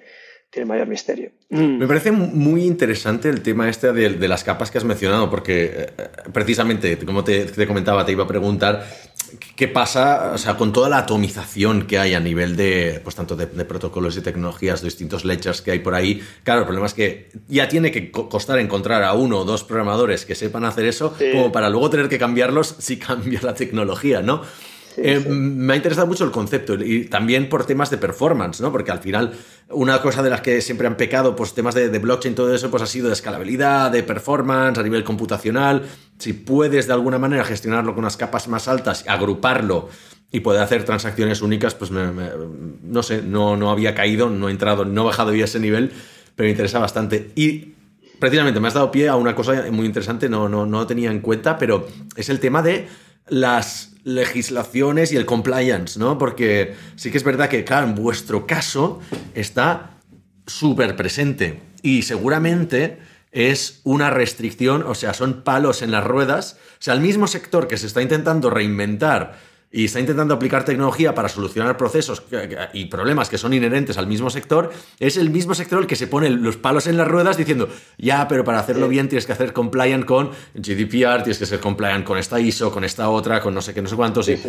tiene 0.49 0.65
mayor 0.65 0.88
misterio. 0.88 1.30
Me 1.49 1.86
parece 1.86 2.11
muy 2.11 2.63
interesante 2.63 3.30
el 3.30 3.43
tema 3.43 3.70
este 3.70 3.93
de, 3.93 4.28
las 4.28 4.43
capas 4.43 4.72
que 4.72 4.80
has 4.80 4.86
mencionado, 4.86 5.30
porque 5.30 5.65
eh, 5.65 5.88
precisamente, 6.34 6.97
como 7.05 7.24
te, 7.24 7.45
comentaba, 7.68 8.07
te 8.07 8.13
iba 8.13 8.24
a 8.24 8.28
preguntar 8.28 8.88
qué 9.55 9.67
pasa 9.67 10.32
o 10.34 10.38
sea, 10.38 10.57
con 10.57 10.73
toda 10.73 10.89
la 10.89 10.99
atomización 10.99 11.88
que 11.88 11.99
hay 11.99 12.13
a 12.13 12.19
nivel 12.19 12.55
de, 12.55 13.01
pues 13.03 13.15
tanto 13.15 13.36
de, 13.36 13.47
protocolos 13.47 14.17
y 14.17 14.21
tecnologías, 14.21 14.82
de 14.82 14.88
distintos 14.88 15.25
ledgers 15.25 15.61
que 15.61 15.71
hay 15.71 15.80
por 15.80 15.95
ahí. 15.95 16.21
Claro, 16.43 16.61
el 16.61 16.65
problema 16.65 16.88
es 16.88 16.93
que 16.93 17.30
ya 17.47 17.67
tiene 17.67 17.91
que 17.91 18.11
costar 18.11 18.59
encontrar 18.59 19.03
a 19.03 19.13
uno 19.13 19.39
o 19.39 19.45
dos 19.45 19.63
programadores 19.63 20.25
que 20.25 20.36
sepan 20.36 20.65
hacer 20.65 20.86
eso, 20.86 21.13
como 21.34 21.51
para 21.51 21.69
luego 21.69 21.89
tener 21.89 22.09
que 22.09 22.17
cambiarlos 22.17 22.75
si 22.80 22.97
cambia 22.99 23.39
la 23.41 23.53
tecnología, 23.53 24.21
¿no? 24.21 24.41
Eh, 25.00 25.20
me 25.20 25.74
ha 25.74 25.76
interesado 25.76 26.08
mucho 26.08 26.24
el 26.24 26.32
concepto 26.32 26.74
y 26.74 27.06
también 27.06 27.50
por 27.50 27.66
temas 27.66 27.91
de 27.91 27.98
performance, 27.98 28.62
¿no? 28.62 28.72
Porque 28.72 28.91
al 28.91 28.98
final, 29.00 29.34
una 29.70 30.02
cosa 30.02 30.24
de 30.24 30.32
las 30.32 30.41
que 30.41 30.60
siempre 30.62 30.88
han 30.88 30.98
pecado, 30.98 31.36
pues 31.36 31.54
temas 31.54 31.76
de, 31.76 31.89
de 31.89 32.00
blockchain, 32.00 32.34
todo 32.34 32.54
eso, 32.54 32.72
pues 32.72 32.82
ha 32.82 32.88
sido 32.88 33.08
de 33.08 33.14
escalabilidad, 33.14 33.91
de 33.91 34.02
performance 34.02 34.80
a 34.80 34.84
nivel 34.84 35.04
computacional. 35.04 35.84
Si 36.18 36.34
puedes 36.34 36.88
de 36.88 36.93
alguna 36.93 37.20
manera 37.20 37.43
gestionarlo 37.43 37.93
con 37.93 38.04
unas 38.04 38.18
capas 38.18 38.48
más 38.48 38.68
altas, 38.68 39.06
agruparlo 39.08 39.89
y 40.32 40.39
poder 40.39 40.62
hacer 40.62 40.84
transacciones 40.84 41.43
únicas, 41.43 41.76
pues 41.76 41.91
no 41.91 43.04
sé, 43.04 43.22
no, 43.22 43.56
no 43.56 43.70
había 43.70 43.93
caído, 43.93 44.30
no 44.30 44.50
he 44.50 44.52
entrado, 44.52 44.84
no 44.84 45.04
he 45.04 45.06
bajado 45.06 45.34
ya 45.36 45.45
ese 45.45 45.60
nivel, 45.60 45.91
pero 46.36 46.48
me 46.48 46.52
interesa 46.52 46.80
bastante. 46.80 47.32
Y 47.36 47.76
precisamente 48.20 48.60
me 48.60 48.68
has 48.68 48.74
dado 48.74 48.91
pie 48.91 49.10
a 49.10 49.16
una 49.16 49.36
cosa 49.36 49.66
muy 49.72 49.86
interesante, 49.86 50.28
no, 50.28 50.50
no, 50.50 50.66
no 50.66 50.88
tenía 50.88 51.12
en 51.12 51.20
cuenta, 51.20 51.58
pero 51.58 51.88
es 52.16 52.30
el 52.30 52.39
tema 52.39 52.62
de 52.62 52.88
las 53.30 53.91
legislaciones 54.03 55.11
y 55.11 55.17
el 55.17 55.25
compliance, 55.25 55.99
¿no? 55.99 56.17
Porque 56.17 56.75
sí 56.95 57.11
que 57.11 57.17
es 57.17 57.23
verdad 57.23 57.49
que, 57.49 57.63
claro, 57.63 57.88
en 57.88 57.95
vuestro 57.95 58.47
caso 58.47 59.01
está 59.34 59.97
súper 60.45 60.95
presente 60.95 61.59
y 61.82 62.03
seguramente 62.03 62.99
es 63.32 63.82
una 63.84 64.09
restricción, 64.09 64.84
o 64.84 64.95
sea, 64.95 65.13
son 65.13 65.43
palos 65.43 65.82
en 65.82 65.91
las 65.91 66.03
ruedas. 66.03 66.57
O 66.73 66.82
sea, 66.82 66.93
el 66.93 67.01
mismo 67.01 67.28
sector 67.28 67.67
que 67.67 67.78
se 67.78 67.88
está 67.88 68.01
intentando 68.01 68.49
reinventar 68.49 69.38
y 69.72 69.86
está 69.86 69.99
intentando 69.99 70.34
aplicar 70.34 70.63
tecnología 70.63 71.13
para 71.13 71.28
solucionar 71.28 71.76
procesos 71.76 72.24
y 72.74 72.86
problemas 72.86 73.30
que 73.30 73.38
son 73.38 73.53
inherentes 73.53 73.97
al 73.97 74.07
mismo 74.07 74.30
sector, 74.30 74.72
es 74.99 75.18
el 75.18 75.30
mismo 75.30 75.53
sector 75.55 75.82
el 75.82 75.88
que 75.88 75.97
se 75.97 76.07
pone 76.07 76.30
los 76.30 76.55
palos 76.55 76.88
en 76.88 76.95
las 76.95 77.07
ruedas 77.07 77.36
diciendo, 77.36 77.68
ya, 77.97 78.28
pero 78.28 78.43
para 78.43 78.59
hacerlo 78.59 78.88
bien 78.88 79.09
tienes 79.09 79.26
que 79.26 79.34
hacer 79.34 79.51
compliant 79.51 80.05
con 80.05 80.32
GDPR, 80.53 81.24
tienes 81.24 81.38
que 81.38 81.45
ser 81.45 81.59
compliant 81.59 82.05
con 82.05 82.18
esta 82.18 82.39
ISO, 82.39 82.72
con 82.72 82.84
esta 82.86 83.09
otra, 83.09 83.41
con 83.41 83.53
no 83.53 83.61
sé 83.61 83.74
qué, 83.74 83.82
no 83.82 83.89
sé 83.89 83.95
cuántos. 83.95 84.30
y, 84.30 84.39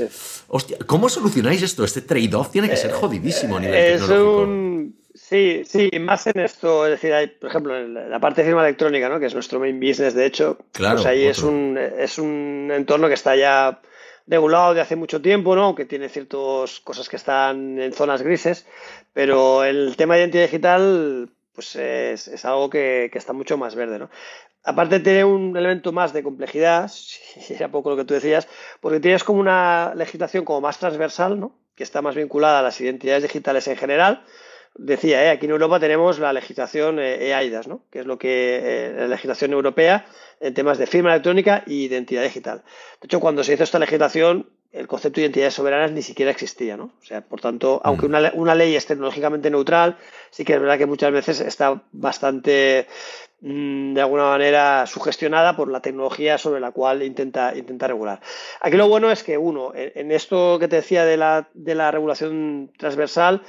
hostia, 0.48 0.78
¿cómo 0.86 1.08
solucionáis 1.08 1.62
esto? 1.62 1.84
Este 1.84 2.02
trade-off 2.02 2.50
tiene 2.50 2.68
que 2.68 2.76
ser 2.76 2.90
eh, 2.90 2.94
jodidísimo 2.94 3.56
a 3.56 3.60
nivel 3.60 3.74
es 3.74 4.00
tecnológico. 4.00 4.42
Un... 4.42 4.98
Sí, 5.14 5.62
sí, 5.66 5.90
más 6.00 6.26
en 6.28 6.38
esto, 6.40 6.86
es 6.86 6.92
decir, 6.92 7.12
hay, 7.12 7.26
por 7.26 7.50
ejemplo, 7.50 7.76
en 7.76 7.92
la 8.08 8.20
parte 8.20 8.40
de 8.40 8.46
firma 8.46 8.62
electrónica, 8.62 9.08
¿no? 9.08 9.18
que 9.18 9.26
es 9.26 9.34
nuestro 9.34 9.58
main 9.58 9.80
business, 9.80 10.14
de 10.14 10.24
hecho, 10.24 10.58
claro, 10.72 10.96
pues 10.96 11.06
ahí 11.06 11.26
es 11.26 11.42
un, 11.42 11.76
es 11.76 12.18
un 12.18 12.70
entorno 12.72 13.08
que 13.08 13.14
está 13.14 13.34
ya 13.34 13.80
regulado 14.28 14.74
de 14.74 14.80
hace 14.80 14.96
mucho 14.96 15.20
tiempo, 15.20 15.56
¿no? 15.56 15.64
aunque 15.64 15.84
tiene 15.84 16.08
ciertas 16.08 16.80
cosas 16.80 17.08
que 17.08 17.16
están 17.16 17.78
en 17.80 17.92
zonas 17.92 18.22
grises, 18.22 18.66
pero 19.12 19.64
el 19.64 19.96
tema 19.96 20.14
de 20.14 20.20
identidad 20.20 20.44
digital 20.44 21.30
pues 21.54 21.74
es, 21.76 22.28
es 22.28 22.44
algo 22.44 22.70
que, 22.70 23.08
que, 23.12 23.18
está 23.18 23.32
mucho 23.32 23.56
más 23.56 23.74
verde. 23.74 23.98
¿no? 23.98 24.10
Aparte 24.62 25.00
tiene 25.00 25.24
un 25.24 25.56
elemento 25.56 25.92
más 25.92 26.12
de 26.12 26.22
complejidad, 26.22 26.88
si 26.88 27.54
era 27.54 27.68
poco 27.68 27.90
lo 27.90 27.96
que 27.96 28.04
tú 28.04 28.14
decías, 28.14 28.48
porque 28.80 29.00
tienes 29.00 29.24
como 29.24 29.40
una 29.40 29.92
legislación 29.96 30.44
como 30.44 30.60
más 30.60 30.78
transversal, 30.78 31.40
¿no? 31.40 31.52
que 31.74 31.84
está 31.84 32.02
más 32.02 32.14
vinculada 32.14 32.58
a 32.58 32.62
las 32.62 32.80
identidades 32.80 33.22
digitales 33.22 33.66
en 33.68 33.76
general, 33.76 34.24
decía, 34.74 35.24
¿eh? 35.24 35.30
aquí 35.30 35.46
en 35.46 35.52
Europa 35.52 35.80
tenemos 35.80 36.18
la 36.18 36.32
legislación 36.32 36.98
EAIDAS, 36.98 37.68
¿no? 37.68 37.82
que 37.90 38.00
es 38.00 38.06
lo 38.06 38.18
que 38.18 38.60
eh, 38.62 38.94
la 38.96 39.08
legislación 39.08 39.52
europea 39.52 40.06
en 40.40 40.54
temas 40.54 40.78
de 40.78 40.86
firma 40.86 41.10
electrónica 41.10 41.64
y 41.66 41.84
identidad 41.84 42.22
digital. 42.22 42.62
De 43.00 43.06
hecho, 43.06 43.20
cuando 43.20 43.42
se 43.44 43.54
hizo 43.54 43.64
esta 43.64 43.78
legislación, 43.78 44.48
el 44.70 44.86
concepto 44.86 45.16
de 45.16 45.26
identidades 45.26 45.54
soberanas 45.54 45.92
ni 45.92 46.02
siquiera 46.02 46.30
existía, 46.30 46.76
¿no? 46.76 46.92
O 47.00 47.04
sea, 47.04 47.22
por 47.22 47.40
tanto, 47.40 47.80
aunque 47.84 48.06
mm. 48.06 48.10
una, 48.10 48.32
una, 48.34 48.54
ley 48.54 48.76
es 48.76 48.86
tecnológicamente 48.86 49.50
neutral, 49.50 49.96
sí 50.30 50.44
que 50.44 50.54
es 50.54 50.60
verdad 50.60 50.78
que 50.78 50.86
muchas 50.86 51.10
veces 51.10 51.40
está 51.40 51.82
bastante, 51.92 52.86
mm, 53.40 53.94
de 53.94 54.00
alguna 54.00 54.24
manera, 54.24 54.86
sugestionada 54.86 55.56
por 55.56 55.70
la 55.70 55.80
tecnología 55.80 56.36
sobre 56.36 56.60
la 56.60 56.70
cual 56.70 57.02
intenta, 57.02 57.56
intenta 57.56 57.88
regular. 57.88 58.20
Aquí 58.60 58.76
lo 58.76 58.88
bueno 58.88 59.10
es 59.10 59.24
que, 59.24 59.38
uno, 59.38 59.72
en, 59.74 60.12
esto 60.12 60.58
que 60.58 60.68
te 60.68 60.76
decía 60.76 61.06
de 61.06 61.16
la, 61.16 61.48
de 61.54 61.74
la 61.74 61.90
regulación 61.90 62.70
transversal, 62.76 63.42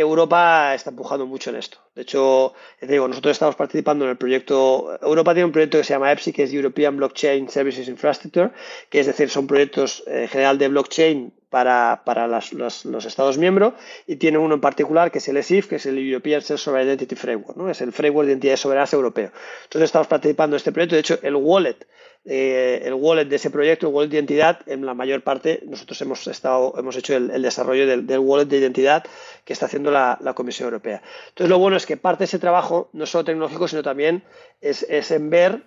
Europa 0.00 0.74
está 0.74 0.90
empujando 0.90 1.26
mucho 1.26 1.50
en 1.50 1.56
esto. 1.56 1.78
De 1.94 2.02
hecho, 2.02 2.54
nosotros 2.80 3.32
estamos 3.32 3.56
participando 3.56 4.04
en 4.04 4.12
el 4.12 4.16
proyecto. 4.16 4.98
Europa 5.02 5.34
tiene 5.34 5.46
un 5.46 5.52
proyecto 5.52 5.78
que 5.78 5.84
se 5.84 5.92
llama 5.92 6.10
EPSI, 6.12 6.32
que 6.32 6.44
es 6.44 6.52
European 6.52 6.96
Blockchain 6.96 7.48
Services 7.48 7.88
Infrastructure, 7.88 8.50
que 8.88 9.00
es 9.00 9.06
decir, 9.06 9.28
son 9.28 9.46
proyectos 9.46 10.02
en 10.06 10.28
general 10.28 10.58
de 10.58 10.68
blockchain 10.68 11.32
para, 11.50 12.28
los, 12.28 13.06
Estados 13.06 13.36
miembros 13.36 13.74
y 14.06 14.16
tiene 14.16 14.38
uno 14.38 14.54
en 14.54 14.60
particular 14.60 15.10
que 15.10 15.18
es 15.18 15.28
el 15.28 15.36
ESIF, 15.36 15.66
que 15.66 15.76
es 15.76 15.86
el 15.86 15.98
European 15.98 16.40
Sovereign 16.40 16.88
Identity 16.88 17.16
Framework, 17.16 17.56
¿no? 17.56 17.68
es 17.68 17.80
el 17.80 17.92
framework 17.92 18.26
de 18.26 18.32
identidades 18.32 18.60
soberanas 18.60 18.92
europeo. 18.92 19.32
Entonces 19.64 19.88
estamos 19.88 20.06
participando 20.06 20.54
en 20.54 20.58
este 20.58 20.72
proyecto. 20.72 20.94
De 20.94 21.00
hecho, 21.00 21.18
el 21.22 21.34
wallet 21.34 21.86
eh, 22.24 22.82
el 22.84 22.94
wallet 22.94 23.24
de 23.24 23.36
ese 23.36 23.50
proyecto, 23.50 23.88
el 23.88 23.94
wallet 23.94 24.08
de 24.08 24.16
identidad, 24.16 24.60
en 24.66 24.84
la 24.84 24.94
mayor 24.94 25.22
parte 25.22 25.62
nosotros 25.66 26.00
hemos 26.02 26.26
estado, 26.26 26.74
hemos 26.76 26.96
hecho 26.96 27.16
el, 27.16 27.42
desarrollo 27.42 27.86
del, 27.86 28.18
wallet 28.18 28.46
de 28.46 28.58
identidad 28.58 29.04
que 29.44 29.52
está 29.52 29.66
haciendo 29.66 29.90
la, 29.90 30.18
Comisión 30.34 30.66
Europea. 30.66 31.02
Entonces 31.28 31.48
lo 31.48 31.58
bueno 31.58 31.76
es 31.76 31.86
que 31.86 31.96
parte 31.96 32.20
de 32.20 32.24
ese 32.26 32.38
trabajo 32.38 32.90
no 32.92 33.06
solo 33.06 33.24
tecnológico, 33.24 33.68
sino 33.68 33.82
también 33.82 34.22
es, 34.60 34.82
es 34.88 35.10
en 35.10 35.30
ver 35.30 35.64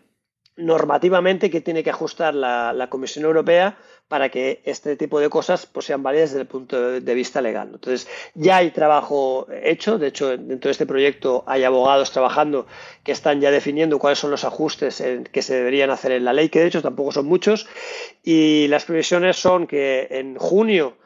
normativamente 0.55 1.49
que 1.49 1.61
tiene 1.61 1.83
que 1.83 1.89
ajustar 1.89 2.35
la, 2.35 2.87
Comisión 2.89 3.25
Europea 3.25 3.77
para 4.07 4.29
que 4.29 4.61
este 4.65 4.95
tipo 4.95 5.19
de 5.19 5.29
cosas 5.29 5.65
pues, 5.65 5.87
sean 5.87 6.03
válidas 6.03 6.31
desde 6.31 6.41
el 6.41 6.47
punto 6.47 6.99
de 7.01 7.13
vista 7.13 7.41
legal. 7.41 7.69
Entonces, 7.73 8.07
ya 8.35 8.57
hay 8.57 8.71
trabajo 8.71 9.47
hecho, 9.63 9.97
de 9.97 10.07
hecho, 10.07 10.37
dentro 10.37 10.69
de 10.69 10.71
este 10.71 10.85
proyecto 10.85 11.43
hay 11.47 11.63
abogados 11.63 12.11
trabajando 12.11 12.67
que 13.03 13.11
están 13.11 13.41
ya 13.41 13.49
definiendo 13.49 13.99
cuáles 13.99 14.19
son 14.19 14.31
los 14.31 14.43
ajustes 14.43 15.03
que 15.31 15.41
se 15.41 15.55
deberían 15.55 15.89
hacer 15.89 16.11
en 16.11 16.25
la 16.25 16.33
ley, 16.33 16.49
que 16.49 16.59
de 16.59 16.67
hecho 16.67 16.81
tampoco 16.81 17.11
son 17.11 17.25
muchos, 17.25 17.67
y 18.23 18.67
las 18.67 18.85
previsiones 18.85 19.37
son 19.37 19.67
que 19.67 20.07
en 20.11 20.37
junio 20.37 20.97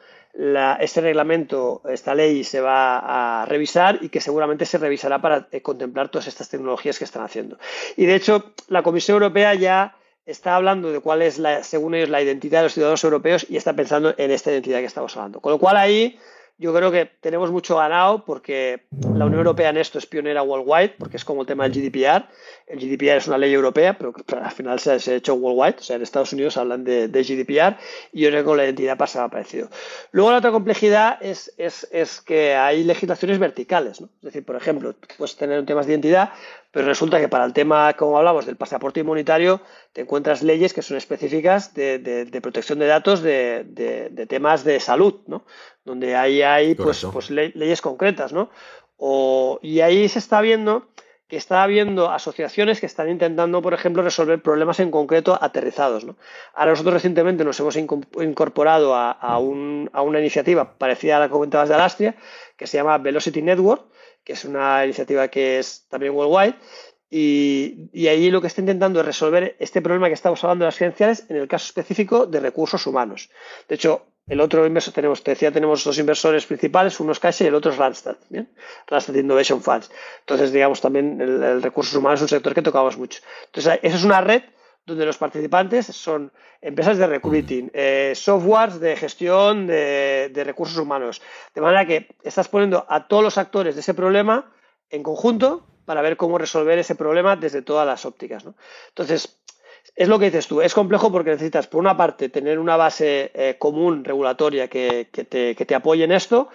este 0.80 1.00
reglamento, 1.00 1.82
esta 1.88 2.14
ley 2.14 2.44
se 2.44 2.60
va 2.60 3.42
a 3.42 3.46
revisar 3.46 3.98
y 4.02 4.08
que 4.08 4.20
seguramente 4.20 4.66
se 4.66 4.78
revisará 4.78 5.20
para 5.20 5.48
eh, 5.50 5.62
contemplar 5.62 6.10
todas 6.10 6.28
estas 6.28 6.48
tecnologías 6.48 6.98
que 6.98 7.04
están 7.04 7.24
haciendo. 7.24 7.58
Y 7.96 8.06
de 8.06 8.14
hecho, 8.14 8.52
la 8.68 8.82
Comisión 8.82 9.16
Europea 9.16 9.54
ya 9.54 9.96
está 10.28 10.56
hablando 10.56 10.92
de 10.92 11.00
cuál 11.00 11.22
es, 11.22 11.38
la, 11.38 11.64
según 11.64 11.94
ellos, 11.94 12.10
la 12.10 12.22
identidad 12.22 12.60
de 12.60 12.64
los 12.64 12.74
ciudadanos 12.74 13.02
europeos 13.02 13.46
y 13.48 13.56
está 13.56 13.72
pensando 13.72 14.14
en 14.18 14.30
esta 14.30 14.52
identidad 14.52 14.80
que 14.80 14.84
estamos 14.84 15.16
hablando. 15.16 15.40
Con 15.40 15.52
lo 15.52 15.58
cual 15.58 15.76
ahí 15.76 16.18
yo 16.58 16.74
creo 16.74 16.90
que 16.90 17.06
tenemos 17.06 17.52
mucho 17.52 17.76
ganado 17.76 18.24
porque 18.24 18.82
la 19.14 19.24
Unión 19.24 19.38
Europea 19.38 19.70
en 19.70 19.76
esto 19.76 19.98
es 19.98 20.06
pionera 20.06 20.42
worldwide, 20.42 20.96
porque 20.98 21.16
es 21.16 21.24
como 21.24 21.42
el 21.42 21.46
tema 21.46 21.68
del 21.68 21.72
GDPR. 21.72 22.26
El 22.66 22.80
GDPR 22.80 23.16
es 23.16 23.28
una 23.28 23.38
ley 23.38 23.54
europea, 23.54 23.96
pero 23.96 24.12
al 24.42 24.50
final 24.50 24.80
se, 24.80 24.90
ha 24.90 24.96
hecho 24.96 25.34
worldwide. 25.34 25.76
O 25.78 25.82
sea, 25.82 25.96
en 25.96 26.02
Estados 26.02 26.32
Unidos 26.32 26.56
hablan 26.56 26.82
de, 26.82 27.06
GDPR 27.08 27.78
y 28.12 28.22
yo 28.22 28.28
creo 28.28 28.42
que 28.42 28.44
con 28.44 28.56
la 28.56 28.64
identidad 28.64 28.98
pasaba 28.98 29.28
parecido. 29.28 29.70
Luego 30.10 30.32
la 30.32 30.38
otra 30.38 30.50
complejidad 30.50 31.18
es, 31.22 31.54
es, 31.56 32.20
que 32.20 32.56
hay 32.56 32.82
legislaciones 32.82 33.38
verticales. 33.38 34.00
¿no? 34.00 34.08
Es 34.16 34.24
decir, 34.24 34.44
por 34.44 34.56
ejemplo, 34.56 34.94
puedes 35.16 35.36
tener 35.36 35.60
un 35.60 35.66
tema 35.66 35.82
de 35.82 35.92
identidad, 35.92 36.32
pero 36.70 36.86
resulta 36.86 37.20
que 37.20 37.28
para 37.28 37.44
el 37.44 37.52
tema, 37.52 37.94
como 37.94 38.18
hablamos, 38.18 38.46
del 38.46 38.56
pasaporte 38.56 39.00
inmunitario, 39.00 39.60
te 39.92 40.02
encuentras 40.02 40.42
leyes 40.42 40.74
que 40.74 40.82
son 40.82 40.96
específicas 40.96 41.74
de, 41.74 42.38
protección 42.42 42.78
de 42.78 42.86
datos 42.86 43.22
de, 43.22 44.26
temas 44.28 44.64
de 44.64 44.80
salud, 44.80 45.20
¿no? 45.26 45.44
Donde 45.84 46.16
ahí 46.16 46.42
hay 46.42 46.74
pues, 46.74 47.06
pues 47.12 47.30
leyes 47.30 47.80
concretas, 47.80 48.32
¿no? 48.32 48.50
y 49.62 49.80
ahí 49.80 50.08
se 50.08 50.18
está 50.18 50.40
viendo 50.40 50.88
que 51.28 51.36
está 51.36 51.62
habiendo 51.62 52.10
asociaciones 52.10 52.80
que 52.80 52.86
están 52.86 53.10
intentando, 53.10 53.60
por 53.60 53.74
ejemplo, 53.74 54.02
resolver 54.02 54.42
problemas 54.42 54.80
en 54.80 54.90
concreto 54.90 55.38
aterrizados. 55.38 56.04
¿no? 56.04 56.16
Ahora 56.54 56.70
nosotros 56.70 56.94
recientemente 56.94 57.44
nos 57.44 57.60
hemos 57.60 57.76
incorporado 57.76 58.94
a, 58.94 59.38
una 59.38 60.20
iniciativa 60.20 60.78
parecida 60.78 61.18
a 61.18 61.20
la 61.20 61.26
que 61.26 61.32
comentabas 61.32 61.68
de 61.68 61.74
Alastria, 61.74 62.16
que 62.56 62.66
se 62.66 62.78
llama 62.78 62.96
Velocity 62.96 63.42
Network, 63.42 63.84
que 64.24 64.32
es 64.34 64.44
una 64.44 64.84
iniciativa 64.84 65.28
que 65.28 65.58
es 65.58 65.86
también 65.88 66.14
worldwide, 66.14 66.56
y, 67.10 67.88
y, 67.92 68.08
ahí 68.08 68.30
lo 68.30 68.42
que 68.42 68.48
está 68.48 68.60
intentando 68.60 69.00
es 69.00 69.06
resolver 69.06 69.56
este 69.60 69.80
problema 69.80 70.08
que 70.08 70.14
estamos 70.14 70.44
hablando 70.44 70.64
de 70.64 70.66
las 70.66 70.76
credenciales 70.76 71.24
en 71.30 71.36
el 71.36 71.48
caso 71.48 71.64
específico 71.64 72.26
de 72.26 72.38
recursos 72.38 72.86
humanos. 72.86 73.30
De 73.66 73.76
hecho, 73.76 74.08
el 74.26 74.42
otro 74.42 74.66
inversor, 74.66 74.92
tenemos, 74.92 75.22
te 75.22 75.30
decía, 75.30 75.50
tenemos 75.50 75.84
dos 75.84 75.98
inversores 75.98 76.44
principales, 76.44 77.00
uno 77.00 77.12
es 77.12 77.18
Caixa 77.18 77.44
y 77.44 77.46
el 77.46 77.54
otro 77.54 77.70
es 77.70 77.78
Randstad. 77.78 78.16
Randstad 78.86 79.14
Innovation 79.14 79.62
Funds. 79.62 79.90
Entonces, 80.20 80.52
digamos, 80.52 80.82
también 80.82 81.18
el, 81.22 81.42
el 81.42 81.62
recursos 81.62 81.94
humanos 81.94 82.18
es 82.18 82.24
un 82.24 82.28
sector 82.28 82.52
que 82.54 82.60
tocamos 82.60 82.98
mucho. 82.98 83.22
Entonces, 83.46 83.78
esa 83.82 83.96
es 83.96 84.04
una 84.04 84.20
red 84.20 84.42
donde 84.88 85.04
los 85.04 85.18
participantes 85.18 85.86
son 85.86 86.32
empresas 86.60 86.96
de 86.98 87.06
recruiting, 87.06 87.70
eh, 87.74 88.14
softwares 88.16 88.80
de 88.80 88.96
gestión 88.96 89.66
de, 89.66 90.42
recursos 90.44 90.78
humanos. 90.78 91.20
De 91.54 91.60
manera 91.60 91.86
que 91.86 92.08
estás 92.24 92.48
poniendo 92.48 92.86
a 92.88 93.06
todos 93.06 93.22
los 93.22 93.38
actores 93.38 93.74
de 93.74 93.82
ese 93.82 93.94
problema 93.94 94.50
en 94.90 95.02
conjunto 95.02 95.66
para 95.84 96.00
ver 96.02 96.16
cómo 96.16 96.38
resolver 96.38 96.78
ese 96.78 96.94
problema 96.94 97.36
desde 97.36 97.62
todas 97.62 97.86
las 97.86 98.06
ópticas. 98.06 98.44
Entonces, 98.88 99.38
es 99.94 100.08
lo 100.08 100.18
que 100.18 100.26
dices 100.26 100.48
tú, 100.48 100.62
es 100.62 100.74
complejo 100.74 101.12
porque 101.12 101.30
necesitas, 101.30 101.66
por 101.66 101.80
una 101.80 101.96
parte, 101.96 102.30
tener 102.30 102.58
una 102.58 102.76
base 102.76 103.30
eh, 103.34 103.56
común 103.58 104.04
regulatoria 104.04 104.68
que, 104.68 105.08
te, 105.12 105.54
que 105.54 105.66
te 105.66 105.74
apoye 105.74 106.04
en 106.04 106.12
esto. 106.12 106.48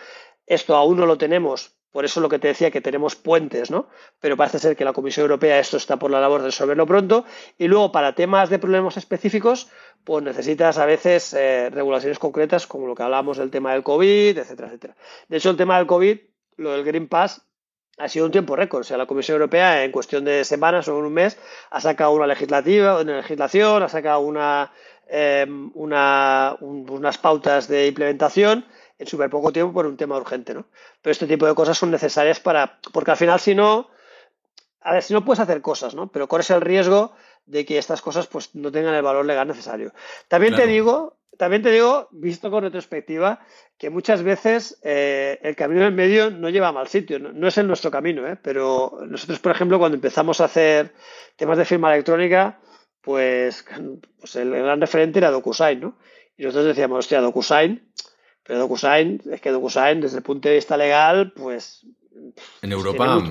Esto 0.47 0.75
aún 0.75 0.97
no 0.97 1.05
lo 1.05 1.17
tenemos, 1.17 1.72
por 1.93 2.05
eso 2.05 2.19
lo 2.19 2.27
que 2.27 2.39
te 2.39 2.47
decía 2.47 2.71
que 2.71 2.81
tenemos 2.81 3.15
puentes, 3.15 3.69
¿no? 3.69 3.87
Pero 4.19 4.35
parece 4.35 4.57
ser 4.57 4.75
que 4.75 4.83
la 4.83 4.93
Comisión 4.93 5.25
Europea 5.25 5.59
esto 5.59 5.77
está 5.77 5.97
por 5.97 6.09
la 6.09 6.19
labor 6.19 6.41
de 6.41 6.47
resolverlo 6.47 6.87
pronto. 6.87 7.23
Y 7.59 7.67
luego 7.67 7.91
para 7.91 8.15
temas 8.15 8.49
de 8.49 8.57
problemas 8.57 8.97
específicos, 8.97 9.69
pues 10.03 10.23
necesitas 10.23 10.79
a 10.79 10.87
veces 10.87 11.35
eh, 11.35 11.69
regulaciones 11.69 12.17
concretas 12.17 12.65
como 12.65 12.87
lo 12.87 12.95
que 12.95 13.03
hablamos 13.03 13.37
del 13.37 13.51
tema 13.51 13.73
del 13.73 13.83
COVID, 13.83 14.35
etcétera, 14.35 14.69
etcétera. 14.69 14.95
De 15.29 15.37
hecho, 15.37 15.51
el 15.51 15.55
tema 15.55 15.77
del 15.77 15.85
COVID, 15.85 16.17
lo 16.57 16.71
del 16.71 16.83
Green 16.83 17.07
Pass, 17.07 17.45
ha 17.99 18.09
sido 18.09 18.25
un 18.25 18.31
tiempo 18.31 18.55
récord. 18.55 18.81
O 18.81 18.83
sea, 18.83 18.97
la 18.97 19.05
Comisión 19.05 19.35
Europea 19.35 19.83
en 19.83 19.91
cuestión 19.91 20.25
de 20.25 20.43
semanas 20.45 20.87
o 20.87 20.97
en 20.97 21.05
un 21.05 21.13
mes 21.13 21.37
ha 21.69 21.79
sacado 21.79 22.13
una 22.13 22.25
legislativa, 22.25 22.99
una 22.99 23.17
legislación, 23.17 23.83
ha 23.83 23.87
sacado 23.87 24.21
una, 24.21 24.71
em, 25.07 25.69
unas 25.75 27.17
pautas 27.19 27.67
de 27.67 27.85
implementación 27.85 28.65
en 28.97 29.07
súper 29.07 29.29
poco 29.29 29.51
tiempo 29.51 29.73
por 29.73 29.85
un 29.85 29.97
tema 29.97 30.17
urgente, 30.17 30.53
¿no? 30.53 30.65
Pero 31.01 31.11
este 31.11 31.27
tipo 31.27 31.45
de 31.45 31.55
cosas 31.55 31.77
son 31.77 31.91
necesarias 31.91 32.39
para, 32.39 32.79
porque 32.91 33.11
al 33.11 33.17
final 33.17 33.39
si 33.39 33.55
no, 33.55 33.89
a 34.81 34.93
ver, 34.93 35.03
si 35.03 35.13
no 35.13 35.25
puedes 35.25 35.39
hacer 35.39 35.61
cosas, 35.61 35.95
¿no? 35.95 36.11
Pero 36.11 36.27
corres 36.27 36.49
el 36.51 36.61
riesgo 36.61 37.13
de 37.45 37.65
que 37.65 37.77
estas 37.77 38.01
cosas 38.01 38.27
pues 38.27 38.55
no 38.55 38.71
tengan 38.71 38.93
el 38.93 39.01
valor 39.01 39.25
legal 39.25 39.47
necesario. 39.47 39.93
También 40.27 40.55
te 40.55 40.67
digo, 40.67 41.17
también 41.37 41.61
te 41.61 41.71
digo, 41.71 42.07
visto 42.11 42.51
con 42.51 42.63
retrospectiva, 42.63 43.39
que 43.77 43.89
muchas 43.89 44.23
veces 44.23 44.79
eh, 44.83 45.39
el 45.41 45.55
camino 45.55 45.81
del 45.81 45.93
medio 45.93 46.29
no 46.29 46.49
lleva 46.49 46.69
a 46.69 46.71
mal 46.71 46.87
sitio, 46.87 47.19
no, 47.19 47.47
es 47.47 47.57
el 47.57 47.67
nuestro 47.67 47.91
camino, 47.91 48.27
¿eh? 48.27 48.37
pero 48.41 48.99
nosotros, 49.07 49.39
por 49.39 49.51
ejemplo, 49.51 49.79
cuando 49.79 49.95
empezamos 49.95 50.41
a 50.41 50.45
hacer 50.45 50.93
temas 51.35 51.57
de 51.57 51.65
firma 51.65 51.91
electrónica, 51.93 52.59
pues, 53.01 53.65
pues 54.19 54.35
el 54.35 54.51
gran 54.51 54.79
referente 54.79 55.19
era 55.19 55.31
DocuSign, 55.31 55.81
¿no? 55.81 55.97
Y 56.37 56.43
nosotros 56.43 56.67
decíamos, 56.67 56.99
hostia, 56.99 57.19
DocuSign, 57.19 57.91
pero 58.45 58.59
DocuSign, 58.59 59.21
es 59.31 59.41
que 59.41 59.51
DocuSign, 59.51 60.01
desde 60.01 60.17
el 60.17 60.23
punto 60.23 60.49
de 60.49 60.55
vista 60.55 60.77
legal, 60.77 61.31
pues. 61.33 61.85
En 62.61 62.71
Europa. 62.71 63.23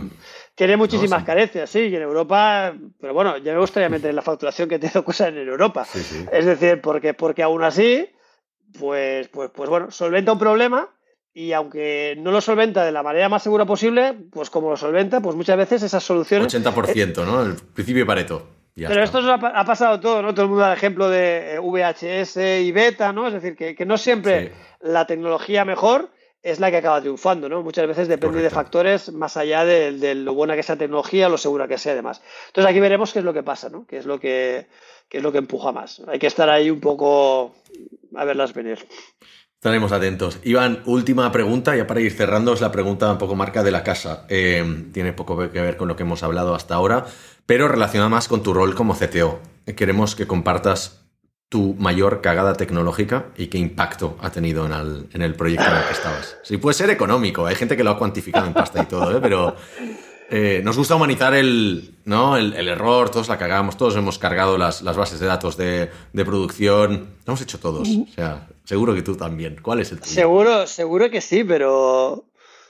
Tiene, 0.54 0.76
muchísimas 0.76 1.24
carencias, 1.24 1.70
sí, 1.70 1.80
y 1.80 1.96
en 1.96 2.02
Europa. 2.02 2.74
Pero 3.00 3.14
bueno, 3.14 3.38
ya 3.38 3.52
me 3.52 3.60
gustaría 3.60 3.88
meter 3.88 4.14
la 4.14 4.22
facturación 4.22 4.68
que 4.68 4.78
tiene 4.78 4.92
DocuSign 4.94 5.36
en 5.36 5.48
Europa. 5.48 5.86
Es 6.32 6.46
decir, 6.46 6.80
porque, 6.80 7.14
porque 7.14 7.42
aún 7.42 7.62
así, 7.62 8.08
pues, 8.78 9.28
pues, 9.28 9.50
pues 9.54 9.68
bueno, 9.70 9.90
solventa 9.90 10.32
un 10.32 10.38
problema. 10.38 10.88
Y 11.34 11.52
aunque 11.52 12.14
no 12.18 12.30
lo 12.30 12.42
solventa 12.42 12.84
de 12.84 12.92
la 12.92 13.02
manera 13.02 13.30
más 13.30 13.42
segura 13.42 13.64
posible, 13.64 14.12
pues 14.30 14.50
como 14.50 14.68
lo 14.68 14.76
solventa, 14.76 15.22
pues 15.22 15.34
muchas 15.34 15.56
veces 15.56 15.82
esas 15.82 16.04
soluciones. 16.04 16.54
80%, 16.54 17.24
¿no? 17.24 17.42
El 17.42 17.56
principio 17.56 18.02
de 18.02 18.06
Pero 18.74 19.02
esto 19.02 19.18
ha, 19.18 19.64
pasado 19.64 20.00
todo, 20.00 20.22
¿no? 20.22 20.32
Todo 20.32 20.44
el 20.44 20.48
mundo 20.48 20.62
da 20.62 20.72
el 20.72 20.78
ejemplo 20.78 21.10
de 21.10 21.54
eh, 21.54 21.58
VHS 21.58 22.36
y 22.62 22.72
beta, 22.72 23.12
¿no? 23.12 23.26
Es 23.26 23.34
decir, 23.34 23.54
que, 23.54 23.84
no 23.84 23.98
siempre 23.98 24.52
la 24.80 25.06
tecnología 25.06 25.64
mejor 25.64 26.10
es 26.42 26.58
la 26.58 26.70
que 26.70 26.78
acaba 26.78 27.00
triunfando, 27.00 27.48
¿no? 27.48 27.62
Muchas 27.62 27.86
veces 27.86 28.08
depende 28.08 28.40
de 28.42 28.50
factores 28.50 29.12
más 29.12 29.36
allá 29.36 29.64
de, 29.64 30.14
lo 30.14 30.34
buena 30.34 30.56
que 30.56 30.62
sea 30.62 30.76
tecnología, 30.76 31.28
lo 31.28 31.38
segura 31.38 31.68
que 31.68 31.78
sea, 31.78 31.92
además. 31.92 32.22
Entonces 32.48 32.70
aquí 32.70 32.80
veremos 32.80 33.12
qué 33.12 33.18
es 33.18 33.24
lo 33.24 33.34
que 33.34 33.42
pasa, 33.42 33.68
¿no? 33.68 33.86
Qué 33.86 33.98
es 33.98 34.06
lo 34.06 34.18
que, 34.18 34.66
qué 35.08 35.18
es 35.18 35.22
lo 35.22 35.32
que 35.32 35.38
empuja 35.38 35.70
más. 35.72 36.02
Hay 36.08 36.18
que 36.18 36.26
estar 36.26 36.48
ahí 36.48 36.70
un 36.70 36.80
poco 36.80 37.54
a 38.14 38.24
verlas 38.24 38.54
venir. 38.54 38.78
Estaremos 39.62 39.92
atentos. 39.92 40.40
Iván, 40.42 40.82
última 40.86 41.30
pregunta, 41.30 41.76
ya 41.76 41.86
para 41.86 42.00
ir 42.00 42.10
cerrando, 42.10 42.52
es 42.52 42.60
la 42.60 42.72
pregunta 42.72 43.12
un 43.12 43.18
poco 43.18 43.36
marca 43.36 43.62
de 43.62 43.70
la 43.70 43.84
casa. 43.84 44.26
Eh, 44.28 44.88
tiene 44.92 45.12
poco 45.12 45.38
que 45.52 45.60
ver 45.60 45.76
con 45.76 45.86
lo 45.86 45.94
que 45.94 46.02
hemos 46.02 46.24
hablado 46.24 46.56
hasta 46.56 46.74
ahora, 46.74 47.06
pero 47.46 47.68
relacionada 47.68 48.08
más 48.08 48.28
con 48.28 48.42
tu 48.42 48.52
rol 48.54 48.74
como 48.74 48.94
CTO. 48.94 49.40
Queremos 49.76 50.16
que 50.16 50.26
compartas 50.26 51.02
tu 51.52 51.74
mayor 51.78 52.22
cagada 52.22 52.54
tecnológica 52.54 53.26
y 53.36 53.48
qué 53.48 53.58
impacto 53.58 54.16
ha 54.22 54.30
tenido 54.30 54.64
en 54.64 55.22
el, 55.22 55.34
proyecto 55.34 55.66
en 55.66 55.76
el 55.76 55.84
que 55.84 55.92
estabas. 55.92 56.38
Sí, 56.42 56.56
puede 56.56 56.72
ser 56.72 56.88
económico, 56.88 57.44
hay 57.44 57.56
gente 57.56 57.76
que 57.76 57.84
lo 57.84 57.90
ha 57.90 57.98
cuantificado 57.98 58.46
en 58.46 58.54
pasta 58.54 58.82
y 58.82 58.86
todo, 58.86 59.14
¿eh? 59.14 59.20
pero 59.20 59.54
eh, 60.30 60.62
nos 60.64 60.78
gusta 60.78 60.94
humanizar 60.94 61.34
el, 61.34 61.94
¿no? 62.06 62.38
El, 62.38 62.66
error, 62.66 63.10
todos 63.10 63.28
la 63.28 63.36
cagamos, 63.36 63.76
todos 63.76 63.96
hemos 63.96 64.18
cargado 64.18 64.56
las, 64.56 64.82
bases 64.82 65.20
de 65.20 65.26
datos 65.26 65.58
de, 65.58 65.90
producción, 66.14 67.16
lo 67.26 67.32
hemos 67.32 67.42
hecho 67.42 67.60
todos. 67.60 67.86
O 67.86 68.06
sea, 68.14 68.48
seguro 68.64 68.94
que 68.94 69.02
tú 69.02 69.14
también. 69.14 69.58
¿Cuál 69.60 69.80
es 69.80 69.92
el 69.92 70.00
tuyo? 70.00 70.10
Seguro, 70.10 70.66
seguro 70.66 71.10
que 71.10 71.20
sí, 71.20 71.44
pero... 71.44 72.24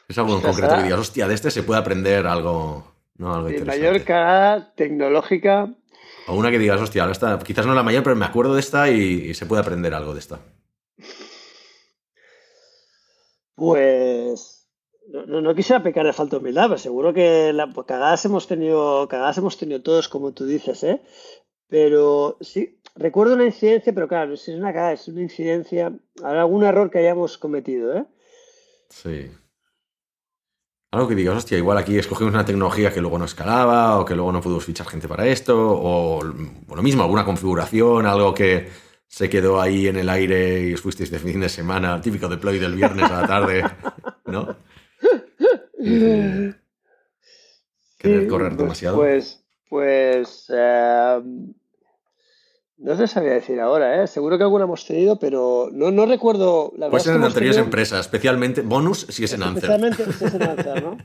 Es 0.09 0.19
algo 0.19 0.35
en 0.35 0.41
concreto 0.41 0.75
que 0.75 0.83
digas, 0.83 0.99
hostia, 0.99 1.29
de 1.29 1.35
este 1.35 1.53
se 1.53 1.63
puede 1.63 1.79
aprender 1.79 2.27
algo, 2.27 2.92
¿no? 3.23 3.35
algo 3.35 3.49
mayor 3.65 4.03
cagada 4.05 4.75
tecnológica 4.75 5.75
o 6.27 6.37
una 6.37 6.51
que 6.51 6.59
digas, 6.59 6.81
hostia, 6.81 7.11
esta, 7.11 7.39
quizás 7.39 7.67
no 7.67 7.75
la 7.75 7.83
mayor, 7.83 8.03
pero 8.03 8.17
me 8.17 8.25
acuerdo 8.25 8.55
de 8.55 8.61
esta 8.61 8.91
y, 8.91 9.35
se 9.35 9.47
puede 9.47 9.63
aprender 9.63 9.95
algo 9.95 10.13
de 10.15 10.21
esta. 10.21 10.41
Pues 13.55 14.69
no, 15.09 15.55
quisiera 15.55 15.83
pecar 15.83 16.07
de 16.07 16.13
falta 16.13 16.37
de 16.37 16.41
humildad, 16.41 16.69
pero 16.69 16.79
seguro 16.79 17.13
que 17.13 17.53
la, 17.53 17.69
pues, 17.69 17.87
cagadas 17.87 18.25
hemos 18.25 18.47
tenido, 18.47 19.09
cagadas 19.09 19.39
hemos 19.39 19.59
tenido 19.59 19.83
todos, 19.83 20.09
como 20.09 20.33
tú 20.33 20.47
dices, 20.47 20.83
¿eh? 20.85 21.03
Pero 21.69 22.39
sí, 22.41 22.81
recuerdo 22.95 23.35
una 23.35 23.47
incidencia, 23.47 23.93
pero 23.93 24.09
claro, 24.09 24.37
si 24.37 24.53
es 24.53 24.59
una 24.59 24.73
cagada, 24.73 24.93
es 24.93 25.09
una 25.09 25.23
incidencia, 25.23 25.93
algún 26.23 26.65
error 26.65 26.91
que 26.91 26.99
hayamos 26.99 27.39
cometido, 27.39 27.97
¿eh? 27.97 28.05
Sí. 28.91 29.31
Algo 30.93 31.09
que 31.09 31.15
digas, 31.15 31.39
hostia, 31.39 31.57
igual 31.57 31.79
aquí 31.79 31.97
escogimos 31.97 32.35
una 32.35 32.45
tecnología 32.45 32.93
que 32.93 33.01
luego 33.01 33.19
no 33.19 33.25
escalaba 33.25 33.99
o 33.99 34.05
que 34.05 34.15
luego 34.15 34.31
no 34.31 34.43
pudimos 34.43 34.67
fichar 34.67 34.87
gente 34.87 35.09
para 35.09 35.27
esto, 35.27 35.57
o, 35.59 36.23
lo 36.23 36.83
mismo, 36.83 37.03
alguna 37.03 37.25
configuración, 37.25 38.05
algo 38.05 38.35
que 38.35 38.69
se 39.09 39.31
quedó 39.31 39.59
ahí 39.59 39.87
en 39.87 39.97
el 39.97 40.11
aire 40.11 40.69
y 40.69 40.75
os 40.75 40.83
fuisteis 40.83 41.11
de 41.11 41.19
fin 41.19 41.41
de 41.41 41.49
semana, 41.49 41.99
típico 41.99 42.29
deploy 42.29 42.59
del 42.59 42.75
viernes 42.75 43.11
a 43.11 43.23
la 43.23 43.27
tarde, 43.27 43.65
¿no? 44.27 44.55
Querer 47.99 48.29
correr 48.29 48.49
pues, 48.49 48.59
demasiado. 48.59 48.97
Pues, 48.99 49.43
pues, 49.71 50.53
eh, 50.55 51.23
no 52.83 52.97
te 52.97 53.07
sabía 53.07 53.35
decir 53.35 53.61
ahora, 53.61 54.03
¿eh? 54.03 54.09
Seguro 54.09 54.37
que 54.37 54.43
alguna 54.43 54.65
hemos 54.65 54.85
tenido, 54.85 55.17
pero 55.19 55.69
no, 55.73 55.93
no 55.93 56.05
recuerdo. 56.05 56.73
La 56.77 56.91
pues 56.91 57.07
en 57.07 57.23
anteriores 57.23 57.59
empresas, 57.59 58.01
especialmente 58.01 58.63
bonus 58.63 59.07
si 59.09 59.23
es 59.23 59.33
en 59.33 59.45
Ancer. 59.45 59.71
Especialmente 59.71 60.13
si 60.13 60.25
es 60.25 60.35
en 60.35 60.43
Ancer, 60.43 60.83
¿no? 60.83 60.99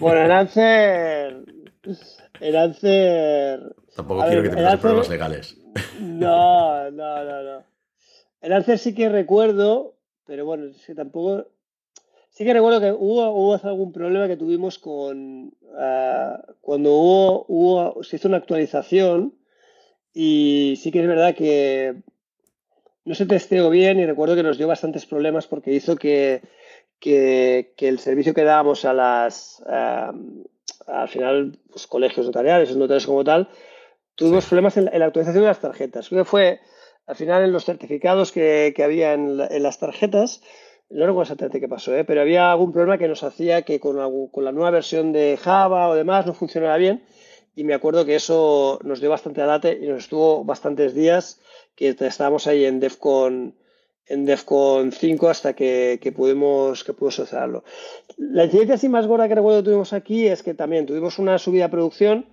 bueno, 0.00 0.20
en 0.20 0.30
Ancer. 0.30 1.44
En 2.40 2.56
Ancer. 2.56 3.74
Tampoco 3.94 4.26
quiero 4.26 4.42
que 4.42 4.50
te 4.50 4.76
problemas 4.76 5.08
legales. 5.08 5.56
No, 5.98 6.90
no, 6.90 7.24
no, 7.24 7.42
no. 7.42 7.64
En 8.42 8.52
Ancer 8.52 8.78
sí 8.78 8.94
que 8.94 9.08
recuerdo, 9.08 9.94
pero 10.26 10.44
bueno, 10.44 10.74
sí, 10.74 10.94
tampoco. 10.94 11.46
Sí 12.28 12.44
que 12.44 12.52
recuerdo 12.52 12.80
que 12.82 12.92
hubo, 12.92 13.30
hubo 13.30 13.54
algún 13.54 13.92
problema 13.92 14.28
que 14.28 14.36
tuvimos 14.36 14.78
con. 14.78 15.54
Uh, 15.62 16.52
cuando 16.60 16.92
hubo, 16.92 17.46
hubo. 17.48 18.02
Se 18.04 18.16
hizo 18.16 18.28
una 18.28 18.36
actualización 18.36 19.32
y 20.18 20.76
sí 20.80 20.90
que 20.90 21.02
es 21.02 21.06
verdad 21.06 21.34
que 21.34 21.96
no 23.04 23.14
se 23.14 23.26
testeó 23.26 23.68
bien 23.68 23.98
y 23.98 24.06
recuerdo 24.06 24.34
que 24.34 24.42
nos 24.42 24.56
dio 24.56 24.66
bastantes 24.66 25.04
problemas 25.04 25.46
porque 25.46 25.74
hizo 25.74 25.96
que, 25.96 26.40
el 27.02 27.98
servicio 27.98 28.32
que 28.32 28.42
dábamos 28.42 28.86
a 28.86 28.94
las, 28.94 29.62
al 29.66 31.08
final, 31.10 31.58
pues, 31.70 31.86
colegios 31.86 32.24
notariales, 32.24 32.74
notarios 32.74 33.04
como 33.04 33.24
tal, 33.24 33.50
tuvimos 34.14 34.46
problemas 34.46 34.78
en 34.78 34.86
la, 34.86 35.04
actualización 35.04 35.42
de 35.42 35.48
las 35.48 35.60
tarjetas. 35.60 36.08
Creo 36.08 36.24
que 36.24 36.30
fue 36.30 36.60
al 37.06 37.16
final 37.16 37.44
en 37.44 37.52
los 37.52 37.66
certificados 37.66 38.32
que, 38.32 38.74
había 38.82 39.12
en, 39.12 39.36
las 39.36 39.78
tarjetas, 39.78 40.40
no 40.88 41.00
recuerdo 41.04 41.24
exactamente 41.24 41.60
qué 41.60 41.68
pasó, 41.68 41.94
¿eh? 41.94 42.04
pero 42.04 42.22
había 42.22 42.52
algún 42.52 42.72
problema 42.72 42.96
que 42.96 43.06
nos 43.06 43.22
hacía 43.22 43.62
que 43.62 43.80
con, 43.80 43.98
con 44.30 44.44
la 44.44 44.52
nueva 44.52 44.70
versión 44.70 45.12
de 45.12 45.38
Java 45.38 45.90
o 45.90 45.94
demás 45.94 46.24
no 46.24 46.32
funcionara 46.32 46.78
bien 46.78 47.04
y 47.56 47.64
me 47.64 47.74
acuerdo 47.74 48.04
que 48.04 48.14
eso 48.14 48.78
nos 48.84 49.00
dio 49.00 49.08
bastante 49.08 49.40
alate 49.40 49.78
y 49.82 49.88
nos 49.88 50.04
estuvo 50.04 50.44
bastantes 50.44 50.94
días 50.94 51.40
que 51.74 51.96
estábamos 51.98 52.46
ahí 52.46 52.66
en 52.66 52.78
DEFCON 52.78 53.54
en 54.08 54.24
DEFCON 54.24 54.92
5 54.92 55.28
hasta 55.28 55.54
que, 55.54 55.98
que 56.00 56.12
pudimos 56.12 56.84
que 56.84 56.92
pudo 56.92 57.10
solucionarlo. 57.10 57.64
La 58.18 58.44
incidencia 58.44 58.76
así 58.76 58.88
más 58.88 59.06
gorda 59.06 59.26
que 59.26 59.34
recuerdo 59.34 59.60
que 59.60 59.64
tuvimos 59.64 59.92
aquí 59.94 60.28
es 60.28 60.42
que 60.44 60.54
también 60.54 60.86
tuvimos 60.86 61.18
una 61.18 61.38
subida 61.38 61.64
de 61.64 61.70
producción 61.70 62.26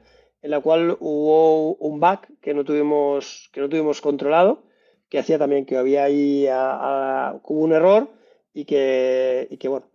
en 0.44 0.52
la 0.52 0.60
cual 0.60 0.98
hubo 1.00 1.76
un 1.76 2.00
bug 2.00 2.20
que 2.42 2.54
no 2.54 2.66
tuvimos 2.66 3.50
que 3.54 3.62
no 3.62 3.70
tuvimos 3.70 4.02
controlado 4.02 4.64
que 5.10 5.20
hacía 5.20 5.40
también 5.40 5.66
que 5.66 5.78
había 5.78 6.04
ahí 6.04 6.46
hubo 6.48 7.62
un 7.62 7.72
error 7.72 8.10
y 8.56 8.66
que, 8.66 9.48
y 9.50 9.58
que 9.58 9.68
bueno, 9.68 9.88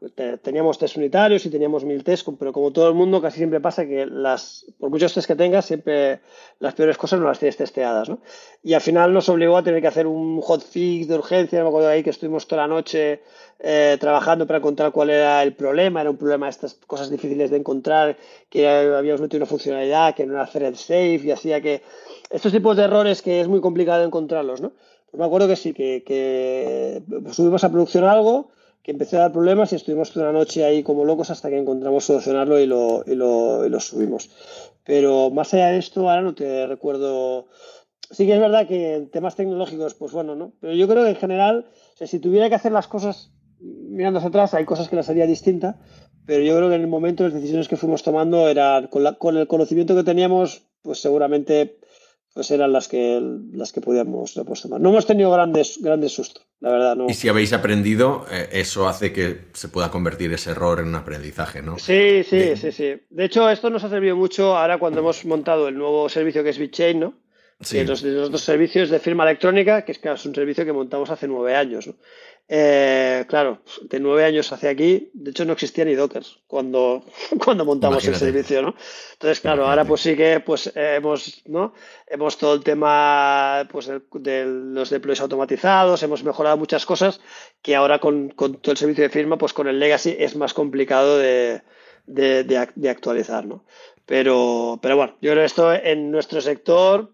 teníamos 0.42 0.78
test 0.78 0.96
unitarios 0.96 1.46
y 1.46 1.50
teníamos 1.50 1.84
mil 1.84 2.02
test, 2.02 2.26
pero 2.38 2.52
como 2.52 2.72
todo 2.72 2.88
el 2.88 2.94
mundo 2.94 3.22
casi 3.22 3.36
siempre 3.36 3.60
pasa 3.60 3.86
que 3.86 4.04
las, 4.04 4.66
por 4.80 4.90
muchos 4.90 5.14
test 5.14 5.28
que 5.28 5.36
tengas, 5.36 5.64
siempre 5.66 6.20
las 6.58 6.74
peores 6.74 6.98
cosas 6.98 7.20
no 7.20 7.26
las 7.26 7.38
tienes 7.38 7.56
testeadas, 7.56 8.08
¿no? 8.08 8.18
Y 8.64 8.74
al 8.74 8.80
final 8.80 9.12
nos 9.12 9.28
obligó 9.28 9.56
a 9.56 9.62
tener 9.62 9.80
que 9.80 9.86
hacer 9.86 10.08
un 10.08 10.40
hotfix 10.40 11.06
de 11.06 11.14
urgencia, 11.14 11.62
me 11.62 11.68
acuerdo 11.68 11.88
ahí 11.88 12.02
que 12.02 12.10
estuvimos 12.10 12.48
toda 12.48 12.62
la 12.62 12.68
noche 12.68 13.22
eh, 13.60 13.96
trabajando 14.00 14.44
para 14.46 14.58
encontrar 14.58 14.90
cuál 14.90 15.10
era 15.10 15.40
el 15.44 15.54
problema, 15.54 16.00
era 16.00 16.10
un 16.10 16.16
problema 16.16 16.46
de 16.46 16.50
estas 16.50 16.74
cosas 16.74 17.10
difíciles 17.10 17.50
de 17.50 17.58
encontrar, 17.58 18.16
que 18.50 18.68
habíamos 18.68 19.20
metido 19.20 19.38
una 19.38 19.46
funcionalidad 19.46 20.16
que 20.16 20.26
no 20.26 20.34
era 20.34 20.46
thread 20.46 20.74
safe 20.74 21.20
y 21.22 21.30
hacía 21.30 21.60
que 21.60 21.82
estos 22.28 22.50
tipos 22.50 22.76
de 22.76 22.84
errores 22.84 23.22
que 23.22 23.40
es 23.40 23.46
muy 23.46 23.60
complicado 23.60 24.02
encontrarlos, 24.02 24.60
¿no? 24.60 24.72
Pues 25.10 25.18
me 25.18 25.24
acuerdo 25.24 25.48
que 25.48 25.56
sí, 25.56 25.72
que, 25.72 27.02
subimos 27.32 27.64
a 27.64 27.70
producción 27.70 28.04
algo 28.04 28.50
que 28.82 28.92
empezó 28.92 29.16
a 29.16 29.20
dar 29.20 29.32
problemas 29.32 29.72
y 29.72 29.76
estuvimos 29.76 30.12
toda 30.12 30.26
la 30.26 30.32
noche 30.32 30.64
ahí 30.64 30.82
como 30.82 31.04
locos 31.04 31.30
hasta 31.30 31.50
que 31.50 31.58
encontramos 31.58 32.04
solucionarlo 32.04 32.58
y 32.58 32.66
lo, 32.66 33.04
y 33.06 33.14
lo, 33.14 33.66
y 33.66 33.68
lo 33.68 33.80
subimos. 33.80 34.30
Pero 34.84 35.30
más 35.30 35.52
allá 35.52 35.68
de 35.68 35.78
esto, 35.78 36.08
ahora 36.08 36.22
no 36.22 36.34
te 36.34 36.66
recuerdo. 36.66 37.48
Sí 38.10 38.26
que 38.26 38.34
es 38.34 38.40
verdad 38.40 38.66
que 38.66 38.94
en 38.94 39.10
temas 39.10 39.36
tecnológicos, 39.36 39.94
pues 39.94 40.12
bueno, 40.12 40.34
¿no? 40.34 40.52
Pero 40.60 40.72
yo 40.72 40.88
creo 40.88 41.04
que 41.04 41.10
en 41.10 41.16
general, 41.16 41.66
o 41.94 41.96
sea, 41.96 42.06
si 42.06 42.18
tuviera 42.18 42.48
que 42.48 42.54
hacer 42.54 42.72
las 42.72 42.88
cosas 42.88 43.30
mirando 43.60 44.18
hacia 44.18 44.28
atrás, 44.28 44.54
hay 44.54 44.64
cosas 44.64 44.88
que 44.88 44.96
las 44.96 45.08
haría 45.10 45.26
distinta, 45.26 45.78
pero 46.24 46.42
yo 46.42 46.56
creo 46.56 46.68
que 46.68 46.76
en 46.76 46.82
el 46.82 46.86
momento 46.86 47.24
las 47.24 47.34
decisiones 47.34 47.68
que 47.68 47.76
fuimos 47.76 48.02
tomando 48.02 48.48
eran, 48.48 48.86
con, 48.86 49.02
la, 49.02 49.14
con 49.14 49.36
el 49.36 49.46
conocimiento 49.46 49.94
que 49.94 50.04
teníamos, 50.04 50.62
pues 50.82 51.00
seguramente 51.00 51.78
pues 52.34 52.50
eran 52.50 52.72
las 52.72 52.88
que 52.88 53.20
las 53.52 53.72
que 53.72 53.80
podíamos 53.80 54.34
tomar. 54.34 54.80
No 54.80 54.90
hemos 54.90 55.06
tenido 55.06 55.30
grandes, 55.30 55.78
grandes 55.82 56.12
sustos, 56.12 56.46
la 56.60 56.70
verdad. 56.70 56.96
No. 56.96 57.06
Y 57.08 57.14
si 57.14 57.28
habéis 57.28 57.52
aprendido, 57.52 58.26
eh, 58.30 58.48
eso 58.52 58.88
hace 58.88 59.12
que 59.12 59.48
se 59.54 59.68
pueda 59.68 59.90
convertir 59.90 60.32
ese 60.32 60.50
error 60.50 60.80
en 60.80 60.88
un 60.88 60.94
aprendizaje, 60.94 61.62
¿no? 61.62 61.78
Sí, 61.78 62.22
sí, 62.24 62.56
sí, 62.56 62.72
sí. 62.72 62.94
De 63.10 63.24
hecho, 63.24 63.48
esto 63.50 63.70
nos 63.70 63.84
ha 63.84 63.88
servido 63.88 64.16
mucho 64.16 64.56
ahora 64.56 64.78
cuando 64.78 65.00
hemos 65.00 65.24
montado 65.24 65.68
el 65.68 65.76
nuevo 65.76 66.08
servicio 66.08 66.44
que 66.44 66.50
es 66.50 66.58
BitChain, 66.58 67.00
¿no? 67.00 67.14
Sí. 67.60 67.84
Los, 67.84 68.02
los, 68.02 68.28
otros 68.28 68.42
servicios 68.42 68.88
de 68.88 69.00
firma 69.00 69.24
electrónica, 69.24 69.84
que 69.84 69.92
es, 69.92 69.98
que 69.98 70.12
es 70.12 70.24
un 70.24 70.34
servicio 70.34 70.64
que 70.64 70.72
montamos 70.72 71.10
hace 71.10 71.26
nueve 71.26 71.56
años. 71.56 71.88
¿no? 71.88 71.94
Eh, 72.50 73.26
claro, 73.28 73.60
de 73.82 74.00
nueve 74.00 74.24
años 74.24 74.50
hacia 74.52 74.70
aquí, 74.70 75.10
de 75.12 75.32
hecho 75.32 75.44
no 75.44 75.52
existía 75.52 75.84
ni 75.84 75.94
Docker 75.94 76.22
cuando, 76.46 77.04
cuando 77.44 77.66
montamos 77.66 78.02
Imagínate. 78.04 78.24
el 78.24 78.32
servicio, 78.32 78.62
¿no? 78.62 78.74
Entonces, 79.12 79.40
claro, 79.40 79.56
Imagínate. 79.56 79.70
ahora 79.80 79.88
pues 79.88 80.00
sí 80.00 80.16
que 80.16 80.40
pues 80.40 80.72
hemos, 80.74 81.42
¿no? 81.44 81.74
Hemos 82.06 82.38
todo 82.38 82.54
el 82.54 82.64
tema 82.64 83.68
pues, 83.70 83.86
de, 83.86 84.00
de, 84.14 84.46
los 84.46 84.88
deploys 84.88 85.20
automatizados, 85.20 86.02
hemos 86.02 86.24
mejorado 86.24 86.56
muchas 86.56 86.86
cosas 86.86 87.20
que 87.60 87.76
ahora 87.76 87.98
con, 87.98 88.30
con, 88.30 88.54
todo 88.54 88.72
el 88.72 88.78
servicio 88.78 89.04
de 89.04 89.10
firma, 89.10 89.36
pues 89.36 89.52
con 89.52 89.68
el 89.68 89.78
legacy 89.78 90.16
es 90.18 90.34
más 90.34 90.54
complicado 90.54 91.18
de, 91.18 91.60
de, 92.06 92.44
de 92.44 92.88
actualizar, 92.88 93.44
¿no? 93.44 93.66
Pero, 94.06 94.78
pero 94.80 94.96
bueno, 94.96 95.18
yo 95.20 95.32
creo 95.32 95.42
que 95.42 95.46
esto 95.46 95.74
en 95.74 96.10
nuestro 96.10 96.40
sector 96.40 97.12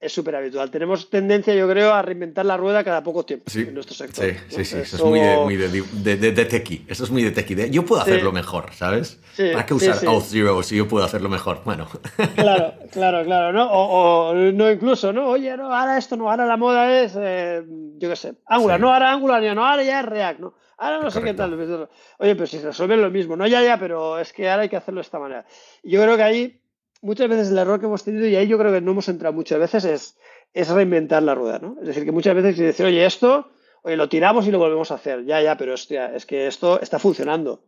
es 0.00 0.12
súper 0.12 0.36
habitual. 0.36 0.70
Tenemos 0.70 1.10
tendencia, 1.10 1.54
yo 1.54 1.68
creo, 1.68 1.92
a 1.92 2.02
reinventar 2.02 2.46
la 2.46 2.56
rueda 2.56 2.84
cada 2.84 3.02
poco 3.02 3.24
tiempo 3.24 3.50
sí, 3.50 3.62
en 3.62 3.74
nuestro 3.74 3.94
sector. 3.94 4.24
Sí, 4.24 4.32
¿no? 4.32 4.40
sí, 4.48 4.64
sí, 4.64 4.76
eso, 4.76 4.78
eso, 4.78 4.96
es 4.96 5.04
muy 5.04 5.20
de, 5.20 5.36
muy 5.38 5.56
de, 5.56 5.68
de, 5.68 6.16
de, 6.16 6.32
de 6.32 6.44
tequi. 6.44 6.84
Eso 6.86 7.04
es 7.04 7.10
muy 7.10 7.22
de 7.22 7.32
tequi. 7.32 7.70
Yo 7.70 7.84
puedo 7.84 8.00
hacerlo 8.00 8.30
sí. 8.30 8.34
mejor, 8.34 8.72
¿sabes? 8.74 9.20
Sí, 9.34 9.50
¿Para 9.52 9.66
qué 9.66 9.74
usar 9.74 10.06
Auth 10.06 10.24
Zero 10.24 10.62
si 10.62 10.76
yo 10.76 10.86
puedo 10.86 11.04
hacerlo 11.04 11.28
mejor? 11.28 11.62
Bueno. 11.64 11.88
Claro, 12.36 12.74
claro, 12.92 13.24
claro. 13.24 13.52
¿no? 13.52 13.70
O, 13.72 14.30
o, 14.30 14.34
no 14.34 14.70
incluso, 14.70 15.12
¿no? 15.12 15.28
Oye, 15.28 15.56
no, 15.56 15.74
ahora 15.74 15.98
esto 15.98 16.16
no, 16.16 16.30
ahora 16.30 16.46
la 16.46 16.56
moda 16.56 17.00
es, 17.02 17.14
eh, 17.18 17.64
yo 17.96 18.08
qué 18.08 18.16
sé, 18.16 18.34
Angular. 18.46 18.78
No, 18.78 18.92
ahora 18.92 19.12
Angular, 19.12 19.42
no, 19.54 19.66
ahora 19.66 19.82
ya 19.82 20.00
es 20.00 20.06
React, 20.06 20.40
¿no? 20.40 20.54
Ahora 20.78 21.00
no 21.00 21.10
sé 21.10 21.20
qué 21.22 21.34
tal. 21.34 21.54
Oye, 22.18 22.34
pero 22.36 22.46
si 22.46 22.58
se 22.58 22.66
resuelve 22.66 22.96
lo 22.96 23.10
mismo. 23.10 23.34
No, 23.34 23.46
ya, 23.48 23.60
ya, 23.62 23.78
pero 23.78 24.18
es 24.20 24.32
que 24.32 24.48
ahora 24.48 24.62
hay 24.62 24.68
que 24.68 24.76
hacerlo 24.76 25.00
de 25.00 25.06
esta 25.06 25.18
manera. 25.18 25.44
Yo 25.82 26.00
creo 26.00 26.16
que 26.16 26.22
ahí, 26.22 26.60
muchas 27.00 27.28
veces 27.28 27.50
el 27.50 27.58
error 27.58 27.80
que 27.80 27.86
hemos 27.86 28.04
tenido, 28.04 28.26
y 28.26 28.36
ahí 28.36 28.46
yo 28.46 28.58
creo 28.58 28.72
que 28.72 28.80
no 28.80 28.92
hemos 28.92 29.08
entrado 29.08 29.34
muchas 29.34 29.58
veces, 29.58 29.84
es 29.84 30.18
es 30.52 30.68
reinventar 30.68 31.22
la 31.22 31.34
rueda, 31.34 31.58
¿no? 31.58 31.76
Es 31.80 31.88
decir, 31.88 32.04
que 32.04 32.12
muchas 32.12 32.34
veces 32.34 32.56
decir, 32.56 32.86
oye, 32.86 33.04
esto, 33.04 33.50
oye, 33.82 33.96
lo 33.96 34.08
tiramos 34.08 34.46
y 34.46 34.50
lo 34.50 34.58
volvemos 34.58 34.90
a 34.90 34.94
hacer. 34.94 35.24
Ya, 35.24 35.40
ya, 35.42 35.56
pero 35.56 35.74
hostia, 35.74 36.14
es 36.14 36.26
que 36.26 36.46
esto 36.46 36.80
está 36.80 36.98
funcionando. 36.98 37.62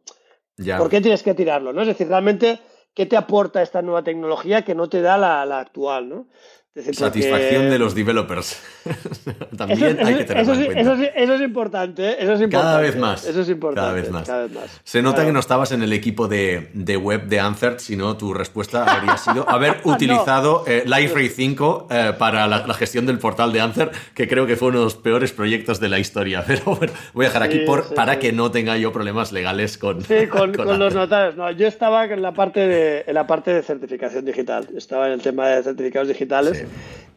Ya. 0.57 0.79
¿Por 0.79 0.91
qué 0.91 1.01
tienes 1.01 1.23
que 1.23 1.35
tirarlo? 1.35 1.73
¿no? 1.73 1.83
Es 1.83 1.89
decir, 1.89 2.09
realmente, 2.09 2.59
¿qué 2.95 3.07
te 3.07 3.17
aporta 3.17 3.63
esta 3.63 3.83
nueva 3.83 4.03
tecnología 4.03 4.63
que 4.63 4.75
no 4.75 4.89
te 4.89 5.01
da 5.03 5.19
la, 5.19 5.45
la 5.47 5.61
actual, 5.61 6.09
¿no? 6.09 6.29
Decir, 6.73 6.95
Satisfacción 6.95 7.63
porque... 7.63 7.71
de 7.71 7.79
los 7.81 7.97
developers. 7.97 8.63
También 9.57 9.99
eso, 9.99 10.07
hay 10.07 10.15
que 10.15 10.25
tenerlo 10.25 10.53
eso, 10.53 10.61
en 10.61 10.67
cuenta. 10.67 10.81
Eso, 10.81 11.03
eso, 11.17 11.35
es 11.35 11.41
importante, 11.41 12.09
¿eh? 12.11 12.17
eso 12.21 12.33
es 12.35 12.41
importante. 12.43 12.65
Cada 12.65 12.81
vez 12.81 12.97
más. 12.97 13.27
Eso 13.27 13.41
es 13.41 13.49
importante. 13.49 13.81
Cada 13.81 13.93
vez 13.93 14.11
más. 14.13 14.27
Cada 14.29 14.43
vez 14.45 14.53
más. 14.53 14.81
Se 14.85 15.03
nota 15.03 15.17
claro. 15.17 15.29
que 15.29 15.33
no 15.33 15.41
estabas 15.41 15.73
en 15.73 15.83
el 15.83 15.93
equipo 15.93 16.29
de, 16.29 16.71
de 16.73 16.97
web 16.97 17.27
de 17.27 17.41
Answer, 17.41 17.81
sino 17.81 18.17
tu 18.17 18.33
respuesta 18.35 18.85
habría 18.85 19.17
sido 19.17 19.51
haber 19.51 19.81
utilizado 19.85 20.63
no. 20.65 20.73
eh, 20.73 20.85
LiveRay 20.87 21.29
5 21.29 21.89
eh, 21.91 22.13
para 22.17 22.47
la, 22.47 22.65
la, 22.65 22.75
gestión 22.75 23.05
del 23.05 23.19
portal 23.19 23.53
de 23.53 23.61
Answer, 23.63 23.91
que 24.15 24.29
creo 24.29 24.47
que 24.47 24.55
fue 24.55 24.69
uno 24.69 24.79
de 24.79 24.85
los 24.85 24.95
peores 24.95 25.33
proyectos 25.33 25.81
de 25.81 25.89
la 25.89 25.99
historia. 25.99 26.45
Pero 26.47 26.77
bueno, 26.77 26.93
voy 27.15 27.25
a 27.25 27.31
dejar 27.31 27.43
aquí 27.43 27.59
sí, 27.59 27.65
por, 27.67 27.89
sí, 27.89 27.95
para 27.97 28.13
sí. 28.13 28.21
que 28.21 28.33
no 28.33 28.53
tenga 28.53 28.77
yo 28.77 28.93
problemas 28.93 29.33
legales 29.33 29.77
con. 29.77 30.03
Sí, 30.03 30.29
con, 30.29 30.55
con, 30.55 30.67
con 30.67 30.79
los 30.79 30.95
notarios. 30.95 31.35
No, 31.35 31.51
yo 31.51 31.67
estaba 31.67 32.05
en 32.05 32.23
la 32.23 32.31
parte 32.31 32.61
de, 32.61 33.03
en 33.09 33.15
la 33.15 33.27
parte 33.27 33.53
de 33.53 33.63
certificación 33.65 34.25
digital. 34.25 34.69
Estaba 34.77 35.09
en 35.09 35.15
el 35.15 35.21
tema 35.21 35.49
de 35.49 35.65
certificados 35.65 36.07
digitales. 36.07 36.60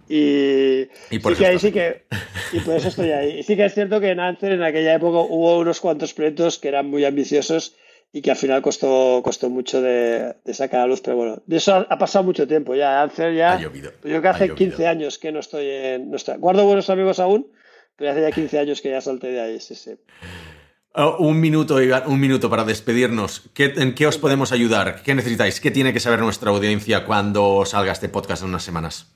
Y, 0.09 0.89
y 1.09 1.19
por 1.19 1.33
sí 1.33 1.39
que 1.39 1.47
ahí 1.47 1.59
sí 1.59 1.71
que 1.71 2.03
y 2.51 2.59
por 2.59 2.75
eso 2.75 2.89
estoy 2.89 3.11
ahí. 3.11 3.39
Y 3.39 3.43
sí 3.43 3.55
que 3.55 3.65
es 3.65 3.73
cierto 3.73 3.99
que 3.99 4.09
en 4.09 4.19
Ancer 4.19 4.51
en 4.51 4.63
aquella 4.63 4.93
época 4.93 5.19
hubo 5.19 5.59
unos 5.59 5.79
cuantos 5.79 6.13
proyectos 6.13 6.59
que 6.59 6.67
eran 6.67 6.87
muy 6.87 7.05
ambiciosos 7.05 7.75
y 8.11 8.21
que 8.21 8.29
al 8.29 8.37
final 8.37 8.61
costó, 8.61 9.21
costó 9.23 9.49
mucho 9.49 9.81
de, 9.81 10.35
de 10.45 10.53
sacar 10.53 10.81
a 10.81 10.87
luz, 10.87 11.01
pero 11.01 11.17
bueno, 11.17 11.41
de 11.47 11.57
eso 11.57 11.73
ha, 11.73 11.87
ha 11.89 11.97
pasado 11.97 12.23
mucho 12.23 12.47
tiempo 12.47 12.75
ya. 12.75 13.01
Ancer 13.01 13.33
ya, 13.33 13.53
ha 13.53 13.59
llovido. 13.59 13.91
Yo 14.03 14.21
que 14.21 14.27
hace 14.27 14.53
15 14.53 14.87
años 14.87 15.17
que 15.17 15.31
no 15.31 15.39
estoy 15.39 15.67
en. 15.67 16.11
No 16.11 16.17
estoy, 16.17 16.37
guardo 16.37 16.63
buenos 16.63 16.91
amigos 16.91 17.19
aún, 17.19 17.51
pero 17.95 18.11
hace 18.11 18.21
ya 18.21 18.31
15 18.31 18.59
años 18.59 18.81
que 18.81 18.91
ya 18.91 19.01
salté 19.01 19.27
de 19.27 19.41
ahí, 19.41 19.59
sí, 19.59 19.73
sí. 19.73 19.95
Oh, 20.95 21.17
un 21.25 21.39
minuto, 21.39 21.81
Iván, 21.81 22.03
un 22.05 22.19
minuto 22.19 22.51
para 22.51 22.63
despedirnos. 22.65 23.49
¿Qué, 23.55 23.73
¿En 23.77 23.95
qué 23.95 24.05
os 24.05 24.19
podemos 24.19 24.51
ayudar? 24.51 25.01
¿Qué 25.01 25.15
necesitáis? 25.15 25.59
¿Qué 25.59 25.71
tiene 25.71 25.91
que 25.91 25.99
saber 25.99 26.19
nuestra 26.19 26.51
audiencia 26.51 27.05
cuando 27.05 27.65
salga 27.65 27.93
este 27.93 28.09
podcast 28.09 28.43
en 28.43 28.49
unas 28.49 28.61
semanas? 28.61 29.11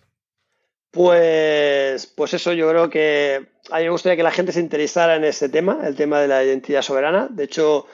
Pues, 0.91 2.07
pues 2.07 2.33
eso, 2.33 2.53
yo 2.53 2.69
creo 2.69 2.89
que 2.89 3.47
a 3.69 3.77
mí 3.77 3.83
me 3.83 3.89
gustaría 3.89 4.15
que 4.15 4.23
la 4.23 4.31
gente 4.31 4.51
se 4.51 4.59
interesara 4.59 5.15
en 5.15 5.23
este 5.25 5.49
tema, 5.49 5.79
el 5.85 5.95
tema 5.95 6.19
de 6.19 6.27
la 6.27 6.43
identidad 6.43 6.81
soberana. 6.81 7.27
De 7.29 7.43
hecho, 7.43 7.85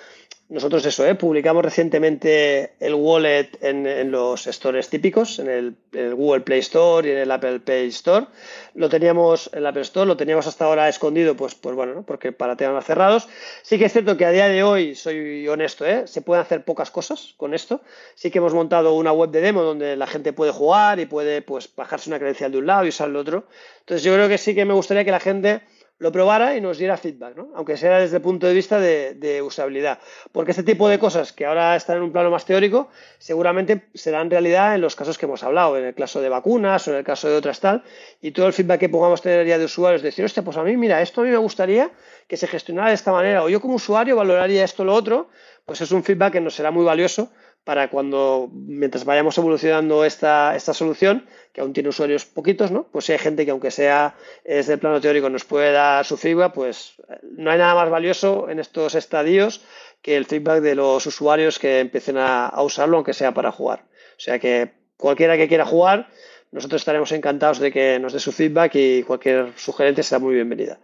nosotros 0.53 0.85
eso, 0.85 1.03
¿eh? 1.07 1.15
publicamos 1.15 1.65
recientemente 1.65 2.73
el 2.79 2.93
wallet 2.93 3.49
en, 3.61 4.11
los 4.11 4.45
stores 4.45 4.87
típicos, 4.87 5.39
en 5.39 5.49
el, 5.49 5.75
en 5.93 6.05
el, 6.05 6.13
Google 6.13 6.41
Play 6.41 6.59
Store 6.59 7.09
y 7.09 7.11
en 7.11 7.17
el 7.17 7.31
Apple 7.31 7.59
Play 7.59 7.87
Store. 7.87 8.27
Lo 8.75 8.87
teníamos 8.87 9.49
en 9.51 9.59
el 9.59 9.65
Apple 9.65 9.81
Store, 9.81 10.05
lo 10.05 10.15
teníamos 10.15 10.45
hasta 10.45 10.65
ahora 10.65 10.87
escondido, 10.87 11.35
pues, 11.35 11.55
pues 11.55 11.75
bueno, 11.75 11.95
¿no? 11.95 12.03
porque 12.03 12.31
para 12.31 12.55
temas 12.55 12.85
cerrados. 12.85 13.27
Sí 13.63 13.79
que 13.79 13.85
es 13.85 13.93
cierto 13.93 14.15
que 14.15 14.25
a 14.25 14.29
día 14.29 14.47
de 14.47 14.61
hoy, 14.61 14.93
soy 14.93 15.47
honesto, 15.47 15.87
¿eh? 15.87 16.05
se 16.05 16.21
pueden 16.21 16.43
hacer 16.43 16.63
pocas 16.63 16.91
cosas 16.91 17.33
con 17.35 17.55
esto. 17.55 17.81
Sí 18.13 18.29
que 18.29 18.37
hemos 18.37 18.53
montado 18.53 18.93
una 18.93 19.11
web 19.11 19.31
de 19.31 19.41
demo 19.41 19.63
donde 19.63 19.95
la 19.95 20.05
gente 20.05 20.33
puede 20.33 20.51
jugar 20.51 20.99
y 20.99 21.07
puede 21.07 21.41
pues, 21.41 21.67
bajarse 21.75 22.11
una 22.11 22.19
credencial 22.19 22.51
de 22.51 22.59
un 22.59 22.67
lado 22.67 22.85
y 22.85 22.89
usar 22.89 23.09
el 23.09 23.15
otro. 23.15 23.47
Entonces 23.79 24.03
yo 24.03 24.13
creo 24.13 24.29
que 24.29 24.37
sí 24.37 24.53
que 24.53 24.65
me 24.65 24.75
gustaría 24.75 25.03
que 25.03 25.09
la 25.09 25.19
gente 25.19 25.61
lo 26.03 26.11
probara 26.11 26.57
y 26.57 26.59
nos 26.59 26.77
diera 26.77 26.97
feedback, 26.97 27.37
¿no? 27.37 27.47
aunque 27.55 27.77
sea 27.77 27.99
desde 27.99 28.17
el 28.17 28.21
punto 28.21 28.45
de 28.45 28.53
vista 28.53 28.77
de, 28.77 29.41
usabilidad. 29.41 29.99
Porque 30.33 30.51
este 30.51 30.63
tipo 30.63 30.89
de 30.89 30.99
cosas 30.99 31.31
que 31.31 31.45
ahora 31.45 31.77
están 31.77 31.95
en 31.95 32.03
un 32.03 32.11
plano 32.11 32.29
más 32.29 32.43
teórico, 32.43 32.89
seguramente 33.19 33.85
serán 33.93 34.29
realidad 34.29 34.75
en 34.75 34.81
los 34.81 34.97
casos 34.97 35.17
que 35.17 35.27
hemos 35.27 35.43
hablado, 35.43 35.77
en 35.77 35.85
el 35.85 35.95
caso 35.95 36.19
de 36.19 36.27
vacunas 36.27 36.85
o 36.89 36.91
en 36.91 36.97
el 36.97 37.05
caso 37.05 37.29
de 37.29 37.37
otras 37.37 37.61
tal, 37.61 37.83
y 38.21 38.31
todo 38.31 38.47
el 38.47 38.53
feedback 38.53 38.81
que 38.81 38.89
podamos 38.89 39.21
tener 39.21 39.47
ya 39.47 39.57
de 39.57 39.63
usuarios, 39.63 40.01
decir, 40.01 40.25
hostia, 40.25 40.43
pues 40.43 40.57
a 40.57 40.63
mí, 40.63 40.75
mira, 40.75 41.01
esto 41.01 41.21
a 41.21 41.23
mí 41.23 41.29
me 41.29 41.37
gustaría 41.37 41.89
que 42.27 42.35
se 42.35 42.47
gestionara 42.47 42.89
de 42.89 42.95
esta 42.95 43.13
manera, 43.13 43.41
o 43.41 43.47
yo 43.47 43.61
como 43.61 43.75
usuario 43.75 44.17
valoraría 44.17 44.65
esto 44.65 44.83
o 44.83 44.85
lo 44.85 44.93
otro, 44.93 45.29
pues 45.65 45.79
es 45.79 45.93
un 45.93 46.03
feedback 46.03 46.33
que 46.33 46.41
nos 46.41 46.53
será 46.53 46.69
muy 46.69 46.83
valioso 46.83 47.31
para 47.63 47.89
cuando, 47.89 48.49
mientras 48.51 49.05
vayamos 49.05 49.37
evolucionando 49.37 50.03
esta, 50.03 50.55
esta 50.55 50.73
solución, 50.73 51.25
que 51.53 51.61
aún 51.61 51.73
tiene 51.73 51.89
usuarios 51.89 52.25
poquitos, 52.25 52.71
¿no? 52.71 52.87
Pues 52.91 53.05
si 53.05 53.13
hay 53.13 53.19
gente 53.19 53.45
que 53.45 53.51
aunque 53.51 53.71
sea 53.71 54.15
desde 54.43 54.73
el 54.73 54.79
plano 54.79 54.99
teórico 54.99 55.29
nos 55.29 55.45
puede 55.45 55.71
dar 55.71 56.05
su 56.05 56.17
feedback, 56.17 56.53
pues 56.53 56.95
no 57.23 57.51
hay 57.51 57.57
nada 57.57 57.75
más 57.75 57.89
valioso 57.89 58.49
en 58.49 58.59
estos 58.59 58.95
estadios 58.95 59.61
que 60.01 60.17
el 60.17 60.25
feedback 60.25 60.61
de 60.61 60.75
los 60.75 61.05
usuarios 61.05 61.59
que 61.59 61.79
empiecen 61.79 62.17
a, 62.17 62.47
a 62.47 62.61
usarlo, 62.63 62.97
aunque 62.97 63.13
sea 63.13 63.33
para 63.33 63.51
jugar. 63.51 63.85
O 64.17 64.19
sea 64.19 64.39
que 64.39 64.73
cualquiera 64.97 65.37
que 65.37 65.47
quiera 65.47 65.65
jugar, 65.65 66.09
nosotros 66.51 66.81
estaremos 66.81 67.11
encantados 67.13 67.59
de 67.59 67.71
que 67.71 67.97
nos 67.99 68.11
dé 68.13 68.19
su 68.19 68.31
feedback 68.31 68.75
y 68.75 69.03
cualquier 69.03 69.53
sugerencia 69.55 70.03
será 70.03 70.19
muy 70.19 70.35
bienvenida 70.35 70.79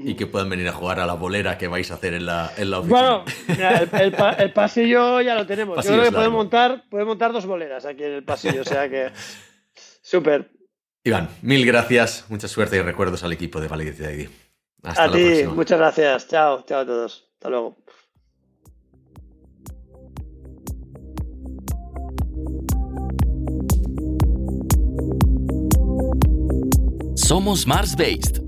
y 0.00 0.14
que 0.14 0.26
puedan 0.26 0.48
venir 0.48 0.68
a 0.68 0.72
jugar 0.72 1.00
a 1.00 1.06
la 1.06 1.14
bolera 1.14 1.58
que 1.58 1.66
vais 1.66 1.90
a 1.90 1.94
hacer 1.94 2.14
en 2.14 2.24
la, 2.24 2.52
en 2.56 2.70
la 2.70 2.78
oficina. 2.78 3.00
Bueno, 3.00 3.24
mira, 3.48 3.78
el, 3.78 3.90
el, 3.92 4.14
el, 4.38 4.52
pasillo 4.52 5.20
ya 5.20 5.34
lo 5.34 5.44
tenemos. 5.44 5.74
Pasillo 5.74 5.96
Yo 5.96 6.00
creo 6.00 6.10
que 6.12 6.16
podemos 6.16 6.36
montar, 6.36 6.84
podemos 6.88 7.10
montar 7.12 7.32
dos 7.32 7.46
boleras 7.46 7.84
aquí 7.84 8.04
en 8.04 8.12
el 8.12 8.24
pasillo, 8.24 8.62
o 8.62 8.64
sea 8.64 8.88
que 8.88 9.10
súper. 10.02 10.52
Iván, 11.02 11.28
mil 11.42 11.66
gracias, 11.66 12.26
mucha 12.28 12.46
suerte 12.46 12.76
y 12.76 12.80
recuerdos 12.80 13.24
al 13.24 13.32
equipo 13.32 13.60
de 13.60 13.66
Validity 13.66 14.04
ID. 14.04 14.28
Hasta 14.84 15.02
a 15.02 15.06
la 15.08 15.12
ti, 15.12 15.24
próxima. 15.24 15.54
muchas 15.54 15.78
gracias. 15.78 16.28
Chao, 16.28 16.64
chao 16.64 16.80
a 16.80 16.86
todos. 16.86 17.28
Hasta 17.34 17.50
luego. 17.50 17.76
Somos 27.16 27.66
Mars 27.66 27.96
Based 27.96 28.47